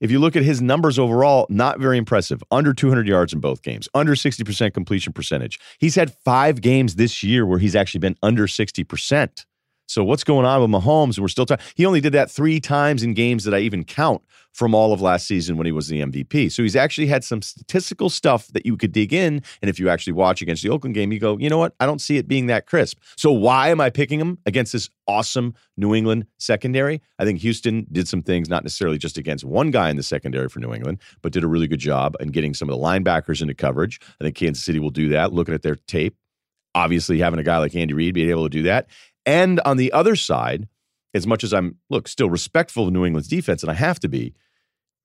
if 0.00 0.10
you 0.10 0.18
look 0.18 0.34
at 0.34 0.42
his 0.42 0.62
numbers 0.62 0.98
overall, 0.98 1.46
not 1.50 1.78
very 1.78 1.98
impressive. 1.98 2.42
Under 2.50 2.72
200 2.72 3.06
yards 3.06 3.32
in 3.34 3.40
both 3.40 3.62
games, 3.62 3.88
under 3.94 4.14
60% 4.14 4.72
completion 4.72 5.12
percentage. 5.12 5.60
He's 5.78 5.94
had 5.94 6.14
five 6.24 6.62
games 6.62 6.94
this 6.94 7.22
year 7.22 7.44
where 7.44 7.58
he's 7.58 7.76
actually 7.76 8.00
been 8.00 8.16
under 8.22 8.46
60%. 8.46 9.44
So 9.90 10.04
what's 10.04 10.22
going 10.22 10.46
on 10.46 10.60
with 10.60 10.70
Mahomes? 10.70 11.18
We're 11.18 11.26
still 11.26 11.46
talking. 11.46 11.66
He 11.74 11.84
only 11.84 12.00
did 12.00 12.12
that 12.12 12.30
three 12.30 12.60
times 12.60 13.02
in 13.02 13.12
games 13.12 13.42
that 13.42 13.52
I 13.52 13.58
even 13.58 13.82
count 13.82 14.22
from 14.52 14.72
all 14.72 14.92
of 14.92 15.00
last 15.00 15.26
season 15.26 15.56
when 15.56 15.66
he 15.66 15.72
was 15.72 15.88
the 15.88 16.00
MVP. 16.00 16.52
So 16.52 16.62
he's 16.62 16.76
actually 16.76 17.08
had 17.08 17.24
some 17.24 17.42
statistical 17.42 18.08
stuff 18.08 18.46
that 18.52 18.64
you 18.64 18.76
could 18.76 18.92
dig 18.92 19.12
in. 19.12 19.42
And 19.60 19.68
if 19.68 19.80
you 19.80 19.88
actually 19.88 20.12
watch 20.12 20.42
against 20.42 20.62
the 20.62 20.68
Oakland 20.68 20.94
game, 20.94 21.10
you 21.10 21.18
go, 21.18 21.36
you 21.38 21.50
know 21.50 21.58
what? 21.58 21.74
I 21.80 21.86
don't 21.86 22.00
see 22.00 22.18
it 22.18 22.28
being 22.28 22.46
that 22.46 22.66
crisp. 22.66 22.98
So 23.16 23.32
why 23.32 23.70
am 23.70 23.80
I 23.80 23.90
picking 23.90 24.20
him 24.20 24.38
against 24.46 24.72
this 24.72 24.88
awesome 25.08 25.54
New 25.76 25.92
England 25.92 26.24
secondary? 26.38 27.02
I 27.18 27.24
think 27.24 27.40
Houston 27.40 27.84
did 27.90 28.06
some 28.06 28.22
things, 28.22 28.48
not 28.48 28.62
necessarily 28.62 28.96
just 28.96 29.18
against 29.18 29.44
one 29.44 29.72
guy 29.72 29.90
in 29.90 29.96
the 29.96 30.04
secondary 30.04 30.48
for 30.48 30.60
New 30.60 30.72
England, 30.72 31.00
but 31.20 31.32
did 31.32 31.42
a 31.42 31.48
really 31.48 31.66
good 31.66 31.80
job 31.80 32.14
in 32.20 32.28
getting 32.28 32.54
some 32.54 32.70
of 32.70 32.78
the 32.78 32.80
linebackers 32.80 33.42
into 33.42 33.54
coverage. 33.54 33.98
I 34.20 34.24
think 34.24 34.36
Kansas 34.36 34.64
City 34.64 34.78
will 34.78 34.90
do 34.90 35.08
that, 35.08 35.32
looking 35.32 35.54
at 35.54 35.62
their 35.62 35.74
tape. 35.74 36.14
Obviously, 36.72 37.18
having 37.18 37.40
a 37.40 37.42
guy 37.42 37.58
like 37.58 37.74
Andy 37.74 37.94
Reid 37.94 38.14
being 38.14 38.30
able 38.30 38.44
to 38.44 38.48
do 38.48 38.62
that. 38.62 38.86
And 39.30 39.60
on 39.60 39.76
the 39.76 39.92
other 39.92 40.16
side, 40.16 40.66
as 41.14 41.24
much 41.24 41.44
as 41.44 41.54
I'm, 41.54 41.76
look, 41.88 42.08
still 42.08 42.28
respectful 42.28 42.88
of 42.88 42.92
New 42.92 43.06
England's 43.06 43.28
defense, 43.28 43.62
and 43.62 43.70
I 43.70 43.74
have 43.74 44.00
to 44.00 44.08
be, 44.08 44.34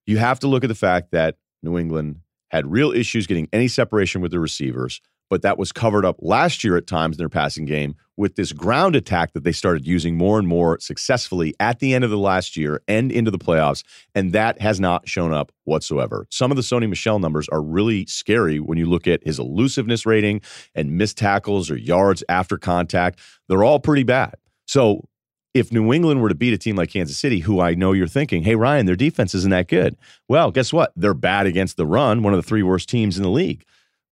you 0.04 0.18
have 0.18 0.40
to 0.40 0.48
look 0.48 0.64
at 0.64 0.68
the 0.68 0.74
fact 0.74 1.12
that 1.12 1.36
New 1.62 1.78
England 1.78 2.16
had 2.48 2.66
real 2.66 2.90
issues 2.90 3.28
getting 3.28 3.48
any 3.52 3.68
separation 3.68 4.20
with 4.20 4.32
the 4.32 4.40
receivers, 4.40 5.00
but 5.30 5.42
that 5.42 5.58
was 5.58 5.70
covered 5.70 6.04
up 6.04 6.16
last 6.18 6.64
year 6.64 6.76
at 6.76 6.88
times 6.88 7.16
in 7.16 7.18
their 7.18 7.28
passing 7.28 7.66
game 7.66 7.94
with 8.16 8.36
this 8.36 8.52
ground 8.52 8.96
attack 8.96 9.32
that 9.32 9.44
they 9.44 9.52
started 9.52 9.86
using 9.86 10.16
more 10.16 10.38
and 10.38 10.48
more 10.48 10.78
successfully 10.80 11.54
at 11.60 11.78
the 11.78 11.94
end 11.94 12.04
of 12.04 12.10
the 12.10 12.18
last 12.18 12.56
year 12.56 12.82
and 12.88 13.12
into 13.12 13.30
the 13.30 13.38
playoffs. 13.38 13.82
And 14.14 14.32
that 14.32 14.60
has 14.60 14.80
not 14.80 15.08
shown 15.08 15.32
up 15.32 15.52
whatsoever. 15.64 16.26
Some 16.30 16.50
of 16.50 16.56
the 16.56 16.62
Sony 16.62 16.88
Michel 16.88 17.18
numbers 17.18 17.48
are 17.50 17.62
really 17.62 18.06
scary 18.06 18.58
when 18.58 18.78
you 18.78 18.86
look 18.86 19.06
at 19.06 19.24
his 19.24 19.38
elusiveness 19.38 20.06
rating 20.06 20.40
and 20.74 20.96
missed 20.96 21.18
tackles 21.18 21.70
or 21.70 21.76
yards 21.76 22.24
after 22.28 22.56
contact. 22.56 23.20
They're 23.48 23.64
all 23.64 23.80
pretty 23.80 24.04
bad. 24.04 24.34
So 24.66 25.08
if 25.56 25.72
New 25.72 25.92
England 25.92 26.20
were 26.20 26.28
to 26.28 26.34
beat 26.34 26.52
a 26.52 26.58
team 26.58 26.76
like 26.76 26.90
Kansas 26.90 27.16
City, 27.16 27.40
who 27.40 27.60
I 27.60 27.74
know 27.74 27.92
you're 27.92 28.06
thinking, 28.06 28.42
hey, 28.42 28.56
Ryen, 28.56 28.84
their 28.84 28.96
defense 28.96 29.34
isn't 29.34 29.50
that 29.50 29.68
good. 29.68 29.96
Well, 30.28 30.50
guess 30.50 30.72
what? 30.72 30.92
They're 30.96 31.14
bad 31.14 31.46
against 31.46 31.78
the 31.78 31.86
run, 31.86 32.22
one 32.22 32.34
of 32.34 32.38
the 32.38 32.46
three 32.46 32.62
worst 32.62 32.88
teams 32.90 33.16
in 33.16 33.22
the 33.22 33.30
league. 33.30 33.64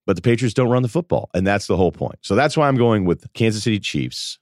But 0.06 0.16
the 0.16 0.22
Patriots 0.22 0.54
don't 0.54 0.68
run 0.68 0.82
the 0.82 0.88
football. 0.88 1.30
And 1.34 1.46
that's 1.46 1.66
the 1.66 1.76
whole 1.76 1.92
point. 1.92 2.18
So 2.22 2.34
that's 2.34 2.56
why 2.56 2.68
I'm 2.68 2.76
going 2.76 3.04
with 3.04 3.32
Kansas 3.32 3.62
City 3.62 3.78
Chiefs 3.78 4.38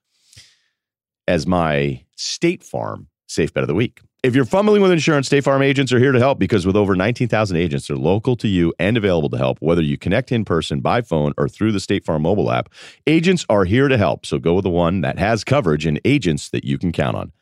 as 1.29 1.47
my 1.47 2.05
State 2.17 2.63
Farm 2.63 3.09
safe 3.29 3.53
bet 3.53 3.63
of 3.63 3.69
the 3.69 3.75
week. 3.75 4.01
If 4.23 4.37
you're 4.37 4.45
fumbling 4.45 4.83
with 4.83 4.93
insurance, 4.93 5.27
State 5.27 5.43
Farm 5.43 5.63
agents 5.63 5.93
are 5.93 5.99
here 5.99 6.13
to 6.13 6.19
help 6.21 6.39
because 6.39 6.65
with 6.65 6.77
over 6.77 6.95
19,000 6.95 7.57
agents, 7.57 7.89
they're 7.89 7.97
local 7.97 8.37
to 8.37 8.47
you 8.47 8.73
and 8.79 8.97
available 8.97 9.29
to 9.31 9.37
help, 9.37 9.59
whether 9.59 9.83
you 9.83 9.99
connect 9.99 10.31
in 10.31 10.45
person, 10.45 10.79
by 10.81 11.01
phone, 11.01 11.33
or 11.37 11.49
through 11.49 11.73
the 11.73 11.81
State 11.81 12.05
Farm 12.05 12.23
mobile 12.23 12.53
app. 12.53 12.69
Agents 13.09 13.45
are 13.49 13.65
here 13.65 13.89
to 13.89 13.99
help. 13.99 14.25
So 14.25 14.39
go 14.39 14.55
with 14.55 14.63
the 14.63 14.71
one 14.71 15.01
that 15.01 15.19
has 15.19 15.43
coverage 15.43 15.87
and 15.87 16.01
agents 16.05 16.51
that 16.51 16.65
you 16.65 16.79
can 16.79 16.93
count 16.93 17.17
on. 17.17 17.33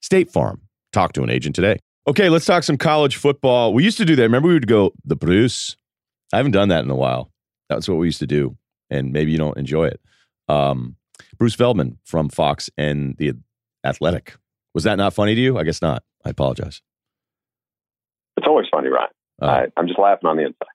State 0.00 0.30
Farm. 0.30 0.60
Talk 0.92 1.12
to 1.14 1.24
an 1.24 1.30
agent 1.30 1.56
today. 1.56 1.78
Okay, 2.06 2.28
let's 2.28 2.46
talk 2.46 2.62
some 2.62 2.76
college 2.76 3.16
football. 3.16 3.74
We 3.74 3.82
used 3.82 3.98
to 3.98 4.04
do 4.04 4.14
that. 4.14 4.22
Remember, 4.22 4.46
we 4.48 4.54
would 4.54 4.68
go, 4.68 4.92
the 5.04 5.16
Bruce. 5.16 5.76
I 6.32 6.36
haven't 6.36 6.52
done 6.52 6.68
that 6.68 6.84
in 6.84 6.90
a 6.90 6.96
while. 6.96 7.31
That's 7.76 7.88
what 7.88 7.98
we 7.98 8.06
used 8.06 8.20
to 8.20 8.26
do. 8.26 8.56
And 8.90 9.12
maybe 9.12 9.32
you 9.32 9.38
don't 9.38 9.56
enjoy 9.56 9.86
it. 9.86 10.00
Um, 10.48 10.96
Bruce 11.38 11.54
Feldman 11.54 11.98
from 12.04 12.28
Fox 12.28 12.70
and 12.76 13.16
The 13.18 13.32
Athletic. 13.84 14.36
Was 14.74 14.84
that 14.84 14.96
not 14.96 15.14
funny 15.14 15.34
to 15.34 15.40
you? 15.40 15.58
I 15.58 15.64
guess 15.64 15.82
not. 15.82 16.02
I 16.24 16.30
apologize. 16.30 16.82
It's 18.36 18.46
always 18.46 18.66
funny, 18.70 18.88
Ryen. 18.88 19.08
Uh, 19.40 19.46
I, 19.46 19.66
I'm 19.76 19.86
just 19.86 19.98
laughing 19.98 20.28
on 20.28 20.36
the 20.36 20.44
inside. 20.44 20.68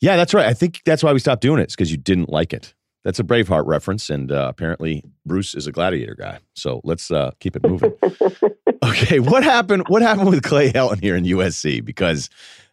Yeah, 0.00 0.16
that's 0.16 0.34
right. 0.34 0.46
I 0.46 0.54
think 0.54 0.80
that's 0.84 1.02
why 1.02 1.12
we 1.12 1.20
stopped 1.20 1.42
doing 1.42 1.60
it. 1.60 1.64
It's 1.64 1.76
because 1.76 1.90
you 1.90 1.96
didn't 1.96 2.28
like 2.28 2.52
it. 2.52 2.74
That's 3.04 3.18
a 3.18 3.24
Braveheart 3.24 3.66
reference, 3.66 4.10
and 4.10 4.30
uh, 4.30 4.46
apparently 4.48 5.04
Bruce 5.26 5.54
is 5.54 5.66
a 5.66 5.72
gladiator 5.72 6.14
guy. 6.14 6.38
So 6.54 6.80
let's 6.84 7.10
uh, 7.10 7.32
keep 7.40 7.56
it 7.56 7.62
moving. 7.62 7.92
okay, 8.84 9.18
what 9.20 9.42
happened? 9.42 9.84
What 9.88 10.02
happened 10.02 10.28
with 10.30 10.42
Clay 10.42 10.72
Helton 10.72 11.00
here 11.00 11.16
in 11.16 11.24
USC? 11.24 11.84
Because 11.84 12.30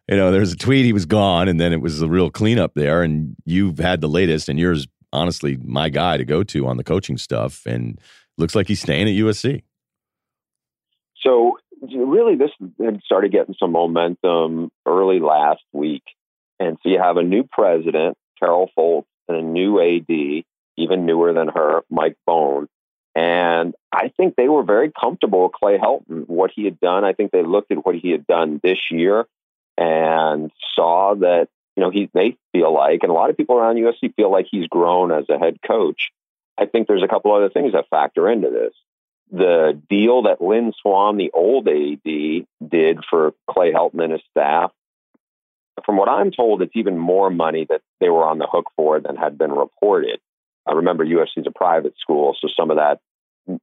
you 0.10 0.18
know, 0.18 0.32
there 0.32 0.40
was 0.40 0.54
a 0.54 0.58
tweet 0.58 0.86
he 0.86 0.94
was 0.94 1.06
gone, 1.06 1.48
and 1.48 1.60
then 1.60 1.72
it 1.72 1.82
was 1.82 2.02
a 2.02 2.08
real 2.08 2.32
cleanup 2.32 2.74
there. 2.74 3.04
And 3.04 3.36
you've 3.46 3.78
had 3.78 4.02
the 4.02 4.08
latest, 4.08 4.50
and 4.50 4.58
yours 4.58 4.88
honestly 5.14 5.58
my 5.64 5.90
guy 5.90 6.18
to 6.18 6.26
go 6.26 6.44
to 6.44 6.68
on 6.68 6.78
the 6.78 6.84
coaching 6.84 7.18
stuff, 7.18 7.62
and 7.68 8.00
looks 8.38 8.56
like 8.56 8.68
he's 8.68 8.82
staying 8.82 9.08
at 9.08 9.14
USC. 9.14 9.62
So 11.22 11.60
really, 11.82 12.36
this 12.36 12.50
had 12.84 13.02
started 13.06 13.32
getting 13.32 13.56
some 13.60 13.72
momentum 13.72 14.72
early 14.84 15.20
last 15.20 15.62
week, 15.74 16.04
and 16.60 16.78
so 16.82 16.90
you 16.90 17.00
have 17.00 17.18
a 17.18 17.24
new 17.24 17.44
president, 17.44 18.18
Carol 18.40 18.72
Folt, 18.76 19.06
and 19.28 19.38
a 19.38 19.44
new 19.44 19.80
AD, 19.80 20.44
even 20.76 21.06
newer 21.06 21.34
than 21.34 21.50
her, 21.50 21.82
Mike 21.92 22.18
Bohn. 22.26 22.68
And 23.14 23.76
I 23.92 24.12
think 24.18 24.36
they 24.36 24.48
were 24.48 24.64
very 24.64 24.92
comfortable 24.92 25.44
with 25.44 25.52
Clay 25.52 25.78
Helton, 25.78 26.28
what 26.28 26.52
he 26.56 26.66
had 26.66 26.80
done. 26.80 27.04
I 27.04 27.14
think 27.14 27.32
they 27.32 27.44
looked 27.44 27.72
at 27.72 27.86
what 27.86 27.96
he 27.96 28.10
had 28.10 28.26
done 28.26 28.60
this 28.64 28.78
year 28.90 29.26
and 29.80 30.52
saw 30.76 31.16
that, 31.16 31.48
you 31.78 31.84
know, 31.84 31.90
he 31.90 32.10
they 32.14 32.36
feel 32.52 32.74
like, 32.74 33.00
and 33.04 33.10
a 33.10 33.14
lot 33.14 33.30
of 33.30 33.38
people 33.38 33.58
around 33.58 33.78
USC 33.78 34.14
feel 34.16 34.30
like 34.30 34.48
he's 34.52 34.68
grown 34.68 35.12
as 35.12 35.26
a 35.30 35.40
head 35.40 35.58
coach. 35.66 36.10
I 36.58 36.66
think 36.66 36.88
there's 36.88 37.04
a 37.04 37.08
couple 37.08 37.34
other 37.34 37.50
things 37.50 37.72
that 37.72 37.88
factor 37.90 38.30
into 38.30 38.50
this. 38.50 38.74
The 39.32 39.82
deal 39.90 40.24
that 40.24 40.42
Lynn 40.42 40.74
Swann, 40.82 41.16
the 41.16 41.32
old 41.34 41.70
AD, 41.70 42.70
did 42.70 43.06
for 43.10 43.34
Clay 43.50 43.72
Helton 43.72 44.04
and 44.04 44.12
his 44.12 44.22
staff, 44.32 44.72
from 45.86 45.96
what 45.96 46.10
I'm 46.10 46.32
told, 46.32 46.62
it's 46.62 46.76
even 46.76 46.98
more 46.98 47.30
money 47.30 47.66
that 47.70 47.82
they 48.02 48.10
were 48.10 48.26
on 48.26 48.38
the 48.38 48.48
hook 48.52 48.66
for 48.76 49.00
than 49.00 49.16
had 49.16 49.38
been 49.38 49.54
reported. 49.54 50.20
I 50.68 50.74
remember 50.74 51.06
USC 51.06 51.38
is 51.38 51.48
a 51.48 51.52
private 51.52 51.94
school, 52.00 52.36
so 52.42 52.50
some 52.54 52.70
of 52.70 52.78
that 52.78 53.00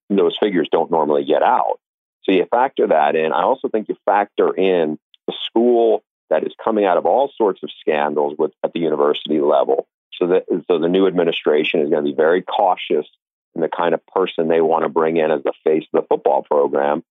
those 0.09 0.37
figures 0.41 0.69
don't 0.73 0.91
normally 0.91 1.25
get 1.25 1.43
out. 1.43 1.79
So 2.25 2.33
you 2.33 2.47
factor 2.51 2.89
that 2.89 3.15
in. 3.15 3.33
I 3.33 3.43
also 3.43 3.69
think 3.69 3.89
you 3.89 3.97
factor 4.05 4.53
in 4.53 4.99
the 5.27 5.35
school 5.47 6.03
that 6.31 6.45
is 6.45 6.53
coming 6.63 6.85
out 6.85 6.97
of 6.97 7.07
all 7.07 7.31
sorts 7.37 7.63
of 7.63 7.71
scandals 7.81 8.35
with 8.39 8.53
at 8.65 8.73
the 8.73 8.81
university 8.81 9.41
level. 9.41 9.87
So 10.19 10.29
that 10.29 10.45
so 10.69 10.79
the 10.79 10.89
new 10.89 11.07
administration 11.07 11.81
is 11.81 11.91
going 11.91 12.05
to 12.05 12.11
be 12.11 12.17
very 12.17 12.43
cautious 12.43 13.07
in 13.55 13.61
the 13.61 13.69
kind 13.69 13.95
of 13.95 14.05
person 14.07 14.49
they 14.49 14.61
want 14.61 14.85
to 14.85 14.89
bring 14.89 15.17
in 15.17 15.31
as 15.31 15.43
the 15.43 15.53
face 15.65 15.85
of 15.93 16.03
the 16.03 16.07
football 16.07 16.43
program. 16.43 17.03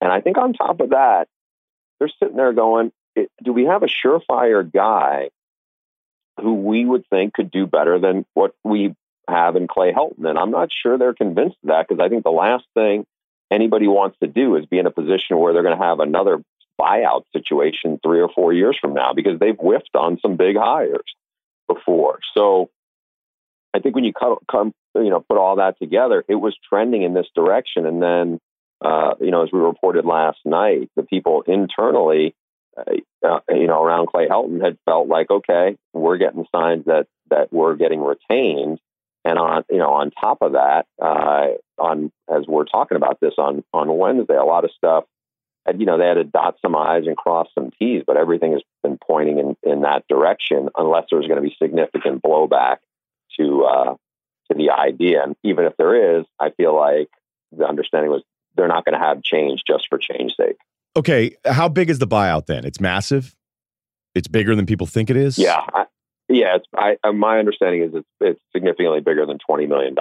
And 0.00 0.12
I 0.12 0.20
think 0.20 0.38
on 0.38 0.52
top 0.52 0.80
of 0.80 0.90
that, 0.90 1.28
they're 1.98 2.10
sitting 2.20 2.36
there 2.36 2.52
going, 2.52 2.92
do 3.42 3.52
we 3.52 3.66
have 3.66 3.82
a 3.82 3.86
surefire 3.86 4.70
guy 4.70 5.30
who 6.40 6.54
we 6.54 6.84
would 6.84 7.06
think 7.08 7.34
could 7.34 7.50
do 7.50 7.66
better 7.66 7.98
than 7.98 8.24
what 8.34 8.54
we 8.64 8.94
have 9.28 9.54
in 9.56 9.68
Clay 9.68 9.92
Helton? 9.92 10.28
And 10.28 10.38
I'm 10.38 10.50
not 10.50 10.70
sure 10.72 10.98
they're 10.98 11.14
convinced 11.14 11.58
of 11.62 11.68
that 11.68 11.86
because 11.88 12.02
I 12.04 12.08
think 12.08 12.24
the 12.24 12.30
last 12.30 12.64
thing 12.74 13.06
anybody 13.50 13.86
wants 13.86 14.16
to 14.20 14.26
do 14.26 14.56
is 14.56 14.66
be 14.66 14.78
in 14.78 14.86
a 14.86 14.90
position 14.90 15.38
where 15.38 15.52
they're 15.52 15.62
going 15.62 15.78
to 15.78 15.84
have 15.84 16.00
another 16.00 16.42
buyout 16.80 17.22
situation 17.32 17.98
three 18.02 18.20
or 18.20 18.28
four 18.34 18.52
years 18.52 18.76
from 18.80 18.94
now 18.94 19.12
because 19.14 19.38
they've 19.38 19.58
whiffed 19.58 19.94
on 19.94 20.18
some 20.20 20.36
big 20.36 20.56
hires 20.56 21.04
before. 21.68 22.18
So 22.36 22.70
I 23.74 23.78
think 23.80 23.94
when 23.94 24.04
you 24.04 24.12
come, 24.12 24.72
you 24.94 25.10
know, 25.10 25.24
put 25.26 25.38
all 25.38 25.56
that 25.56 25.78
together, 25.80 26.24
it 26.28 26.34
was 26.34 26.56
trending 26.68 27.02
in 27.02 27.14
this 27.14 27.28
direction. 27.34 27.86
And 27.86 28.02
then, 28.02 28.40
uh, 28.84 29.14
you 29.20 29.30
know, 29.30 29.42
as 29.42 29.50
we 29.52 29.60
reported 29.60 30.04
last 30.04 30.38
night, 30.44 30.90
the 30.96 31.02
people 31.02 31.42
internally, 31.46 32.34
uh, 32.76 32.82
uh, 33.26 33.40
you 33.48 33.66
know, 33.66 33.82
around 33.82 34.08
Clay 34.08 34.28
Helton 34.28 34.62
had 34.62 34.76
felt 34.84 35.08
like, 35.08 35.30
okay, 35.30 35.76
we're 35.92 36.18
getting 36.18 36.44
signs 36.54 36.84
that 36.86 37.06
that 37.30 37.52
we're 37.52 37.76
getting 37.76 38.00
retained. 38.00 38.78
And 39.24 39.38
on, 39.38 39.62
you 39.70 39.78
know, 39.78 39.90
on 39.90 40.10
top 40.10 40.38
of 40.40 40.52
that, 40.52 40.86
uh, 41.00 41.52
on 41.78 42.10
as 42.28 42.44
we're 42.46 42.64
talking 42.64 42.96
about 42.96 43.20
this 43.20 43.34
on 43.38 43.62
on 43.72 43.96
Wednesday, 43.96 44.36
a 44.36 44.44
lot 44.44 44.64
of 44.64 44.70
stuff 44.76 45.04
and, 45.66 45.80
you 45.80 45.86
know, 45.86 45.98
they 45.98 46.06
had 46.06 46.14
to 46.14 46.24
dot 46.24 46.56
some 46.60 46.74
I's 46.74 47.06
and 47.06 47.16
cross 47.16 47.48
some 47.54 47.70
T's, 47.78 48.02
but 48.06 48.16
everything 48.16 48.52
has 48.52 48.62
been 48.82 48.98
pointing 48.98 49.38
in, 49.38 49.56
in 49.62 49.82
that 49.82 50.04
direction 50.08 50.68
unless 50.76 51.04
there's 51.10 51.26
going 51.26 51.40
to 51.42 51.48
be 51.48 51.54
significant 51.62 52.22
blowback 52.22 52.78
to, 53.38 53.64
uh, 53.64 53.94
to 54.50 54.56
the 54.56 54.70
idea. 54.70 55.22
And 55.22 55.36
even 55.44 55.64
if 55.64 55.76
there 55.76 56.18
is, 56.18 56.26
I 56.40 56.50
feel 56.50 56.74
like 56.74 57.08
the 57.56 57.66
understanding 57.66 58.10
was 58.10 58.22
they're 58.56 58.68
not 58.68 58.84
going 58.84 58.98
to 58.98 59.04
have 59.04 59.22
change 59.22 59.62
just 59.66 59.86
for 59.88 59.98
change 59.98 60.34
sake. 60.36 60.56
Okay. 60.96 61.36
How 61.46 61.68
big 61.68 61.90
is 61.90 61.98
the 62.00 62.08
buyout 62.08 62.46
then? 62.46 62.64
It's 62.64 62.80
massive. 62.80 63.34
It's 64.14 64.28
bigger 64.28 64.54
than 64.54 64.66
people 64.66 64.86
think 64.86 65.10
it 65.10 65.16
is. 65.16 65.38
Yeah. 65.38 65.60
I, 65.72 65.84
yeah. 66.28 66.56
It's, 66.56 66.66
I, 66.76 66.96
uh, 67.04 67.12
my 67.12 67.38
understanding 67.38 67.82
is 67.82 67.94
it's, 67.94 68.08
it's 68.20 68.40
significantly 68.52 69.00
bigger 69.00 69.24
than 69.26 69.38
$20 69.48 69.68
million. 69.68 69.94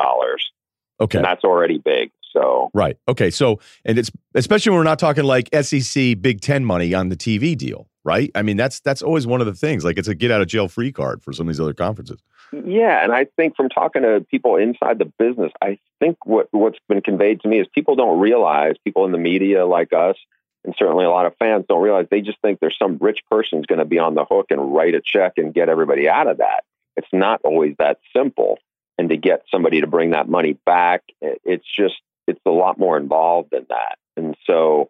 Okay. 0.99 1.17
And 1.19 1.25
that's 1.25 1.43
already 1.43 1.77
big. 1.77 2.11
So 2.31 2.69
right. 2.73 2.97
Okay. 3.07 3.29
So 3.29 3.59
and 3.85 3.97
it's 3.99 4.11
especially 4.33 4.71
when 4.71 4.77
we're 4.79 4.83
not 4.83 4.99
talking 4.99 5.23
like 5.23 5.49
SEC 5.61 6.21
Big 6.21 6.41
Ten 6.41 6.65
money 6.65 6.93
on 6.93 7.09
the 7.09 7.15
TV 7.15 7.57
deal, 7.57 7.87
right? 8.03 8.31
I 8.35 8.41
mean 8.41 8.57
that's 8.57 8.79
that's 8.79 9.01
always 9.01 9.27
one 9.27 9.41
of 9.41 9.47
the 9.47 9.53
things. 9.53 9.83
Like 9.83 9.97
it's 9.97 10.07
a 10.07 10.15
get 10.15 10.31
out 10.31 10.41
of 10.41 10.47
jail 10.47 10.67
free 10.67 10.91
card 10.91 11.21
for 11.23 11.33
some 11.33 11.47
of 11.47 11.53
these 11.53 11.59
other 11.59 11.73
conferences. 11.73 12.21
Yeah, 12.51 13.01
and 13.01 13.13
I 13.13 13.25
think 13.37 13.55
from 13.55 13.69
talking 13.69 14.01
to 14.01 14.25
people 14.29 14.57
inside 14.57 14.99
the 14.99 15.11
business, 15.17 15.51
I 15.61 15.79
think 15.99 16.25
what 16.25 16.47
what's 16.51 16.79
been 16.89 17.01
conveyed 17.01 17.41
to 17.41 17.47
me 17.47 17.59
is 17.59 17.67
people 17.73 17.95
don't 17.95 18.19
realize 18.19 18.75
people 18.83 19.05
in 19.05 19.13
the 19.13 19.17
media 19.17 19.65
like 19.65 19.93
us, 19.93 20.17
and 20.65 20.75
certainly 20.77 21.05
a 21.05 21.09
lot 21.09 21.25
of 21.25 21.35
fans 21.37 21.65
don't 21.69 21.81
realize 21.81 22.07
they 22.11 22.21
just 22.21 22.41
think 22.41 22.59
there's 22.59 22.77
some 22.77 22.97
rich 22.99 23.19
person's 23.29 23.65
going 23.65 23.79
to 23.79 23.85
be 23.85 23.99
on 23.99 24.15
the 24.15 24.25
hook 24.25 24.47
and 24.49 24.73
write 24.73 24.95
a 24.95 25.01
check 25.01 25.33
and 25.37 25.53
get 25.53 25.69
everybody 25.69 26.09
out 26.09 26.27
of 26.27 26.39
that. 26.39 26.63
It's 26.97 27.07
not 27.13 27.41
always 27.43 27.75
that 27.79 27.99
simple. 28.15 28.59
And 28.97 29.09
to 29.09 29.17
get 29.17 29.43
somebody 29.49 29.81
to 29.81 29.87
bring 29.87 30.11
that 30.11 30.29
money 30.29 30.57
back, 30.65 31.03
it's 31.21 31.65
just 31.65 31.95
it's 32.31 32.41
a 32.45 32.51
lot 32.51 32.79
more 32.79 32.97
involved 32.97 33.49
than 33.51 33.65
that. 33.69 33.97
And 34.17 34.35
so, 34.45 34.89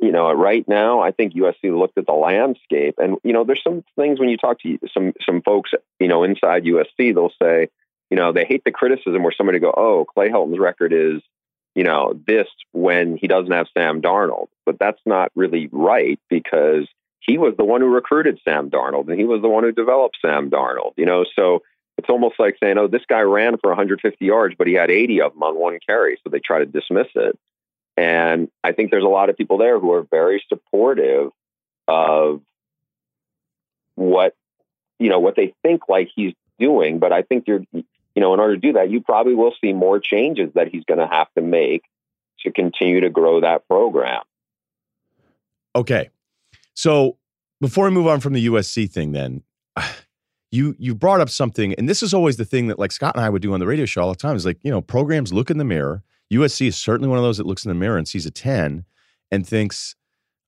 you 0.00 0.12
know, 0.12 0.32
right 0.32 0.66
now, 0.66 1.00
I 1.00 1.12
think 1.12 1.34
USC 1.34 1.76
looked 1.76 1.98
at 1.98 2.06
the 2.06 2.12
landscape, 2.12 2.96
and 2.98 3.16
you 3.24 3.32
know, 3.32 3.44
there's 3.44 3.62
some 3.62 3.84
things 3.96 4.18
when 4.18 4.28
you 4.28 4.36
talk 4.36 4.60
to 4.60 4.78
some 4.92 5.12
some 5.24 5.42
folks, 5.42 5.70
you 6.00 6.08
know, 6.08 6.24
inside 6.24 6.64
USC, 6.64 7.14
they'll 7.14 7.32
say, 7.40 7.68
you 8.10 8.16
know, 8.16 8.32
they 8.32 8.44
hate 8.44 8.62
the 8.64 8.72
criticism 8.72 9.22
where 9.22 9.34
somebody 9.36 9.58
go, 9.58 9.72
oh, 9.76 10.04
Clay 10.04 10.28
Helton's 10.28 10.58
record 10.58 10.92
is, 10.92 11.22
you 11.74 11.84
know, 11.84 12.18
this 12.26 12.48
when 12.72 13.16
he 13.16 13.26
doesn't 13.26 13.52
have 13.52 13.68
Sam 13.76 14.02
Darnold, 14.02 14.48
but 14.66 14.78
that's 14.78 15.00
not 15.06 15.30
really 15.34 15.68
right 15.72 16.20
because 16.28 16.88
he 17.20 17.38
was 17.38 17.54
the 17.56 17.64
one 17.64 17.80
who 17.80 17.86
recruited 17.86 18.40
Sam 18.44 18.70
Darnold 18.70 19.08
and 19.08 19.18
he 19.18 19.24
was 19.24 19.40
the 19.40 19.48
one 19.48 19.62
who 19.62 19.72
developed 19.72 20.18
Sam 20.20 20.50
Darnold, 20.50 20.92
you 20.96 21.06
know, 21.06 21.24
so 21.36 21.62
it's 22.02 22.10
almost 22.10 22.34
like 22.40 22.56
saying, 22.60 22.78
"Oh, 22.78 22.88
this 22.88 23.04
guy 23.08 23.20
ran 23.20 23.56
for 23.58 23.70
150 23.70 24.24
yards, 24.24 24.56
but 24.58 24.66
he 24.66 24.74
had 24.74 24.90
80 24.90 25.22
of 25.22 25.34
them 25.34 25.42
on 25.44 25.56
one 25.56 25.78
carry," 25.86 26.18
so 26.22 26.30
they 26.30 26.40
try 26.40 26.58
to 26.58 26.66
dismiss 26.66 27.06
it. 27.14 27.38
And 27.96 28.50
I 28.64 28.72
think 28.72 28.90
there's 28.90 29.04
a 29.04 29.08
lot 29.08 29.30
of 29.30 29.36
people 29.36 29.56
there 29.56 29.78
who 29.78 29.92
are 29.92 30.02
very 30.02 30.42
supportive 30.48 31.30
of 31.86 32.40
what 33.94 34.34
you 34.98 35.10
know 35.10 35.20
what 35.20 35.36
they 35.36 35.54
think 35.62 35.88
like 35.88 36.10
he's 36.12 36.34
doing. 36.58 36.98
But 36.98 37.12
I 37.12 37.22
think 37.22 37.44
you're 37.46 37.62
you 37.72 37.84
know 38.16 38.34
in 38.34 38.40
order 38.40 38.56
to 38.56 38.60
do 38.60 38.72
that, 38.72 38.90
you 38.90 39.00
probably 39.00 39.34
will 39.34 39.54
see 39.60 39.72
more 39.72 40.00
changes 40.00 40.52
that 40.54 40.68
he's 40.68 40.84
going 40.84 40.98
to 40.98 41.06
have 41.06 41.28
to 41.36 41.40
make 41.40 41.84
to 42.40 42.50
continue 42.50 43.00
to 43.02 43.10
grow 43.10 43.42
that 43.42 43.68
program. 43.68 44.22
Okay, 45.76 46.10
so 46.74 47.16
before 47.60 47.84
we 47.84 47.92
move 47.92 48.08
on 48.08 48.18
from 48.18 48.32
the 48.32 48.46
USC 48.46 48.90
thing, 48.90 49.12
then 49.12 49.44
you 50.52 50.76
you 50.78 50.94
brought 50.94 51.20
up 51.20 51.30
something, 51.30 51.74
and 51.74 51.88
this 51.88 52.02
is 52.02 52.14
always 52.14 52.36
the 52.36 52.44
thing 52.44 52.68
that 52.68 52.78
like 52.78 52.92
Scott 52.92 53.16
and 53.16 53.24
I 53.24 53.30
would 53.30 53.42
do 53.42 53.54
on 53.54 53.60
the 53.60 53.66
radio 53.66 53.86
show 53.86 54.02
all 54.02 54.10
the 54.10 54.16
time. 54.16 54.36
Is 54.36 54.46
like 54.46 54.58
you 54.62 54.70
know 54.70 54.82
programs 54.82 55.32
look 55.32 55.50
in 55.50 55.58
the 55.58 55.64
mirror. 55.64 56.04
USC 56.32 56.68
is 56.68 56.76
certainly 56.76 57.08
one 57.08 57.18
of 57.18 57.24
those 57.24 57.38
that 57.38 57.46
looks 57.46 57.64
in 57.64 57.70
the 57.70 57.74
mirror 57.74 57.98
and 57.98 58.06
sees 58.06 58.26
a 58.26 58.30
ten 58.30 58.84
and 59.30 59.46
thinks, 59.46 59.96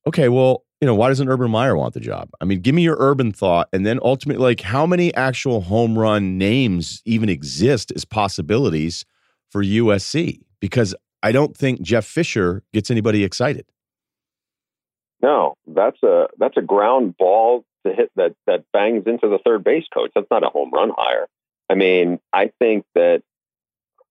okay, 0.06 0.28
well, 0.28 0.64
you 0.80 0.86
know, 0.86 0.94
why 0.94 1.08
doesn't 1.08 1.28
Urban 1.28 1.50
Meyer 1.50 1.76
want 1.76 1.94
the 1.94 2.00
job? 2.00 2.30
I 2.40 2.44
mean, 2.44 2.60
give 2.60 2.74
me 2.74 2.82
your 2.82 2.96
urban 3.00 3.32
thought, 3.32 3.68
and 3.72 3.86
then 3.86 3.98
ultimately, 4.02 4.42
like, 4.42 4.60
how 4.60 4.86
many 4.86 5.14
actual 5.14 5.62
home 5.62 5.98
run 5.98 6.36
names 6.36 7.02
even 7.06 7.30
exist 7.30 7.90
as 7.96 8.04
possibilities 8.04 9.06
for 9.50 9.64
USC? 9.64 10.40
Because 10.60 10.94
I 11.22 11.32
don't 11.32 11.56
think 11.56 11.80
Jeff 11.80 12.04
Fisher 12.04 12.62
gets 12.74 12.90
anybody 12.90 13.24
excited. 13.24 13.64
No, 15.22 15.54
that's 15.66 16.02
a 16.02 16.26
that's 16.38 16.58
a 16.58 16.62
ground 16.62 17.16
ball 17.16 17.64
to 17.86 17.92
hit 17.92 18.10
that 18.16 18.34
that 18.46 18.64
bangs 18.72 19.04
into 19.06 19.28
the 19.28 19.38
third 19.38 19.64
base 19.64 19.86
coach. 19.92 20.10
That's 20.14 20.30
not 20.30 20.44
a 20.44 20.48
home 20.48 20.70
run 20.72 20.92
hire. 20.96 21.26
I 21.68 21.74
mean, 21.74 22.20
I 22.32 22.50
think 22.58 22.84
that 22.94 23.22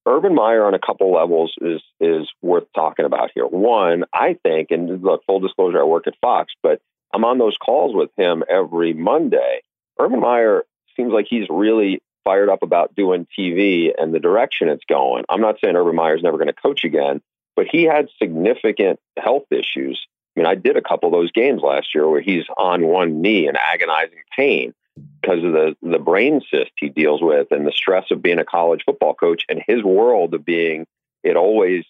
Urban 0.05 0.35
Meyer 0.35 0.65
on 0.65 0.73
a 0.73 0.79
couple 0.79 1.11
levels 1.13 1.53
is 1.61 1.81
is 1.99 2.29
worth 2.41 2.65
talking 2.75 3.05
about 3.05 3.31
here. 3.33 3.45
One, 3.45 4.05
I 4.13 4.37
think, 4.43 4.71
and 4.71 5.01
look, 5.01 5.23
full 5.25 5.39
disclosure, 5.39 5.79
I 5.79 5.85
work 5.85 6.07
at 6.07 6.15
Fox, 6.21 6.53
but 6.61 6.81
I'm 7.13 7.25
on 7.25 7.37
those 7.37 7.57
calls 7.57 7.95
with 7.95 8.09
him 8.17 8.43
every 8.49 8.93
Monday. 8.93 9.61
Urban 9.99 10.19
Meyer 10.19 10.65
seems 10.95 11.13
like 11.13 11.27
he's 11.29 11.47
really 11.49 12.01
fired 12.23 12.49
up 12.49 12.63
about 12.63 12.95
doing 12.95 13.27
TV 13.37 13.91
and 13.97 14.13
the 14.13 14.19
direction 14.19 14.69
it's 14.69 14.85
going. 14.85 15.23
I'm 15.29 15.41
not 15.41 15.57
saying 15.63 15.75
Urban 15.75 15.95
Meyer's 15.95 16.23
never 16.23 16.37
going 16.37 16.47
to 16.47 16.53
coach 16.53 16.83
again, 16.83 17.21
but 17.55 17.67
he 17.71 17.83
had 17.83 18.09
significant 18.21 18.99
health 19.17 19.45
issues 19.51 20.05
I 20.35 20.39
mean, 20.39 20.47
I 20.47 20.55
did 20.55 20.77
a 20.77 20.81
couple 20.81 21.09
of 21.09 21.13
those 21.13 21.31
games 21.31 21.61
last 21.61 21.93
year 21.93 22.07
where 22.07 22.21
he's 22.21 22.45
on 22.57 22.87
one 22.87 23.21
knee 23.21 23.47
in 23.47 23.55
agonizing 23.55 24.23
pain 24.35 24.73
because 25.21 25.43
of 25.43 25.53
the 25.53 25.75
the 25.81 25.99
brain 25.99 26.41
cyst 26.51 26.71
he 26.77 26.89
deals 26.89 27.21
with 27.21 27.47
and 27.51 27.65
the 27.65 27.71
stress 27.71 28.11
of 28.11 28.21
being 28.21 28.39
a 28.39 28.45
college 28.45 28.83
football 28.85 29.13
coach 29.13 29.43
and 29.49 29.61
his 29.65 29.83
world 29.83 30.33
of 30.33 30.45
being 30.45 30.85
it 31.23 31.35
always 31.35 31.83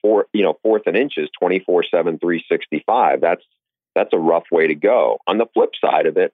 four 0.00 0.26
you 0.32 0.42
know 0.42 0.58
fourth 0.62 0.82
and 0.86 0.96
inches 0.96 1.28
24 1.38 1.84
7 1.84 2.18
365 2.18 3.20
that's 3.20 3.44
that's 3.94 4.12
a 4.14 4.18
rough 4.18 4.46
way 4.50 4.66
to 4.68 4.74
go. 4.74 5.18
On 5.26 5.36
the 5.36 5.46
flip 5.54 5.70
side 5.80 6.06
of 6.06 6.16
it 6.16 6.32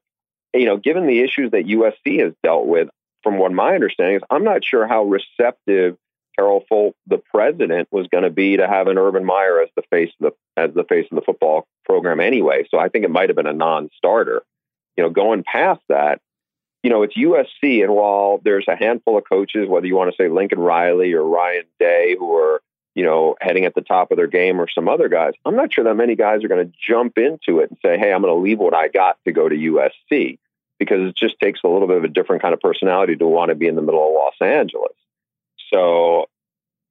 you 0.55 0.65
know 0.65 0.77
given 0.77 1.07
the 1.07 1.21
issues 1.21 1.51
that 1.51 1.67
usc 1.67 2.21
has 2.21 2.33
dealt 2.43 2.67
with 2.67 2.89
from 3.23 3.39
what 3.39 3.53
my 3.53 3.75
understanding 3.75 4.17
is 4.17 4.23
i'm 4.31 4.45
not 4.45 4.65
sure 4.65 4.87
how 4.87 5.05
receptive 5.05 5.97
Carol 6.39 6.65
Folt, 6.71 6.95
the 7.09 7.19
president, 7.19 7.89
was 7.91 8.07
going 8.07 8.23
to 8.23 8.31
be 8.31 8.57
to 8.57 8.69
have 8.69 8.87
an 8.87 8.97
Urban 8.97 9.25
Meyer 9.25 9.61
as 9.61 9.71
the 9.75 9.83
face 9.91 10.11
of 10.21 10.33
the 10.57 10.61
as 10.61 10.73
the 10.73 10.85
face 10.85 11.07
of 11.11 11.17
the 11.17 11.23
football 11.23 11.67
program 11.85 12.21
anyway. 12.21 12.65
So 12.71 12.79
I 12.79 12.89
think 12.89 13.05
it 13.05 13.11
might 13.11 13.29
have 13.29 13.37
been 13.37 13.47
a 13.47 13.53
non-starter. 13.53 14.43
You 14.97 15.05
know, 15.05 15.11
going 15.11 15.43
past 15.43 15.81
that, 15.89 16.21
you 16.85 16.91
know, 16.91 17.03
it's 17.03 17.17
USC, 17.17 17.83
and 17.83 17.93
while 17.93 18.41
there's 18.45 18.67
a 18.69 18.77
handful 18.77 19.19
of 19.19 19.25
coaches, 19.29 19.69
whether 19.69 19.87
you 19.87 19.97
want 19.97 20.13
to 20.13 20.17
say 20.17 20.29
Lincoln 20.29 20.61
Riley 20.61 21.13
or 21.13 21.25
Ryan 21.25 21.65
Day, 21.81 22.15
who 22.17 22.37
are 22.37 22.63
you 22.95 23.05
know 23.05 23.35
heading 23.41 23.65
at 23.65 23.75
the 23.75 23.81
top 23.81 24.13
of 24.13 24.17
their 24.17 24.29
game, 24.29 24.61
or 24.61 24.69
some 24.69 24.89
other 24.89 25.09
guys, 25.09 25.33
I'm 25.45 25.57
not 25.57 25.73
sure 25.73 25.85
that 25.85 25.95
many 25.95 26.15
guys 26.15 26.45
are 26.45 26.49
going 26.49 26.65
to 26.65 26.73
jump 26.81 27.19
into 27.19 27.59
it 27.61 27.71
and 27.71 27.79
say, 27.85 27.99
"Hey, 27.99 28.13
I'm 28.13 28.23
going 28.23 28.33
to 28.33 28.41
leave 28.41 28.61
what 28.61 28.75
I 28.75 28.87
got 28.87 29.19
to 29.25 29.33
go 29.33 29.49
to 29.49 29.57
USC," 29.57 30.39
because 30.79 31.09
it 31.09 31.17
just 31.17 31.41
takes 31.41 31.61
a 31.65 31.69
little 31.69 31.89
bit 31.89 31.97
of 31.97 32.05
a 32.05 32.09
different 32.09 32.43
kind 32.43 32.55
of 32.55 32.61
personality 32.61 33.17
to 33.17 33.27
want 33.27 33.49
to 33.49 33.57
be 33.57 33.67
in 33.67 33.75
the 33.75 33.83
middle 33.83 34.07
of 34.07 34.15
Los 34.15 34.41
Angeles. 34.41 34.95
So, 35.73 36.27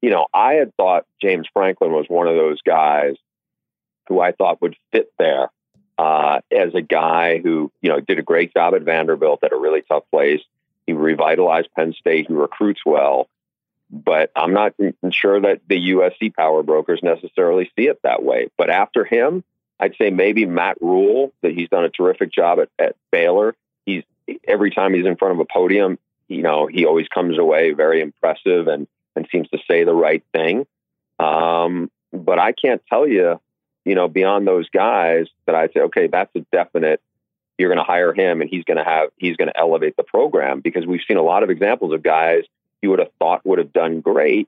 you 0.02 0.10
know, 0.10 0.28
I 0.34 0.54
had 0.54 0.76
thought 0.76 1.06
James 1.22 1.48
Franklin 1.52 1.92
was 1.92 2.06
one 2.08 2.28
of 2.28 2.36
those 2.36 2.62
guys 2.62 3.16
who 4.08 4.20
I 4.20 4.32
thought 4.32 4.62
would 4.62 4.76
fit 4.92 5.12
there 5.18 5.50
uh, 5.98 6.40
as 6.52 6.76
a 6.76 6.82
guy 6.82 7.40
who, 7.40 7.72
you 7.82 7.90
know, 7.90 8.00
did 8.00 8.20
a 8.20 8.24
great 8.24 8.54
job 8.54 8.76
at 8.76 8.84
Vanderbilt 8.84 9.44
at 9.44 9.52
a 9.52 9.58
really 9.58 9.82
tough 9.82 10.04
place. 10.12 10.42
He 10.86 10.94
revitalized 10.94 11.70
Penn 11.76 11.94
State. 11.94 12.28
He 12.28 12.34
recruits 12.34 12.82
well. 12.86 13.28
But 13.90 14.32
I'm 14.36 14.54
not 14.54 14.74
sure 15.12 15.40
that 15.42 15.62
the 15.68 15.92
USC 15.92 16.34
power 16.34 16.62
brokers 16.62 17.00
necessarily 17.02 17.72
see 17.76 17.88
it 17.88 18.00
that 18.04 18.22
way. 18.22 18.50
But 18.58 18.70
after 18.70 19.06
him, 19.06 19.44
I'd 19.80 19.96
say 19.98 20.10
maybe 20.10 20.46
Matt 20.46 20.82
Rhule, 20.82 21.32
that 21.42 21.54
he's 21.54 21.70
done 21.70 21.86
a 21.86 21.90
terrific 21.90 22.32
job 22.32 22.60
at, 22.60 22.70
at 22.80 22.96
Baylor. 23.12 23.56
He's 23.86 24.04
every 24.46 24.72
time 24.72 24.94
he's 24.94 25.06
in 25.06 25.16
front 25.16 25.36
of 25.36 25.40
a 25.40 25.46
podium, 25.46 26.00
you 26.28 26.42
know, 26.42 26.68
he 26.68 26.86
always 26.86 27.08
comes 27.08 27.38
away 27.38 27.72
very 27.72 28.02
impressive 28.02 28.68
and, 28.68 28.88
and 29.16 29.28
seems 29.32 29.50
to 29.50 29.60
say 29.70 29.84
the 29.84 29.94
right 29.94 30.24
thing. 30.34 30.66
Um, 31.20 31.90
but 32.14 32.40
I 32.40 32.52
can't 32.52 32.82
tell 32.88 33.08
you, 33.08 33.40
you 33.86 33.96
know, 33.96 34.08
beyond 34.08 34.48
those 34.48 34.70
guys 34.70 35.28
that 35.46 35.56
I'd 35.56 35.74
say, 35.74 35.82
okay, 35.82 36.08
that's 36.08 36.36
a 36.36 36.42
definite. 36.52 37.02
You're 37.58 37.70
going 37.70 37.84
to 37.84 37.92
hire 37.92 38.14
him, 38.14 38.42
and 38.42 38.50
he's 38.50 38.64
going 38.66 38.78
to 38.78 38.84
have 38.84 39.10
he's 39.18 39.36
going 39.36 39.48
to 39.48 39.58
elevate 39.58 39.96
the 39.98 40.04
program 40.04 40.60
because 40.60 40.86
we've 40.86 41.02
seen 41.08 41.18
a 41.18 41.24
lot 41.24 41.42
of 41.42 41.50
examples 41.50 41.92
of 41.92 42.04
guys 42.04 42.44
you 42.82 42.92
would 42.92 43.00
have 43.00 43.12
thought 43.18 43.46
would 43.46 43.58
have 43.58 43.74
done 43.74 44.02
great 44.02 44.48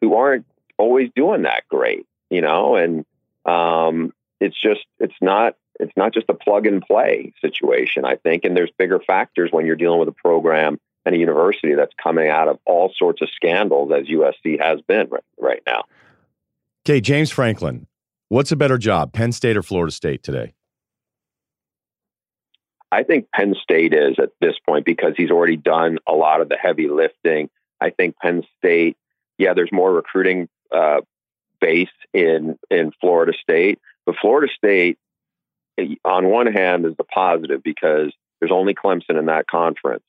who 0.00 0.14
aren't 0.14 0.46
always 0.78 1.10
doing 1.14 1.42
that 1.42 1.64
great, 1.68 2.06
you 2.30 2.40
know, 2.40 2.76
and 2.76 3.04
um, 3.44 4.14
it's 4.40 4.58
just 4.58 4.86
it's 4.98 5.14
not 5.20 5.56
it's 5.78 5.92
not 5.96 6.14
just 6.14 6.28
a 6.28 6.34
plug 6.34 6.66
and 6.66 6.80
play 6.80 7.32
situation. 7.40 8.04
I 8.04 8.16
think, 8.16 8.44
and 8.44 8.56
there's 8.56 8.70
bigger 8.78 9.00
factors 9.00 9.50
when 9.52 9.66
you're 9.66 9.76
dealing 9.76 9.98
with 9.98 10.08
a 10.08 10.12
program 10.12 10.80
and 11.08 11.16
a 11.16 11.18
university 11.18 11.74
that's 11.74 11.94
coming 12.02 12.28
out 12.28 12.48
of 12.48 12.58
all 12.66 12.92
sorts 12.94 13.22
of 13.22 13.28
scandals 13.34 13.90
as 13.90 14.06
USC 14.06 14.60
has 14.60 14.80
been 14.82 15.08
right, 15.08 15.24
right 15.40 15.62
now. 15.66 15.84
Okay, 16.86 17.00
James 17.00 17.30
Franklin, 17.30 17.86
what's 18.28 18.52
a 18.52 18.56
better 18.56 18.76
job, 18.76 19.14
Penn 19.14 19.32
State 19.32 19.56
or 19.56 19.62
Florida 19.62 19.90
State 19.90 20.22
today? 20.22 20.52
I 22.92 23.04
think 23.04 23.30
Penn 23.34 23.54
State 23.62 23.94
is 23.94 24.16
at 24.18 24.30
this 24.40 24.54
point 24.66 24.84
because 24.84 25.14
he's 25.16 25.30
already 25.30 25.56
done 25.56 25.98
a 26.06 26.12
lot 26.12 26.42
of 26.42 26.50
the 26.50 26.56
heavy 26.56 26.88
lifting. 26.88 27.48
I 27.80 27.90
think 27.90 28.16
Penn 28.18 28.42
State, 28.58 28.96
yeah, 29.38 29.54
there's 29.54 29.72
more 29.72 29.92
recruiting 29.92 30.48
uh, 30.74 31.00
base 31.60 31.88
in 32.12 32.58
in 32.70 32.92
Florida 33.00 33.32
State, 33.40 33.78
But 34.04 34.16
Florida 34.20 34.52
State, 34.54 34.98
eh, 35.78 35.94
on 36.04 36.26
one 36.26 36.46
hand, 36.46 36.84
is 36.84 36.96
the 36.98 37.04
positive 37.04 37.62
because 37.62 38.12
there's 38.40 38.52
only 38.52 38.74
Clemson 38.74 39.18
in 39.18 39.26
that 39.26 39.46
conference. 39.46 40.04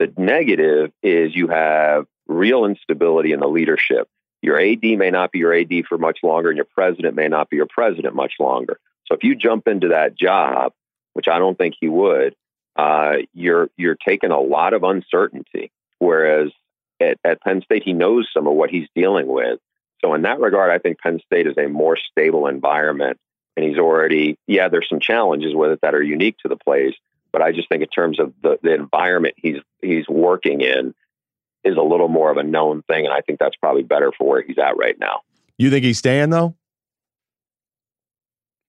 The 0.00 0.12
negative 0.16 0.92
is 1.02 1.36
you 1.36 1.48
have 1.48 2.06
real 2.26 2.64
instability 2.64 3.32
in 3.32 3.40
the 3.40 3.46
leadership. 3.46 4.08
Your 4.40 4.58
AD 4.58 4.82
may 4.82 5.10
not 5.10 5.30
be 5.30 5.40
your 5.40 5.52
AD 5.52 5.84
for 5.86 5.98
much 5.98 6.20
longer, 6.22 6.48
and 6.48 6.56
your 6.56 6.66
president 6.74 7.14
may 7.14 7.28
not 7.28 7.50
be 7.50 7.56
your 7.56 7.68
president 7.68 8.14
much 8.14 8.32
longer. 8.40 8.80
So 9.06 9.14
if 9.14 9.22
you 9.22 9.36
jump 9.36 9.68
into 9.68 9.88
that 9.88 10.16
job, 10.16 10.72
which 11.12 11.28
I 11.28 11.38
don't 11.38 11.58
think 11.58 11.74
he 11.78 11.88
would, 11.88 12.34
uh, 12.76 13.16
you're 13.34 13.68
you're 13.76 13.96
taking 13.96 14.30
a 14.30 14.40
lot 14.40 14.72
of 14.72 14.84
uncertainty. 14.84 15.70
Whereas 15.98 16.50
at, 16.98 17.18
at 17.22 17.42
Penn 17.42 17.60
State, 17.60 17.82
he 17.84 17.92
knows 17.92 18.26
some 18.32 18.46
of 18.46 18.54
what 18.54 18.70
he's 18.70 18.88
dealing 18.94 19.26
with. 19.26 19.58
So 20.02 20.14
in 20.14 20.22
that 20.22 20.40
regard, 20.40 20.70
I 20.70 20.78
think 20.78 20.98
Penn 21.00 21.20
State 21.26 21.46
is 21.46 21.58
a 21.58 21.68
more 21.68 21.98
stable 22.10 22.46
environment, 22.46 23.18
and 23.54 23.66
he's 23.66 23.76
already 23.76 24.38
yeah. 24.46 24.68
There's 24.68 24.88
some 24.88 25.00
challenges 25.00 25.54
with 25.54 25.72
it 25.72 25.80
that 25.82 25.94
are 25.94 26.02
unique 26.02 26.38
to 26.38 26.48
the 26.48 26.56
place, 26.56 26.94
but 27.32 27.42
I 27.42 27.52
just 27.52 27.68
think 27.68 27.82
in 27.82 27.88
terms 27.88 28.18
of 28.18 28.32
the, 28.42 28.58
the 28.62 28.74
environment 28.74 29.34
he's 29.36 29.58
he's 29.80 30.08
working 30.08 30.60
in 30.60 30.94
is 31.64 31.76
a 31.76 31.82
little 31.82 32.08
more 32.08 32.30
of 32.30 32.36
a 32.36 32.42
known 32.42 32.82
thing, 32.82 33.04
and 33.04 33.12
I 33.14 33.20
think 33.20 33.38
that's 33.38 33.56
probably 33.56 33.82
better 33.82 34.12
for 34.16 34.26
where 34.28 34.42
he's 34.42 34.58
at 34.58 34.76
right 34.76 34.98
now. 34.98 35.20
You 35.58 35.70
think 35.70 35.84
he's 35.84 35.98
staying 35.98 36.30
though? 36.30 36.54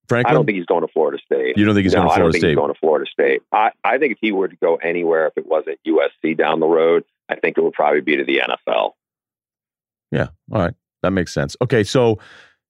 Franklin? 0.09 0.31
I 0.31 0.35
don't 0.35 0.45
think 0.45 0.57
he's 0.57 0.65
going 0.65 0.81
to 0.81 0.91
Florida 0.91 1.17
State. 1.23 1.57
You 1.57 1.63
don't 1.63 1.73
think 1.73 1.85
he's 1.85 1.93
no, 1.93 1.99
going 1.99 2.09
to 2.09 2.13
I 2.13 2.17
don't 2.17 2.23
Florida 2.23 2.33
think 2.33 2.41
State? 2.41 2.49
he's 2.49 2.57
going 2.57 2.73
to 2.73 2.79
Florida 2.79 3.09
State. 3.09 3.41
I, 3.53 3.71
I 3.85 3.97
think 3.97 4.11
if 4.11 4.17
he 4.19 4.33
were 4.33 4.49
to 4.49 4.55
go 4.57 4.75
anywhere, 4.75 5.27
if 5.27 5.37
it 5.37 5.45
wasn't 5.45 5.79
USC 5.87 6.37
down 6.37 6.59
the 6.59 6.67
road, 6.67 7.05
I 7.29 7.35
think 7.35 7.57
it 7.57 7.61
would 7.63 7.71
probably 7.71 8.01
be 8.01 8.17
to 8.17 8.25
the 8.25 8.39
NFL. 8.39 8.91
yeah. 10.11 10.27
All 10.51 10.59
right. 10.61 10.73
That 11.01 11.11
makes 11.11 11.33
sense. 11.33 11.55
Okay. 11.61 11.85
So, 11.85 12.19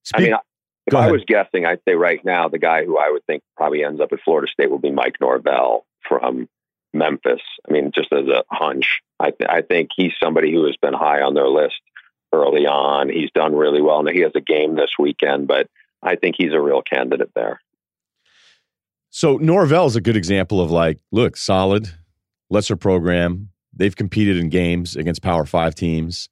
speak, 0.04 0.20
I 0.20 0.22
mean, 0.30 0.34
if 0.86 0.94
I 0.94 1.10
was 1.10 1.22
guessing, 1.26 1.64
I'd 1.64 1.80
say 1.86 1.94
right 1.94 2.24
now 2.24 2.48
the 2.48 2.58
guy 2.58 2.84
who 2.84 2.98
I 2.98 3.10
would 3.10 3.24
think 3.26 3.42
probably 3.56 3.84
ends 3.84 4.00
up 4.00 4.12
at 4.12 4.20
Florida 4.24 4.50
State 4.50 4.70
will 4.70 4.78
be 4.78 4.90
Mike 4.90 5.16
Norvell 5.20 5.86
from 6.08 6.48
Memphis. 6.92 7.40
I 7.68 7.72
mean, 7.72 7.92
just 7.94 8.12
as 8.12 8.26
a 8.26 8.44
hunch, 8.50 9.00
I, 9.20 9.30
th- 9.30 9.48
I 9.48 9.62
think 9.62 9.90
he's 9.96 10.12
somebody 10.22 10.52
who 10.52 10.66
has 10.66 10.76
been 10.82 10.94
high 10.94 11.22
on 11.22 11.34
their 11.34 11.48
list 11.48 11.80
early 12.32 12.66
on. 12.66 13.08
He's 13.08 13.30
done 13.32 13.54
really 13.54 13.80
well. 13.80 14.02
Now 14.02 14.12
he 14.12 14.20
has 14.20 14.32
a 14.34 14.40
game 14.40 14.74
this 14.74 14.90
weekend, 14.98 15.46
but 15.46 15.68
I 16.02 16.16
think 16.16 16.34
he's 16.36 16.52
a 16.52 16.60
real 16.60 16.82
candidate 16.82 17.30
there. 17.34 17.60
so 19.10 19.36
Norvell 19.36 19.86
is 19.86 19.96
a 19.96 20.00
good 20.00 20.16
example 20.16 20.60
of 20.60 20.70
like, 20.70 20.98
look, 21.12 21.36
solid, 21.36 21.90
lesser 22.50 22.76
program. 22.76 23.50
They've 23.74 23.94
competed 23.94 24.36
in 24.36 24.48
games 24.48 24.96
against 24.96 25.22
Power 25.22 25.46
Five 25.46 25.74
teams, 25.74 26.28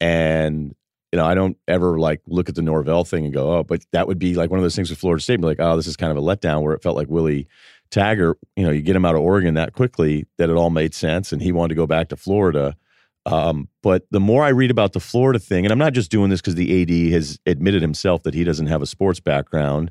and 0.00 0.74
you 1.12 1.18
know, 1.18 1.26
I 1.26 1.34
don't 1.34 1.58
ever 1.68 1.98
like 1.98 2.22
look 2.26 2.48
at 2.48 2.54
the 2.54 2.62
Norvell 2.62 3.04
thing 3.04 3.26
and 3.26 3.34
go, 3.34 3.58
oh, 3.58 3.62
but 3.62 3.84
that 3.92 4.08
would 4.08 4.18
be 4.18 4.34
like 4.34 4.50
one 4.50 4.58
of 4.58 4.64
those 4.64 4.74
things 4.74 4.88
with 4.88 4.98
Florida 4.98 5.22
State, 5.22 5.40
be 5.40 5.46
like, 5.46 5.60
oh, 5.60 5.76
this 5.76 5.86
is 5.86 5.96
kind 5.96 6.10
of 6.10 6.16
a 6.16 6.26
letdown 6.26 6.62
where 6.62 6.74
it 6.74 6.82
felt 6.82 6.96
like 6.96 7.08
Willie 7.08 7.46
Taggart, 7.90 8.38
you 8.56 8.64
know, 8.64 8.70
you 8.70 8.80
get 8.80 8.96
him 8.96 9.04
out 9.04 9.14
of 9.14 9.20
Oregon 9.20 9.54
that 9.54 9.74
quickly 9.74 10.26
that 10.38 10.48
it 10.48 10.56
all 10.56 10.70
made 10.70 10.94
sense 10.94 11.30
and 11.30 11.42
he 11.42 11.52
wanted 11.52 11.68
to 11.68 11.74
go 11.74 11.86
back 11.86 12.08
to 12.08 12.16
Florida. 12.16 12.74
Um, 13.26 13.68
but 13.82 14.06
the 14.10 14.20
more 14.20 14.42
I 14.42 14.48
read 14.48 14.70
about 14.70 14.94
the 14.94 15.00
Florida 15.00 15.38
thing, 15.38 15.64
and 15.64 15.70
I'm 15.70 15.78
not 15.78 15.92
just 15.92 16.10
doing 16.10 16.30
this 16.30 16.40
because 16.40 16.54
the 16.54 16.82
AD 16.82 17.12
has 17.12 17.38
admitted 17.44 17.82
himself 17.82 18.22
that 18.22 18.34
he 18.34 18.42
doesn't 18.42 18.66
have 18.66 18.82
a 18.82 18.86
sports 18.86 19.20
background. 19.20 19.90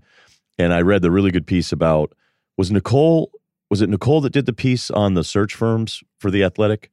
And 0.58 0.74
I 0.74 0.82
read 0.82 1.04
the 1.04 1.12
really 1.12 1.32
good 1.32 1.48
piece 1.48 1.72
about 1.72 2.14
was 2.58 2.72
Nicole 2.72 3.32
was 3.70 3.82
it 3.82 3.90
Nicole 3.90 4.20
that 4.22 4.34
did 4.34 4.48
the 4.48 4.54
piece 4.54 4.92
on 4.92 5.14
the 5.14 5.24
search 5.24 5.56
firms 5.56 6.04
for 6.20 6.30
the 6.30 6.44
athletic? 6.44 6.92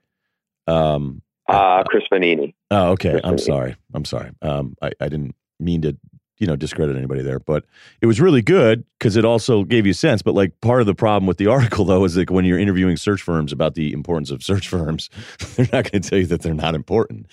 Um, 0.69 1.23
Uh, 1.49 1.83
Chris 1.85 2.05
Vannini. 2.13 2.55
Oh, 2.71 2.91
okay. 2.93 3.11
I'm 3.11 3.37
Definitely. 3.37 3.45
sorry. 3.45 3.77
I'm 3.95 4.05
sorry. 4.05 4.31
Um, 4.43 4.75
I, 4.83 4.93
I 5.01 5.09
didn't 5.09 5.35
mean 5.59 5.83
to, 5.83 5.97
you 6.39 6.47
know, 6.47 6.57
discredit 6.57 6.97
anybody 6.97 7.23
there, 7.23 7.41
but 7.41 7.65
it 8.01 8.07
was 8.07 8.21
really 8.21 8.43
good 8.43 8.85
because 8.99 9.17
it 9.17 9.25
also 9.25 9.65
gave 9.65 9.87
you 9.87 9.93
sense. 9.93 10.23
But 10.23 10.35
like 10.35 10.61
part 10.61 10.81
of 10.81 10.87
the 10.87 10.95
problem 10.95 11.27
with 11.27 11.39
the 11.39 11.47
article 11.57 11.85
though 11.85 12.05
is 12.05 12.17
like 12.17 12.31
when 12.31 12.45
you're 12.45 12.59
interviewing 12.59 12.97
search 12.97 13.23
firms 13.23 13.53
about 13.53 13.75
the 13.75 13.93
importance 13.93 14.31
of 14.31 14.43
search 14.43 14.69
firms, 14.69 15.09
they're 15.57 15.69
not 15.73 15.91
going 15.91 16.03
to 16.03 16.09
tell 16.09 16.19
you 16.19 16.27
that 16.27 16.43
they're 16.43 16.55
not 16.55 16.75
important. 16.75 17.27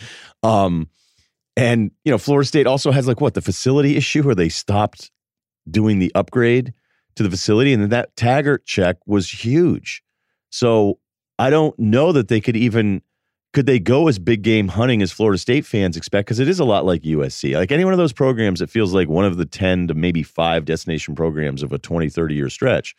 Um, 0.44 0.90
and 1.58 1.92
you 2.04 2.12
know, 2.12 2.18
Florida 2.18 2.48
State 2.48 2.68
also 2.68 2.92
has 2.92 3.08
like 3.08 3.22
what 3.22 3.34
the 3.34 3.42
facility 3.42 3.96
issue 3.96 4.24
where 4.24 4.36
they 4.36 4.50
stopped 4.50 5.12
doing 5.70 6.00
the 6.00 6.12
upgrade 6.16 6.74
to 7.16 7.24
the 7.24 7.30
facility, 7.30 7.74
and 7.74 7.82
then 7.82 7.90
that 7.90 8.16
Taggart 8.16 8.66
check 8.66 8.98
was 9.06 9.30
huge. 9.30 10.04
So 10.50 11.00
I 11.40 11.50
don't 11.50 11.78
know 11.80 12.12
that 12.12 12.28
they 12.28 12.42
could 12.42 12.58
even 12.58 13.02
could 13.56 13.68
they 13.68 13.80
go 13.80 14.10
as 14.10 14.20
big 14.20 14.42
game 14.42 14.68
hunting 14.68 15.02
as 15.02 15.14
Florida 15.14 15.38
State 15.38 15.66
fans 15.66 15.96
expect? 15.96 16.28
Because 16.28 16.40
it 16.40 16.50
is 16.50 16.60
a 16.60 16.66
lot 16.66 16.86
like 16.86 17.04
USC. 17.04 17.56
Like 17.56 17.72
any 17.72 17.86
one 17.86 17.94
of 17.94 17.98
those 17.98 18.12
programs, 18.12 18.62
it 18.62 18.70
feels 18.70 18.94
like 18.94 19.08
one 19.08 19.24
of 19.24 19.38
the 19.38 19.46
10 19.46 19.88
to 19.88 19.94
maybe 19.94 20.24
five 20.24 20.66
destination 20.66 21.16
programs 21.16 21.64
of 21.64 21.72
a 21.72 21.78
20, 21.78 22.10
30 22.10 22.36
year 22.36 22.50
stretch. 22.50 22.98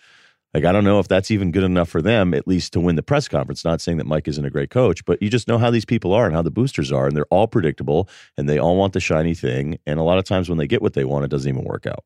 Like, 0.54 0.64
I 0.64 0.72
don't 0.72 0.84
know 0.84 0.98
if 0.98 1.08
that's 1.08 1.30
even 1.30 1.50
good 1.50 1.62
enough 1.62 1.90
for 1.90 2.00
them, 2.00 2.32
at 2.32 2.48
least 2.48 2.72
to 2.72 2.80
win 2.80 2.96
the 2.96 3.02
press 3.02 3.28
conference. 3.28 3.66
Not 3.66 3.82
saying 3.82 3.98
that 3.98 4.06
Mike 4.06 4.26
isn't 4.28 4.46
a 4.46 4.48
great 4.48 4.70
coach, 4.70 5.04
but 5.04 5.20
you 5.20 5.28
just 5.28 5.46
know 5.46 5.58
how 5.58 5.70
these 5.70 5.84
people 5.84 6.14
are 6.14 6.24
and 6.24 6.34
how 6.34 6.40
the 6.40 6.50
boosters 6.50 6.90
are, 6.90 7.06
and 7.06 7.14
they're 7.14 7.26
all 7.26 7.46
predictable 7.46 8.08
and 8.38 8.48
they 8.48 8.58
all 8.58 8.76
want 8.76 8.94
the 8.94 9.00
shiny 9.00 9.34
thing. 9.34 9.78
And 9.86 10.00
a 10.00 10.04
lot 10.04 10.16
of 10.16 10.24
times 10.24 10.48
when 10.48 10.56
they 10.56 10.66
get 10.66 10.80
what 10.80 10.94
they 10.94 11.04
want, 11.04 11.26
it 11.26 11.28
doesn't 11.28 11.50
even 11.50 11.64
work 11.64 11.84
out. 11.84 12.02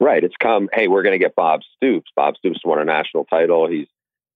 Right. 0.00 0.24
It's 0.24 0.34
come. 0.42 0.68
Hey, 0.72 0.88
we're 0.88 1.04
going 1.04 1.16
to 1.16 1.24
get 1.24 1.36
Bob 1.36 1.60
Stoops. 1.76 2.10
Bob 2.16 2.36
Stoops 2.38 2.58
won 2.64 2.80
a 2.80 2.84
national 2.84 3.24
title. 3.26 3.68
He's 3.68 3.86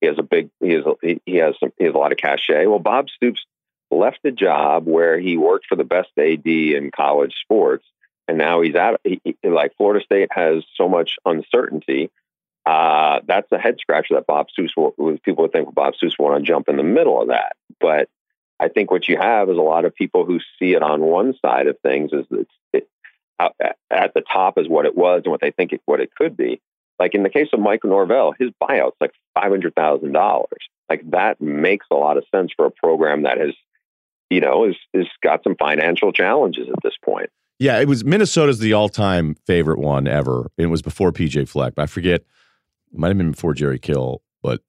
he 0.00 0.06
has 0.06 0.18
a 0.18 0.22
big 0.22 0.50
he 0.60 0.72
has 0.72 0.84
a, 0.86 1.20
he- 1.26 1.36
has 1.36 1.54
some 1.60 1.72
he 1.78 1.84
has 1.84 1.94
a 1.94 1.98
lot 1.98 2.12
of 2.12 2.18
cachet. 2.18 2.66
Well, 2.66 2.78
Bob 2.78 3.08
Stoops 3.10 3.44
left 3.90 4.18
a 4.24 4.30
job 4.30 4.86
where 4.86 5.18
he 5.18 5.36
worked 5.36 5.66
for 5.66 5.76
the 5.76 5.84
best 5.84 6.10
AD 6.18 6.46
in 6.46 6.90
college 6.94 7.34
sports, 7.42 7.84
and 8.26 8.38
now 8.38 8.60
he's 8.60 8.74
out. 8.74 9.00
He, 9.04 9.20
like 9.42 9.76
Florida 9.76 10.04
State 10.04 10.28
has 10.32 10.64
so 10.76 10.88
much 10.88 11.16
uncertainty. 11.24 12.10
Uh, 12.66 13.20
that's 13.26 13.50
a 13.50 13.58
head 13.58 13.76
scratcher 13.80 14.14
that 14.14 14.26
Bob 14.26 14.50
Stoops 14.50 14.74
will, 14.76 14.92
people 15.24 15.42
would 15.44 15.52
think 15.52 15.74
Bob 15.74 15.94
Stoops 15.94 16.18
want 16.18 16.36
to 16.38 16.46
jump 16.46 16.68
in 16.68 16.76
the 16.76 16.82
middle 16.82 17.20
of 17.22 17.28
that, 17.28 17.56
but 17.80 18.10
I 18.60 18.68
think 18.68 18.90
what 18.90 19.08
you 19.08 19.16
have 19.16 19.48
is 19.48 19.56
a 19.56 19.62
lot 19.62 19.84
of 19.86 19.94
people 19.94 20.26
who 20.26 20.38
see 20.58 20.74
it 20.74 20.82
on 20.82 21.00
one 21.00 21.34
side 21.40 21.66
of 21.68 21.78
things 21.80 22.12
is 22.12 22.26
that 22.30 22.46
it, 22.74 22.88
at- 23.38 23.76
at 23.90 24.12
the 24.14 24.20
top 24.20 24.58
is 24.58 24.68
what 24.68 24.84
it 24.84 24.94
was 24.96 25.22
and 25.24 25.30
what 25.30 25.40
they 25.40 25.52
think 25.52 25.72
it, 25.72 25.80
what 25.86 26.00
it 26.00 26.14
could 26.14 26.36
be. 26.36 26.60
Like 26.98 27.14
in 27.14 27.22
the 27.22 27.30
case 27.30 27.48
of 27.52 27.60
Mike 27.60 27.84
Norvell, 27.84 28.34
his 28.38 28.50
buyout's 28.62 28.96
like 29.00 29.12
five 29.34 29.50
hundred 29.50 29.74
thousand 29.74 30.12
dollars. 30.12 30.68
Like 30.88 31.08
that 31.10 31.40
makes 31.40 31.86
a 31.90 31.94
lot 31.94 32.16
of 32.16 32.24
sense 32.34 32.52
for 32.56 32.66
a 32.66 32.70
program 32.70 33.22
that 33.22 33.38
has, 33.38 33.54
you 34.30 34.40
know, 34.40 34.64
is 34.64 34.76
is 34.92 35.06
got 35.22 35.42
some 35.44 35.56
financial 35.56 36.12
challenges 36.12 36.68
at 36.68 36.82
this 36.82 36.94
point. 37.04 37.30
Yeah, 37.58 37.80
it 37.80 37.88
was 37.88 38.04
Minnesota's 38.04 38.60
the 38.60 38.72
all-time 38.72 39.34
favorite 39.46 39.80
one 39.80 40.06
ever. 40.06 40.50
It 40.56 40.66
was 40.66 40.80
before 40.80 41.10
PJ 41.10 41.48
Fleck. 41.48 41.74
I 41.76 41.86
forget. 41.86 42.22
It 42.92 42.98
might 42.98 43.08
have 43.08 43.18
been 43.18 43.32
before 43.32 43.52
Jerry 43.52 43.78
Kill, 43.78 44.22
but 44.42 44.62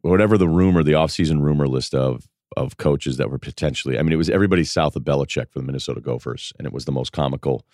whatever 0.00 0.36
the 0.36 0.48
rumor, 0.48 0.82
the 0.82 0.92
offseason 0.92 1.42
rumor 1.42 1.68
list 1.68 1.94
of 1.94 2.28
of 2.56 2.76
coaches 2.76 3.16
that 3.16 3.30
were 3.30 3.38
potentially. 3.38 3.98
I 3.98 4.02
mean, 4.02 4.12
it 4.12 4.16
was 4.16 4.28
everybody 4.28 4.64
south 4.64 4.96
of 4.96 5.04
Belichick 5.04 5.50
for 5.50 5.58
the 5.58 5.64
Minnesota 5.64 6.00
Gophers, 6.00 6.52
and 6.58 6.66
it 6.66 6.72
was 6.72 6.84
the 6.84 6.92
most 6.92 7.12
comical 7.12 7.64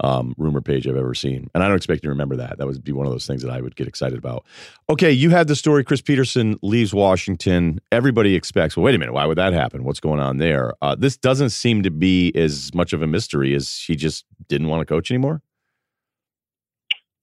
um, 0.00 0.34
rumor 0.38 0.60
page 0.60 0.86
I've 0.86 0.96
ever 0.96 1.14
seen. 1.14 1.50
And 1.54 1.62
I 1.62 1.68
don't 1.68 1.76
expect 1.76 2.02
you 2.02 2.08
to 2.08 2.10
remember 2.10 2.36
that. 2.36 2.58
That 2.58 2.66
would 2.66 2.82
be 2.84 2.92
one 2.92 3.06
of 3.06 3.12
those 3.12 3.26
things 3.26 3.42
that 3.42 3.50
I 3.50 3.60
would 3.60 3.76
get 3.76 3.88
excited 3.88 4.18
about. 4.18 4.44
Okay, 4.90 5.10
you 5.10 5.30
had 5.30 5.48
the 5.48 5.56
story. 5.56 5.84
Chris 5.84 6.00
Petersen 6.00 6.58
leaves 6.62 6.94
Washington. 6.94 7.80
Everybody 7.92 8.34
expects. 8.34 8.76
Well, 8.76 8.84
wait 8.84 8.94
a 8.94 8.98
minute. 8.98 9.12
Why 9.12 9.26
would 9.26 9.38
that 9.38 9.52
happen? 9.52 9.84
What's 9.84 10.00
going 10.00 10.20
on 10.20 10.38
there? 10.38 10.74
Uh, 10.82 10.94
this 10.94 11.16
doesn't 11.16 11.50
seem 11.50 11.82
to 11.82 11.90
be 11.90 12.32
as 12.34 12.74
much 12.74 12.92
of 12.92 13.02
a 13.02 13.06
mystery 13.06 13.54
as 13.54 13.82
he 13.86 13.96
just 13.96 14.24
didn't 14.48 14.68
want 14.68 14.80
to 14.80 14.86
coach 14.86 15.10
anymore. 15.10 15.42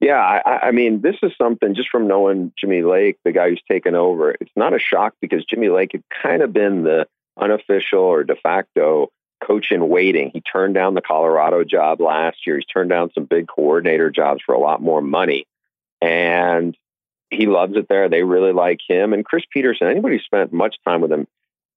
Yeah, 0.01 0.19
I, 0.19 0.67
I 0.67 0.71
mean, 0.71 1.01
this 1.01 1.15
is 1.23 1.31
something 1.37 1.73
just 1.73 1.89
from 1.89 2.07
knowing 2.07 2.51
Jimmy 2.59 2.83
Lake, 2.83 3.17
the 3.23 3.31
guy 3.31 3.49
who's 3.49 3.63
taken 3.67 3.95
over. 3.95 4.35
It's 4.39 4.51
not 4.55 4.73
a 4.73 4.79
shock 4.79 5.15
because 5.21 5.45
Jimmy 5.45 5.69
Lake 5.69 5.93
had 5.93 6.03
kind 6.21 6.41
of 6.41 6.51
been 6.51 6.83
the 6.83 7.07
unofficial 7.37 8.01
or 8.01 8.23
de 8.23 8.35
facto 8.35 9.11
coach 9.43 9.71
in 9.71 9.87
waiting. 9.87 10.31
He 10.33 10.41
turned 10.41 10.73
down 10.73 10.93
the 10.93 11.01
Colorado 11.01 11.63
job 11.63 12.01
last 12.01 12.45
year. 12.45 12.57
He's 12.57 12.65
turned 12.65 12.89
down 12.89 13.11
some 13.13 13.25
big 13.25 13.47
coordinator 13.47 14.09
jobs 14.09 14.41
for 14.45 14.53
a 14.53 14.59
lot 14.59 14.81
more 14.81 15.01
money. 15.01 15.45
And 16.01 16.75
he 17.29 17.47
loves 17.47 17.75
it 17.75 17.87
there. 17.89 18.09
They 18.09 18.23
really 18.23 18.53
like 18.53 18.79
him. 18.87 19.13
And 19.13 19.25
Chris 19.25 19.43
Petersen, 19.51 19.87
anybody 19.87 20.17
who 20.17 20.23
spent 20.23 20.53
much 20.53 20.77
time 20.85 21.01
with 21.01 21.11
him 21.11 21.27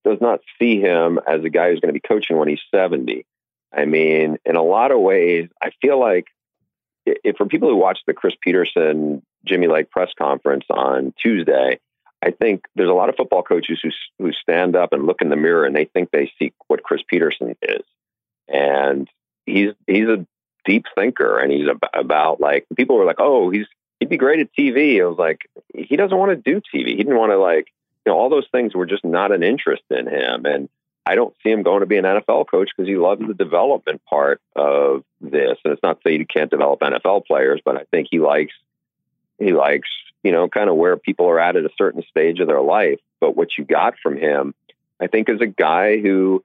does 0.04 0.18
not 0.20 0.40
see 0.58 0.80
him 0.80 1.18
as 1.26 1.44
a 1.44 1.50
guy 1.50 1.70
who's 1.70 1.80
going 1.80 1.92
to 1.92 2.00
be 2.00 2.06
coaching 2.06 2.36
when 2.36 2.48
he's 2.48 2.60
70. 2.72 3.26
I 3.72 3.84
mean, 3.84 4.38
in 4.44 4.56
a 4.56 4.62
lot 4.62 4.92
of 4.92 5.00
ways, 5.00 5.48
I 5.62 5.70
feel 5.82 6.00
like 6.00 6.26
if 7.06 7.36
for 7.36 7.46
people 7.46 7.68
who 7.68 7.76
watched 7.76 8.04
the 8.06 8.14
Chris 8.14 8.34
Petersen 8.40 9.22
Jimmy 9.44 9.66
Lake 9.66 9.90
press 9.90 10.10
conference 10.16 10.64
on 10.70 11.14
Tuesday, 11.20 11.78
I 12.22 12.32
think 12.32 12.64
there's 12.74 12.90
a 12.90 12.94
lot 12.94 13.08
of 13.08 13.16
football 13.16 13.42
coaches 13.42 13.80
who 13.82 13.90
who 14.18 14.32
stand 14.32 14.74
up 14.74 14.92
and 14.92 15.06
look 15.06 15.22
in 15.22 15.28
the 15.28 15.36
mirror 15.36 15.64
and 15.64 15.74
they 15.74 15.84
think 15.84 16.10
they 16.10 16.32
see 16.38 16.52
what 16.66 16.82
Chris 16.82 17.02
Petersen 17.08 17.54
is, 17.62 17.82
and 18.48 19.08
he's 19.46 19.72
he's 19.86 20.08
a 20.08 20.26
deep 20.64 20.84
thinker 20.94 21.38
and 21.38 21.50
he's 21.50 21.68
about, 21.94 22.40
like 22.40 22.66
people 22.76 22.96
were 22.96 23.04
like, 23.04 23.20
oh, 23.20 23.50
he's 23.50 23.66
he'd 24.00 24.08
be 24.08 24.16
great 24.16 24.40
at 24.40 24.54
TV. 24.58 25.00
I 25.00 25.06
was 25.06 25.18
like, 25.18 25.48
he 25.74 25.96
doesn't 25.96 26.16
want 26.16 26.30
to 26.30 26.36
do 26.36 26.60
TV. 26.60 26.88
He 26.88 26.96
didn't 26.96 27.16
want 27.16 27.32
to 27.32 27.38
like 27.38 27.68
you 28.04 28.12
know 28.12 28.18
all 28.18 28.30
those 28.30 28.48
things 28.50 28.74
were 28.74 28.86
just 28.86 29.04
not 29.04 29.32
an 29.32 29.42
interest 29.42 29.84
in 29.90 30.06
him 30.06 30.44
and. 30.44 30.68
I 31.06 31.14
don't 31.14 31.34
see 31.42 31.48
him 31.50 31.62
going 31.62 31.80
to 31.80 31.86
be 31.86 31.96
an 31.96 32.04
NFL 32.04 32.48
coach 32.50 32.68
because 32.76 32.86
he 32.86 32.96
loves 32.96 33.26
the 33.26 33.32
development 33.32 34.02
part 34.04 34.42
of 34.54 35.04
this. 35.22 35.56
And 35.64 35.72
it's 35.72 35.82
not 35.82 36.04
that 36.04 36.12
you 36.12 36.26
can't 36.26 36.50
develop 36.50 36.80
NFL 36.80 37.24
players, 37.24 37.62
but 37.64 37.78
I 37.78 37.84
think 37.90 38.08
he 38.10 38.18
likes 38.18 38.52
he 39.38 39.52
likes 39.52 39.88
you 40.22 40.32
know 40.32 40.48
kind 40.48 40.68
of 40.68 40.76
where 40.76 40.96
people 40.96 41.26
are 41.26 41.40
at 41.40 41.56
at 41.56 41.64
a 41.64 41.70
certain 41.76 42.02
stage 42.08 42.40
of 42.40 42.48
their 42.48 42.60
life. 42.60 43.00
But 43.20 43.36
what 43.36 43.56
you 43.56 43.64
got 43.64 43.94
from 44.02 44.16
him, 44.16 44.54
I 45.00 45.06
think, 45.06 45.28
is 45.28 45.40
a 45.40 45.46
guy 45.46 45.98
who 45.98 46.42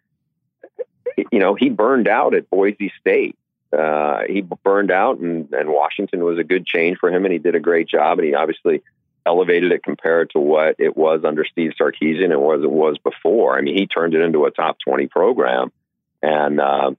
you 1.32 1.40
know 1.40 1.56
he 1.56 1.70
burned 1.70 2.08
out 2.08 2.34
at 2.36 2.50
Boise 2.50 2.92
State. 3.00 3.36
Uh, 3.72 4.22
he 4.30 4.42
burned 4.42 4.92
out, 4.92 5.18
and, 5.18 5.52
and 5.52 5.70
Washington 5.70 6.24
was 6.24 6.38
a 6.38 6.44
good 6.44 6.64
change 6.66 7.00
for 7.00 7.10
him, 7.10 7.26
and 7.26 7.34
he 7.34 7.40
did 7.40 7.56
a 7.56 7.60
great 7.60 7.88
job. 7.88 8.20
And 8.20 8.28
he 8.28 8.36
obviously 8.36 8.84
elevated 9.26 9.72
it 9.72 9.84
compared 9.84 10.30
to 10.32 10.40
what 10.40 10.76
it 10.80 10.96
was 10.96 11.22
under 11.24 11.46
Steve 11.46 11.72
Sarkisian 11.80 12.32
and 12.32 12.42
what 12.42 12.60
it 12.60 12.70
was 12.70 12.98
before. 12.98 13.58
I 13.58 13.62
mean, 13.62 13.76
he 13.76 13.88
turned 13.88 14.14
it 14.14 14.22
into 14.22 14.46
a 14.46 14.52
top 14.52 14.78
20 14.86 15.08
program. 15.08 15.72
And 16.22 16.60
uh, 16.60 16.92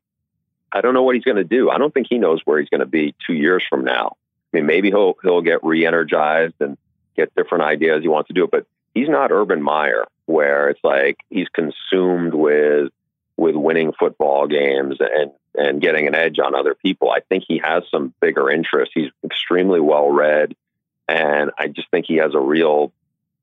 I 0.73 0.81
don't 0.81 0.95
know 0.95 1.03
what 1.03 1.15
he's 1.15 1.25
going 1.25 1.37
to 1.37 1.45
do. 1.45 1.71
I 1.71 1.79
don't 1.79 1.93
think 1.93 2.07
he 2.09 2.19
knows 2.19 2.41
where 2.45 2.59
he's 2.59 2.69
going 2.69 2.81
to 2.81 2.87
be 2.87 3.15
two 3.27 3.35
years 3.35 3.65
from 3.69 3.85
now. 3.85 4.17
I 4.55 4.59
mean, 4.59 4.67
maybe 4.67 4.91
he'll 4.91 5.17
he'll 5.23 5.43
get 5.43 5.65
re-energized 5.65 6.55
and 6.61 6.79
get 7.17 7.35
different 7.35 7.65
ideas 7.65 8.03
he 8.03 8.09
wants 8.09 8.29
to 8.29 8.35
do 8.35 8.45
it, 8.45 8.51
but 8.51 8.67
he's 8.95 9.09
not 9.09 9.33
Urban 9.33 9.63
Meyer, 9.63 10.07
where 10.27 10.69
it's 10.69 10.81
like 10.85 11.19
he's 11.29 11.49
consumed 11.49 12.35
with 12.35 12.93
with 13.37 13.57
winning 13.57 13.93
football 13.99 14.47
games 14.47 14.97
and 15.01 15.33
and 15.57 15.81
getting 15.81 16.07
an 16.07 16.15
edge 16.15 16.39
on 16.39 16.55
other 16.55 16.75
people. 16.75 17.11
I 17.11 17.21
think 17.21 17.45
he 17.47 17.61
has 17.65 17.85
some 17.91 18.15
bigger 18.21 18.51
interests. 18.51 18.93
He's 18.95 19.11
extremely 19.25 19.81
well 19.81 20.09
read. 20.09 20.55
And 21.09 21.51
I 21.59 21.69
just 21.69 21.91
think 21.91 22.07
he 22.07 22.17
has 22.17 22.35
a 22.35 22.41
real 22.41 22.93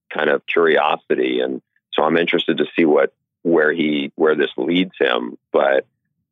kind 0.09 0.29
of 0.29 0.45
curiosity. 0.45 1.39
And 1.39 1.61
so 1.93 2.03
I'm 2.03 2.17
interested 2.17 2.57
to 2.57 2.65
see 2.75 2.85
what, 2.85 3.13
where 3.43 3.71
he, 3.71 4.11
where 4.15 4.35
this 4.35 4.49
leads 4.57 4.91
him. 4.99 5.37
But 5.51 5.85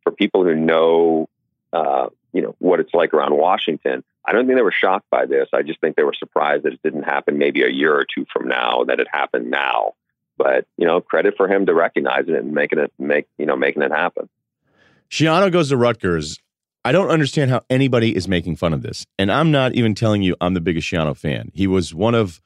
for 0.03 0.11
people 0.11 0.43
who 0.43 0.55
know, 0.55 1.29
uh, 1.71 2.09
you 2.33 2.41
know, 2.41 2.55
what 2.59 2.79
it's 2.79 2.93
like 2.93 3.13
around 3.13 3.35
Washington, 3.37 4.03
I 4.25 4.31
don't 4.31 4.45
think 4.45 4.57
they 4.57 4.63
were 4.63 4.71
shocked 4.71 5.09
by 5.09 5.25
this. 5.25 5.49
I 5.53 5.61
just 5.61 5.81
think 5.81 5.95
they 5.95 6.03
were 6.03 6.13
surprised 6.13 6.63
that 6.63 6.73
it 6.73 6.81
didn't 6.83 7.03
happen 7.03 7.37
maybe 7.37 7.63
a 7.63 7.69
year 7.69 7.95
or 7.95 8.05
two 8.05 8.25
from 8.31 8.47
now, 8.47 8.83
that 8.85 8.99
it 8.99 9.07
happened 9.11 9.49
now. 9.49 9.93
But, 10.37 10.65
you 10.77 10.85
know, 10.85 11.01
credit 11.01 11.35
for 11.35 11.47
him 11.47 11.65
to 11.65 11.73
recognize 11.73 12.25
it 12.27 12.35
and 12.35 12.53
making 12.53 12.79
it 12.79 12.93
make, 12.97 13.27
you 13.37 13.45
know, 13.45 13.55
making 13.55 13.81
it 13.81 13.91
happen. 13.91 14.29
Schiano 15.09 15.51
goes 15.51 15.69
to 15.69 15.77
Rutgers. 15.77 16.39
I 16.85 16.91
don't 16.91 17.09
understand 17.09 17.51
how 17.51 17.61
anybody 17.69 18.15
is 18.15 18.27
making 18.27 18.55
fun 18.55 18.73
of 18.73 18.81
this. 18.81 19.05
And 19.17 19.31
I'm 19.31 19.51
not 19.51 19.73
even 19.73 19.95
telling 19.95 20.21
you 20.21 20.35
I'm 20.39 20.53
the 20.53 20.61
biggest 20.61 20.89
Schiano 20.89 21.17
fan. 21.17 21.51
He 21.53 21.67
was 21.67 21.93
one 21.93 22.15
of 22.15 22.41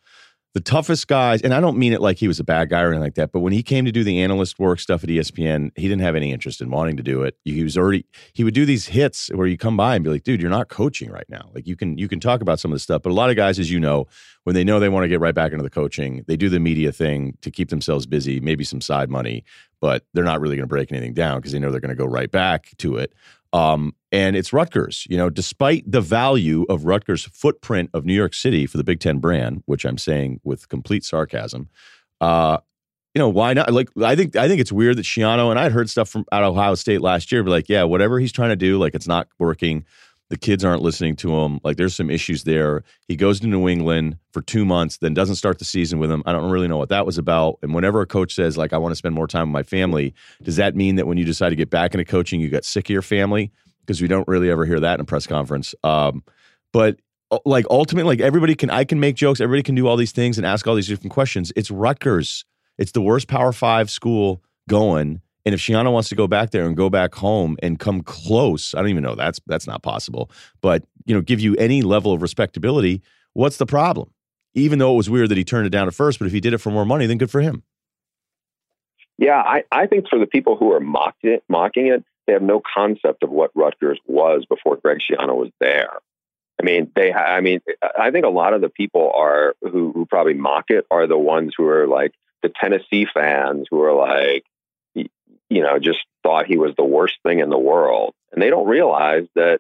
the 0.54 0.60
toughest 0.60 1.08
guys, 1.08 1.42
and 1.42 1.52
I 1.52 1.60
don't 1.60 1.78
mean 1.78 1.94
it 1.94 2.02
like 2.02 2.18
he 2.18 2.28
was 2.28 2.40
a 2.40 2.44
bad 2.44 2.70
guy 2.70 2.82
or 2.82 2.90
anything 2.90 3.02
like 3.02 3.16
that, 3.16 3.32
but 3.32 3.40
when 3.40 3.54
he 3.54 3.64
came 3.64 3.86
to 3.86 3.92
do 3.92 4.04
the 4.04 4.22
analyst 4.22 4.60
work 4.60 4.80
stuff 4.80 5.04
at 5.04 5.10
ESPN, 5.10 5.72
he 5.76 5.88
didn't 5.88 6.02
have 6.02 6.16
any 6.16 6.32
interest 6.32 6.62
in 6.62 6.70
wanting 6.70 6.96
to 6.98 7.04
do 7.04 7.24
it. 7.24 7.38
He 7.44 7.64
was 7.64 7.76
already 7.76 8.06
he 8.34 8.44
would 8.44 8.54
do 8.54 8.66
these 8.66 8.86
hits 8.86 9.30
where 9.34 9.48
you 9.48 9.58
come 9.58 9.76
by 9.76 9.96
and 9.96 10.04
be 10.04 10.12
like, 10.12 10.24
dude, 10.24 10.42
you're 10.42 10.52
not 10.52 10.70
coaching 10.70 11.10
right 11.10 11.28
now. 11.28 11.50
Like 11.56 11.66
you 11.66 11.76
can 11.76 11.98
you 11.98 12.08
can 12.08 12.20
talk 12.20 12.42
about 12.42 12.60
some 12.60 12.72
of 12.72 12.76
the 12.76 12.80
stuff, 12.80 13.02
but 13.02 13.10
a 13.10 13.14
lot 13.14 13.32
of 13.32 13.36
guys, 13.36 13.58
as 13.58 13.72
you 13.72 13.80
know, 13.80 14.06
when 14.44 14.54
they 14.54 14.64
know 14.64 14.80
they 14.80 14.90
want 14.90 15.04
to 15.06 15.08
get 15.08 15.20
right 15.20 15.34
back 15.34 15.52
into 15.54 15.64
the 15.64 15.72
coaching, 15.72 16.24
they 16.28 16.38
do 16.38 16.50
the 16.50 16.60
media 16.60 16.92
thing 16.92 17.36
to 17.42 17.50
keep 17.50 17.70
themselves 17.70 18.06
busy, 18.06 18.40
maybe 18.40 18.64
some 18.64 18.82
side 18.82 19.10
money, 19.10 19.44
but 19.82 20.06
they're 20.14 20.24
not 20.24 20.40
really 20.40 20.56
going 20.56 20.68
to 20.68 20.74
break 20.74 20.92
anything 20.92 21.16
down 21.16 21.40
because 21.40 21.52
they 21.52 21.60
know 21.60 21.72
they're 21.72 21.80
going 21.80 21.90
to 21.90 21.96
go 21.96 22.06
right 22.06 22.30
back 22.30 22.70
to 22.78 22.98
it. 22.98 23.14
Um, 23.54 23.96
and 24.12 24.36
it's 24.36 24.52
Rutgers. 24.52 25.08
You 25.10 25.18
know, 25.18 25.30
despite 25.30 25.90
the 25.90 26.02
value 26.02 26.66
of 26.70 26.86
Rutgers' 26.86 27.24
footprint 27.26 27.92
of 27.94 28.06
New 28.06 28.14
York 28.14 28.34
City 28.34 28.66
for 28.66 28.78
the 28.78 28.84
Big 28.84 29.00
Ten 29.00 29.20
brand, 29.20 29.64
which 29.66 29.86
I'm 29.86 29.98
saying 29.98 30.42
with 30.44 30.68
complete 30.68 31.06
sarcasm, 31.06 31.70
uh, 32.20 32.58
you 33.14 33.20
know, 33.20 33.30
why 33.30 33.54
not? 33.54 33.72
Like, 33.72 33.90
I 34.02 34.16
think 34.16 34.36
I 34.36 34.48
think 34.48 34.60
it's 34.60 34.72
weird 34.72 34.98
that 34.98 35.06
Schiano 35.06 35.52
and 35.52 35.60
I'd 35.60 35.72
heard 35.72 35.90
stuff 35.90 36.10
from 36.10 36.26
out 36.32 36.44
of 36.44 36.54
Ohio 36.54 36.76
State 36.76 37.02
last 37.02 37.32
year, 37.32 37.44
but 37.44 37.52
like, 37.52 37.70
yeah, 37.70 37.84
whatever 37.84 38.20
he's 38.20 38.32
trying 38.32 38.50
to 38.50 38.56
do, 38.56 38.80
like, 38.80 38.96
it's 38.96 39.08
not 39.08 39.28
working. 39.38 39.86
The 40.34 40.40
kids 40.40 40.66
aren't 40.66 40.82
listening 40.82 41.16
to 41.18 41.32
him. 41.36 41.60
Like, 41.64 41.78
there's 41.78 41.96
some 41.96 42.10
issues 42.10 42.44
there. 42.44 42.84
He 43.08 43.16
goes 43.16 43.40
to 43.42 43.48
New 43.48 43.70
England 43.70 44.18
for 44.32 44.42
two 44.42 44.66
months, 44.66 44.98
then 44.98 45.14
doesn't 45.14 45.36
start 45.36 45.60
the 45.60 45.66
season 45.66 46.00
with 46.00 46.10
him. 46.10 46.24
I 46.26 46.32
don't 46.32 46.50
really 46.50 46.68
know 46.68 46.78
what 46.78 46.90
that 46.90 47.06
was 47.06 47.20
about. 47.20 47.60
And 47.62 47.74
whenever 47.76 48.02
a 48.02 48.08
coach 48.08 48.34
says, 48.34 48.58
like, 48.58 48.74
I 48.74 48.78
want 48.78 48.94
to 48.94 48.96
spend 48.96 49.14
more 49.14 49.28
time 49.28 49.50
with 49.50 49.54
my 49.54 49.64
family, 49.64 50.16
does 50.42 50.56
that 50.56 50.76
mean 50.76 50.96
that 50.96 51.06
when 51.06 51.20
you 51.20 51.26
decide 51.26 51.50
to 51.50 51.56
get 51.56 51.70
back 51.70 51.94
into 51.94 52.06
coaching, 52.06 52.42
you 52.42 52.50
got 52.50 52.66
sick 52.66 52.86
of 52.86 52.90
your 52.90 53.04
family? 53.04 53.52
because 53.86 54.02
we 54.02 54.08
don't 54.08 54.28
really 54.28 54.50
ever 54.50 54.66
hear 54.66 54.80
that 54.80 54.96
in 54.96 55.02
a 55.02 55.06
press 55.06 55.28
conference. 55.28 55.76
Um, 55.84 56.24
but 56.72 57.00
uh, 57.32 57.40
like 57.46 57.66
ultimately, 57.70 58.16
like 58.16 58.22
everybody 58.22 58.56
can, 58.56 58.70
I 58.70 58.84
can 58.84 59.00
make 59.00 59.16
jokes, 59.16 59.42
everybody 59.42 59.64
can 59.64 59.76
do 59.76 59.88
all 59.88 59.98
these 59.98 60.12
things 60.12 60.38
and 60.38 60.46
ask 60.46 60.68
all 60.68 60.76
these 60.76 60.88
different 60.88 61.12
questions. 61.12 61.52
It's 61.56 61.72
Rutgers. 61.72 62.46
It's 62.78 62.92
the 62.92 63.02
worst 63.02 63.28
Power 63.28 63.52
Five 63.52 63.90
school 63.90 64.42
going. 64.68 65.22
And 65.46 65.54
if 65.54 65.60
Schiano 65.60 65.92
wants 65.92 66.10
to 66.10 66.16
go 66.16 66.28
back 66.28 66.52
there 66.52 66.66
and 66.66 66.76
go 66.76 66.90
back 66.90 67.14
home 67.16 67.58
and 67.62 67.78
come 67.78 68.02
close, 68.02 68.74
I 68.74 68.80
don't 68.80 68.90
even 68.90 69.04
know 69.04 69.16
that's 69.16 69.40
that's 69.46 69.68
not 69.68 69.84
possible. 69.84 70.32
But 70.62 70.86
you 71.06 71.14
know, 71.14 71.22
give 71.22 71.40
you 71.40 71.56
any 71.56 71.82
level 71.82 72.14
of 72.14 72.22
respectability, 72.22 73.02
what's 73.34 73.58
the 73.58 73.66
problem? 73.66 74.12
Even 74.54 74.80
though 74.80 74.94
it 74.94 74.98
was 74.98 75.10
weird 75.10 75.30
that 75.30 75.38
he 75.38 75.44
turned 75.44 75.68
it 75.68 75.72
down 75.72 75.88
at 75.88 75.94
first, 75.94 76.20
but 76.20 76.26
if 76.26 76.32
he 76.32 76.40
did 76.40 76.54
it 76.54 76.60
for 76.60 76.70
more 76.70 76.86
money, 76.86 77.08
then 77.08 77.18
good 77.18 77.32
for 77.32 77.42
him. 77.42 77.64
Yeah, 79.18 79.42
I, 79.42 79.64
I 79.72 79.88
think 79.88 80.08
for 80.10 80.18
the 80.18 80.26
people 80.26 80.56
who 80.56 80.72
are 80.74 80.80
mocked 80.80 81.24
it, 81.24 81.44
mocking 81.48 81.88
it, 81.88 82.04
they 82.26 82.34
have 82.34 82.42
no 82.42 82.62
concept 82.62 83.24
of 83.24 83.30
what 83.30 83.52
Rutgers 83.56 84.00
was 84.08 84.46
before 84.46 84.78
Greg 84.78 85.00
Schiano 85.00 85.36
was 85.36 85.52
there. 85.60 85.90
I 86.60 86.64
mean, 86.64 86.92
they. 86.96 87.12
I 87.12 87.42
mean, 87.42 87.62
I 88.00 88.12
think 88.12 88.26
a 88.26 88.30
lot 88.30 88.54
of 88.54 88.62
the 88.62 88.70
people 88.70 89.12
are 89.16 89.56
who, 89.62 89.92
who 89.92 90.06
probably 90.06 90.36
mock 90.36 90.66
it 90.70 90.86
are 90.92 91.08
the 91.08 91.18
ones 91.18 91.54
who 91.58 91.68
are 91.68 91.88
like 91.88 92.14
the 92.42 92.50
Tennessee 92.50 93.08
fans 93.12 93.68
who 93.70 93.82
are 93.82 93.94
like, 93.94 94.46
you 95.54 95.62
know, 95.62 95.80
just 95.80 96.00
thought 96.24 96.46
he 96.46 96.58
was 96.58 96.74
the 96.76 96.84
worst 96.84 97.18
thing 97.24 97.40
in 97.40 97.50
the 97.50 97.58
world, 97.58 98.14
and 98.32 98.42
they 98.42 98.50
don't 98.50 98.68
realize 98.68 99.28
that, 99.36 99.60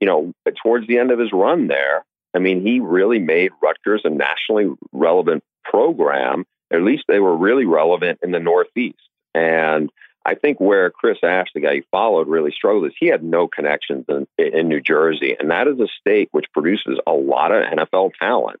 you 0.00 0.06
know, 0.06 0.32
towards 0.62 0.86
the 0.86 0.98
end 0.98 1.10
of 1.10 1.18
his 1.18 1.32
run 1.32 1.66
there, 1.66 2.04
I 2.34 2.38
mean, 2.38 2.64
he 2.64 2.80
really 2.80 3.18
made 3.18 3.52
Rutgers 3.62 4.02
a 4.04 4.10
nationally 4.10 4.68
relevant 4.92 5.42
program. 5.64 6.44
At 6.70 6.82
least 6.82 7.04
they 7.08 7.20
were 7.20 7.36
really 7.36 7.64
relevant 7.64 8.20
in 8.22 8.30
the 8.30 8.40
Northeast, 8.40 9.08
and 9.34 9.90
I 10.28 10.34
think 10.34 10.60
where 10.60 10.90
Chris 10.90 11.18
Ash, 11.22 11.46
the 11.54 11.60
guy 11.60 11.76
he 11.76 11.84
followed, 11.90 12.28
really 12.28 12.50
struggled 12.50 12.86
is 12.86 12.92
he 12.98 13.06
had 13.06 13.22
no 13.24 13.48
connections 13.48 14.04
in, 14.08 14.26
in 14.36 14.68
New 14.68 14.80
Jersey, 14.80 15.34
and 15.38 15.50
that 15.50 15.68
is 15.68 15.80
a 15.80 15.88
state 16.00 16.28
which 16.32 16.52
produces 16.52 16.98
a 17.06 17.12
lot 17.12 17.50
of 17.50 17.64
NFL 17.64 18.12
talent. 18.18 18.60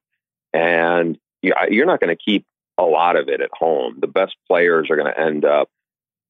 And 0.54 1.18
you're 1.42 1.86
not 1.86 2.00
going 2.00 2.16
to 2.16 2.22
keep 2.22 2.46
a 2.78 2.84
lot 2.84 3.16
of 3.16 3.28
it 3.28 3.40
at 3.40 3.50
home. 3.52 3.98
The 4.00 4.06
best 4.06 4.36
players 4.48 4.88
are 4.90 4.96
going 4.96 5.12
to 5.12 5.20
end 5.20 5.44
up 5.44 5.68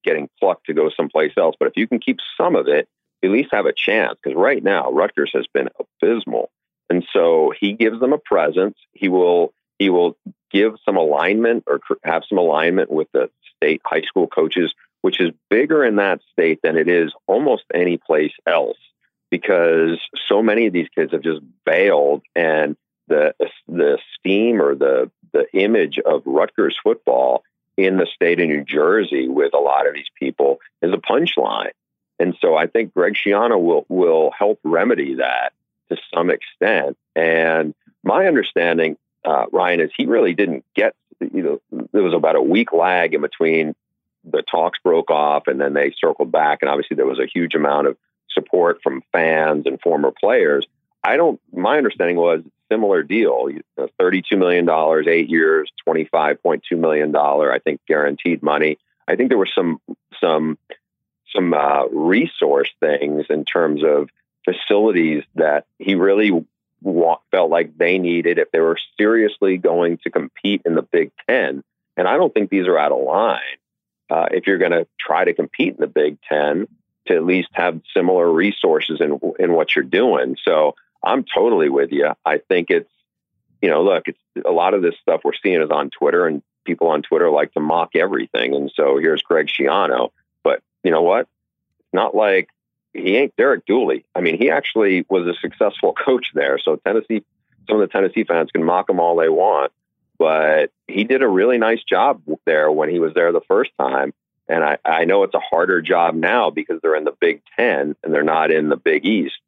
getting 0.04 0.28
plucked 0.38 0.66
to 0.66 0.74
go 0.74 0.90
someplace 0.90 1.32
else. 1.36 1.56
But 1.58 1.68
if 1.68 1.76
you 1.76 1.86
can 1.86 1.98
keep 1.98 2.18
some 2.36 2.56
of 2.56 2.68
it, 2.68 2.88
at 3.22 3.30
least 3.30 3.50
have 3.52 3.66
a 3.66 3.72
chance. 3.72 4.18
Because 4.22 4.36
right 4.36 4.62
now, 4.62 4.90
Rutgers 4.90 5.30
has 5.34 5.46
been 5.52 5.68
abysmal, 5.78 6.50
and 6.88 7.04
so 7.12 7.52
he 7.58 7.72
gives 7.72 8.00
them 8.00 8.12
a 8.12 8.18
presence. 8.18 8.76
He 8.92 9.08
will 9.08 9.52
he 9.78 9.90
will 9.90 10.16
give 10.50 10.74
some 10.84 10.96
alignment 10.96 11.64
or 11.66 11.80
have 12.02 12.22
some 12.28 12.38
alignment 12.38 12.90
with 12.90 13.08
the 13.12 13.30
state 13.56 13.80
high 13.84 14.02
school 14.02 14.26
coaches 14.26 14.74
which 15.02 15.20
is 15.20 15.30
bigger 15.48 15.84
in 15.84 15.96
that 15.96 16.20
state 16.32 16.60
than 16.62 16.76
it 16.76 16.88
is 16.88 17.12
almost 17.26 17.64
any 17.72 17.96
place 17.96 18.32
else 18.46 18.78
because 19.30 20.00
so 20.26 20.42
many 20.42 20.66
of 20.66 20.72
these 20.72 20.88
kids 20.94 21.12
have 21.12 21.22
just 21.22 21.40
bailed 21.64 22.22
and 22.34 22.76
the 23.08 23.34
the 23.66 23.98
steam 24.18 24.60
or 24.60 24.74
the 24.74 25.10
the 25.32 25.46
image 25.52 25.98
of 26.04 26.22
Rutgers 26.24 26.76
football 26.82 27.42
in 27.78 27.96
the 27.96 28.08
state 28.12 28.40
of 28.40 28.48
New 28.48 28.64
Jersey 28.64 29.28
with 29.28 29.54
a 29.54 29.58
lot 29.58 29.86
of 29.86 29.94
these 29.94 30.10
people 30.18 30.58
is 30.82 30.92
a 30.92 30.96
punchline. 30.96 31.70
And 32.18 32.36
so 32.40 32.56
I 32.56 32.66
think 32.66 32.92
Greg 32.92 33.14
Schiano 33.14 33.62
will 33.62 33.86
will 33.88 34.32
help 34.36 34.58
remedy 34.64 35.14
that 35.14 35.52
to 35.88 35.96
some 36.12 36.30
extent. 36.30 36.98
And 37.14 37.74
my 38.02 38.26
understanding, 38.26 38.96
uh, 39.24 39.46
Ryen, 39.52 39.80
is 39.80 39.90
he 39.96 40.06
really 40.06 40.34
didn't 40.34 40.64
get 40.74 40.94
you 41.20 41.42
know 41.70 41.86
there 41.92 42.02
was 42.02 42.14
about 42.14 42.34
a 42.34 42.42
week 42.42 42.72
lag 42.72 43.14
in 43.14 43.20
between 43.20 43.76
the 44.24 44.42
talks 44.42 44.80
broke 44.82 45.10
off 45.12 45.46
and 45.46 45.60
then 45.60 45.74
they 45.74 45.94
circled 45.96 46.32
back. 46.32 46.58
And 46.60 46.68
obviously, 46.68 46.96
there 46.96 47.06
was 47.06 47.20
a 47.20 47.26
huge 47.32 47.54
amount 47.54 47.86
of 47.86 47.96
support 48.32 48.80
from 48.82 49.04
fans 49.12 49.66
and 49.66 49.80
former 49.80 50.10
players. 50.10 50.66
I 51.04 51.16
don't, 51.16 51.40
my 51.52 51.78
understanding 51.78 52.16
was 52.16 52.42
similar 52.70 53.02
deal 53.02 53.48
$32 54.00 54.38
million, 54.38 54.68
eight 55.08 55.28
years, 55.28 55.70
$25.2 55.86 56.60
million, 56.78 57.14
I 57.14 57.58
think 57.62 57.80
guaranteed 57.86 58.42
money. 58.42 58.78
I 59.06 59.16
think 59.16 59.30
there 59.30 59.38
were 59.38 59.48
some, 59.52 59.80
some, 60.20 60.58
some 61.34 61.54
uh, 61.54 61.86
resource 61.86 62.70
things 62.80 63.26
in 63.30 63.44
terms 63.44 63.82
of 63.84 64.08
facilities 64.44 65.24
that 65.34 65.66
he 65.78 65.94
really 65.94 66.46
felt 66.82 67.50
like 67.50 67.76
they 67.76 67.98
needed 67.98 68.38
if 68.38 68.50
they 68.50 68.60
were 68.60 68.78
seriously 68.96 69.56
going 69.56 69.98
to 69.98 70.10
compete 70.10 70.62
in 70.64 70.74
the 70.74 70.82
Big 70.82 71.10
Ten. 71.28 71.62
And 71.96 72.06
I 72.06 72.16
don't 72.16 72.32
think 72.32 72.50
these 72.50 72.66
are 72.66 72.78
out 72.78 72.92
of 72.92 73.02
line 73.02 73.40
uh, 74.10 74.26
if 74.30 74.46
you're 74.46 74.58
going 74.58 74.72
to 74.72 74.86
try 74.98 75.24
to 75.24 75.34
compete 75.34 75.74
in 75.74 75.80
the 75.80 75.86
Big 75.86 76.18
Ten, 76.28 76.68
to 77.06 77.14
at 77.14 77.24
least 77.24 77.48
have 77.52 77.80
similar 77.94 78.30
resources 78.30 79.00
in 79.00 79.18
in 79.38 79.52
what 79.52 79.74
you're 79.74 79.84
doing. 79.84 80.36
So 80.44 80.74
I'm 81.02 81.24
totally 81.24 81.68
with 81.68 81.92
you. 81.92 82.12
I 82.24 82.38
think 82.38 82.70
it's 82.70 82.90
you 83.60 83.70
know, 83.70 83.82
look, 83.82 84.04
it's 84.06 84.18
a 84.46 84.50
lot 84.50 84.74
of 84.74 84.82
this 84.82 84.94
stuff 85.02 85.22
we're 85.24 85.32
seeing 85.42 85.60
is 85.60 85.70
on 85.70 85.90
Twitter, 85.90 86.26
and 86.26 86.42
people 86.64 86.88
on 86.88 87.02
Twitter 87.02 87.30
like 87.30 87.52
to 87.54 87.60
mock 87.60 87.96
everything. 87.96 88.54
And 88.54 88.70
so 88.74 88.98
here's 88.98 89.22
Greg 89.22 89.48
Schiano. 89.48 90.10
But 90.44 90.62
you 90.84 90.90
know 90.90 91.02
what? 91.02 91.22
It's 91.80 91.94
not 91.94 92.14
like 92.14 92.50
he 92.92 93.16
ain't 93.16 93.34
Derek 93.36 93.66
Dooley. 93.66 94.04
I 94.14 94.20
mean, 94.20 94.38
he 94.38 94.50
actually 94.50 95.04
was 95.08 95.26
a 95.26 95.34
successful 95.40 95.92
coach 96.04 96.28
there. 96.34 96.58
So 96.58 96.76
Tennessee, 96.76 97.24
some 97.68 97.80
of 97.80 97.88
the 97.88 97.92
Tennessee 97.92 98.24
fans 98.24 98.50
can 98.50 98.64
mock 98.64 98.88
him 98.88 99.00
all 99.00 99.16
they 99.16 99.28
want, 99.28 99.72
but 100.18 100.70
he 100.86 101.04
did 101.04 101.22
a 101.22 101.28
really 101.28 101.58
nice 101.58 101.82
job 101.82 102.22
there 102.44 102.70
when 102.70 102.90
he 102.90 102.98
was 102.98 103.14
there 103.14 103.32
the 103.32 103.40
first 103.48 103.70
time. 103.78 104.12
And 104.48 104.64
I, 104.64 104.78
I 104.84 105.04
know 105.04 105.24
it's 105.24 105.34
a 105.34 105.40
harder 105.40 105.82
job 105.82 106.14
now 106.14 106.48
because 106.48 106.80
they're 106.80 106.96
in 106.96 107.04
the 107.04 107.14
Big 107.20 107.42
Ten 107.58 107.94
and 108.02 108.14
they're 108.14 108.22
not 108.22 108.50
in 108.50 108.68
the 108.68 108.76
Big 108.76 109.04
East. 109.04 109.38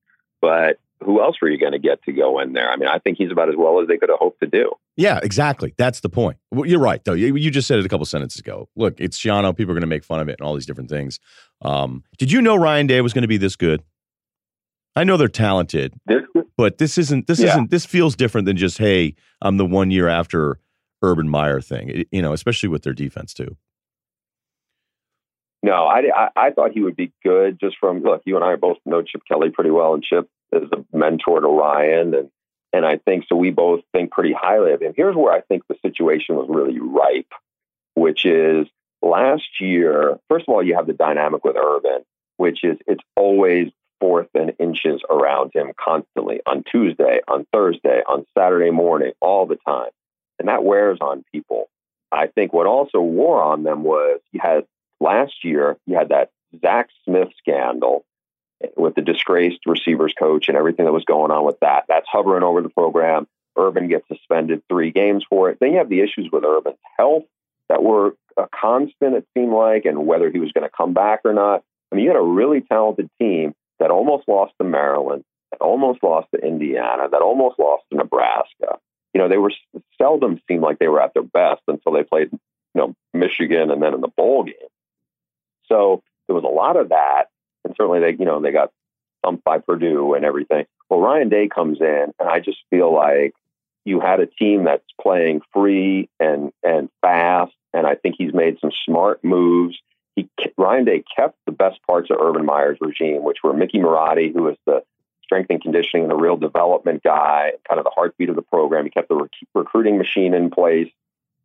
But 0.40 0.78
who 1.02 1.22
else 1.22 1.36
were 1.40 1.48
you 1.48 1.58
going 1.58 1.72
to 1.72 1.78
get 1.78 2.02
to 2.04 2.12
go 2.12 2.38
in 2.40 2.52
there? 2.52 2.70
I 2.70 2.76
mean, 2.76 2.88
I 2.88 2.98
think 2.98 3.18
he's 3.18 3.30
about 3.30 3.48
as 3.48 3.56
well 3.56 3.80
as 3.80 3.88
they 3.88 3.96
could 3.96 4.10
have 4.10 4.18
hoped 4.18 4.40
to 4.40 4.46
do. 4.46 4.72
Yeah, 4.96 5.18
exactly. 5.22 5.74
That's 5.78 6.00
the 6.00 6.10
point. 6.10 6.36
Well, 6.50 6.68
you're 6.68 6.80
right, 6.80 7.02
though. 7.04 7.14
You, 7.14 7.34
you, 7.36 7.50
just 7.50 7.66
said 7.66 7.78
it 7.78 7.86
a 7.86 7.88
couple 7.88 8.04
sentences 8.04 8.38
ago. 8.38 8.68
Look, 8.76 9.00
it's 9.00 9.18
Schiano. 9.18 9.56
People 9.56 9.72
are 9.72 9.74
going 9.74 9.80
to 9.82 9.86
make 9.86 10.04
fun 10.04 10.20
of 10.20 10.28
it 10.28 10.38
and 10.38 10.46
all 10.46 10.54
these 10.54 10.66
different 10.66 10.90
things. 10.90 11.18
Um, 11.62 12.04
did 12.18 12.30
you 12.30 12.42
know 12.42 12.56
Ryan 12.56 12.86
Day 12.86 13.00
was 13.00 13.12
going 13.12 13.22
to 13.22 13.28
be 13.28 13.38
this 13.38 13.56
good? 13.56 13.82
I 14.96 15.04
know 15.04 15.16
they're 15.16 15.28
talented, 15.28 15.94
but 16.56 16.78
this 16.78 16.98
isn't. 16.98 17.28
This 17.28 17.40
yeah. 17.40 17.50
isn't. 17.50 17.70
This 17.70 17.86
feels 17.86 18.16
different 18.16 18.46
than 18.46 18.56
just 18.56 18.76
hey, 18.76 19.14
I'm 19.40 19.56
the 19.56 19.64
one 19.64 19.90
year 19.90 20.08
after 20.08 20.58
Urban 21.00 21.28
Meyer 21.28 21.60
thing. 21.60 21.88
It, 21.90 22.08
you 22.10 22.20
know, 22.20 22.32
especially 22.32 22.68
with 22.68 22.82
their 22.82 22.92
defense 22.92 23.32
too. 23.32 23.56
No, 25.62 25.84
I, 25.84 26.02
I, 26.14 26.28
I 26.36 26.50
thought 26.50 26.72
he 26.72 26.80
would 26.80 26.96
be 26.96 27.12
good 27.22 27.58
just 27.60 27.76
from 27.78 28.02
look. 28.02 28.22
You 28.24 28.36
and 28.36 28.44
I 28.44 28.56
both 28.56 28.78
know 28.86 29.02
Chip 29.02 29.22
Kelly 29.28 29.50
pretty 29.50 29.70
well, 29.70 29.94
and 29.94 30.02
Chip 30.02 30.28
is 30.52 30.68
a 30.72 30.96
mentor 30.96 31.40
to 31.40 31.46
Ryan, 31.46 32.14
and 32.14 32.30
and 32.72 32.86
I 32.86 32.96
think 32.98 33.24
so. 33.28 33.36
We 33.36 33.50
both 33.50 33.80
think 33.92 34.10
pretty 34.10 34.32
highly 34.32 34.72
of 34.72 34.80
him. 34.80 34.94
Here's 34.96 35.16
where 35.16 35.32
I 35.32 35.40
think 35.42 35.64
the 35.68 35.76
situation 35.82 36.36
was 36.36 36.46
really 36.48 36.78
ripe, 36.78 37.32
which 37.94 38.24
is 38.24 38.68
last 39.02 39.60
year. 39.60 40.18
First 40.28 40.46
of 40.48 40.54
all, 40.54 40.62
you 40.62 40.76
have 40.76 40.86
the 40.86 40.92
dynamic 40.92 41.44
with 41.44 41.56
Urban, 41.56 42.04
which 42.36 42.64
is 42.64 42.78
it's 42.86 43.02
always 43.16 43.70
fourth 44.00 44.28
and 44.34 44.54
inches 44.58 45.02
around 45.10 45.52
him 45.54 45.72
constantly 45.78 46.40
on 46.46 46.64
Tuesday, 46.64 47.20
on 47.28 47.46
Thursday, 47.52 48.02
on 48.08 48.24
Saturday 48.36 48.70
morning, 48.70 49.12
all 49.20 49.44
the 49.46 49.56
time, 49.56 49.90
and 50.38 50.48
that 50.48 50.64
wears 50.64 50.98
on 51.02 51.24
people. 51.32 51.68
I 52.10 52.28
think 52.28 52.52
what 52.52 52.66
also 52.66 53.00
wore 53.00 53.42
on 53.42 53.62
them 53.62 53.84
was 53.84 54.20
you 54.32 54.40
had 54.42 54.64
last 55.00 55.44
year 55.44 55.76
you 55.86 55.96
had 55.96 56.10
that 56.10 56.30
Zach 56.60 56.88
Smith 57.04 57.28
scandal 57.38 58.04
with 58.76 58.94
the 58.94 59.02
disgraced 59.02 59.60
receivers 59.66 60.12
coach 60.18 60.48
and 60.48 60.56
everything 60.56 60.84
that 60.84 60.92
was 60.92 61.04
going 61.04 61.30
on 61.30 61.44
with 61.46 61.58
that. 61.60 61.84
That's 61.88 62.06
hovering 62.10 62.42
over 62.42 62.60
the 62.60 62.68
program. 62.68 63.26
Urban 63.56 63.88
gets 63.88 64.06
suspended 64.08 64.62
three 64.68 64.90
games 64.90 65.24
for 65.28 65.50
it. 65.50 65.58
Then 65.60 65.72
you 65.72 65.78
have 65.78 65.88
the 65.88 66.00
issues 66.00 66.28
with 66.32 66.44
Urban's 66.44 66.78
health 66.98 67.24
that 67.68 67.82
were 67.82 68.14
a 68.36 68.48
constant, 68.48 69.16
it 69.16 69.26
seemed 69.34 69.52
like, 69.52 69.84
and 69.84 70.06
whether 70.06 70.30
he 70.30 70.38
was 70.38 70.52
going 70.52 70.68
to 70.68 70.76
come 70.76 70.92
back 70.92 71.20
or 71.24 71.32
not. 71.32 71.62
I 71.90 71.96
mean, 71.96 72.04
you 72.04 72.10
had 72.10 72.18
a 72.18 72.22
really 72.22 72.60
talented 72.60 73.10
team 73.20 73.54
that 73.78 73.90
almost 73.90 74.28
lost 74.28 74.52
to 74.58 74.64
Maryland, 74.64 75.24
that 75.50 75.60
almost 75.60 76.02
lost 76.02 76.28
to 76.34 76.40
Indiana, 76.40 77.08
that 77.10 77.22
almost 77.22 77.58
lost 77.58 77.84
to 77.90 77.98
Nebraska. 77.98 78.78
You 79.14 79.20
know, 79.20 79.28
they 79.28 79.38
were 79.38 79.52
seldom 80.00 80.40
seemed 80.46 80.62
like 80.62 80.78
they 80.78 80.88
were 80.88 81.02
at 81.02 81.14
their 81.14 81.22
best 81.22 81.62
until 81.66 81.92
they 81.92 82.04
played, 82.04 82.28
you 82.32 82.40
know, 82.74 82.94
Michigan 83.12 83.70
and 83.70 83.82
then 83.82 83.94
in 83.94 84.00
the 84.00 84.08
bowl 84.16 84.44
game. 84.44 84.54
So 85.70 86.02
there 86.26 86.34
was 86.34 86.44
a 86.44 86.48
lot 86.48 86.76
of 86.76 86.90
that 86.90 87.26
and 87.64 87.74
certainly 87.76 88.00
they, 88.00 88.16
you 88.18 88.24
know, 88.24 88.40
they 88.40 88.52
got 88.52 88.72
thumped 89.24 89.44
by 89.44 89.58
Purdue 89.58 90.14
and 90.14 90.24
everything. 90.24 90.66
Well, 90.88 91.00
Ryan 91.00 91.28
Day 91.28 91.48
comes 91.48 91.80
in, 91.80 92.12
and 92.18 92.28
I 92.28 92.40
just 92.40 92.58
feel 92.70 92.92
like 92.92 93.34
you 93.84 94.00
had 94.00 94.20
a 94.20 94.26
team 94.26 94.64
that's 94.64 94.84
playing 95.00 95.42
free 95.52 96.08
and 96.18 96.52
and 96.62 96.88
fast, 97.00 97.52
and 97.72 97.86
I 97.86 97.94
think 97.94 98.16
he's 98.18 98.34
made 98.34 98.58
some 98.60 98.72
smart 98.84 99.22
moves. 99.22 99.78
He 100.16 100.28
Ryan 100.56 100.84
Day 100.84 101.04
kept 101.16 101.36
the 101.46 101.52
best 101.52 101.80
parts 101.86 102.10
of 102.10 102.18
Urban 102.20 102.44
Meyer's 102.44 102.78
regime, 102.80 103.22
which 103.22 103.38
were 103.42 103.52
Mickey 103.52 103.78
Marotti, 103.78 104.32
who 104.32 104.44
was 104.44 104.56
the 104.66 104.82
strength 105.22 105.50
and 105.50 105.62
conditioning 105.62 106.04
and 106.04 106.10
the 106.10 106.16
real 106.16 106.36
development 106.36 107.02
guy, 107.04 107.52
kind 107.68 107.78
of 107.78 107.84
the 107.84 107.92
heartbeat 107.94 108.28
of 108.28 108.36
the 108.36 108.42
program. 108.42 108.84
He 108.84 108.90
kept 108.90 109.08
the 109.08 109.14
rec- 109.14 109.30
recruiting 109.54 109.96
machine 109.96 110.34
in 110.34 110.50
place. 110.50 110.90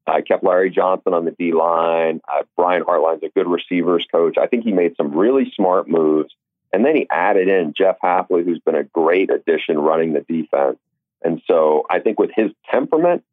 I 0.08 0.22
kept 0.22 0.44
Larry 0.44 0.70
Johnson 0.70 1.14
on 1.14 1.26
the 1.26 1.32
D 1.32 1.52
line. 1.52 2.22
Uh, 2.28 2.44
Brian 2.56 2.84
Hartline's 2.84 3.24
a 3.24 3.30
good 3.30 3.48
receivers 3.48 4.06
coach. 4.12 4.38
I 4.38 4.48
think 4.48 4.64
he 4.64 4.72
made 4.72 4.96
some 4.98 5.16
really 5.16 5.52
smart 5.56 5.88
moves. 5.88 6.34
And 6.72 6.86
then 6.86 6.96
he 6.96 7.08
added 7.10 7.48
in 7.48 7.74
Jeff 7.76 7.98
Hafley, 8.04 8.44
who's 8.44 8.60
been 8.60 8.76
a 8.76 8.84
great 8.84 9.32
addition 9.32 9.80
running 9.80 10.14
the 10.14 10.22
defense. 10.22 10.78
And 11.24 11.42
so 11.48 11.86
I 11.90 12.00
think 12.00 12.20
with 12.20 12.32
his 12.36 12.52
temperament, 12.70 13.24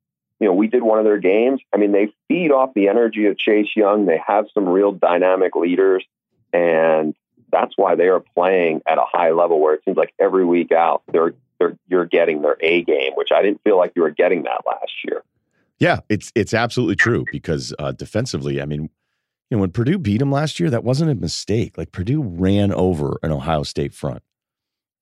you 0.40 0.46
know, 0.46 0.54
we 0.54 0.66
did 0.66 0.82
one 0.82 0.98
of 0.98 1.04
their 1.04 1.18
games. 1.18 1.60
I 1.74 1.76
mean, 1.76 1.92
they 1.92 2.12
feed 2.28 2.50
off 2.52 2.74
the 2.74 2.88
energy 2.88 3.26
of 3.26 3.36
Chase 3.36 3.68
Young. 3.76 4.06
They 4.06 4.20
have 4.26 4.46
some 4.54 4.68
real 4.68 4.92
dynamic 4.92 5.54
leaders. 5.54 6.04
And 6.52 7.14
that's 7.50 7.74
why 7.76 7.96
they 7.96 8.08
are 8.08 8.24
playing 8.34 8.82
at 8.86 8.98
a 8.98 9.04
high 9.04 9.30
level 9.32 9.60
where 9.60 9.74
it 9.74 9.82
seems 9.84 9.96
like 9.96 10.14
every 10.18 10.44
week 10.44 10.72
out, 10.72 11.02
they're, 11.12 11.34
they're, 11.58 11.76
you're 11.88 12.06
getting 12.06 12.42
their 12.42 12.56
A 12.60 12.82
game, 12.82 13.12
which 13.14 13.30
I 13.30 13.42
didn't 13.42 13.62
feel 13.62 13.76
like 13.76 13.92
you 13.94 14.02
were 14.02 14.10
getting 14.10 14.44
that 14.44 14.62
last 14.66 14.92
year. 15.04 15.22
Yeah, 15.82 15.98
it's 16.08 16.30
it's 16.36 16.54
absolutely 16.54 16.94
true 16.94 17.24
because 17.32 17.74
uh, 17.76 17.90
defensively, 17.90 18.62
I 18.62 18.66
mean, 18.66 18.82
you 19.50 19.56
know, 19.56 19.62
when 19.62 19.72
Purdue 19.72 19.98
beat 19.98 20.18
them 20.18 20.30
last 20.30 20.60
year, 20.60 20.70
that 20.70 20.84
wasn't 20.84 21.10
a 21.10 21.16
mistake. 21.16 21.76
Like 21.76 21.90
Purdue 21.90 22.22
ran 22.22 22.72
over 22.72 23.18
an 23.24 23.32
Ohio 23.32 23.64
State 23.64 23.92
front, 23.92 24.22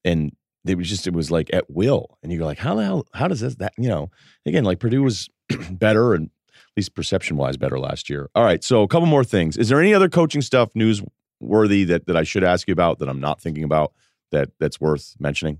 and 0.07 0.35
it 0.67 0.79
was 0.79 0.89
just 0.89 1.07
it 1.07 1.13
was 1.13 1.31
like 1.31 1.53
at 1.53 1.69
will, 1.69 2.17
and 2.23 2.33
you're 2.33 2.47
like, 2.47 2.57
how 2.57 2.75
the 2.77 2.85
hell? 2.85 3.07
How 3.13 3.29
does 3.29 3.41
this 3.41 3.57
that? 3.57 3.75
You 3.77 3.91
know, 3.91 4.11
again, 4.47 4.65
like 4.65 4.79
Purdue 4.79 5.03
was 5.03 5.29
better 5.71 6.15
and 6.15 6.31
at 6.49 6.63
least 6.79 6.95
perception 6.95 7.37
wise 7.37 7.59
better 7.59 7.79
last 7.79 8.09
year. 8.09 8.31
All 8.35 8.43
right, 8.45 8.65
so 8.65 8.83
a 8.83 8.89
couple 8.89 9.07
more 9.07 9.23
things. 9.23 9.59
Is 9.59 9.69
there 9.69 9.83
any 9.83 9.93
other 9.93 10.09
coaching 10.09 10.41
stuff 10.41 10.73
newsworthy 10.73 11.87
that 11.89 12.07
that 12.07 12.17
I 12.17 12.23
should 12.23 12.43
ask 12.43 12.67
you 12.67 12.73
about 12.73 13.01
that 13.01 13.09
I'm 13.11 13.21
not 13.21 13.39
thinking 13.39 13.65
about 13.65 13.93
that 14.31 14.49
that's 14.59 14.81
worth 14.81 15.15
mentioning? 15.21 15.59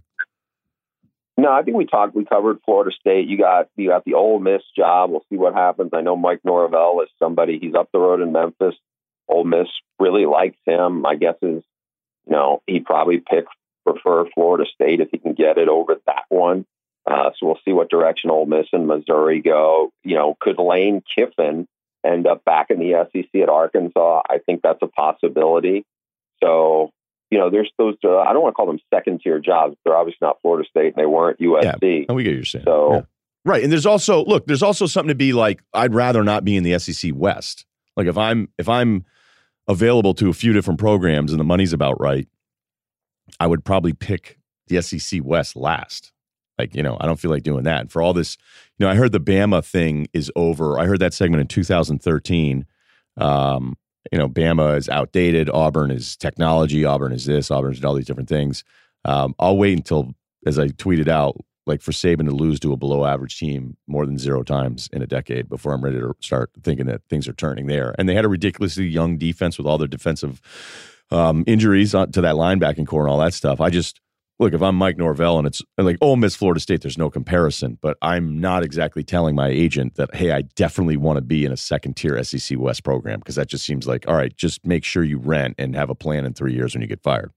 No, 1.41 1.51
I 1.51 1.63
think 1.63 1.75
we 1.75 1.87
talked. 1.87 2.15
We 2.15 2.27
covered 2.27 2.59
Florida 2.67 2.95
State. 3.01 3.27
You 3.27 3.39
got 3.39 3.69
you 3.75 3.89
got 3.89 4.05
the 4.05 4.13
Ole 4.13 4.39
Miss 4.39 4.61
job. 4.77 5.11
We'll 5.11 5.25
see 5.31 5.39
what 5.39 5.55
happens. 5.55 5.89
I 5.95 6.03
know 6.03 6.15
Mike 6.15 6.41
Norvell 6.45 7.01
is 7.01 7.09
somebody. 7.19 7.59
He's 7.59 7.75
up 7.75 7.89
the 7.95 7.99
road 7.99 8.21
in 8.21 8.31
Memphis. 8.31 8.75
Ole 9.27 9.45
Miss 9.45 9.69
really 9.99 10.27
likes 10.27 10.59
him. 10.67 11.01
My 11.01 11.15
guess 11.15 11.37
is, 11.41 11.63
you 12.27 12.33
know, 12.33 12.61
he'd 12.67 12.85
probably 12.85 13.21
pick 13.27 13.47
prefer 13.87 14.27
Florida 14.35 14.69
State 14.75 15.01
if 15.01 15.09
he 15.13 15.17
can 15.17 15.33
get 15.33 15.57
it 15.57 15.69
over 15.69 15.97
that 16.07 16.25
one. 16.29 16.67
Uh, 17.11 17.31
so 17.39 17.47
we'll 17.47 17.61
see 17.65 17.73
what 17.73 17.89
direction 17.89 18.29
Ole 18.29 18.45
Miss 18.45 18.67
and 18.75 18.87
Missouri 18.87 19.41
go. 19.41 19.95
You 20.05 20.17
know, 20.17 20.37
could 20.39 20.59
Lane 20.59 21.03
Kiffin 21.17 21.67
end 22.05 22.27
up 22.27 22.45
back 22.45 22.67
in 22.69 22.79
the 22.79 23.09
SEC 23.15 23.41
at 23.41 23.49
Arkansas? 23.49 24.21
I 24.29 24.41
think 24.45 24.61
that's 24.61 24.83
a 24.83 24.89
possibility. 24.89 25.87
So 26.43 26.91
you 27.31 27.39
know, 27.39 27.51
there's 27.51 27.71
those. 27.79 27.95
Uh, 28.05 28.19
I 28.19 28.33
don't 28.33 28.43
want 28.43 28.53
to 28.53 28.57
call 28.57 28.67
them 28.67 28.81
second 28.93 29.21
tier 29.23 29.39
jobs. 29.39 29.77
They're 29.85 29.97
obviously 29.97 30.19
not 30.23 30.39
Florida 30.43 30.69
State, 30.69 30.95
and 30.95 30.97
they 30.97 31.07
weren't 31.07 31.39
USC. 31.39 31.83
Yeah, 31.83 32.05
and 32.09 32.17
we 32.17 32.25
get 32.25 32.35
your 32.35 32.45
saying. 32.45 32.65
So, 32.65 32.95
yeah. 32.95 33.01
right, 33.45 33.63
and 33.63 33.73
there's 33.73 33.87
also 33.87 34.25
look. 34.25 34.47
There's 34.47 34.63
also 34.63 34.87
something 34.87 35.09
to 35.09 35.15
be 35.15 35.33
like. 35.33 35.63
I'd 35.73 35.95
rather 35.95 36.25
not 36.25 36.45
be 36.45 36.57
in 36.57 36.65
the 36.65 36.79
SEC 36.79 37.13
West. 37.15 37.67
Like 37.97 38.09
if 38.09 38.19
I'm 38.19 38.49
if 38.59 38.69
I'm 38.69 39.05
available 39.69 40.15
to 40.15 40.29
a 40.29 40.33
few 40.33 40.53
different 40.53 40.81
programs 40.81 41.33
and 41.33 41.41
the 41.41 41.45
money's 41.45 41.73
about 41.73 42.01
right, 42.01 42.27
I 43.39 43.47
would 43.47 43.65
probably 43.65 43.93
pick 43.93 44.39
the 44.67 44.83
SEC 44.83 45.21
West 45.23 45.55
last. 45.55 46.13
Like 46.59 46.75
you 46.75 46.83
know, 46.83 46.97
I 47.01 47.07
don't 47.07 47.21
feel 47.21 47.31
like 47.31 47.45
doing 47.45 47.65
that. 47.65 47.81
And 47.83 47.93
for 47.93 48.03
all 48.03 48.13
this, 48.13 48.37
you 48.79 48.87
know, 48.87 48.91
I 48.91 48.97
heard 48.97 49.13
the 49.13 49.21
Bama 49.21 49.65
thing 49.65 50.09
is 50.13 50.33
over. 50.35 50.79
I 50.79 50.87
heard 50.87 51.01
that 51.01 51.15
segment 51.15 51.41
in 51.41 51.47
2013. 51.47 52.67
Um, 53.17 53.77
you 54.11 54.19
know, 54.19 54.29
Bama 54.29 54.77
is 54.77 54.89
outdated. 54.89 55.51
Auburn 55.51 55.91
is 55.91 56.17
technology. 56.17 56.85
Auburn 56.85 57.13
is 57.13 57.27
this. 57.27 57.51
Auburn 57.51 57.73
is 57.73 57.85
all 57.85 57.95
these 57.95 58.07
different 58.07 58.29
things. 58.29 58.65
Um, 59.05 59.35
I'll 59.39 59.57
wait 59.57 59.77
until, 59.77 60.15
as 60.47 60.59
I 60.59 60.69
tweeted 60.69 61.09
out, 61.09 61.37
like 61.67 61.83
for 61.83 61.93
Saban 61.93 62.27
to 62.27 62.35
lose 62.35 62.59
to 62.61 62.73
a 62.73 62.77
below 62.77 63.05
average 63.05 63.39
team 63.39 63.77
more 63.87 64.07
than 64.07 64.19
zero 64.19 64.43
times 64.43 64.89
in 64.93 65.03
a 65.03 65.07
decade 65.07 65.49
before 65.49 65.73
I'm 65.73 65.85
ready 65.85 65.99
to 66.01 66.15
start 66.21 66.51
thinking 66.63 66.87
that 66.87 67.03
things 67.09 67.29
are 67.29 67.33
turning 67.33 67.67
there. 67.67 67.95
And 67.99 68.09
they 68.09 68.15
had 68.15 68.25
a 68.25 68.29
ridiculously 68.29 68.87
young 68.87 69.19
defense 69.19 69.59
with 69.59 69.67
all 69.67 69.79
their 69.79 69.87
defensive 69.87 70.41
um, 71.11 71.45
injuries 71.47 71.93
to 71.93 72.07
that 72.07 72.35
linebacking 72.35 72.87
core 72.87 73.03
and 73.03 73.11
all 73.11 73.19
that 73.19 73.35
stuff. 73.35 73.61
I 73.61 73.71
just, 73.71 74.01
look, 74.41 74.55
if 74.55 74.63
I'm 74.63 74.75
Mike 74.75 74.97
Norvell 74.97 75.39
and 75.39 75.47
it's 75.47 75.63
like, 75.77 75.99
oh, 76.01 76.17
Miss 76.17 76.35
Florida 76.35 76.61
State, 76.61 76.81
there's 76.81 76.99
no 76.99 77.11
comparison. 77.11 77.79
But 77.81 77.99
I'm 78.01 78.41
not 78.41 78.65
exactly 78.65 79.05
telling 79.05 79.37
my 79.37 79.49
agent 79.49 79.97
that, 79.97 80.15
hey, 80.15 80.33
I 80.33 80.43
definitely 80.43 80.97
want 80.97 81.19
to 81.19 81.21
be 81.21 81.45
in 81.45 81.53
a 81.53 81.57
second 81.57 81.95
tier 81.95 82.21
SEC 82.25 82.59
West 82.59 82.83
program 82.83 83.21
because 83.21 83.35
that 83.35 83.49
just 83.49 83.67
seems 83.67 83.87
like, 83.87 84.09
all 84.09 84.15
right, 84.15 84.35
just 84.35 84.65
make 84.67 84.83
sure 84.83 85.05
you 85.05 85.19
rent 85.19 85.57
and 85.59 85.77
have 85.77 85.91
a 85.91 85.95
plan 85.95 86.25
in 86.25 86.33
three 86.33 86.55
years 86.55 86.75
when 86.75 86.81
you 86.81 86.89
get 86.89 87.03
fired. 87.03 87.33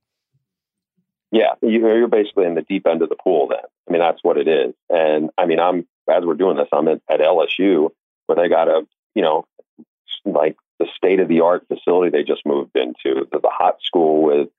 Yeah, 1.32 1.54
you're 1.62 2.08
basically 2.08 2.46
in 2.46 2.56
the 2.56 2.62
deep 2.62 2.88
end 2.88 3.02
of 3.02 3.10
the 3.10 3.16
pool 3.16 3.48
then. 3.48 3.60
I 3.88 3.92
mean, 3.92 4.02
that's 4.02 4.24
what 4.24 4.38
it 4.38 4.48
is. 4.48 4.74
And 4.90 5.30
I 5.38 5.46
mean, 5.46 5.60
I'm, 5.60 5.86
as 6.10 6.24
we're 6.24 6.36
doing 6.36 6.56
this, 6.56 6.70
I'm 6.72 6.88
at, 6.88 7.02
at 7.10 7.20
LSU 7.20 7.90
where 8.28 8.36
they 8.38 8.48
got 8.48 8.70
a, 8.70 8.88
you 9.14 9.24
know, 9.24 9.46
like 10.26 10.56
the 10.80 10.86
state 10.96 11.20
of 11.20 11.28
the 11.28 11.42
art 11.42 11.66
facility 11.68 12.12
they 12.12 12.24
just 12.24 12.46
moved 12.46 12.76
into, 12.76 13.28
the, 13.30 13.40
the 13.40 13.50
hot 13.52 13.78
school 13.84 14.22
with 14.22 14.50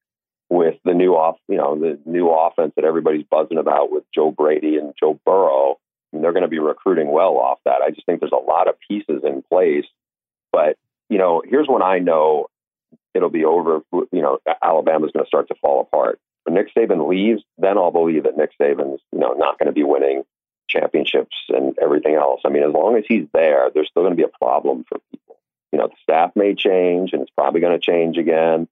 with 0.55 0.77
the 0.85 0.95
new 0.95 1.15
off, 1.15 1.37
you 1.49 1.57
know, 1.57 1.79
the 1.79 1.99
new 2.07 2.31
offense 2.31 2.73
that 2.77 2.85
everybody's 2.85 3.27
buzzing 3.31 3.59
about 3.59 3.91
with 3.91 4.05
Joe 4.15 4.31
Brady 4.31 4.77
and 4.77 4.95
Joe 4.99 5.19
Burrow. 5.27 5.79
I 6.13 6.17
mean, 6.17 6.23
they're 6.23 6.33
going 6.33 6.43
to 6.43 6.49
be 6.49 6.61
recruiting 6.61 7.11
well 7.11 7.37
off 7.37 7.59
that. 7.65 7.83
I 7.83 7.91
just 7.91 8.07
think 8.07 8.21
there's 8.21 8.33
a 8.33 8.37
lot 8.37 8.69
of 8.69 8.77
pieces 8.89 9.23
in 9.25 9.43
place. 9.43 9.87
But 10.53 10.77
you 11.11 11.19
know, 11.19 11.43
here's 11.45 11.69
when 11.69 11.83
I 11.83 11.99
know 11.99 12.47
it'll 13.15 13.31
be 13.31 13.45
over. 13.45 13.81
You 13.93 14.23
know, 14.23 14.39
Alabama's 14.63 15.11
going 15.13 15.25
to 15.25 15.29
start 15.29 15.49
to 15.49 15.55
fall 15.57 15.81
apart. 15.81 16.21
When 16.45 16.55
Nick 16.55 16.75
Saban 16.75 17.09
leaves, 17.09 17.43
then 17.59 17.79
I'll 17.79 17.91
believe 17.91 18.25
that 18.25 18.37
Nick 18.37 18.51
Saban's 18.61 19.01
you 19.13 19.19
know 19.19 19.33
not 19.33 19.59
going 19.59 19.67
to 19.67 19.73
be 19.73 19.85
winning 19.85 20.23
championships 20.69 21.37
and 21.49 21.77
everything 21.81 22.15
else. 22.15 22.41
I 22.45 22.49
mean, 22.49 22.63
as 22.63 22.73
long 22.73 22.97
as 22.97 23.05
he's 23.07 23.27
there, 23.33 23.71
there's 23.75 23.89
still 23.89 24.03
going 24.03 24.17
to 24.17 24.17
be 24.17 24.29
a 24.29 24.39
problem 24.39 24.85
for 24.89 24.99
people. 25.11 25.37
You 25.73 25.79
know, 25.79 25.89
the 25.89 25.97
staff 26.03 26.33
may 26.37 26.55
change, 26.55 27.13
and 27.13 27.23
it's 27.23 27.31
probably 27.37 27.61
going 27.61 27.79
to 27.79 27.85
change 27.85 28.17
again. 28.17 28.69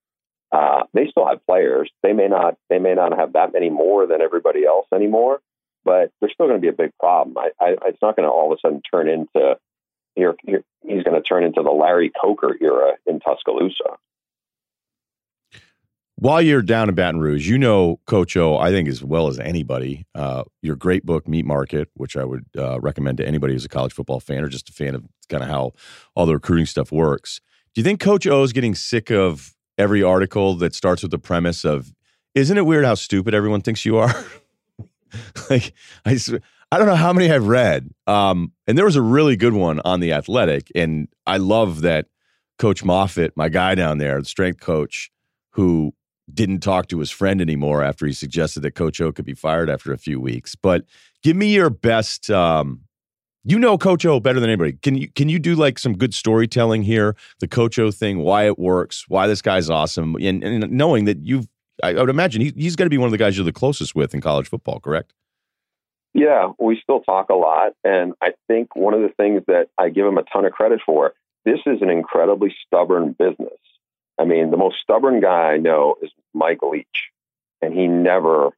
Uh, 0.53 0.83
they 0.93 1.07
still 1.11 1.27
have 1.27 1.45
players. 1.47 1.91
They 2.03 2.13
may 2.13 2.29
not. 2.29 2.57
They 2.69 2.79
may 2.79 2.95
not 2.95 3.17
have 3.17 3.33
that 3.33 3.53
many 3.53 3.71
more 3.71 4.07
than 4.07 4.21
everybody 4.21 4.65
else 4.67 4.87
anymore, 4.95 5.41
but 5.85 6.11
they're 6.21 6.31
still 6.33 6.47
going 6.47 6.61
to 6.61 6.63
be 6.63 6.69
a 6.69 6.73
big 6.73 6.91
problem. 7.01 7.37
I, 7.39 7.51
I, 7.59 7.75
it's 7.87 8.03
not 8.03 8.17
going 8.17 8.29
to 8.29 8.33
all 8.33 8.53
of 8.53 8.59
a 8.59 8.61
sudden 8.61 8.83
turn 8.91 9.09
into 9.09 9.57
here. 10.15 10.35
here 10.45 10.63
he's 10.87 11.03
going 11.05 11.21
to 11.21 11.23
turn 11.23 11.45
into 11.45 11.63
the 11.63 11.71
Larry 11.71 12.13
Coker 12.23 12.57
era 12.61 12.93
in 13.07 13.21
Tuscaloosa. 13.21 13.97
While 16.17 16.43
you're 16.43 16.63
down 16.63 16.89
in 16.89 16.95
Baton 16.95 17.21
Rouge, 17.21 17.49
you 17.49 17.59
know 17.59 17.99
Coach 18.07 18.37
O, 18.37 18.57
I 18.57 18.71
think, 18.71 18.89
as 18.89 19.03
well 19.03 19.27
as 19.27 19.41
anybody. 19.41 20.07
Uh, 20.15 20.45
your 20.61 20.77
great 20.77 21.05
book, 21.05 21.27
Meat 21.27 21.45
Market, 21.45 21.89
which 21.95 22.17
I 22.17 22.25
would 22.25 22.45
uh, 22.57 22.79
recommend 22.81 23.19
to 23.19 23.27
anybody 23.27 23.55
who's 23.55 23.65
a 23.65 23.69
college 23.69 23.93
football 23.93 24.21
fan 24.21 24.45
or 24.45 24.49
just 24.49 24.69
a 24.69 24.73
fan 24.73 24.95
of 24.95 25.05
kind 25.29 25.43
of 25.43 25.49
how 25.49 25.73
all 26.15 26.27
the 26.27 26.35
recruiting 26.35 26.67
stuff 26.67 26.93
works. 26.93 27.41
Do 27.75 27.81
you 27.81 27.85
think 27.85 28.01
Coach 28.01 28.27
O 28.27 28.43
is 28.43 28.53
getting 28.53 28.75
sick 28.75 29.11
of 29.11 29.57
every 29.79 30.03
article 30.03 30.55
that 30.57 30.75
starts 30.75 31.03
with 31.03 31.11
the 31.11 31.19
premise 31.19 31.65
of, 31.65 31.93
isn't 32.35 32.57
it 32.57 32.67
weird 32.67 32.85
how 32.85 32.95
stupid 32.95 33.35
everyone 33.35 33.61
thinks 33.61 33.85
you 33.85 33.97
are? 33.99 34.15
like, 35.51 35.73
I, 36.05 36.19
I 36.71 36.79
don't 36.79 36.87
know 36.87 36.95
how 36.95 37.13
many 37.13 37.31
I've 37.31 37.47
read. 37.47 37.91
Um, 38.07 38.53
and 38.67 38.79
there 38.79 38.85
was 38.85 38.97
a 38.97 39.03
really 39.03 39.37
good 39.37 39.53
one 39.53 39.81
on 39.85 40.01
The 40.01 40.13
Athletic. 40.13 40.71
And 40.75 41.09
I 41.27 41.37
love 41.37 41.83
that 41.83 42.07
Coach 42.59 42.85
Moffitt, 42.85 43.37
my 43.37 43.49
guy 43.49 43.75
down 43.75 43.99
there, 43.99 44.19
the 44.19 44.25
strength 44.25 44.61
coach, 44.61 45.11
who 45.51 45.93
didn't 46.33 46.61
talk 46.61 46.89
to 46.89 46.99
his 46.99 47.11
friend 47.11 47.41
anymore 47.41 47.83
after 47.83 48.07
he 48.07 48.13
suggested 48.13 48.61
that 48.61 48.75
Coach 48.75 49.01
O 49.01 49.13
could 49.13 49.25
be 49.25 49.35
fired 49.35 49.69
after 49.69 49.93
a 49.93 49.99
few 49.99 50.21
weeks. 50.21 50.55
But 50.55 50.85
give 51.23 51.37
me 51.37 51.53
your 51.53 51.71
best. 51.71 52.31
Um, 52.31 52.83
you 53.45 53.59
know 53.59 53.77
Coach 53.77 54.07
O 54.07 54.21
better 54.21 54.41
than 54.41 54.51
anybody. 54.51 54.73
Can 54.75 54.97
you 54.97 55.09
can 55.09 55.29
you 55.29 55.39
do 55.39 55.55
like 55.55 55.79
some 55.79 55.97
good 55.97 56.15
storytelling 56.15 56.83
here? 56.83 57.17
The 57.41 57.49
Coach 57.49 57.79
O 57.79 57.91
thing, 57.91 58.19
why 58.19 58.47
it 58.47 58.59
works, 58.59 59.05
why 59.09 59.27
this 59.27 59.43
guy's 59.43 59.69
awesome, 59.69 60.17
and, 60.17 60.43
and 60.45 60.71
knowing 60.71 61.05
that 61.07 61.19
you've, 61.19 61.49
I, 61.83 61.95
would 61.95 62.11
imagine 62.11 62.41
he, 62.43 62.53
he's 62.57 62.77
got 62.77 62.85
to 62.85 62.91
be 62.91 62.99
one 62.99 63.07
of 63.07 63.13
the 63.13 63.19
guys 63.19 63.37
you're 63.37 63.45
the 63.45 63.53
closest 63.53 63.95
with 63.95 64.15
in 64.15 64.21
college 64.21 64.49
football, 64.49 64.81
correct? 64.81 65.13
Yeah, 66.15 66.53
we 66.59 66.79
still 66.83 67.01
talk 67.01 67.31
a 67.31 67.35
lot, 67.35 67.73
and 67.85 68.13
I 68.21 68.33
think 68.47 68.77
one 68.77 68.95
of 68.95 69.01
the 69.01 69.09
things 69.17 69.43
that 69.47 69.69
I 69.79 69.89
give 69.89 70.07
him 70.07 70.19
a 70.19 70.23
ton 70.25 70.45
of 70.45 70.53
credit 70.53 70.81
for. 70.85 71.15
This 71.45 71.59
is 71.67 71.83
an 71.83 71.91
incredibly 71.91 72.55
stubborn 72.67 73.17
business. 73.19 73.59
I 74.19 74.25
mean, 74.25 74.51
the 74.51 74.57
most 74.57 74.77
stubborn 74.81 75.21
guy 75.21 75.53
I 75.53 75.57
know 75.57 75.97
is 76.03 76.11
Mike 76.35 76.63
Leach, 76.63 77.11
and 77.61 77.75
he 77.75 77.89
never 77.89 78.51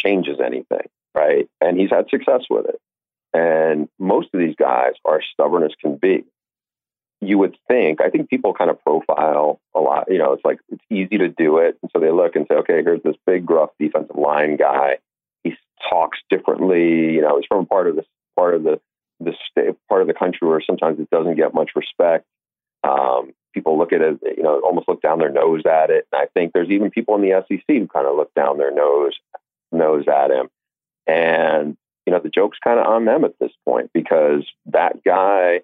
changes 0.00 0.38
anything, 0.44 0.88
right? 1.14 1.48
And 1.60 1.78
he's 1.78 1.90
had 1.90 2.08
success 2.08 2.42
with 2.50 2.66
it. 2.66 2.80
And 3.34 3.88
most 3.98 4.28
of 4.32 4.40
these 4.40 4.56
guys 4.56 4.92
are 5.04 5.20
stubborn 5.32 5.62
as 5.62 5.72
can 5.80 5.96
be. 5.96 6.24
You 7.20 7.38
would 7.38 7.56
think, 7.66 8.00
I 8.00 8.10
think 8.10 8.30
people 8.30 8.54
kind 8.54 8.70
of 8.70 8.82
profile 8.84 9.60
a 9.74 9.80
lot. 9.80 10.04
You 10.08 10.18
know, 10.18 10.32
it's 10.32 10.44
like 10.44 10.60
it's 10.68 10.84
easy 10.90 11.18
to 11.18 11.28
do 11.28 11.58
it. 11.58 11.76
And 11.82 11.90
so 11.92 12.00
they 12.00 12.10
look 12.10 12.36
and 12.36 12.46
say, 12.48 12.56
okay, 12.58 12.82
here's 12.82 13.02
this 13.02 13.16
big, 13.26 13.44
gruff 13.44 13.70
defensive 13.78 14.16
line 14.16 14.56
guy. 14.56 14.98
He 15.42 15.54
talks 15.90 16.18
differently. 16.30 17.14
You 17.14 17.22
know, 17.22 17.36
he's 17.36 17.46
from 17.48 17.66
part 17.66 17.88
of 17.88 17.96
this 17.96 18.06
part 18.36 18.54
of 18.54 18.62
the 18.62 18.80
the 19.20 19.34
state, 19.50 19.74
part 19.88 20.02
of 20.02 20.06
the 20.06 20.14
country 20.14 20.46
where 20.46 20.62
sometimes 20.64 21.00
it 21.00 21.10
doesn't 21.10 21.34
get 21.34 21.52
much 21.52 21.70
respect. 21.74 22.24
Um, 22.84 23.32
people 23.52 23.76
look 23.76 23.92
at 23.92 24.00
it, 24.00 24.18
you 24.36 24.44
know, 24.44 24.60
almost 24.60 24.88
look 24.88 25.02
down 25.02 25.18
their 25.18 25.32
nose 25.32 25.62
at 25.66 25.90
it. 25.90 26.06
And 26.12 26.22
I 26.22 26.26
think 26.34 26.52
there's 26.52 26.70
even 26.70 26.90
people 26.90 27.16
in 27.16 27.22
the 27.22 27.44
SEC 27.48 27.64
who 27.66 27.88
kind 27.88 28.06
of 28.06 28.16
look 28.16 28.32
down 28.34 28.58
their 28.58 28.72
nose 28.72 29.14
nose 29.72 30.04
at 30.08 30.30
him. 30.30 30.48
And 31.06 31.76
you 32.08 32.12
know, 32.12 32.20
the 32.20 32.30
joke's 32.30 32.56
kind 32.64 32.80
of 32.80 32.86
on 32.86 33.04
them 33.04 33.22
at 33.22 33.38
this 33.38 33.52
point 33.66 33.90
because 33.92 34.42
that 34.64 35.04
guy 35.04 35.60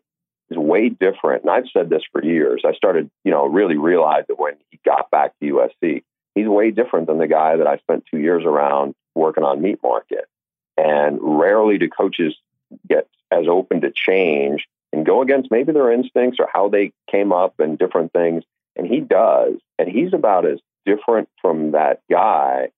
is 0.50 0.58
way 0.58 0.90
different. 0.90 1.40
And 1.40 1.50
I've 1.50 1.70
said 1.72 1.88
this 1.88 2.02
for 2.12 2.22
years. 2.22 2.64
I 2.66 2.74
started, 2.74 3.10
you 3.24 3.30
know, 3.30 3.46
really 3.46 3.78
realized 3.78 4.26
that 4.28 4.38
when 4.38 4.52
he 4.70 4.78
got 4.84 5.10
back 5.10 5.32
to 5.40 5.46
USC, 5.54 6.02
he's 6.34 6.46
way 6.46 6.70
different 6.70 7.06
than 7.06 7.16
the 7.16 7.26
guy 7.26 7.56
that 7.56 7.66
I 7.66 7.78
spent 7.78 8.04
two 8.10 8.18
years 8.18 8.44
around 8.44 8.94
working 9.14 9.42
on 9.42 9.62
Meat 9.62 9.78
Market. 9.82 10.26
And 10.76 11.18
rarely 11.18 11.78
do 11.78 11.88
coaches 11.88 12.36
get 12.86 13.08
as 13.30 13.46
open 13.48 13.80
to 13.80 13.90
change 13.90 14.66
and 14.92 15.06
go 15.06 15.22
against 15.22 15.50
maybe 15.50 15.72
their 15.72 15.92
instincts 15.92 16.38
or 16.38 16.48
how 16.52 16.68
they 16.68 16.92
came 17.10 17.32
up 17.32 17.58
and 17.58 17.78
different 17.78 18.12
things. 18.12 18.44
And 18.76 18.86
he 18.86 19.00
does. 19.00 19.54
And 19.78 19.88
he's 19.88 20.12
about 20.12 20.44
as 20.44 20.58
different 20.84 21.30
from 21.40 21.70
that 21.70 22.02
guy 22.10 22.68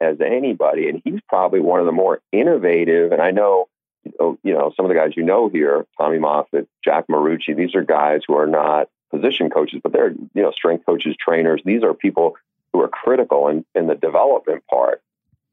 as 0.00 0.20
anybody. 0.20 0.88
And 0.88 1.02
he's 1.04 1.20
probably 1.28 1.60
one 1.60 1.80
of 1.80 1.86
the 1.86 1.92
more 1.92 2.20
innovative. 2.32 3.12
And 3.12 3.20
I 3.20 3.30
know, 3.30 3.68
you 4.04 4.38
know, 4.44 4.72
some 4.76 4.84
of 4.84 4.88
the 4.88 4.94
guys 4.94 5.16
you 5.16 5.22
know 5.22 5.48
here, 5.48 5.86
Tommy 5.98 6.18
Moffitt, 6.18 6.68
Jack 6.84 7.06
Marucci, 7.08 7.56
these 7.56 7.74
are 7.74 7.82
guys 7.82 8.22
who 8.26 8.34
are 8.36 8.46
not 8.46 8.88
position 9.10 9.50
coaches, 9.50 9.80
but 9.82 9.92
they're, 9.92 10.10
you 10.10 10.42
know, 10.42 10.52
strength 10.52 10.86
coaches, 10.86 11.16
trainers. 11.18 11.60
These 11.64 11.82
are 11.82 11.94
people 11.94 12.36
who 12.72 12.80
are 12.80 12.88
critical 12.88 13.48
in, 13.48 13.64
in 13.74 13.86
the 13.88 13.94
development 13.94 14.64
part. 14.70 15.02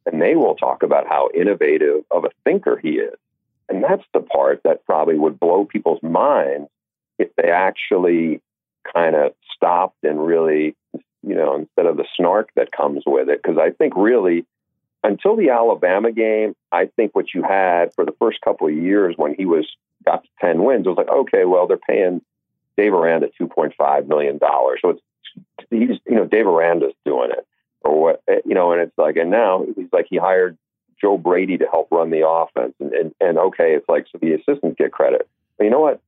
And 0.05 0.21
they 0.21 0.35
will 0.35 0.55
talk 0.55 0.83
about 0.83 1.07
how 1.07 1.29
innovative 1.35 2.03
of 2.11 2.23
a 2.23 2.29
thinker 2.45 2.77
he 2.77 2.91
is. 2.99 3.15
And 3.67 3.83
that's 3.83 4.05
the 4.13 4.21
part 4.21 4.61
that 4.63 4.85
probably 4.85 5.17
would 5.17 5.39
blow 5.39 5.65
people's 5.65 6.01
minds 6.01 6.69
if 7.19 7.29
they 7.35 7.51
actually 7.51 8.41
kind 8.93 9.15
of 9.15 9.33
stopped 9.53 10.03
and 10.03 10.25
really 10.25 10.75
you 11.23 11.35
know, 11.35 11.55
instead 11.55 11.85
of 11.85 11.97
the 11.97 12.05
snark 12.15 12.49
that 12.55 12.71
comes 12.71 13.03
with 13.05 13.29
it. 13.29 13.41
Because 13.41 13.57
I 13.57 13.71
think 13.71 13.93
really, 13.95 14.45
until 15.03 15.35
the 15.35 15.49
Alabama 15.49 16.11
game, 16.11 16.55
I 16.71 16.87
think 16.95 17.15
what 17.15 17.33
you 17.33 17.43
had 17.43 17.93
for 17.93 18.05
the 18.05 18.15
first 18.19 18.41
couple 18.41 18.67
of 18.67 18.73
years 18.73 19.15
when 19.17 19.35
he 19.35 19.45
was 19.45 19.67
got 20.05 20.23
to 20.23 20.29
ten 20.39 20.63
wins 20.63 20.85
it 20.85 20.89
was 20.89 20.97
like, 20.97 21.09
okay, 21.09 21.45
well, 21.45 21.67
they're 21.67 21.77
paying 21.77 22.21
Dave 22.77 22.93
Aranda 22.93 23.29
two 23.37 23.47
point 23.47 23.73
five 23.77 24.07
million 24.07 24.37
dollars, 24.37 24.79
so 24.81 24.89
it's 24.89 25.01
he's 25.69 25.99
you 26.05 26.15
know 26.15 26.25
Dave 26.25 26.47
Aranda's 26.47 26.93
doing 27.05 27.31
it 27.31 27.45
or 27.81 27.99
what 28.01 28.23
eh, 28.27 28.39
you 28.45 28.53
know, 28.53 28.71
and 28.71 28.81
it's 28.81 28.97
like, 28.97 29.15
and 29.15 29.31
now 29.31 29.65
he's 29.75 29.87
like 29.91 30.07
he 30.09 30.17
hired 30.17 30.57
Joe 30.99 31.17
Brady 31.17 31.57
to 31.57 31.65
help 31.65 31.87
run 31.91 32.09
the 32.09 32.27
offense, 32.27 32.73
and 32.79 32.93
and, 32.93 33.15
and 33.19 33.37
okay, 33.37 33.73
it's 33.73 33.87
like 33.87 34.07
so 34.11 34.19
the 34.21 34.33
assistants 34.33 34.77
get 34.77 34.91
credit. 34.91 35.27
But 35.57 35.65
you 35.65 35.69
know 35.69 35.79
what? 35.79 36.01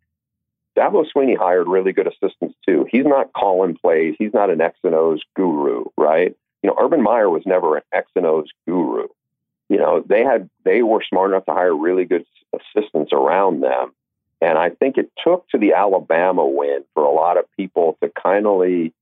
Dabo 0.78 1.06
Swinney 1.14 1.38
hired 1.38 1.68
really 1.68 1.92
good 1.92 2.08
assistants 2.08 2.56
too. 2.68 2.86
He's 2.90 3.06
not 3.06 3.34
calling 3.34 3.76
plays. 3.76 4.16
He's 4.18 4.34
not 4.34 4.50
an 4.50 4.62
X 4.62 4.78
and 4.84 4.96
O's 4.96 5.22
guru, 5.36 5.86
right? 5.98 6.36
You 6.64 6.70
know, 6.70 6.76
Urban 6.80 7.02
Meyer 7.02 7.30
was 7.30 7.44
never 7.46 7.78
an 7.78 7.84
X 7.94 8.10
and 8.16 8.26
O's 8.26 8.50
guru. 8.68 9.08
You 9.70 9.78
know, 9.78 10.04
they 10.08 10.24
had 10.24 10.50
they 10.66 10.82
were 10.82 11.04
smart 11.08 11.32
enough 11.32 11.46
to 11.46 11.54
hire 11.54 11.76
really 11.76 12.06
good 12.06 12.26
assistants 12.54 13.12
around 13.14 13.62
them, 13.62 13.94
and 14.42 14.58
I 14.58 14.70
think 14.70 14.98
it 14.98 15.12
took 15.24 15.48
to 15.50 15.58
the 15.58 15.74
Alabama 15.74 16.46
win 16.46 16.84
for 16.94 17.04
a 17.04 17.12
lot 17.12 17.38
of 17.38 17.46
people 17.56 17.98
to 18.02 18.12
kindly, 18.22 18.94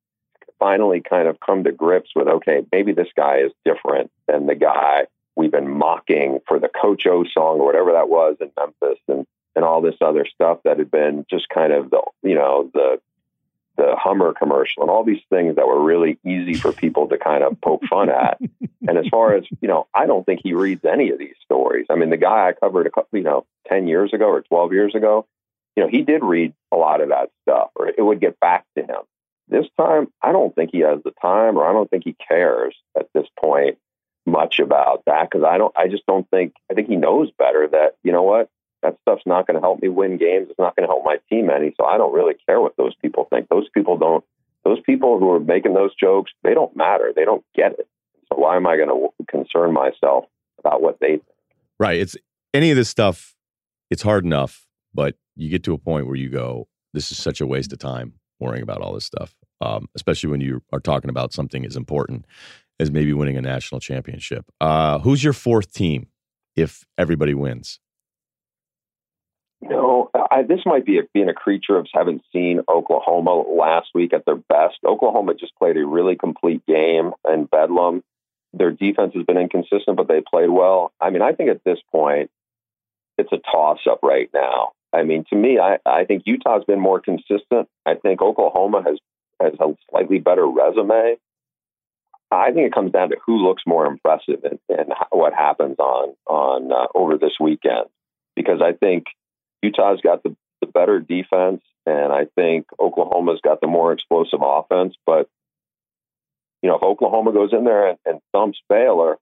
finally, 0.59 1.01
kind 1.01 1.27
of 1.27 1.39
come 1.39 1.63
to 1.63 1.71
grips 1.71 2.09
with 2.15 2.27
okay, 2.27 2.65
maybe 2.71 2.91
this 2.91 3.07
guy 3.15 3.37
is 3.37 3.51
different 3.63 4.11
than 4.27 4.47
the 4.47 4.55
guy 4.55 5.05
we've 5.37 5.51
been 5.51 5.69
mocking 5.69 6.39
for 6.47 6.59
the 6.59 6.69
Coach 6.69 7.05
O 7.05 7.23
song 7.23 7.59
or 7.59 7.65
whatever 7.65 7.93
that 7.93 8.09
was 8.09 8.35
in 8.41 8.51
Memphis, 8.57 8.99
and 9.07 9.25
and 9.57 9.65
all 9.65 9.81
this 9.81 9.95
other 10.01 10.23
stuff 10.23 10.59
that 10.63 10.77
had 10.77 10.91
been 10.91 11.25
just 11.31 11.49
kind 11.49 11.73
of 11.73 11.89
the 11.89 11.99
you 12.21 12.35
know 12.35 12.69
the 12.75 13.01
the 13.75 13.95
Hummer 13.95 14.33
commercial 14.33 14.83
and 14.83 14.89
all 14.89 15.03
these 15.03 15.21
things 15.29 15.55
that 15.55 15.67
were 15.67 15.83
really 15.83 16.19
easy 16.25 16.53
for 16.53 16.71
people 16.71 17.07
to 17.09 17.17
kind 17.17 17.43
of 17.43 17.59
poke 17.61 17.83
fun 17.87 18.09
at. 18.09 18.39
and 18.87 18.97
as 18.97 19.07
far 19.07 19.35
as 19.35 19.45
you 19.59 19.67
know, 19.67 19.87
I 19.93 20.05
don't 20.05 20.25
think 20.25 20.41
he 20.43 20.53
reads 20.53 20.85
any 20.85 21.09
of 21.09 21.17
these 21.17 21.35
stories. 21.43 21.87
I 21.89 21.95
mean, 21.95 22.11
the 22.11 22.17
guy 22.17 22.47
I 22.47 22.53
covered 22.53 22.85
a 22.85 22.91
couple, 22.91 23.17
you 23.17 23.25
know, 23.25 23.45
ten 23.67 23.87
years 23.87 24.13
ago 24.13 24.25
or 24.25 24.41
twelve 24.43 24.73
years 24.73 24.93
ago, 24.93 25.25
you 25.75 25.83
know, 25.83 25.89
he 25.89 26.03
did 26.03 26.23
read 26.23 26.53
a 26.71 26.77
lot 26.77 27.01
of 27.01 27.09
that 27.09 27.31
stuff, 27.41 27.71
or 27.75 27.87
it 27.87 28.01
would 28.01 28.21
get 28.21 28.39
back 28.39 28.65
to 28.77 28.83
him. 28.83 29.01
This 29.47 29.65
time, 29.79 30.11
I 30.21 30.33
don't 30.33 30.53
think 30.53 30.69
he 30.71 30.79
has 30.79 31.01
the 31.03 31.13
time, 31.19 31.57
or 31.57 31.65
I 31.67 31.73
don't 31.73 31.89
think 31.89 32.03
he 32.03 32.15
cares 32.27 32.75
at 32.95 33.09
this 33.13 33.27
point 33.39 33.79
much 34.27 34.59
about 34.59 35.03
that 35.05 35.31
because 35.31 35.43
I 35.43 35.57
don't. 35.57 35.75
I 35.75 35.87
just 35.87 36.05
don't 36.05 36.29
think. 36.29 36.53
I 36.69 36.75
think 36.75 36.89
he 36.89 36.95
knows 36.95 37.31
better 37.39 37.67
that 37.71 37.95
you 38.03 38.11
know 38.11 38.23
what 38.23 38.51
that 38.83 38.97
stuff's 39.01 39.23
not 39.25 39.47
going 39.47 39.55
to 39.55 39.61
help 39.61 39.81
me 39.81 39.89
win 39.89 40.17
games. 40.17 40.47
It's 40.49 40.59
not 40.59 40.75
going 40.75 40.87
to 40.87 40.91
help 40.91 41.03
my 41.03 41.17
team 41.29 41.49
any. 41.49 41.73
So 41.77 41.85
I 41.85 41.97
don't 41.97 42.13
really 42.13 42.35
care 42.45 42.61
what 42.61 42.77
those 42.77 42.93
people 43.01 43.27
think. 43.29 43.49
Those 43.49 43.67
people 43.73 43.97
don't. 43.97 44.23
Those 44.63 44.79
people 44.85 45.19
who 45.19 45.31
are 45.31 45.39
making 45.39 45.73
those 45.73 45.95
jokes, 45.95 46.31
they 46.43 46.53
don't 46.53 46.75
matter. 46.75 47.13
They 47.15 47.25
don't 47.25 47.43
get 47.55 47.73
it. 47.73 47.87
So 48.29 48.37
why 48.39 48.55
am 48.55 48.67
I 48.67 48.75
going 48.75 48.89
to 48.89 49.25
concern 49.29 49.73
myself 49.73 50.25
about 50.59 50.81
what 50.81 50.99
they 50.99 51.07
think? 51.07 51.23
Right. 51.79 51.99
It's 51.99 52.15
any 52.53 52.71
of 52.71 52.77
this 52.77 52.89
stuff. 52.89 53.35
It's 53.89 54.01
hard 54.01 54.25
enough, 54.25 54.65
but 54.93 55.15
you 55.35 55.49
get 55.49 55.63
to 55.63 55.73
a 55.73 55.77
point 55.77 56.07
where 56.07 56.15
you 56.15 56.29
go, 56.29 56.67
"This 56.93 57.11
is 57.11 57.17
such 57.17 57.39
a 57.39 57.47
waste 57.47 57.71
of 57.71 57.79
time 57.79 58.15
worrying 58.39 58.63
about 58.63 58.81
all 58.81 58.93
this 58.93 59.05
stuff." 59.05 59.33
Um, 59.61 59.87
especially 59.95 60.29
when 60.29 60.41
you 60.41 60.61
are 60.73 60.79
talking 60.79 61.09
about 61.09 61.31
something 61.31 61.65
as 61.65 61.75
important 61.75 62.25
as 62.79 62.91
maybe 62.91 63.13
winning 63.13 63.37
a 63.37 63.41
national 63.41 63.79
championship. 63.79 64.45
Uh, 64.59 64.99
who's 64.99 65.23
your 65.23 65.33
fourth 65.33 65.71
team 65.73 66.07
if 66.55 66.85
everybody 66.97 67.33
wins? 67.33 67.79
No, 69.61 70.11
I, 70.13 70.43
this 70.43 70.61
might 70.65 70.85
be 70.85 70.99
a, 70.99 71.03
being 71.13 71.29
a 71.29 71.33
creature 71.33 71.77
of 71.77 71.87
having 71.93 72.21
seen 72.31 72.61
Oklahoma 72.69 73.33
last 73.35 73.87
week 73.95 74.13
at 74.13 74.25
their 74.25 74.35
best. 74.35 74.77
Oklahoma 74.85 75.33
just 75.33 75.55
played 75.55 75.77
a 75.77 75.85
really 75.85 76.15
complete 76.15 76.63
game 76.67 77.11
in 77.27 77.45
Bedlam. 77.45 78.03
Their 78.53 78.71
defense 78.71 79.13
has 79.15 79.25
been 79.25 79.37
inconsistent, 79.37 79.97
but 79.97 80.07
they 80.07 80.21
played 80.21 80.49
well. 80.49 80.91
I 81.01 81.09
mean, 81.09 81.21
I 81.21 81.33
think 81.33 81.49
at 81.49 81.63
this 81.63 81.79
point, 81.91 82.29
it's 83.17 83.31
a 83.31 83.39
toss 83.51 83.79
up 83.89 83.99
right 84.03 84.29
now. 84.33 84.73
I 84.93 85.03
mean, 85.03 85.25
to 85.31 85.35
me, 85.35 85.59
I, 85.59 85.79
I 85.85 86.05
think 86.05 86.23
Utah's 86.25 86.63
been 86.65 86.79
more 86.79 86.99
consistent. 86.99 87.67
I 87.85 87.95
think 87.95 88.21
Oklahoma 88.21 88.83
has 88.85 88.99
has 89.41 89.53
a 89.59 89.75
slightly 89.89 90.19
better 90.19 90.47
resume. 90.47 91.17
I 92.31 92.51
think 92.51 92.67
it 92.67 92.73
comes 92.73 92.91
down 92.91 93.09
to 93.09 93.17
who 93.25 93.37
looks 93.37 93.63
more 93.65 93.85
impressive 93.85 94.43
and, 94.43 94.59
and 94.69 94.93
what 95.11 95.33
happens 95.33 95.77
on 95.79 96.15
on 96.25 96.71
uh, 96.71 96.87
over 96.95 97.17
this 97.17 97.33
weekend. 97.39 97.85
Because 98.35 98.61
I 98.61 98.73
think 98.73 99.05
Utah's 99.61 100.01
got 100.01 100.23
the, 100.23 100.35
the 100.61 100.67
better 100.67 100.99
defense, 100.99 101.61
and 101.85 102.11
I 102.11 102.25
think 102.35 102.67
Oklahoma's 102.79 103.41
got 103.41 103.61
the 103.61 103.67
more 103.67 103.93
explosive 103.93 104.39
offense. 104.43 104.95
But 105.05 105.29
you 106.61 106.69
know, 106.69 106.77
if 106.77 106.83
Oklahoma 106.83 107.33
goes 107.33 107.53
in 107.53 107.63
there 107.63 107.89
and, 107.89 107.97
and 108.05 108.19
thumps 108.33 108.59
Baylor, 108.69 109.17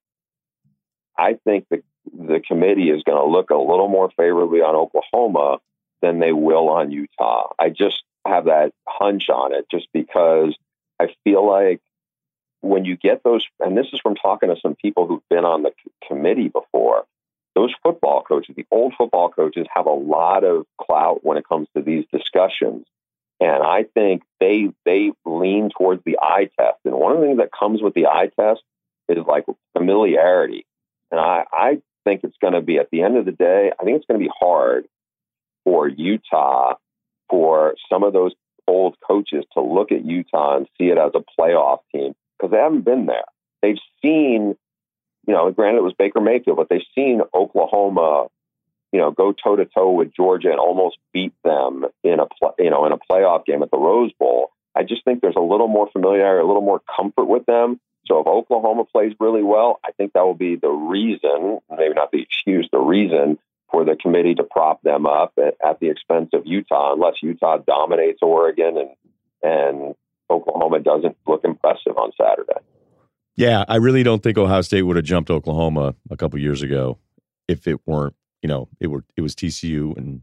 I 1.17 1.37
think 1.45 1.65
the 1.69 1.83
the 2.13 2.41
committee 2.45 2.89
is 2.89 3.03
going 3.03 3.17
to 3.17 3.31
look 3.31 3.49
a 3.49 3.55
little 3.55 3.87
more 3.87 4.11
favorably 4.15 4.59
on 4.59 4.75
Oklahoma 4.75 5.57
than 6.01 6.19
they 6.19 6.31
will 6.31 6.69
on 6.69 6.91
Utah. 6.91 7.49
I 7.57 7.69
just 7.69 8.03
have 8.25 8.45
that 8.45 8.73
hunch 8.87 9.29
on 9.29 9.53
it, 9.53 9.65
just 9.71 9.87
because 9.93 10.55
I 10.99 11.07
feel 11.23 11.47
like 11.47 11.81
when 12.61 12.85
you 12.85 12.95
get 12.95 13.23
those, 13.23 13.45
and 13.59 13.77
this 13.77 13.87
is 13.93 13.99
from 14.01 14.15
talking 14.15 14.49
to 14.49 14.59
some 14.59 14.75
people 14.75 15.07
who've 15.07 15.27
been 15.29 15.45
on 15.45 15.63
the 15.63 15.71
committee 16.07 16.47
before, 16.47 17.05
those 17.55 17.73
football 17.83 18.21
coaches, 18.21 18.55
the 18.55 18.65
old 18.69 18.93
football 18.97 19.29
coaches, 19.29 19.65
have 19.73 19.85
a 19.85 19.91
lot 19.91 20.43
of 20.43 20.65
clout 20.79 21.23
when 21.23 21.37
it 21.37 21.47
comes 21.47 21.67
to 21.75 21.81
these 21.81 22.05
discussions. 22.11 22.85
And 23.39 23.63
I 23.63 23.83
think 23.93 24.23
they 24.39 24.71
they 24.85 25.11
lean 25.25 25.69
towards 25.69 26.03
the 26.05 26.19
eye 26.21 26.49
test. 26.59 26.79
And 26.85 26.95
one 26.95 27.13
of 27.13 27.21
the 27.21 27.27
things 27.27 27.37
that 27.39 27.51
comes 27.57 27.81
with 27.81 27.93
the 27.93 28.07
eye 28.07 28.29
test 28.39 28.61
is 29.09 29.25
like 29.27 29.45
familiarity. 29.77 30.65
And 31.11 31.19
I, 31.19 31.45
I 31.51 31.81
think 32.05 32.21
it's 32.23 32.37
going 32.41 32.53
to 32.53 32.61
be 32.61 32.77
at 32.77 32.89
the 32.91 33.01
end 33.01 33.17
of 33.17 33.25
the 33.25 33.31
day, 33.31 33.71
I 33.79 33.83
think 33.83 33.97
it's 33.97 34.05
going 34.05 34.19
to 34.19 34.25
be 34.25 34.31
hard 34.39 34.87
for 35.63 35.87
Utah 35.87 36.75
for 37.29 37.75
some 37.89 38.03
of 38.03 38.13
those 38.13 38.33
old 38.67 38.95
coaches 39.05 39.43
to 39.53 39.61
look 39.61 39.91
at 39.91 40.05
Utah 40.05 40.57
and 40.57 40.67
see 40.77 40.85
it 40.85 40.97
as 40.97 41.11
a 41.13 41.23
playoff 41.39 41.79
team 41.93 42.13
because 42.37 42.51
they 42.51 42.57
haven't 42.57 42.85
been 42.85 43.05
there. 43.05 43.25
They've 43.61 43.79
seen, 44.01 44.55
you 45.27 45.33
know, 45.33 45.49
granted 45.51 45.79
it 45.79 45.83
was 45.83 45.93
Baker 45.97 46.21
Mayfield, 46.21 46.57
but 46.57 46.69
they've 46.69 46.81
seen 46.93 47.21
Oklahoma, 47.33 48.27
you 48.91 48.99
know, 48.99 49.11
go 49.11 49.33
toe 49.33 49.55
to 49.55 49.65
toe 49.65 49.91
with 49.91 50.13
Georgia 50.15 50.49
and 50.49 50.59
almost 50.59 50.97
beat 51.13 51.33
them 51.43 51.85
in 52.03 52.19
a, 52.19 52.27
you 52.59 52.69
know, 52.69 52.85
in 52.85 52.91
a 52.91 52.97
playoff 52.97 53.45
game 53.45 53.63
at 53.63 53.71
the 53.71 53.77
Rose 53.77 54.11
Bowl. 54.19 54.51
I 54.75 54.83
just 54.83 55.03
think 55.05 55.21
there's 55.21 55.35
a 55.37 55.41
little 55.41 55.67
more 55.67 55.89
familiarity, 55.91 56.43
a 56.43 56.47
little 56.47 56.61
more 56.61 56.81
comfort 56.95 57.25
with 57.25 57.45
them. 57.45 57.79
So 58.07 58.19
if 58.19 58.27
Oklahoma 58.27 58.85
plays 58.85 59.13
really 59.19 59.41
well, 59.41 59.79
I 59.83 59.91
think 59.91 60.13
that 60.13 60.25
will 60.25 60.35
be 60.35 60.55
the 60.55 60.69
reason, 60.69 61.59
maybe 61.71 61.95
not 61.95 62.11
the 62.11 62.21
excuse, 62.21 62.69
the 62.71 62.79
reason 62.79 63.39
for 63.71 63.83
the 63.83 63.95
committee 63.95 64.35
to 64.35 64.43
prop 64.43 64.81
them 64.83 65.07
up 65.07 65.33
at, 65.37 65.55
at 65.65 65.79
the 65.79 65.89
expense 65.89 66.29
of 66.33 66.45
Utah, 66.45 66.93
unless 66.93 67.15
Utah 67.23 67.57
dominates 67.57 68.19
Oregon 68.21 68.77
and 68.77 68.89
and 69.41 69.95
Oklahoma 70.29 70.79
doesn't 70.79 71.17
look 71.27 71.43
impressive 71.43 71.97
on 71.97 72.11
Saturday. 72.19 72.65
Yeah, 73.35 73.65
I 73.67 73.77
really 73.77 74.03
don't 74.03 74.23
think 74.23 74.37
Ohio 74.37 74.61
State 74.61 74.83
would 74.83 74.95
have 74.95 75.05
jumped 75.05 75.29
Oklahoma 75.29 75.95
a 76.09 76.17
couple 76.17 76.39
years 76.39 76.61
ago 76.61 76.99
if 77.47 77.67
it 77.67 77.79
weren't, 77.85 78.15
you 78.41 78.47
know, 78.47 78.69
it 78.79 78.87
were 78.87 79.03
it 79.17 79.21
was 79.21 79.35
TCU 79.35 79.95
and 79.97 80.21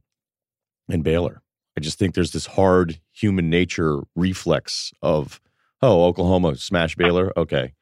and 0.88 1.04
Baylor. 1.04 1.42
I 1.76 1.80
just 1.80 1.98
think 1.98 2.14
there's 2.14 2.32
this 2.32 2.46
hard 2.46 3.00
human 3.12 3.48
nature 3.48 4.00
reflex 4.14 4.92
of, 5.02 5.40
oh, 5.80 6.04
Oklahoma 6.04 6.56
smash 6.56 6.96
Baylor, 6.96 7.32
okay. 7.36 7.72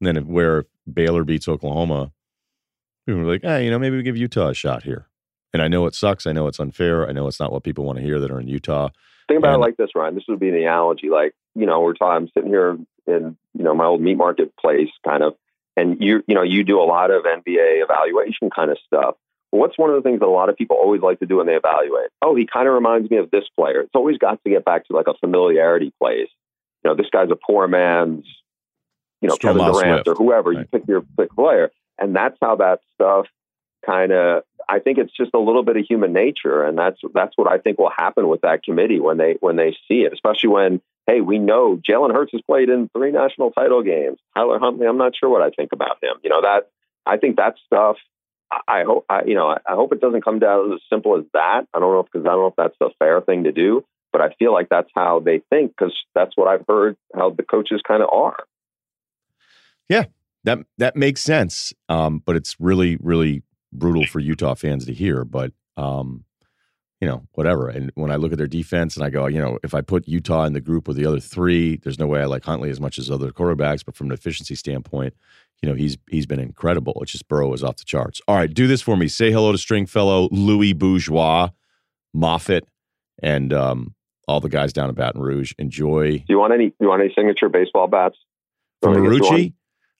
And 0.00 0.06
then 0.06 0.26
where 0.26 0.64
Baylor 0.92 1.24
beats 1.24 1.48
Oklahoma, 1.48 2.12
people 3.06 3.22
are 3.22 3.24
like, 3.24 3.42
hey, 3.42 3.64
you 3.64 3.70
know, 3.70 3.78
maybe 3.78 3.96
we 3.96 4.02
give 4.02 4.16
Utah 4.16 4.48
a 4.48 4.54
shot 4.54 4.82
here. 4.82 5.08
And 5.52 5.62
I 5.62 5.68
know 5.68 5.86
it 5.86 5.94
sucks. 5.94 6.26
I 6.26 6.32
know 6.32 6.48
it's 6.48 6.58
unfair. 6.58 7.08
I 7.08 7.12
know 7.12 7.28
it's 7.28 7.38
not 7.38 7.52
what 7.52 7.62
people 7.62 7.84
want 7.84 7.98
to 7.98 8.04
hear 8.04 8.18
that 8.18 8.32
are 8.32 8.40
in 8.40 8.48
Utah. 8.48 8.88
Think 9.28 9.38
about 9.38 9.54
and, 9.54 9.62
it 9.62 9.66
like 9.66 9.76
this, 9.76 9.90
Ryen. 9.94 10.16
This 10.16 10.24
would 10.28 10.40
be 10.40 10.48
an 10.48 10.56
analogy. 10.56 11.08
Like, 11.10 11.34
you 11.54 11.66
know, 11.66 11.80
we're 11.80 11.94
talking, 11.94 12.16
I'm 12.16 12.28
sitting 12.34 12.50
here 12.50 12.76
in, 13.06 13.36
you 13.56 13.64
know, 13.64 13.74
my 13.74 13.84
old 13.84 14.00
meat 14.00 14.16
market 14.16 14.56
place 14.56 14.90
kind 15.06 15.22
of, 15.22 15.34
and 15.76 16.00
you, 16.00 16.22
you 16.26 16.34
know, 16.34 16.42
you 16.42 16.64
do 16.64 16.80
a 16.80 16.84
lot 16.84 17.10
of 17.10 17.24
NBA 17.24 17.82
evaluation 17.82 18.50
kind 18.50 18.70
of 18.70 18.78
stuff. 18.86 19.16
What's 19.50 19.78
one 19.78 19.90
of 19.90 19.96
the 19.96 20.02
things 20.02 20.20
that 20.20 20.26
a 20.26 20.28
lot 20.28 20.48
of 20.48 20.56
people 20.56 20.76
always 20.76 21.00
like 21.00 21.20
to 21.20 21.26
do 21.26 21.36
when 21.36 21.46
they 21.46 21.54
evaluate? 21.54 22.10
Oh, 22.20 22.34
he 22.34 22.46
kind 22.46 22.66
of 22.66 22.74
reminds 22.74 23.10
me 23.10 23.18
of 23.18 23.30
this 23.30 23.44
player. 23.56 23.80
It's 23.82 23.94
always 23.94 24.18
got 24.18 24.42
to 24.42 24.50
get 24.50 24.64
back 24.64 24.86
to 24.86 24.94
like 24.94 25.06
a 25.06 25.14
familiarity 25.14 25.92
place. 26.00 26.28
You 26.82 26.90
know, 26.90 26.96
this 26.96 27.06
guy's 27.10 27.30
a 27.30 27.36
poor 27.36 27.68
man's, 27.68 28.26
you 29.20 29.28
know, 29.28 29.36
Kevin 29.36 29.64
Durant 29.64 30.04
Swift. 30.04 30.08
or 30.08 30.14
whoever. 30.14 30.50
Right. 30.50 30.58
You 30.60 30.64
pick 30.78 30.88
your 30.88 31.02
pick 31.16 31.30
player, 31.30 31.70
and 31.98 32.14
that's 32.14 32.36
how 32.40 32.56
that 32.56 32.80
stuff 32.94 33.26
kind 33.86 34.12
of 34.12 34.42
I 34.68 34.78
think 34.78 34.98
it's 34.98 35.14
just 35.16 35.30
a 35.34 35.38
little 35.38 35.62
bit 35.62 35.76
of 35.76 35.84
human 35.86 36.12
nature, 36.12 36.64
and 36.64 36.78
that's 36.78 36.98
that's 37.12 37.36
what 37.36 37.50
I 37.50 37.58
think 37.58 37.78
will 37.78 37.90
happen 37.90 38.28
with 38.28 38.42
that 38.42 38.62
committee 38.62 39.00
when 39.00 39.18
they 39.18 39.36
when 39.40 39.56
they 39.56 39.76
see 39.88 40.02
it, 40.02 40.12
especially 40.12 40.50
when 40.50 40.80
hey, 41.06 41.20
we 41.20 41.38
know 41.38 41.76
Jalen 41.88 42.12
Hurts 42.12 42.32
has 42.32 42.40
played 42.42 42.68
in 42.68 42.88
three 42.96 43.12
national 43.12 43.50
title 43.50 43.82
games. 43.82 44.18
Tyler 44.34 44.58
Huntley, 44.58 44.86
I'm 44.86 44.98
not 44.98 45.12
sure 45.18 45.28
what 45.28 45.42
I 45.42 45.50
think 45.50 45.72
about 45.72 46.02
him. 46.02 46.16
You 46.22 46.30
know 46.30 46.42
that 46.42 46.70
I 47.06 47.16
think 47.16 47.36
that 47.36 47.54
stuff. 47.66 47.96
I 48.68 48.84
hope 48.84 49.04
I, 49.08 49.24
you 49.24 49.34
know 49.34 49.48
I 49.48 49.74
hope 49.74 49.92
it 49.92 50.00
doesn't 50.00 50.24
come 50.24 50.38
down 50.38 50.72
as 50.72 50.80
simple 50.90 51.18
as 51.18 51.24
that. 51.32 51.66
I 51.74 51.78
don't 51.80 51.92
know 51.92 52.02
because 52.02 52.26
I 52.26 52.30
don't 52.30 52.40
know 52.40 52.46
if 52.46 52.56
that's 52.56 52.76
the 52.78 52.90
fair 52.98 53.20
thing 53.20 53.44
to 53.44 53.52
do, 53.52 53.84
but 54.12 54.20
I 54.20 54.32
feel 54.38 54.52
like 54.52 54.68
that's 54.68 54.90
how 54.94 55.20
they 55.20 55.42
think 55.50 55.72
because 55.76 55.94
that's 56.14 56.36
what 56.36 56.48
I've 56.48 56.64
heard 56.68 56.96
how 57.14 57.30
the 57.30 57.42
coaches 57.42 57.80
kind 57.86 58.02
of 58.02 58.10
are. 58.12 58.36
Yeah, 59.88 60.04
that 60.44 60.60
that 60.78 60.96
makes 60.96 61.20
sense. 61.20 61.72
Um, 61.88 62.22
but 62.24 62.36
it's 62.36 62.56
really 62.60 62.96
really 62.96 63.42
brutal 63.72 64.06
for 64.06 64.20
Utah 64.20 64.54
fans 64.54 64.86
to 64.86 64.92
hear, 64.92 65.24
but 65.24 65.52
um, 65.76 66.24
you 67.04 67.10
know, 67.10 67.22
whatever. 67.32 67.68
And 67.68 67.92
when 67.96 68.10
I 68.10 68.16
look 68.16 68.32
at 68.32 68.38
their 68.38 68.46
defense 68.46 68.96
and 68.96 69.04
I 69.04 69.10
go, 69.10 69.26
you 69.26 69.38
know, 69.38 69.58
if 69.62 69.74
I 69.74 69.82
put 69.82 70.08
Utah 70.08 70.44
in 70.44 70.54
the 70.54 70.60
group 70.62 70.88
with 70.88 70.96
the 70.96 71.04
other 71.04 71.20
three, 71.20 71.76
there's 71.76 71.98
no 71.98 72.06
way 72.06 72.22
I 72.22 72.24
like 72.24 72.46
Huntley 72.46 72.70
as 72.70 72.80
much 72.80 72.98
as 72.98 73.10
other 73.10 73.30
quarterbacks, 73.30 73.84
but 73.84 73.94
from 73.94 74.06
an 74.06 74.14
efficiency 74.14 74.54
standpoint, 74.54 75.12
you 75.60 75.68
know, 75.68 75.74
he's 75.74 75.98
he's 76.08 76.24
been 76.24 76.40
incredible. 76.40 76.96
It's 77.02 77.12
just 77.12 77.28
Burrow 77.28 77.52
is 77.52 77.62
off 77.62 77.76
the 77.76 77.84
charts. 77.84 78.22
All 78.26 78.36
right, 78.36 78.52
do 78.52 78.66
this 78.66 78.80
for 78.80 78.96
me. 78.96 79.08
Say 79.08 79.30
hello 79.30 79.52
to 79.52 79.58
Stringfellow, 79.58 80.30
Louis 80.32 80.72
Bourgeois, 80.72 81.50
Moffitt, 82.14 82.66
and 83.22 83.52
um, 83.52 83.94
all 84.26 84.40
the 84.40 84.48
guys 84.48 84.72
down 84.72 84.88
in 84.88 84.94
Baton 84.94 85.20
Rouge. 85.20 85.52
Enjoy. 85.58 86.20
Do 86.20 86.24
you 86.30 86.38
want 86.38 86.54
any? 86.54 86.70
Do 86.70 86.76
you 86.80 86.88
want 86.88 87.02
any 87.02 87.12
signature 87.14 87.50
baseball 87.50 87.86
bats 87.86 88.16
from 88.80 88.94
Marucci? 88.94 89.52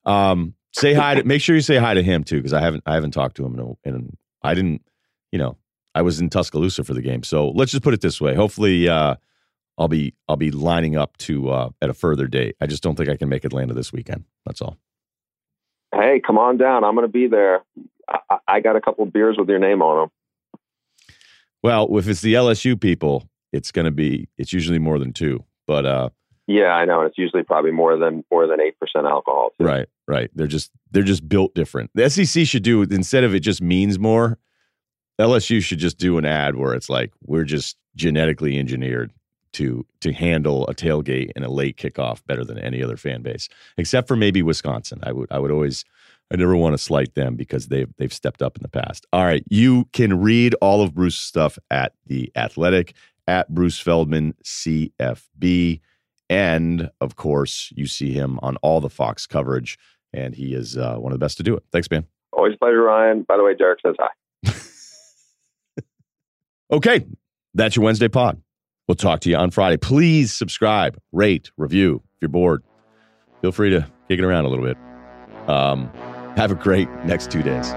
Um, 0.07 0.55
say 0.73 0.95
hi 0.95 1.17
to 1.17 1.25
make 1.25 1.43
sure 1.43 1.55
you 1.55 1.61
say 1.61 1.77
hi 1.77 1.93
to 1.93 2.03
him 2.03 2.25
too 2.25 2.39
because 2.39 2.55
I 2.55 2.63
haven't 2.63 2.83
I 2.87 2.95
haven't 2.95 3.11
talked 3.11 3.37
to 3.37 3.45
him 3.45 3.59
and 3.59 3.77
and 3.85 4.17
I 4.43 4.55
didn't 4.55 4.81
you 5.31 5.39
know 5.39 5.59
I 5.95 6.03
was 6.03 6.21
in 6.21 6.29
Tuscaloosa 6.31 6.85
for 6.85 6.95
the 6.95 7.03
game 7.03 7.23
so 7.23 7.51
let's 7.51 7.71
just 7.71 7.83
put 7.83 7.95
it 7.95 8.01
this 8.01 8.21
way 8.21 8.35
hopefully 8.35 8.89
uh, 8.89 9.17
I'll 9.79 9.89
be 9.89 10.15
I'll 10.29 10.37
be 10.37 10.51
lining 10.51 10.97
up 10.97 11.17
to 11.19 11.51
uh, 11.51 11.71
at 11.83 11.91
a 11.91 11.95
further 11.95 12.27
date 12.27 12.57
I 12.61 12.67
just 12.67 12.83
don't 12.83 12.97
think 12.97 13.09
I 13.09 13.17
can 13.17 13.29
make 13.29 13.45
Atlanta 13.45 13.75
this 13.75 13.93
weekend 13.93 14.25
that's 14.45 14.61
all. 14.61 14.79
Hey, 15.95 16.21
come 16.25 16.39
on 16.39 16.57
down! 16.57 16.83
I'm 16.83 16.95
going 16.95 17.07
to 17.07 17.13
be 17.13 17.29
there. 17.29 17.63
I, 18.09 18.39
I 18.49 18.61
got 18.61 18.75
a 18.75 18.81
couple 18.81 19.05
of 19.05 19.13
beers 19.13 19.37
with 19.39 19.49
your 19.49 19.61
name 19.61 19.81
on 19.81 20.09
them. 20.09 20.61
Well, 21.63 21.97
if 21.97 22.09
it's 22.09 22.21
the 22.21 22.35
LSU 22.35 22.79
people, 22.81 23.29
it's 23.53 23.71
going 23.71 23.85
to 23.85 23.93
be 23.93 24.29
it's 24.37 24.53
usually 24.53 24.81
more 24.81 24.99
than 24.99 25.13
two, 25.13 25.45
but 25.67 25.87
uh, 25.87 26.09
yeah, 26.47 26.75
I 26.75 26.85
know. 26.85 27.01
and 27.01 27.09
It's 27.09 27.17
usually 27.17 27.43
probably 27.43 27.71
more 27.71 27.97
than 27.97 28.25
more 28.31 28.47
than 28.47 28.61
eight 28.61 28.79
percent 28.79 29.07
alcohol. 29.07 29.51
Too. 29.57 29.65
Right, 29.65 29.87
right. 30.09 30.31
They're 30.35 30.47
just 30.47 30.73
they're 30.91 31.05
just 31.05 31.29
built 31.29 31.55
different. 31.55 31.91
The 31.95 32.11
SEC 32.11 32.47
should 32.47 32.65
do 32.65 32.83
instead 32.83 33.25
of 33.25 33.35
it 33.35 33.41
just 33.41 33.63
means 33.63 33.99
more. 33.99 34.39
LSU 35.21 35.63
should 35.63 35.79
just 35.79 35.99
do 35.99 36.19
an 36.19 36.25
ad 36.25 36.57
where 36.57 36.75
it's 36.75 36.89
like 36.89 37.13
we're 37.25 37.45
just 37.45 37.77
genetically 37.95 38.59
engineered 38.59 39.13
to 39.53 39.87
to 40.01 40.13
handle 40.13 40.67
a 40.67 40.75
tailgate 40.75 41.31
and 41.37 41.45
a 41.45 41.51
late 41.51 41.77
kickoff 41.77 42.25
better 42.27 42.45
than 42.45 42.59
any 42.59 42.83
other 42.83 42.97
fan 42.97 43.23
base, 43.23 43.49
except 43.79 44.09
for 44.09 44.17
maybe 44.17 44.43
Wisconsin. 44.43 45.01
I 45.03 45.13
would 45.13 45.31
I 45.31 45.39
would 45.39 45.51
always 45.51 45.85
I 46.33 46.37
never 46.37 46.57
want 46.57 46.75
to 46.75 46.79
slight 46.79 47.15
them 47.15 47.37
because 47.37 47.69
they've 47.69 47.93
they've 47.97 48.13
stepped 48.13 48.43
up 48.43 48.57
in 48.57 48.63
the 48.63 48.69
past. 48.69 49.07
All 49.13 49.25
right, 49.25 49.45
you 49.49 49.89
can 49.93 50.21
read 50.21 50.55
all 50.61 50.83
of 50.83 50.95
Bruce's 50.95 51.21
stuff 51.21 51.59
at 51.71 51.93
the 52.07 52.31
Athletic 52.37 52.95
at 53.27 53.49
Bruce 53.49 53.79
Feldman 53.79 54.35
CFB. 54.45 55.81
And 56.31 56.91
of 57.01 57.17
course, 57.17 57.73
you 57.77 57.87
see 57.87 58.13
him 58.13 58.41
on 58.43 58.57
all 58.57 58.81
the 58.81 58.91
Fox 58.91 59.27
coverage, 59.27 59.79
and 60.13 60.35
he 60.35 60.55
is 60.55 60.77
uh, 60.77 60.97
one 60.97 61.13
of 61.13 61.19
the 61.19 61.25
best 61.25 61.37
to 61.37 61.43
do 61.43 61.55
it. 61.55 61.63
Thanks, 61.71 61.91
man. 61.91 62.07
Always 62.33 62.57
pleasure, 62.57 62.83
Ryen. 62.83 63.23
By 63.23 63.37
the 63.37 63.45
way, 63.45 63.55
Derek 63.55 63.81
says 63.85 63.95
hi. 63.99 64.09
Okay, 66.75 67.07
that's 67.55 67.77
your 67.77 67.85
Wednesday 67.85 68.09
pod. 68.09 68.41
We'll 68.89 68.97
talk 68.97 69.21
to 69.21 69.31
you 69.31 69.37
on 69.37 69.51
Friday. 69.51 69.77
Please 69.77 70.33
subscribe, 70.33 70.99
rate, 71.13 71.51
review. 71.57 72.03
If 72.17 72.23
you're 72.23 72.29
bored, 72.29 72.63
feel 73.41 73.53
free 73.53 73.71
to 73.71 73.81
kick 74.09 74.19
it 74.19 74.25
around 74.25 74.45
a 74.45 74.49
little 74.49 74.65
bit. 74.65 74.77
Um, 75.49 75.91
have 76.37 76.51
a 76.51 76.55
great 76.55 76.89
next 77.05 77.31
two 77.31 77.43
days. 77.43 77.71